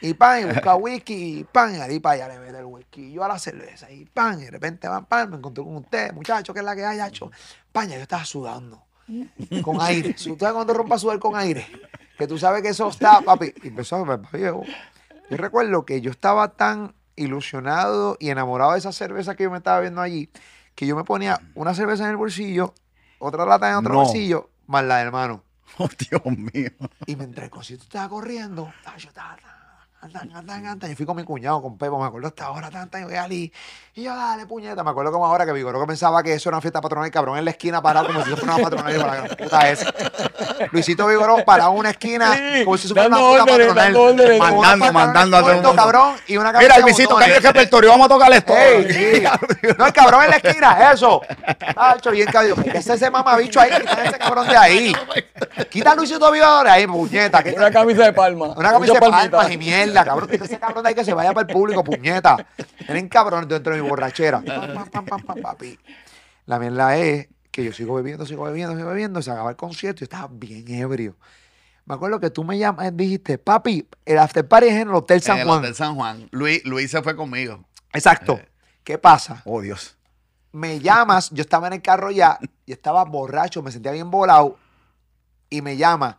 Y 0.04 0.14
pan, 0.14 0.40
y 0.40 0.44
busca 0.46 0.74
whisky, 0.74 1.40
y 1.40 1.44
pan, 1.44 1.76
y 1.76 1.78
Ali 1.78 2.00
para 2.00 2.24
allá 2.24 2.34
le 2.34 2.40
mete 2.40 2.58
el 2.58 2.64
whisky. 2.64 3.02
Y 3.02 3.12
yo 3.12 3.22
a 3.22 3.28
la 3.28 3.38
cerveza, 3.38 3.88
y 3.90 4.04
pan, 4.04 4.40
y 4.40 4.46
de 4.46 4.50
repente 4.50 4.88
van, 4.88 5.04
pan, 5.04 5.30
me 5.30 5.36
encontré 5.36 5.62
con 5.62 5.76
usted, 5.76 6.12
muchacho, 6.12 6.52
que 6.52 6.58
es 6.58 6.64
la 6.64 6.74
que 6.74 6.84
hay, 6.84 6.98
hacho. 6.98 7.30
Pan, 7.70 7.88
yo 7.88 7.94
estaba 7.94 8.24
sudando. 8.24 8.82
Con 9.62 9.80
aire. 9.80 10.14
¿Tú 10.14 10.36
sabes 10.38 10.54
cuando 10.54 10.74
rompa 10.74 10.94
a 10.94 10.98
sudar 10.98 11.18
con 11.18 11.36
aire? 11.36 11.66
Que 12.18 12.26
tú 12.26 12.38
sabes 12.38 12.62
que 12.62 12.70
eso 12.70 12.88
está, 12.88 13.20
papi. 13.20 13.52
Y 13.62 13.68
empezó 13.68 13.96
a 13.96 14.02
beber, 14.04 14.20
viejo. 14.32 14.62
Yo 15.30 15.36
recuerdo 15.36 15.84
que 15.84 16.00
yo 16.00 16.10
estaba 16.10 16.48
tan 16.48 16.94
ilusionado 17.14 18.16
y 18.18 18.30
enamorado 18.30 18.72
de 18.72 18.78
esa 18.78 18.92
cerveza 18.92 19.34
que 19.36 19.44
yo 19.44 19.50
me 19.50 19.58
estaba 19.58 19.80
viendo 19.80 20.00
allí, 20.00 20.30
que 20.74 20.86
yo 20.86 20.96
me 20.96 21.04
ponía 21.04 21.40
una 21.54 21.74
cerveza 21.74 22.04
en 22.04 22.10
el 22.10 22.16
bolsillo, 22.16 22.74
otra 23.18 23.44
lata 23.44 23.70
en 23.70 23.76
otro 23.76 23.92
No. 23.92 24.00
bolsillo, 24.00 24.50
más 24.66 24.84
la 24.84 24.98
del 24.98 25.06
hermano. 25.08 25.44
Oh, 25.78 25.88
Dios 25.98 26.20
mío. 26.26 26.70
Y 27.06 27.16
mientras 27.16 27.44
el 27.44 27.50
concierto 27.50 27.84
estaba 27.84 28.06
corriendo, 28.06 28.70
yo 28.98 29.08
estaba, 29.08 29.38
andan, 30.02 30.32
andan, 30.34 30.66
andan. 30.66 30.90
Yo 30.90 30.96
fui 30.96 31.06
con 31.06 31.16
mi 31.16 31.24
cuñado, 31.24 31.62
con 31.62 31.78
Pepo, 31.78 31.98
me 31.98 32.06
acuerdo 32.06 32.28
hasta 32.28 32.46
ahora, 32.46 32.70
tanta, 32.70 33.00
y 33.00 33.04
voy 33.04 33.14
a 33.14 33.22
Ali. 33.24 33.52
Y 33.94 34.02
yo, 34.02 34.16
dale, 34.16 34.46
puñeta. 34.46 34.82
Me 34.82 34.90
acuerdo 34.90 35.12
como 35.12 35.26
ahora 35.26 35.46
que 35.46 35.52
Vigoro 35.52 35.78
que 35.80 35.86
pensaba 35.86 36.22
que 36.22 36.34
eso 36.34 36.48
era 36.48 36.56
una 36.56 36.62
fiesta 36.62 36.80
patronal, 36.80 37.06
y 37.08 37.10
cabrón 37.10 37.38
en 37.38 37.44
la 37.44 37.52
esquina 37.52 37.80
parado 37.80 38.06
como 38.08 38.24
si 38.24 38.30
fuera 38.30 38.54
una 38.54 38.62
patronal. 38.62 38.92
Y 38.92 38.98
yo, 38.98 39.06
la 39.06 39.14
gran 39.14 39.28
puta 39.36 39.70
esa. 39.70 39.94
Luisito 40.72 41.06
Vigoro 41.06 41.44
parado 41.44 41.72
en 41.72 41.78
una 41.78 41.90
esquina 41.90 42.36
como 42.64 42.76
si 42.78 42.88
fuera 42.88 43.06
una 43.06 43.18
puta 43.18 43.46
patronal. 43.46 44.38
Mandando, 44.38 44.92
mandando 44.92 45.36
a 45.36 45.40
todo 45.40 45.50
el 45.50 45.56
mundo. 45.56 45.74
cabrón, 45.76 46.14
y 46.26 46.36
una 46.36 46.52
Mira, 46.52 46.60
camisa 46.60 46.78
el 46.78 46.84
visito, 46.84 47.10
botones. 47.10 47.28
cambia 47.28 47.36
el 47.36 47.54
repertorio, 47.54 47.90
vamos 47.90 48.06
a 48.06 48.08
tocar 48.08 48.32
esto. 48.32 48.52
No, 49.78 49.86
el 49.86 49.92
cabrón 49.92 50.24
en 50.24 50.30
la 50.30 50.36
esquina, 50.36 50.92
eso. 50.92 51.20
Tacho, 51.74 52.10
bien 52.10 52.28
cabrón. 52.28 52.62
¿Qué 52.64 52.78
es 52.78 52.86
ese 52.88 53.10
mamabicho 53.10 53.60
ahí? 53.60 53.70
Quita 53.70 54.04
ese 54.04 54.18
cabrón 54.18 54.48
de 54.48 54.56
ahí. 54.56 54.92
Quita 55.70 55.92
a 55.92 55.94
Luisito 55.94 56.30
Vigoro 56.32 56.64
de 56.64 56.70
ahí, 56.70 56.86
puñeta. 56.86 57.44
Una 57.56 57.70
camisa 57.70 58.04
de 58.04 58.12
palma. 58.14 58.54
una 58.56 58.72
camisa 58.72 58.94
de 58.94 59.00
palmas 59.00 59.50
y 59.50 59.58
mierda, 59.58 59.91
cabrón. 59.92 60.28
Quita 60.28 60.44
ese 60.44 60.58
cabrón 60.58 60.82
de 60.82 60.90
ahí 60.90 60.94
que 60.94 61.04
se 61.04 61.14
vaya 61.14 61.32
para 61.32 61.46
el 61.46 61.52
público, 61.52 61.82
puñeta. 61.84 62.46
Tienen 62.86 63.08
cabrón 63.08 63.46
dentro 63.48 63.74
de 63.74 63.82
mi 63.82 63.88
borrachera. 63.88 64.42
Pam, 64.42 64.74
pam, 64.74 64.88
pam, 64.90 65.04
pam, 65.06 65.22
pam, 65.22 65.42
papi. 65.42 65.78
La 66.46 66.58
mierda 66.58 66.96
es 66.96 67.28
que 67.50 67.64
yo 67.64 67.72
sigo 67.72 67.94
bebiendo, 67.94 68.26
sigo 68.26 68.44
bebiendo, 68.44 68.76
sigo 68.76 68.88
bebiendo. 68.88 69.22
Se 69.22 69.30
acaba 69.30 69.50
el 69.50 69.56
concierto 69.56 70.02
y 70.02 70.04
estaba 70.04 70.28
bien 70.30 70.68
ebrio. 70.68 71.16
Me 71.84 71.94
acuerdo 71.94 72.20
que 72.20 72.30
tú 72.30 72.44
me 72.44 72.58
llamas, 72.58 72.96
dijiste, 72.96 73.38
papi, 73.38 73.88
el 74.04 74.18
after 74.18 74.46
party 74.46 74.68
es 74.68 74.74
en 74.74 74.88
el 74.88 74.94
Hotel 74.94 75.20
San 75.20 75.36
En 75.36 75.40
el 75.42 75.46
Juan. 75.48 75.58
Hotel 75.58 75.74
San 75.74 75.94
Juan. 75.96 76.28
Luis, 76.30 76.64
Luis 76.64 76.90
se 76.90 77.02
fue 77.02 77.16
conmigo. 77.16 77.64
Exacto. 77.92 78.40
¿Qué 78.84 78.98
pasa? 78.98 79.42
Oh, 79.44 79.60
Dios. 79.60 79.96
me 80.52 80.80
llamas, 80.80 81.30
yo 81.30 81.40
estaba 81.42 81.66
en 81.66 81.74
el 81.74 81.82
carro 81.82 82.10
ya, 82.10 82.38
y 82.66 82.72
estaba 82.72 83.04
borracho, 83.04 83.62
me 83.62 83.72
sentía 83.72 83.90
bien 83.92 84.10
volado, 84.10 84.58
y 85.50 85.62
me 85.62 85.76
llama, 85.76 86.18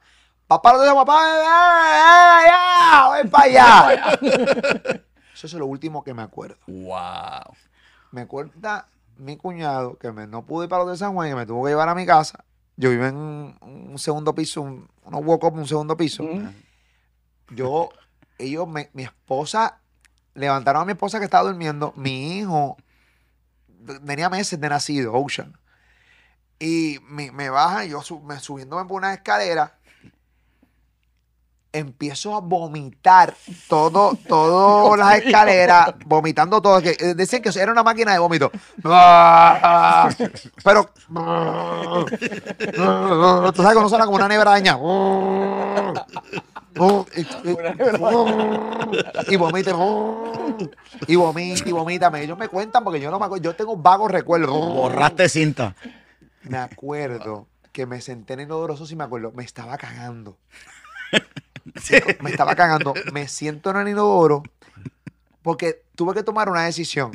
papá, 0.61 0.85
lo 0.85 0.95
papá, 0.95 2.43
eh, 2.43 2.47
ya, 2.47 3.07
voy 3.07 3.27
para 3.29 3.43
allá. 3.45 4.19
Eso 5.33 5.47
es 5.47 5.53
lo 5.53 5.65
último 5.65 6.03
que 6.03 6.13
me 6.13 6.21
acuerdo. 6.21 6.57
Wow. 6.67 7.55
Me 8.11 8.21
acuerda 8.21 8.87
mi 9.17 9.37
cuñado 9.37 9.97
que 9.97 10.11
me, 10.11 10.27
no 10.27 10.43
pude 10.43 10.65
ir 10.65 10.69
para 10.69 10.83
los 10.83 10.91
de 10.93 10.97
San 10.97 11.13
Juan 11.13 11.27
y 11.27 11.31
que 11.31 11.35
me 11.35 11.45
tuvo 11.45 11.63
que 11.65 11.71
llevar 11.71 11.89
a 11.89 11.95
mi 11.95 12.05
casa. 12.05 12.43
Yo 12.77 12.89
vivo 12.89 13.05
en 13.05 13.15
un, 13.15 13.57
un 13.61 13.99
segundo 13.99 14.33
piso, 14.33 14.61
un, 14.61 14.87
unos 15.03 15.21
walk 15.25 15.43
up, 15.43 15.53
un 15.53 15.67
segundo 15.67 15.95
piso. 15.97 16.23
Yo, 17.49 17.89
ellos, 18.37 18.67
me- 18.67 18.89
mi 18.93 19.03
esposa, 19.03 19.79
levantaron 20.33 20.81
a 20.81 20.85
mi 20.85 20.93
esposa 20.93 21.19
que 21.19 21.25
estaba 21.25 21.43
durmiendo. 21.47 21.93
Mi 21.95 22.39
hijo 22.39 22.77
tenía 24.05 24.29
meses 24.29 24.59
de 24.59 24.69
nacido, 24.69 25.13
Ocean. 25.13 25.57
Y 26.59 26.99
me, 27.07 27.31
me 27.31 27.49
bajan, 27.49 27.87
yo 27.89 28.01
su- 28.01 28.21
me, 28.21 28.39
subiéndome 28.39 28.85
por 28.87 28.97
una 28.97 29.13
escalera, 29.13 29.77
empiezo 31.73 32.35
a 32.35 32.39
vomitar 32.39 33.33
todo, 33.67 34.17
todas 34.27 34.99
las 34.99 35.17
escaleras, 35.17 35.95
vomitando 36.05 36.61
todo. 36.61 36.81
Que, 36.81 36.95
eh, 36.99 37.15
decían 37.15 37.41
que 37.41 37.49
era 37.59 37.71
una 37.71 37.83
máquina 37.83 38.13
de 38.13 38.19
vómito. 38.19 38.51
Pero, 40.63 40.89
tú 43.51 43.61
sabes 43.61 43.75
que 43.75 43.81
no 43.81 43.89
suena 43.89 44.05
como 44.05 44.15
una 44.15 44.27
nevera 44.27 44.51
dañada. 44.51 44.79
Y, 47.15 47.21
y, 47.21 47.27
y 49.29 49.35
vomita, 49.35 49.71
y 51.07 51.15
vomita, 51.15 51.63
y 51.65 51.71
vomita. 51.71 52.21
Ellos 52.21 52.37
me 52.37 52.47
cuentan 52.47 52.83
porque 52.83 52.99
yo 52.99 53.11
no 53.11 53.19
me 53.19 53.25
acuerdo. 53.25 53.43
Yo 53.43 53.55
tengo 53.55 53.75
vagos 53.75 54.11
recuerdos. 54.11 54.49
Borraste 54.49 55.27
cinta. 55.29 55.75
Me 56.43 56.57
acuerdo 56.57 57.47
que 57.71 57.85
me 57.85 58.01
senté 58.01 58.33
en 58.33 58.41
el 58.41 58.51
odoroso, 58.51 58.85
si 58.85 58.95
me 58.95 59.03
acuerdo, 59.03 59.31
me 59.35 59.43
estaba 59.43 59.77
cagando. 59.77 60.37
Me 62.21 62.31
estaba 62.31 62.55
cagando. 62.55 62.93
Me 63.11 63.27
siento 63.27 63.71
en 63.71 63.77
el 63.77 63.87
inodoro 63.89 64.43
porque 65.41 65.83
tuve 65.95 66.13
que 66.13 66.23
tomar 66.23 66.49
una 66.49 66.63
decisión. 66.63 67.11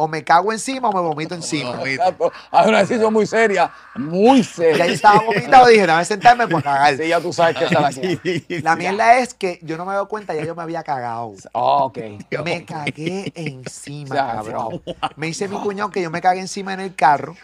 O 0.00 0.06
me 0.06 0.22
cago 0.22 0.52
encima 0.52 0.88
o 0.90 0.92
me 0.92 1.00
vomito 1.00 1.34
encima. 1.34 1.82
Exacto. 1.84 2.30
Hay 2.52 2.68
una 2.68 2.78
decisión 2.78 3.12
muy 3.12 3.26
seria, 3.26 3.68
muy 3.96 4.38
Y 4.38 4.40
ahí 4.40 4.44
seria. 4.44 4.84
estaba 4.86 5.20
vomitado. 5.24 5.66
Dije, 5.66 5.80
déjame 5.80 6.04
sentarme 6.04 6.46
para 6.46 6.62
cagar. 6.62 6.96
Sí, 6.96 7.08
ya 7.08 7.20
tú 7.20 7.32
sabes 7.32 7.56
que 7.56 7.64
está 7.64 7.80
la 7.80 7.88
aquí. 7.88 8.20
La 8.62 8.76
mierda 8.76 9.18
es 9.18 9.34
que 9.34 9.58
yo 9.62 9.76
no 9.76 9.84
me 9.84 9.94
doy 9.94 10.06
cuenta, 10.06 10.36
ya 10.36 10.44
yo 10.44 10.54
me 10.54 10.62
había 10.62 10.84
cagado. 10.84 11.34
Oh, 11.50 11.86
ok. 11.86 11.98
Me 12.44 12.64
cagué 12.64 13.32
encima, 13.34 14.14
cabrón. 14.14 14.82
Me 15.16 15.26
dice 15.26 15.48
mi 15.48 15.56
cuñado 15.58 15.90
que 15.90 16.00
yo 16.00 16.10
me 16.12 16.20
cagué 16.20 16.40
encima 16.40 16.74
en 16.74 16.80
el 16.80 16.94
carro. 16.94 17.34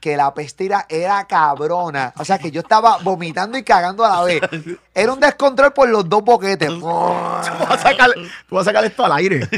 Que 0.00 0.16
la 0.16 0.32
peste 0.32 0.66
era, 0.66 0.86
era 0.88 1.26
cabrona. 1.26 2.12
O 2.18 2.24
sea, 2.24 2.38
que 2.38 2.52
yo 2.52 2.60
estaba 2.60 2.98
vomitando 2.98 3.58
y 3.58 3.64
cagando 3.64 4.04
a 4.04 4.10
la 4.10 4.22
vez. 4.22 4.40
Era 4.94 5.12
un 5.12 5.18
descontrol 5.18 5.72
por 5.72 5.88
los 5.88 6.08
dos 6.08 6.22
boquetes. 6.22 6.68
Tú 6.68 6.86
vas 6.86 7.48
a 7.48 7.78
sacar, 7.78 8.10
tú 8.48 8.54
vas 8.54 8.62
a 8.62 8.70
sacar 8.70 8.84
esto 8.84 9.04
al 9.04 9.12
aire. 9.12 9.48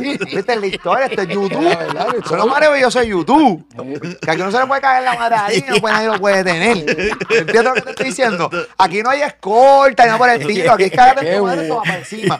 Viste 0.00 0.56
la 0.56 0.66
historia, 0.66 1.06
esto 1.06 1.22
es 1.22 1.28
YouTube. 1.28 1.66
Eso 1.66 2.18
es 2.24 2.30
lo 2.30 2.46
maravilloso 2.46 3.00
de 3.00 3.08
YouTube. 3.08 3.66
Que 4.20 4.30
aquí 4.30 4.40
no 4.40 4.50
se 4.50 4.60
le 4.60 4.66
puede 4.66 4.80
caer 4.80 5.04
la 5.04 5.14
madre 5.14 5.36
ahí, 5.36 5.64
no 5.68 5.76
puede, 5.76 5.94
nadie 5.94 6.08
lo 6.08 6.18
puede 6.18 6.44
tener. 6.44 6.76
¿Entiendes 6.78 7.64
lo 7.64 7.74
que 7.74 7.82
te 7.82 7.90
estoy 7.90 8.06
diciendo? 8.06 8.50
Aquí 8.78 9.02
no 9.02 9.10
hay 9.10 9.22
escolta, 9.22 10.04
ni 10.04 10.06
nada 10.06 10.18
por 10.18 10.30
el 10.30 10.40
estilo. 10.40 10.72
Aquí 10.72 10.84
es 10.84 10.92
cagarte 10.92 11.36
tu 11.36 11.44
madre, 11.44 11.62
esto 11.62 11.76
va 11.76 11.82
para 11.82 11.98
encima. 11.98 12.38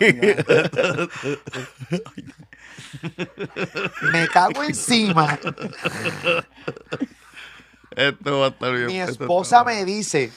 Me 4.12 4.28
cago 4.28 4.62
encima. 4.62 5.38
Esto 7.90 8.40
va 8.40 8.46
a 8.46 8.48
estar 8.48 8.72
bien. 8.72 8.86
Mi 8.86 9.00
esposa 9.00 9.64
me 9.64 9.84
dice, 9.84 10.32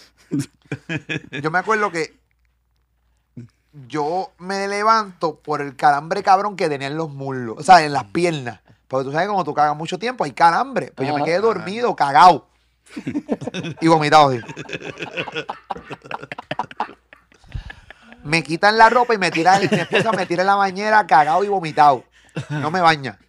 yo 1.32 1.52
me 1.52 1.60
acuerdo 1.60 1.91
que 1.91 2.19
yo 3.88 4.32
me 4.38 4.68
levanto 4.68 5.40
por 5.40 5.61
el 5.61 5.76
calambre 5.76 6.23
cabrón 6.23 6.56
que 6.56 6.69
tenía 6.69 6.88
en 6.88 6.98
los 6.98 7.10
muslos, 7.10 7.57
o 7.60 7.64
sea, 7.64 7.84
en 7.84 7.94
las 7.94 8.06
piernas. 8.06 8.61
Porque 8.88 9.06
tú 9.06 9.11
sabes, 9.11 9.28
cuando 9.28 9.45
tú 9.45 9.53
cagas 9.53 9.76
mucho 9.78 9.98
tiempo, 9.98 10.23
hay 10.23 10.32
calambre. 10.32 10.91
Pues 10.94 11.07
yo 11.07 11.15
me 11.15 11.23
quedé 11.23 11.40
dormido, 11.40 11.95
cagado. 11.95 12.48
y 13.80 13.88
vomitado. 13.88 14.30
así. 14.30 14.41
Me 18.23 18.44
quitan 18.44 18.78
la 18.78 18.90
ropa 18.90 19.14
y 19.14 19.18
me 19.18 19.32
tiran, 19.32 19.61
mi 19.61 19.80
esposa 19.80 20.11
me 20.11 20.26
tira 20.26 20.44
en 20.44 20.48
la 20.48 20.56
bañera, 20.56 21.07
cagado 21.07 21.44
y 21.44 21.48
vomitado. 21.48 22.03
No 22.49 22.72
me 22.72 22.82
baña. 22.82 23.20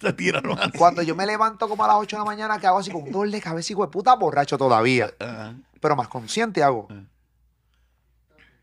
Te 0.00 0.12
tiraron 0.12 0.58
así. 0.58 0.76
Cuando 0.76 1.02
yo 1.02 1.14
me 1.14 1.26
levanto 1.26 1.68
como 1.68 1.84
a 1.84 1.88
las 1.88 1.96
8 1.96 2.16
de 2.16 2.20
la 2.20 2.24
mañana, 2.24 2.58
que 2.58 2.66
hago 2.66 2.78
así 2.78 2.90
con 2.90 3.02
un 3.02 3.12
dolor 3.12 3.30
de 3.30 3.40
cabeza, 3.40 3.72
hijo 3.72 3.84
de 3.84 3.90
puta, 3.90 4.14
borracho 4.14 4.58
todavía. 4.58 5.10
Ajá. 5.18 5.54
Pero 5.80 5.96
más 5.96 6.08
consciente 6.08 6.62
hago. 6.62 6.88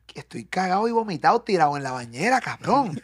Que 0.05 0.19
estoy 0.19 0.45
cagado 0.45 0.87
y 0.87 0.91
vomitado, 0.91 1.41
tirado 1.41 1.75
en 1.77 1.83
la 1.83 1.91
bañera, 1.91 2.39
cabrón. 2.39 2.99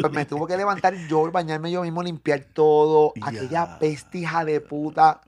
pues 0.00 0.12
me 0.12 0.26
tuvo 0.26 0.46
que 0.46 0.56
levantar 0.56 0.94
yo, 1.08 1.30
bañarme 1.32 1.72
yo 1.72 1.82
mismo, 1.82 2.02
limpiar 2.02 2.44
todo. 2.52 3.12
Ya. 3.16 3.26
Aquella 3.26 3.78
peste 3.78 4.18
hija 4.18 4.44
de 4.44 4.60
puta. 4.60 5.20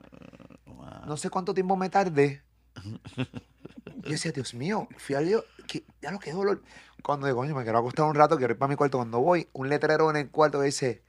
No 1.05 1.17
sé 1.17 1.29
cuánto 1.29 1.53
tiempo 1.53 1.75
me 1.75 1.89
tardé. 1.89 2.41
Yo 4.03 4.11
decía, 4.11 4.31
Dios 4.31 4.53
mío, 4.53 4.87
fui 4.97 5.15
al 5.15 5.25
lío, 5.25 5.43
que 5.67 5.83
ya 6.01 6.11
no 6.11 6.19
quedó 6.19 6.37
dolor. 6.37 6.61
Cuando 7.07 7.25
digo, 7.25 7.39
coño, 7.39 7.55
me 7.55 7.63
quiero 7.63 7.79
acostar 7.79 8.05
un 8.05 8.15
rato, 8.15 8.35
quiero 8.37 8.51
ir 8.51 8.59
para 8.59 8.67
mi 8.67 8.75
cuarto. 8.75 8.97
Cuando 8.97 9.21
voy, 9.21 9.47
un 9.53 9.69
letrero 9.69 10.09
en 10.09 10.17
el 10.17 10.29
cuarto 10.29 10.59
que 10.59 10.65
dice, 10.65 11.03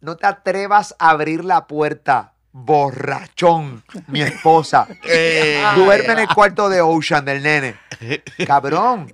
no 0.00 0.16
te 0.16 0.28
atrevas 0.28 0.94
a 1.00 1.10
abrir 1.10 1.44
la 1.44 1.66
puerta, 1.66 2.34
borrachón, 2.52 3.82
mi 4.06 4.22
esposa. 4.22 4.86
Eh, 5.02 5.64
Duerme 5.74 6.12
en 6.12 6.18
el 6.20 6.28
cuarto 6.28 6.68
de 6.68 6.80
Ocean 6.80 7.24
del 7.24 7.42
nene. 7.42 7.76
Cabrón, 8.46 9.12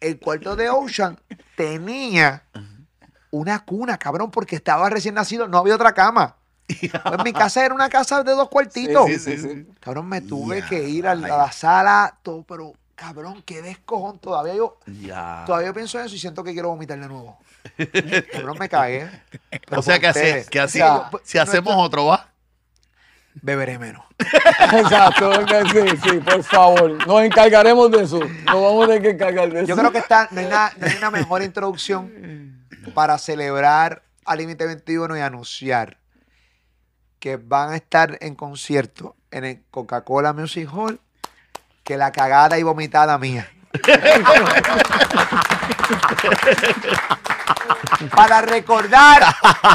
el 0.00 0.18
cuarto 0.18 0.54
de 0.54 0.68
Ocean 0.68 1.18
tenía 1.56 2.42
una 3.30 3.64
cuna, 3.64 3.96
cabrón, 3.96 4.30
porque 4.30 4.56
estaba 4.56 4.90
recién 4.90 5.14
nacido, 5.14 5.48
no 5.48 5.56
había 5.56 5.76
otra 5.76 5.94
cama. 5.94 6.36
Pues 6.68 7.24
mi 7.24 7.32
casa 7.32 7.64
era 7.64 7.74
una 7.74 7.88
casa 7.88 8.22
de 8.22 8.32
dos 8.32 8.50
cuartitos. 8.50 9.06
Sí, 9.06 9.18
sí, 9.18 9.38
sí. 9.38 9.66
Cabrón, 9.80 10.10
me 10.10 10.20
tuve 10.20 10.62
que 10.66 10.86
ir 10.86 11.06
a 11.06 11.14
la, 11.14 11.34
a 11.34 11.38
la 11.38 11.52
sala, 11.52 12.18
todo, 12.22 12.42
pero 12.42 12.74
cabrón, 13.06 13.42
qué 13.44 13.62
descojón. 13.62 14.18
Todavía 14.20 14.54
yo, 14.54 14.78
Ya. 15.00 15.42
todavía 15.46 15.72
pienso 15.72 15.98
en 15.98 16.06
eso 16.06 16.14
y 16.14 16.18
siento 16.18 16.44
que 16.44 16.52
quiero 16.52 16.68
vomitar 16.68 16.98
de 17.00 17.08
nuevo. 17.08 17.36
Cabrón, 18.32 18.56
me 18.58 18.68
cagué. 18.68 19.08
Pero 19.50 19.80
O 19.80 19.82
sea 19.82 19.98
que 19.98 20.08
ustedes. 20.08 20.48
que 20.50 20.60
así, 20.60 20.80
O 20.80 20.84
sea, 20.84 21.10
si 21.24 21.38
hacemos 21.38 21.74
otro, 21.76 22.06
va. 22.06 22.28
beberé 23.34 23.78
menos. 23.78 24.04
Exacto, 24.72 25.32
sí, 25.72 25.96
sí, 26.02 26.18
por 26.18 26.42
favor. 26.44 27.06
Nos 27.06 27.22
encargaremos 27.22 27.90
de 27.90 28.02
eso. 28.04 28.18
Nos 28.20 28.54
vamos 28.62 28.84
a 28.84 28.86
tener 28.88 29.02
que 29.02 29.10
encargar 29.10 29.50
de 29.50 29.58
eso. 29.60 29.66
Yo 29.68 29.76
creo 29.76 29.90
que 29.92 29.98
está, 29.98 30.28
no, 30.30 30.40
hay 30.40 30.46
nada- 30.46 30.72
no 30.76 30.86
hay 30.86 30.96
una 30.96 31.10
mejor 31.10 31.42
introducción 31.42 32.66
para 32.94 33.16
celebrar 33.18 34.02
al 34.24 34.38
Límite 34.38 34.66
21 34.66 35.16
y 35.16 35.20
anunciar 35.20 35.98
que 37.18 37.36
van 37.36 37.70
a 37.70 37.76
estar 37.76 38.18
en 38.20 38.34
concierto 38.34 39.16
en 39.30 39.44
el 39.44 39.62
Coca-Cola 39.70 40.32
Music 40.32 40.68
Hall 40.72 41.00
que 41.84 41.96
la 41.96 42.12
cagada 42.12 42.58
y 42.58 42.62
vomitada 42.62 43.18
mía. 43.18 43.48
para 48.14 48.42
recordar 48.42 49.22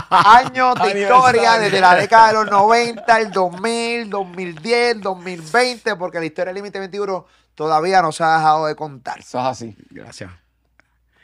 años 0.09 0.75
de 0.75 1.01
historia 1.01 1.57
desde 1.59 1.79
la 1.79 1.95
década 1.95 2.27
de 2.27 2.33
los 2.33 2.51
90, 2.51 3.19
el 3.19 3.31
2000, 3.31 4.09
2010, 4.09 5.01
2020, 5.01 5.95
porque 5.95 6.19
la 6.19 6.25
historia 6.25 6.53
del 6.53 6.55
Límite 6.55 6.79
21 6.79 7.25
todavía 7.55 8.01
no 8.01 8.11
se 8.11 8.23
ha 8.23 8.37
dejado 8.37 8.65
de 8.67 8.75
contar. 8.75 9.19
Eso 9.19 9.39
es 9.39 9.45
así. 9.45 9.75
Gracias. 9.89 10.31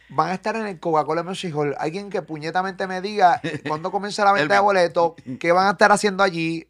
Van 0.09 0.29
a 0.29 0.33
estar 0.33 0.55
en 0.55 0.67
el 0.67 0.79
Coca-Cola 0.79 1.23
Music 1.23 1.55
Hall. 1.55 1.75
Alguien 1.79 2.09
que 2.09 2.21
puñetamente 2.21 2.87
me 2.87 3.01
diga 3.01 3.41
cuándo 3.67 3.91
comienza 3.91 4.23
la 4.23 4.31
El 4.31 4.39
venta 4.39 4.55
de 4.55 4.59
boletos, 4.59 5.13
qué 5.39 5.51
van 5.51 5.67
a 5.67 5.71
estar 5.71 5.91
haciendo 5.91 6.23
allí, 6.23 6.67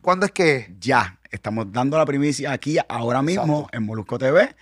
cuándo 0.00 0.26
es 0.26 0.32
que. 0.32 0.74
Ya, 0.78 1.18
estamos 1.32 1.72
dando 1.72 1.98
la 1.98 2.06
primicia 2.06 2.52
aquí 2.52 2.78
ahora 2.88 3.22
mismo 3.22 3.68
en 3.72 3.82
Molusco 3.82 4.18
TV 4.18 4.54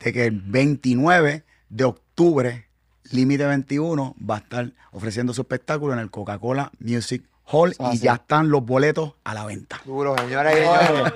de 0.00 0.12
que 0.12 0.26
el 0.26 0.40
29 0.40 1.44
de 1.68 1.84
octubre, 1.84 2.66
Límite 3.12 3.46
21 3.46 4.16
va 4.28 4.36
a 4.36 4.38
estar 4.38 4.72
ofreciendo 4.92 5.32
su 5.32 5.42
espectáculo 5.42 5.92
en 5.92 6.00
el 6.00 6.10
Coca-Cola 6.10 6.70
Music 6.80 7.24
Hall 7.44 7.74
y 7.92 7.98
ya 7.98 8.14
están 8.14 8.50
los 8.50 8.64
boletos 8.64 9.14
a 9.24 9.34
la 9.34 9.44
venta. 9.44 9.80
Duro, 9.84 10.16
señoras 10.18 10.54
y 10.54 10.56
señores. 10.58 11.12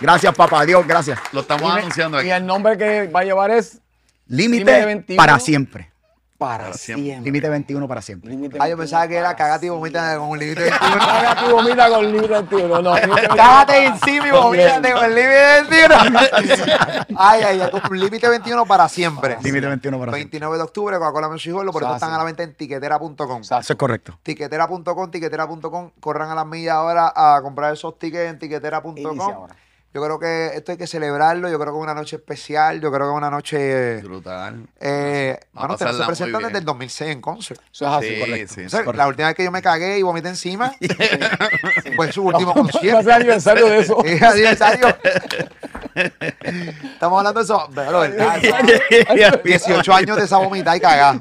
Gracias, 0.00 0.34
papá 0.34 0.64
Dios, 0.64 0.86
gracias. 0.86 1.18
Lo 1.32 1.40
estamos 1.40 1.70
anunciando 1.70 2.18
aquí. 2.18 2.28
Y 2.28 2.30
el 2.30 2.46
nombre 2.46 2.78
que 2.78 3.08
va 3.08 3.20
a 3.20 3.24
llevar 3.24 3.50
es 3.50 3.80
Límite 4.26 4.64
Límite 4.64 4.86
21. 4.86 5.16
para 5.16 5.38
siempre. 5.38 5.89
Para 6.40 6.64
Para 6.64 6.72
siempre. 6.72 7.04
siempre. 7.04 7.24
Límite 7.26 7.48
21 7.50 7.86
para 7.86 8.00
siempre. 8.00 8.30
Límite 8.30 8.56
Ah, 8.58 8.66
yo 8.66 8.78
pensaba 8.78 9.06
que 9.06 9.14
era 9.16 9.36
cagate 9.36 9.66
y 9.66 9.68
vomita 9.68 10.16
con 10.16 10.30
un 10.30 10.38
límite 10.38 10.62
21. 10.62 10.98
Cágate 10.98 11.46
y 11.46 11.52
vomita 11.52 11.88
con 11.90 12.06
límite 12.06 12.28
21. 12.28 12.82
No, 12.82 12.94
límite 12.94 13.10
21. 13.10 13.36
Cágate 13.36 13.84
encima 13.84 14.26
y 14.26 14.30
vomítate 14.30 14.92
con 14.92 15.04
el 15.04 15.14
límite 15.14 15.62
21. 15.68 16.20
Ay, 17.16 17.42
ay, 17.42 17.60
un 17.90 17.98
límite 18.00 18.28
21 18.28 18.64
para 18.64 18.88
siempre. 18.88 19.36
Límite 19.42 19.66
21 19.66 19.98
para 19.98 20.12
siempre. 20.12 20.18
29 20.38 20.56
de 20.56 20.62
octubre, 20.62 20.96
Coca-Cola 20.98 21.28
los 21.28 21.44
boletos 21.74 21.92
Ah, 21.92 21.94
están 21.96 22.12
a 22.14 22.16
la 22.18 22.24
venta 22.24 22.42
en 22.42 22.54
tiquetera.com. 22.54 23.42
Eso 23.42 23.58
es 23.58 23.74
correcto. 23.76 24.18
Tiquetera.com, 24.22 25.10
tiquetera.com, 25.10 25.90
corran 26.00 26.30
a 26.30 26.34
las 26.34 26.46
millas 26.46 26.74
ahora 26.74 27.12
a 27.14 27.40
comprar 27.42 27.74
esos 27.74 27.98
tickets 27.98 28.30
en 28.30 28.38
tiquetera.com. 28.38 29.46
Yo 29.92 30.00
creo 30.04 30.20
que 30.20 30.52
esto 30.54 30.70
hay 30.70 30.78
que 30.78 30.86
celebrarlo, 30.86 31.48
yo 31.50 31.58
creo 31.58 31.72
que 31.72 31.78
es 31.80 31.82
una 31.82 31.94
noche 31.94 32.14
especial, 32.16 32.80
yo 32.80 32.92
creo 32.92 33.06
que 33.08 33.12
es 33.12 33.16
una 33.16 33.28
noche... 33.30 33.96
Brutal. 34.02 34.68
Eh, 34.80 35.36
bueno, 35.52 35.76
te- 35.76 35.92
se 35.92 36.04
presentan 36.04 36.42
desde 36.44 36.58
el 36.58 36.64
2006 36.64 37.10
en 37.10 37.20
concert. 37.20 37.60
Eso 37.72 37.86
es 37.86 37.92
así, 37.92 38.14
Sí, 38.14 38.20
correcto. 38.20 38.54
sí, 38.54 38.64
O 38.66 38.68
sea, 38.68 38.84
sí. 38.84 38.90
la 38.94 39.08
última 39.08 39.26
vez 39.28 39.36
que 39.36 39.42
yo 39.44 39.50
me 39.50 39.62
cagué 39.62 39.98
y 39.98 40.02
vomité 40.02 40.28
encima 40.28 40.72
fue 41.96 42.12
su 42.12 42.22
último 42.22 42.48
Va 42.54 42.60
a 42.60 42.62
concierto. 42.62 43.02
ser 43.02 43.12
aniversario 43.12 43.66
de 43.66 43.78
eso. 43.78 44.00
Es 44.04 44.22
aniversario. 44.22 44.86
Estamos 45.94 47.18
hablando 47.18 47.40
de 47.40 47.44
eso. 47.44 47.68
pero, 47.74 48.00
¿verdad? 48.00 49.40
18 49.44 49.92
años 49.94 50.16
de 50.16 50.24
esa 50.24 50.38
vomitada 50.38 50.76
y 50.76 50.80
cagada. 50.80 51.14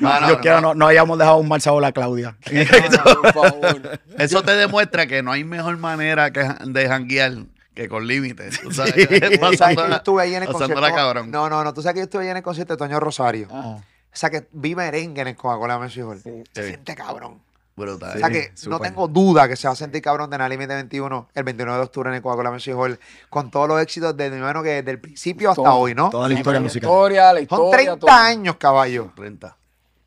No, 0.00 0.20
no, 0.20 0.28
Yo 0.28 0.34
no, 0.36 0.40
quiero 0.40 0.60
no. 0.60 0.74
no, 0.74 0.86
hayamos 0.86 1.18
dejado 1.18 1.36
un 1.38 1.48
mal 1.48 1.60
sabor 1.60 1.84
a 1.84 1.92
Claudia. 1.92 2.36
Por 3.04 3.32
favor. 3.32 4.00
Eso 4.18 4.42
te 4.42 4.56
demuestra 4.56 5.06
que 5.06 5.22
no 5.22 5.32
hay 5.32 5.44
mejor 5.44 5.76
manera 5.76 6.30
que, 6.32 6.46
de 6.64 6.88
janguear 6.88 7.32
que 7.74 7.88
con 7.88 8.06
límites. 8.06 8.60
Tú 8.60 8.72
sabes, 8.72 8.94
Tú 9.40 9.56
sabes 9.56 9.76
que 9.76 9.88
yo 9.88 9.94
estuve 9.96 10.22
ahí 10.22 10.34
en 10.34 10.42
el 10.42 10.48
concierto. 10.48 10.80
cabrón. 10.80 11.30
No, 11.30 11.48
no, 11.48 11.62
no. 11.64 11.72
Tú 11.74 11.82
sabes 11.82 11.94
que 11.94 12.00
yo 12.00 12.04
estuve 12.04 12.24
ahí 12.24 12.30
en 12.30 12.38
el 12.38 12.42
concierto 12.42 12.74
de 12.74 12.78
Toño 12.78 12.98
Rosario. 13.00 13.46
Ajá. 13.50 13.68
O 14.10 14.20
sea 14.20 14.30
que 14.30 14.48
vi 14.52 14.74
merengue 14.74 15.20
en 15.22 15.28
el 15.28 15.36
Coca-Cola 15.36 15.78
Music 15.78 16.02
Hall. 16.04 16.18
Sí. 16.20 16.42
Se 16.52 16.62
Sí. 16.62 16.68
siente 16.70 16.94
cabrón. 16.96 17.40
Brutal. 17.78 18.16
o 18.16 18.18
sea 18.18 18.28
que 18.30 18.52
no 18.68 18.78
tengo 18.80 19.08
duda 19.08 19.48
que 19.48 19.56
se 19.56 19.66
va 19.68 19.72
a 19.72 19.76
sentir 19.76 20.02
cabrón 20.02 20.28
de 20.28 20.36
Nada 20.38 20.48
Límite 20.50 20.74
21 20.74 21.28
el 21.34 21.44
29 21.44 21.78
de 21.78 21.84
octubre 21.84 22.10
en 22.10 22.16
el 22.16 22.22
Coca-Cola 22.22 22.50
Music 22.50 22.74
Hall 22.76 22.98
con 23.30 23.50
todos 23.50 23.68
los 23.68 23.80
éxitos 23.80 24.16
desde, 24.16 24.32
me 24.32 24.38
imagino 24.38 24.62
que 24.62 24.70
desde 24.70 24.90
el 24.90 25.00
principio 25.00 25.50
hasta 25.50 25.62
Todo. 25.62 25.74
hoy, 25.76 25.94
¿no? 25.94 26.10
Toda 26.10 26.28
la 26.28 26.34
historia 26.34 26.60
La 26.60 26.64
musical. 26.64 26.88
historia, 26.90 27.22
la 27.32 27.38
Son 27.38 27.42
historia. 27.42 27.70
30 27.72 27.96
todo. 27.98 28.10
años, 28.10 28.56
caballo. 28.56 29.12
30. 29.16 29.54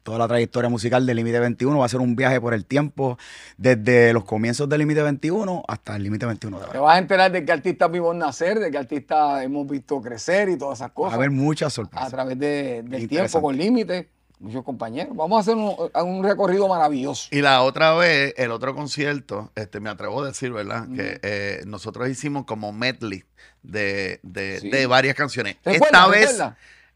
toda 0.03 0.17
la 0.17 0.27
trayectoria 0.27 0.67
musical 0.67 1.05
de 1.05 1.13
Límite 1.13 1.39
21. 1.39 1.77
Va 1.77 1.85
a 1.85 1.87
ser 1.87 1.99
un 1.99 2.15
viaje 2.15 2.41
por 2.41 2.55
el 2.55 2.65
tiempo, 2.65 3.19
desde 3.57 4.13
los 4.13 4.23
comienzos 4.23 4.67
de 4.67 4.77
Límite 4.79 5.03
21 5.03 5.63
hasta 5.67 5.95
el 5.95 6.01
Límite 6.03 6.25
21 6.25 6.59
de 6.59 6.65
Te 6.65 6.77
vas 6.79 6.95
a 6.95 6.97
enterar 6.97 7.31
de 7.31 7.45
qué 7.45 7.51
artistas 7.51 7.91
vimos 7.91 8.15
nacer, 8.15 8.59
de 8.59 8.71
qué 8.71 8.79
artistas 8.79 9.43
hemos 9.43 9.67
visto 9.67 10.01
crecer 10.01 10.49
y 10.49 10.57
todas 10.57 10.79
esas 10.79 10.89
Va 10.89 10.93
cosas. 10.95 11.13
a 11.13 11.15
haber 11.17 11.29
muchas 11.29 11.67
a 11.67 11.69
sorpresas. 11.69 12.09
través 12.09 12.39
de- 12.39 12.81
del 12.83 13.07
tiempo 13.07 13.41
con 13.43 13.55
límite. 13.55 14.09
Muchos 14.41 14.63
compañeros. 14.63 15.15
Vamos 15.15 15.37
a 15.37 15.41
hacer 15.41 15.55
un, 15.55 15.75
un 15.93 16.23
recorrido 16.23 16.67
maravilloso. 16.67 17.27
Y 17.31 17.41
la 17.41 17.61
otra 17.61 17.93
vez, 17.93 18.33
el 18.37 18.51
otro 18.51 18.73
concierto, 18.73 19.51
este, 19.55 19.79
me 19.79 19.89
atrevo 19.89 20.23
a 20.23 20.27
decir, 20.27 20.51
¿verdad? 20.51 20.87
Que 20.95 21.19
eh, 21.21 21.63
nosotros 21.67 22.09
hicimos 22.09 22.45
como 22.45 22.73
medley 22.73 23.23
de, 23.61 24.19
de, 24.23 24.59
Sí. 24.59 24.69
de 24.71 24.87
varias 24.87 25.15
canciones. 25.15 25.57
¿Te 25.61 25.75
Esta 25.75 26.07
vez, 26.07 26.41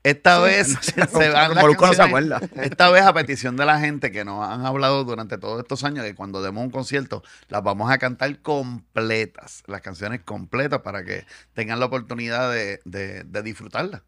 esta 0.02 0.40
vez 0.40 0.70
se 0.82 1.30
van 1.30 1.54
las 1.54 1.62
Molusco 1.64 1.86
no 1.86 1.94
se 1.94 2.02
acuerda. 2.02 2.42
Esta 2.56 2.90
vez 2.90 3.04
a 3.04 3.14
petición 3.14 3.56
de 3.58 3.66
la 3.66 3.80
gente 3.80 4.12
que 4.12 4.26
nos 4.26 4.44
han 4.48 4.66
hablado 4.66 5.04
durante 5.04 5.38
todos 5.38 5.60
estos 5.62 5.84
años 5.84 6.04
que 6.04 6.16
cuando 6.16 6.42
demos 6.42 6.64
un 6.64 6.72
concierto 6.72 7.22
las 7.50 7.62
vamos 7.64 7.92
a 7.92 8.00
cantar 8.00 8.40
completas, 8.42 9.62
las 9.68 9.82
canciones 9.82 10.22
completas 10.22 10.82
para 10.82 11.04
que 11.04 11.26
tengan 11.54 11.80
la 11.80 11.86
oportunidad 11.86 12.52
de, 12.52 12.82
de- 12.86 13.24
de 13.24 13.44
disfrutarlas. 13.44 14.02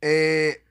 Eh, 0.00 0.62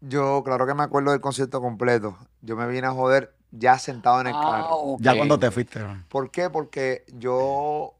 yo, 0.00 0.42
claro 0.44 0.66
que 0.66 0.74
me 0.74 0.82
acuerdo 0.82 1.10
del 1.12 1.20
concierto 1.20 1.60
completo. 1.60 2.16
Yo 2.42 2.56
me 2.56 2.66
vine 2.68 2.86
a 2.86 2.92
joder 2.92 3.34
ya 3.50 3.78
sentado 3.78 4.20
en 4.20 4.28
el 4.28 4.34
Ah, 4.36 4.62
carro. 4.62 4.96
Ya 5.00 5.16
cuando 5.16 5.38
te 5.38 5.50
fuiste. 5.50 5.78
¿no? 5.80 6.04
¿Por 6.08 6.30
qué? 6.30 6.50
Porque 6.50 7.04
yo, 7.14 7.94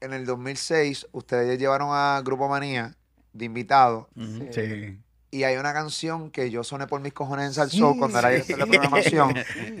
en 0.00 0.12
el 0.12 0.26
2006, 0.26 1.08
ustedes 1.12 1.58
llevaron 1.58 1.88
a 1.92 2.20
Grupo 2.24 2.48
Manía 2.48 2.94
de 3.32 3.44
invitado. 3.44 4.08
Sí. 4.50 4.98
Y 5.30 5.44
hay 5.44 5.56
una 5.56 5.72
canción 5.74 6.30
que 6.30 6.50
yo 6.50 6.64
soné 6.64 6.86
por 6.86 7.00
mis 7.00 7.12
cojones 7.12 7.46
en 7.46 7.54
Salsó 7.54 7.94
cuando 7.98 8.18
era 8.18 8.30
director 8.30 8.58
de 8.58 8.66
programación. 8.78 9.34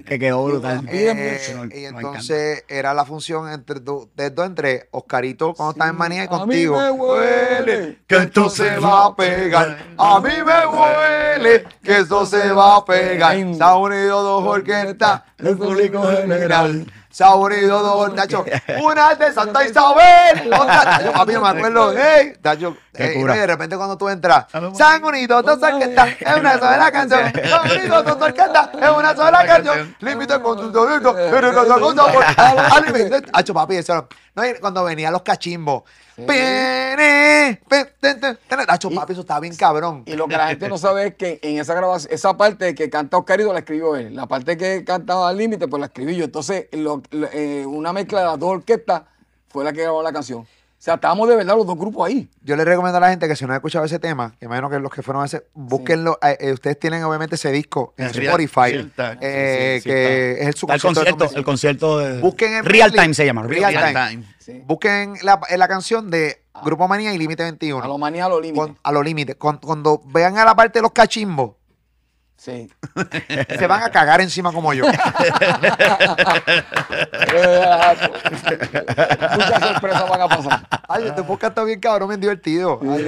Que 0.06 0.18
quedó 0.18 0.44
brutal. 0.44 0.86
Eh, 0.90 1.70
y 1.74 1.84
entonces 1.86 2.64
era 2.68 2.92
la 2.92 3.04
función 3.04 3.50
entre 3.50 3.80
dos, 3.80 4.08
entre 4.16 4.88
Oscarito 4.90 5.54
cuando 5.54 5.72
estaba 5.72 5.90
en 5.90 5.96
manía 5.96 6.24
y 6.24 6.26
A 6.26 6.30
mí 6.30 6.38
contigo. 6.38 6.78
me 6.78 6.90
huele 6.90 7.98
que 8.06 8.16
esto 8.16 8.50
se 8.50 8.78
va 8.78 9.06
a 9.06 9.16
pegar. 9.16 9.78
A 9.96 10.20
mí 10.20 10.32
me 10.44 10.66
huele 10.66 11.64
que 11.82 11.98
esto 11.98 12.26
se 12.26 12.52
va 12.52 12.76
a 12.76 12.84
pegar. 12.84 13.34
Se 13.54 13.62
ha 13.62 13.74
unido 13.76 14.22
dos 14.22 14.44
orquestas, 14.44 15.22
el 15.38 15.56
público 15.56 16.02
general. 16.02 16.86
Se 17.10 17.24
ha 17.24 17.34
unido 17.34 17.82
dos 17.82 18.14
Tacho, 18.14 18.44
Una 18.84 19.14
de 19.14 19.32
Santa 19.32 19.64
Isabel. 19.66 20.52
Otra, 20.52 21.02
yo, 21.04 21.12
papi, 21.12 21.32
yo 21.32 21.40
me 21.40 21.48
acuerdo. 21.48 21.94
Hey, 21.96 22.34
Tacho, 22.40 22.76
Qué 22.87 22.87
eh, 22.94 23.14
cura. 23.14 23.36
y 23.36 23.38
de 23.38 23.46
repente 23.46 23.76
cuando 23.76 23.96
tú 23.98 24.08
entras, 24.08 24.46
se 24.74 24.82
han 24.82 25.04
unido 25.04 25.42
dos 25.42 25.62
orquestas, 25.62 26.08
es 26.20 26.36
una 26.36 26.58
sola 26.58 26.90
canción. 26.90 27.32
Se 27.32 27.52
han 27.54 27.70
unido 27.78 28.02
dos 28.02 28.16
orquestas, 28.22 28.70
es 28.80 28.90
una 28.90 29.14
sola 29.16 29.46
canción. 29.46 29.96
Límite 30.00 30.40
con 30.40 30.58
sus 30.58 30.72
doritos, 30.72 31.14
pero 31.30 31.52
no 31.52 31.64
se 31.64 31.72
al 31.72 32.84
límite. 32.86 33.20
Tacho, 33.22 33.54
papi, 33.54 33.76
eso 33.76 33.92
era- 33.92 34.06
no, 34.34 34.42
cuando 34.60 34.84
venían 34.84 35.12
los 35.12 35.22
cachimbos. 35.22 35.82
Pene, 36.26 37.60
pe- 37.68 37.92
ten, 38.00 38.20
ten, 38.20 38.38
ten. 38.48 38.66
Tacho, 38.66 38.90
papi, 38.90 39.12
eso 39.12 39.20
estaba 39.22 39.40
bien 39.40 39.54
cabrón. 39.56 40.02
Y 40.06 40.14
lo 40.14 40.26
que 40.28 40.36
la 40.36 40.48
gente 40.48 40.68
no 40.68 40.78
sabe 40.78 41.08
es 41.08 41.14
que 41.14 41.38
en 41.42 41.58
esa 41.58 41.74
grabación, 41.74 42.12
esa 42.12 42.36
parte 42.36 42.74
que 42.74 42.88
canta 42.90 43.16
Oscarito 43.16 43.52
la 43.52 43.60
escribió 43.60 43.96
él. 43.96 44.14
La 44.14 44.26
parte 44.26 44.56
que 44.56 44.84
cantaba 44.84 45.28
al 45.28 45.36
límite, 45.36 45.68
pues 45.68 45.80
la 45.80 45.86
escribí 45.86 46.16
yo. 46.16 46.24
Entonces, 46.24 46.66
lo- 46.72 47.02
lo- 47.10 47.28
eh, 47.32 47.64
una 47.66 47.92
mezcla 47.92 48.20
de 48.20 48.26
las 48.26 48.38
dos 48.38 48.50
orquestas 48.50 49.02
fue 49.48 49.64
la 49.64 49.72
que 49.72 49.82
grabó 49.82 50.02
la 50.02 50.12
canción. 50.12 50.46
O 50.78 50.80
sea, 50.80 50.94
estábamos 50.94 51.28
de 51.28 51.34
verdad 51.34 51.56
los 51.56 51.66
dos 51.66 51.76
grupos 51.76 52.06
ahí. 52.06 52.30
Yo 52.40 52.54
le 52.54 52.64
recomiendo 52.64 52.98
a 52.98 53.00
la 53.00 53.10
gente 53.10 53.26
que 53.26 53.34
si 53.34 53.44
no 53.44 53.52
ha 53.52 53.56
escuchado 53.56 53.84
ese 53.84 53.98
tema, 53.98 54.34
que 54.38 54.44
imagino 54.46 54.70
que 54.70 54.78
los 54.78 54.92
que 54.92 55.02
fueron 55.02 55.24
a 55.24 55.26
ese, 55.26 55.42
búsquenlo. 55.52 56.20
eh, 56.22 56.36
eh, 56.38 56.52
ustedes 56.52 56.78
tienen 56.78 57.02
obviamente 57.02 57.34
ese 57.34 57.50
disco 57.50 57.94
en 57.96 58.06
Spotify, 58.06 58.88
eh, 59.20 59.80
Sí, 59.80 59.82
sí, 59.82 59.82
sí, 59.82 59.88
que 59.90 60.32
es 60.40 60.46
el 60.46 60.54
su 60.54 60.66
Está 60.66 60.74
el 60.76 60.80
concierto 60.80 61.00
de 61.00 61.16
concierto, 61.16 61.24
2005. 61.24 61.38
el 61.38 61.44
concierto 61.44 61.98
de 61.98 62.20
Busquen 62.20 62.54
en 62.54 62.64
Real. 62.64 62.92
Time 62.92 63.12
se 63.12 63.26
llama. 63.26 63.42
Real 63.42 63.72
Real 63.74 63.92
Time. 63.94 64.08
time. 64.10 64.34
Sí. 64.38 64.62
Busquen 64.66 65.14
la, 65.22 65.40
la 65.56 65.68
canción 65.68 66.10
de 66.10 66.42
Grupo 66.64 66.86
Manía 66.86 67.12
y 67.12 67.18
Límite 67.18 67.42
A 67.42 67.46
21. 67.46 67.84
lo 67.86 67.98
manía, 67.98 68.26
a 68.26 68.28
lo 68.28 68.40
límite. 68.40 68.58
Con- 68.60 68.78
a 68.80 68.92
los 68.92 69.04
límites. 69.04 69.34
Cuando, 69.36 69.60
cuando 69.66 70.00
vean 70.06 70.38
a 70.38 70.44
la 70.44 70.54
parte 70.54 70.78
de 70.78 70.82
los 70.84 70.92
cachimbos, 70.92 71.52
Sí. 72.38 72.70
se 73.58 73.66
van 73.66 73.82
a 73.82 73.90
cagar 73.90 74.20
encima 74.20 74.52
como 74.52 74.72
yo. 74.72 74.84
Muchas 79.34 79.62
sorpresas 79.62 80.08
van 80.08 80.20
a 80.20 80.28
pasar. 80.28 80.68
Ay, 80.88 81.06
este 81.08 81.22
podcast 81.24 81.50
está 81.50 81.64
bien 81.64 81.80
cabrón, 81.80 82.08
bien 82.08 82.20
divertido. 82.20 82.78
Ay, 82.82 83.06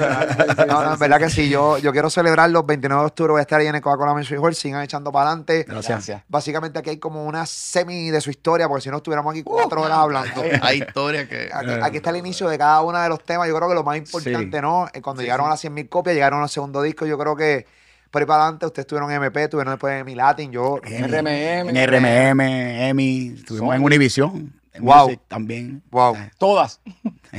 no, 0.67 0.83
no, 0.85 0.93
en 0.95 0.99
verdad 0.99 1.19
que 1.19 1.31
sí, 1.31 1.49
yo, 1.49 1.79
yo 1.79 1.93
quiero 1.93 2.11
celebrar 2.11 2.51
los 2.51 2.67
29 2.67 3.01
de 3.03 3.07
octubre, 3.07 3.31
voy 3.33 3.39
a 3.39 3.43
estar 3.43 3.61
ahí 3.61 3.69
en 3.69 3.75
el 3.77 3.81
Coca-Cola 3.81 4.15
Music 4.15 4.39
Hall, 4.41 4.55
sigan 4.55 4.83
echando 4.83 5.13
para 5.13 5.29
adelante. 5.31 5.65
Gracias. 5.67 6.23
Básicamente 6.29 6.79
aquí 6.79 6.91
hay 6.91 6.99
como 6.99 7.25
una 7.25 7.47
semi 7.47 8.11
de 8.11 8.21
su 8.21 8.31
historia, 8.31 8.69
porque 8.69 8.83
si 8.83 8.91
no 8.91 8.97
estuviéramos 8.99 9.31
aquí 9.33 9.43
cuatro 9.43 9.83
horas 9.83 9.99
hablando. 9.99 10.43
Hay 10.63 10.79
historias 10.79 11.29
que... 11.29 11.51
Aquí, 11.53 11.71
aquí 11.83 11.97
está 11.99 12.11
el 12.11 12.17
inicio 12.17 12.49
de 12.49 12.59
cada 12.59 12.81
uno 12.83 12.99
de 13.01 13.09
los 13.09 13.23
temas. 13.25 13.49
Yo 13.49 13.55
creo 13.57 13.69
que 13.69 13.75
lo 13.75 13.85
más 13.85 13.97
importante, 13.97 14.57
Sí. 14.59 14.63
¿no? 14.63 14.89
Eh, 14.93 15.01
Cuando 15.01 15.23
llegaron 15.23 15.47
a 15.47 15.51
las 15.51 15.65
100.000 15.65 15.89
copias, 15.89 16.15
llegaron 16.15 16.43
al 16.43 16.49
segundo 16.49 16.83
disco. 16.83 17.07
Yo 17.07 17.17
creo 17.19 17.37
que 17.37 17.67
por 18.11 18.23
ahí 18.23 18.27
para 18.27 18.43
adelante, 18.43 18.67
ustedes 18.67 18.85
estuvieron 18.85 19.11
en 19.11 19.17
MP, 19.23 19.45
estuvieron 19.45 19.73
después 19.75 20.01
en 20.01 20.05
Mi 20.07 20.15
Latin. 20.15 20.51
Yo, 20.53 20.79
RMM. 20.83 21.29
En 21.77 21.87
RMM, 21.89 22.41
EMI, 22.41 23.35
estuvimos 23.39 23.75
en 23.77 23.83
Univision. 23.85 24.53
En 24.73 24.85
Wow. 24.85 25.07
Music 25.07 25.21
también. 25.29 25.83
wow, 25.91 26.17
Todas. 26.39 26.81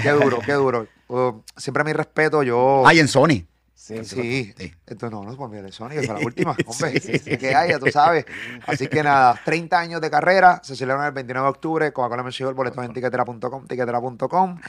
qué 0.01 0.09
duro, 0.11 0.39
qué 0.45 0.53
duro. 0.53 0.87
Uh, 1.07 1.41
siempre 1.57 1.83
mi 1.83 1.93
respeto, 1.93 2.43
yo. 2.43 2.83
Ah, 2.85 2.93
y 2.93 2.99
en 2.99 3.07
Sony. 3.07 3.45
Sí, 3.73 4.05
Sí, 4.05 4.53
Sí. 4.57 4.73
esto 4.85 5.09
no, 5.09 5.23
no, 5.23 5.35
por 5.35 5.49
mi 5.49 5.59
de 5.61 5.71
Sony, 5.71 5.89
que 5.89 6.03
fue 6.03 6.19
la 6.19 6.25
última, 6.25 6.55
hombre, 6.67 7.01
que 7.01 7.55
haya, 7.55 7.79
tú 7.79 7.87
sabes. 7.91 8.25
Así 8.67 8.87
que 8.87 9.01
nada, 9.03 9.37
30 9.43 9.77
años 9.79 9.99
de 10.01 10.09
carrera, 10.11 10.61
se 10.63 10.75
celebran 10.75 11.07
el 11.07 11.11
29 11.13 11.45
de 11.45 11.49
octubre, 11.49 11.91
Coca-Cola 11.91 12.21
Music 12.23 12.45
Hall, 12.47 12.53
boletos 12.53 12.85
en 12.85 12.93
tiquetera.com, 12.93 13.65
tiquetera.com. 13.67 14.59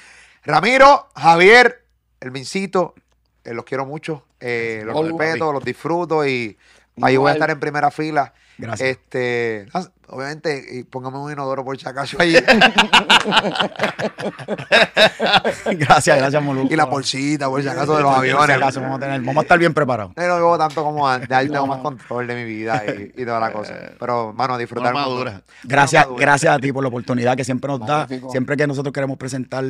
Ramiro, 0.45 1.09
Javier, 1.15 1.85
el 2.21 2.31
Vincito, 2.31 2.95
eh, 3.45 3.55
los 3.55 3.65
quiero 3.65 3.85
mucho, 3.87 4.25
eh, 4.41 4.83
los 4.85 5.07
respeto, 5.09 5.53
los 5.53 5.65
disfruto 5.65 6.27
y 6.27 6.57
ahí 7.01 7.17
voy 7.17 7.31
a 7.31 7.35
estar 7.35 7.51
en 7.51 7.59
primera 7.61 7.91
fila. 7.91 8.33
Gracias. 8.59 8.91
Este, 8.91 9.67
ah, 9.73 9.83
obviamente, 10.09 10.63
y 10.73 10.85
póngame 10.85 11.17
un 11.19 11.33
inodoro 11.33 11.65
por 11.65 11.77
si 11.79 11.89
acaso 11.89 12.17
ahí. 12.21 12.35
gracias, 15.79 16.19
gracias, 16.19 16.43
Moluco. 16.43 16.73
y 16.73 16.77
la 16.77 16.85
bolsita 16.85 17.49
por 17.49 17.63
si 17.63 17.69
acaso 17.69 17.97
de 17.97 18.03
los 18.03 18.15
Por 18.15 18.25
si 18.25 18.31
aviones. 18.31 18.57
acaso 18.57 18.81
vamos, 18.81 18.99
a 18.99 19.01
tener- 19.01 19.21
vamos 19.23 19.37
a 19.39 19.43
estar 19.43 19.59
bien 19.59 19.73
preparados. 19.75 20.13
No 20.17 20.27
lo 20.27 20.37
vivo 20.37 20.59
tanto 20.59 20.85
como 20.85 21.09
antes, 21.09 21.31
ahí 21.33 21.49
tengo 21.49 21.67
más 21.67 21.79
control 21.81 22.27
de 22.27 22.35
mi 22.35 22.45
vida 22.45 22.83
y, 22.87 23.13
y 23.21 23.25
toda 23.25 23.41
la 23.41 23.53
cosa. 23.53 23.75
Pero, 23.99 24.33
mano, 24.33 24.59
disfrutar. 24.59 24.95
Gracias, 25.65 26.07
gracias 26.17 26.55
a 26.55 26.59
ti 26.59 26.73
por 26.73 26.83
la 26.83 26.89
oportunidad 26.89 27.37
que 27.37 27.45
siempre 27.45 27.69
nos 27.69 27.81
da. 27.87 28.07
Siempre 28.31 28.57
que 28.57 28.67
nosotros 28.67 28.93
queremos 28.93 29.17
presentar 29.17 29.65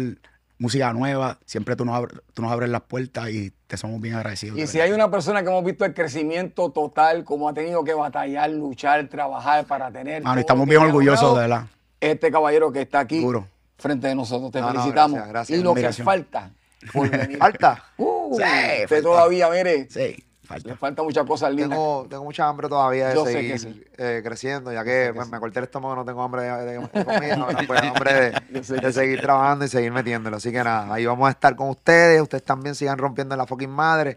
música 0.62 0.92
nueva, 0.92 1.38
siempre 1.44 1.74
tú 1.76 1.84
nos, 1.84 1.94
abres, 1.96 2.20
tú 2.34 2.40
nos 2.42 2.52
abres 2.52 2.70
las 2.70 2.82
puertas 2.82 3.28
y 3.30 3.52
te 3.66 3.76
somos 3.76 4.00
bien 4.00 4.14
agradecidos. 4.14 4.56
Y 4.58 4.66
si 4.66 4.78
verdad. 4.78 4.92
hay 4.92 4.94
una 4.94 5.10
persona 5.10 5.42
que 5.42 5.48
hemos 5.48 5.64
visto 5.64 5.84
el 5.84 5.92
crecimiento 5.92 6.70
total, 6.70 7.24
como 7.24 7.48
ha 7.48 7.52
tenido 7.54 7.82
que 7.84 7.94
batallar, 7.94 8.48
luchar, 8.50 9.08
trabajar 9.08 9.64
para 9.66 9.90
tener. 9.90 10.22
Mano, 10.22 10.40
estamos 10.40 10.66
bien 10.68 10.80
orgullosos, 10.80 11.34
de 11.34 11.40
verdad. 11.40 11.66
Este 12.00 12.30
caballero 12.30 12.72
que 12.72 12.82
está 12.82 13.00
aquí 13.00 13.24
frente 13.76 14.06
de 14.06 14.14
nosotros, 14.14 14.50
te 14.52 14.60
No, 14.60 14.66
no, 14.68 14.72
felicitamos. 14.74 15.16
gracias, 15.16 15.32
gracias. 15.32 15.58
Y 15.58 15.62
lo 15.62 15.74
que 15.74 15.92
falta 15.92 16.50
por 16.92 17.10
venir. 17.10 17.38
Falta. 17.38 17.84
Uh, 17.96 18.36
Sí, 18.36 18.42
usted 18.42 18.88
falta. 18.88 19.02
todavía, 19.02 19.50
mire, 19.50 19.88
Sí, 19.90 20.24
le 20.56 20.60
falta. 20.62 20.76
falta 20.76 21.02
muchas 21.02 21.26
cosas 21.26 21.50
lindas. 21.50 21.70
Tengo, 21.70 22.06
tengo 22.08 22.24
mucha 22.24 22.48
hambre 22.48 22.68
todavía 22.68 23.08
de 23.08 23.14
Yo 23.14 23.24
seguir 23.26 23.58
sí. 23.58 23.84
eh, 23.98 24.20
creciendo, 24.24 24.72
ya 24.72 24.84
que, 24.84 25.12
me 25.30 25.38
corté 25.40 25.58
el 25.60 25.64
estómago, 25.64 25.96
no 25.96 26.04
tengo 26.04 26.22
hambre 26.22 26.42
de, 26.42 26.64
de- 26.64 26.78
de 26.92 27.04
comida, 27.04 27.34
ahora, 27.36 27.58
pues, 27.66 27.82
hambre 27.82 28.32
de, 28.50 28.92
seguir 28.92 29.20
trabajando 29.20 29.64
y 29.64 29.68
seguir 29.68 29.92
metiéndolo. 29.92 30.36
Así 30.36 30.50
que 30.52 30.62
nada, 30.62 30.92
ahí 30.94 31.06
vamos 31.06 31.28
a 31.28 31.30
estar 31.30 31.54
con 31.56 31.68
ustedes. 31.68 32.20
Ustedes 32.22 32.44
también 32.44 32.74
sigan 32.74 32.98
rompiendo 32.98 33.34
en 33.34 33.38
la 33.38 33.46
fucking 33.46 33.70
madre. 33.70 34.16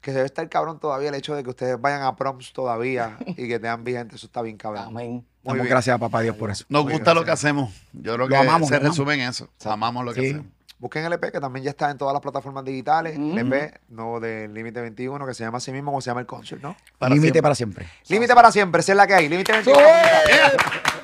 Que 0.00 0.12
se 0.12 0.16
debe 0.16 0.26
estar 0.26 0.48
cabrón 0.48 0.80
todavía 0.80 1.10
el 1.10 1.14
hecho 1.14 1.34
de 1.36 1.42
que 1.44 1.50
ustedes 1.50 1.78
vayan 1.78 2.00
a 2.02 2.16
proms 2.16 2.54
todavía 2.54 3.18
y 3.26 3.46
que 3.46 3.58
tengan 3.58 3.84
vigente. 3.84 4.16
Eso 4.16 4.24
está 4.26 4.40
bien 4.40 4.56
cabrón. 4.56 4.84
Amén. 4.86 5.10
Muy 5.12 5.24
Damos 5.44 5.56
bien. 5.62 5.68
gracias 5.68 5.94
a 5.94 5.98
papá 5.98 6.22
Dios 6.22 6.36
por 6.36 6.50
eso. 6.50 6.64
Nos 6.70 6.84
Muy 6.84 6.94
gusta 6.94 7.12
lo 7.12 7.22
que 7.22 7.30
hacemos. 7.32 7.70
Yo 7.92 8.14
creo 8.14 8.26
Lo 8.26 8.28
que 8.28 8.36
amamos, 8.36 8.68
se 8.68 8.74
lo 8.76 8.80
amamos. 8.80 8.96
resume 8.96 9.14
en 9.14 9.20
eso. 9.28 9.48
Amamos 9.64 10.04
lo 10.06 10.14
que 10.14 10.20
Sí. 10.22 10.26
hacemos. 10.28 10.46
Busquen 10.80 11.04
el 11.04 11.12
EP 11.12 11.30
que 11.30 11.40
también 11.40 11.62
ya 11.62 11.70
está 11.70 11.90
en 11.90 11.98
todas 11.98 12.14
las 12.14 12.22
plataformas 12.22 12.64
digitales. 12.64 13.18
Mm. 13.18 13.38
El 13.38 13.52
EP 13.52 13.80
nuevo 13.90 14.18
del 14.18 14.52
Límite 14.54 14.80
21 14.80 15.26
que 15.26 15.34
se 15.34 15.44
llama 15.44 15.58
así 15.58 15.70
mismo 15.72 15.90
como 15.90 16.00
se 16.00 16.10
llama 16.10 16.20
el 16.20 16.26
concert, 16.26 16.62
¿no? 16.62 16.74
Límite 17.06 17.42
para 17.42 17.54
siempre. 17.54 17.86
Límite 18.08 18.34
para 18.34 18.50
siempre, 18.50 18.80
esa 18.80 18.92
es 18.92 18.96
la 18.96 19.06
que 19.06 19.14
hay. 19.14 19.28
Límite 19.28 19.52
21. 19.52 19.78
Yeah. 19.78 20.52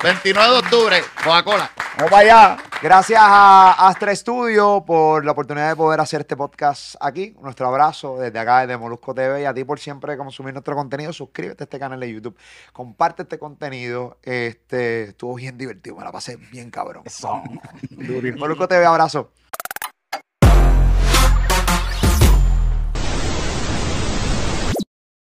29 0.03 0.51
de 0.51 0.59
octubre, 0.59 1.01
Coca-Cola. 1.23 1.71
¡Vamos 1.97 2.11
para 2.11 2.21
allá! 2.21 2.57
Gracias 2.81 3.19
a 3.21 3.87
Astra 3.87 4.15
Studio 4.15 4.83
por 4.85 5.25
la 5.25 5.31
oportunidad 5.31 5.69
de 5.69 5.75
poder 5.75 5.99
hacer 5.99 6.21
este 6.21 6.35
podcast 6.35 6.95
aquí. 6.99 7.35
Nuestro 7.41 7.67
abrazo 7.67 8.17
desde 8.17 8.37
acá, 8.37 8.61
desde 8.61 8.77
Molusco 8.77 9.13
TV 9.15 9.41
y 9.41 9.45
a 9.45 9.53
ti 9.53 9.63
por 9.63 9.79
siempre 9.79 10.15
consumir 10.17 10.53
nuestro 10.53 10.75
contenido. 10.75 11.11
Suscríbete 11.13 11.63
a 11.63 11.65
este 11.65 11.79
canal 11.79 11.99
de 11.99 12.11
YouTube. 12.11 12.37
Comparte 12.73 13.23
este 13.23 13.39
contenido. 13.39 14.17
Este, 14.21 15.05
estuvo 15.05 15.35
bien 15.35 15.57
divertido, 15.57 15.95
me 15.95 16.03
la 16.03 16.11
pasé 16.11 16.37
bien 16.37 16.69
cabrón. 16.69 17.03
Eso. 17.05 17.41
Molusco 18.37 18.67
TV, 18.67 18.85
abrazo. 18.85 19.31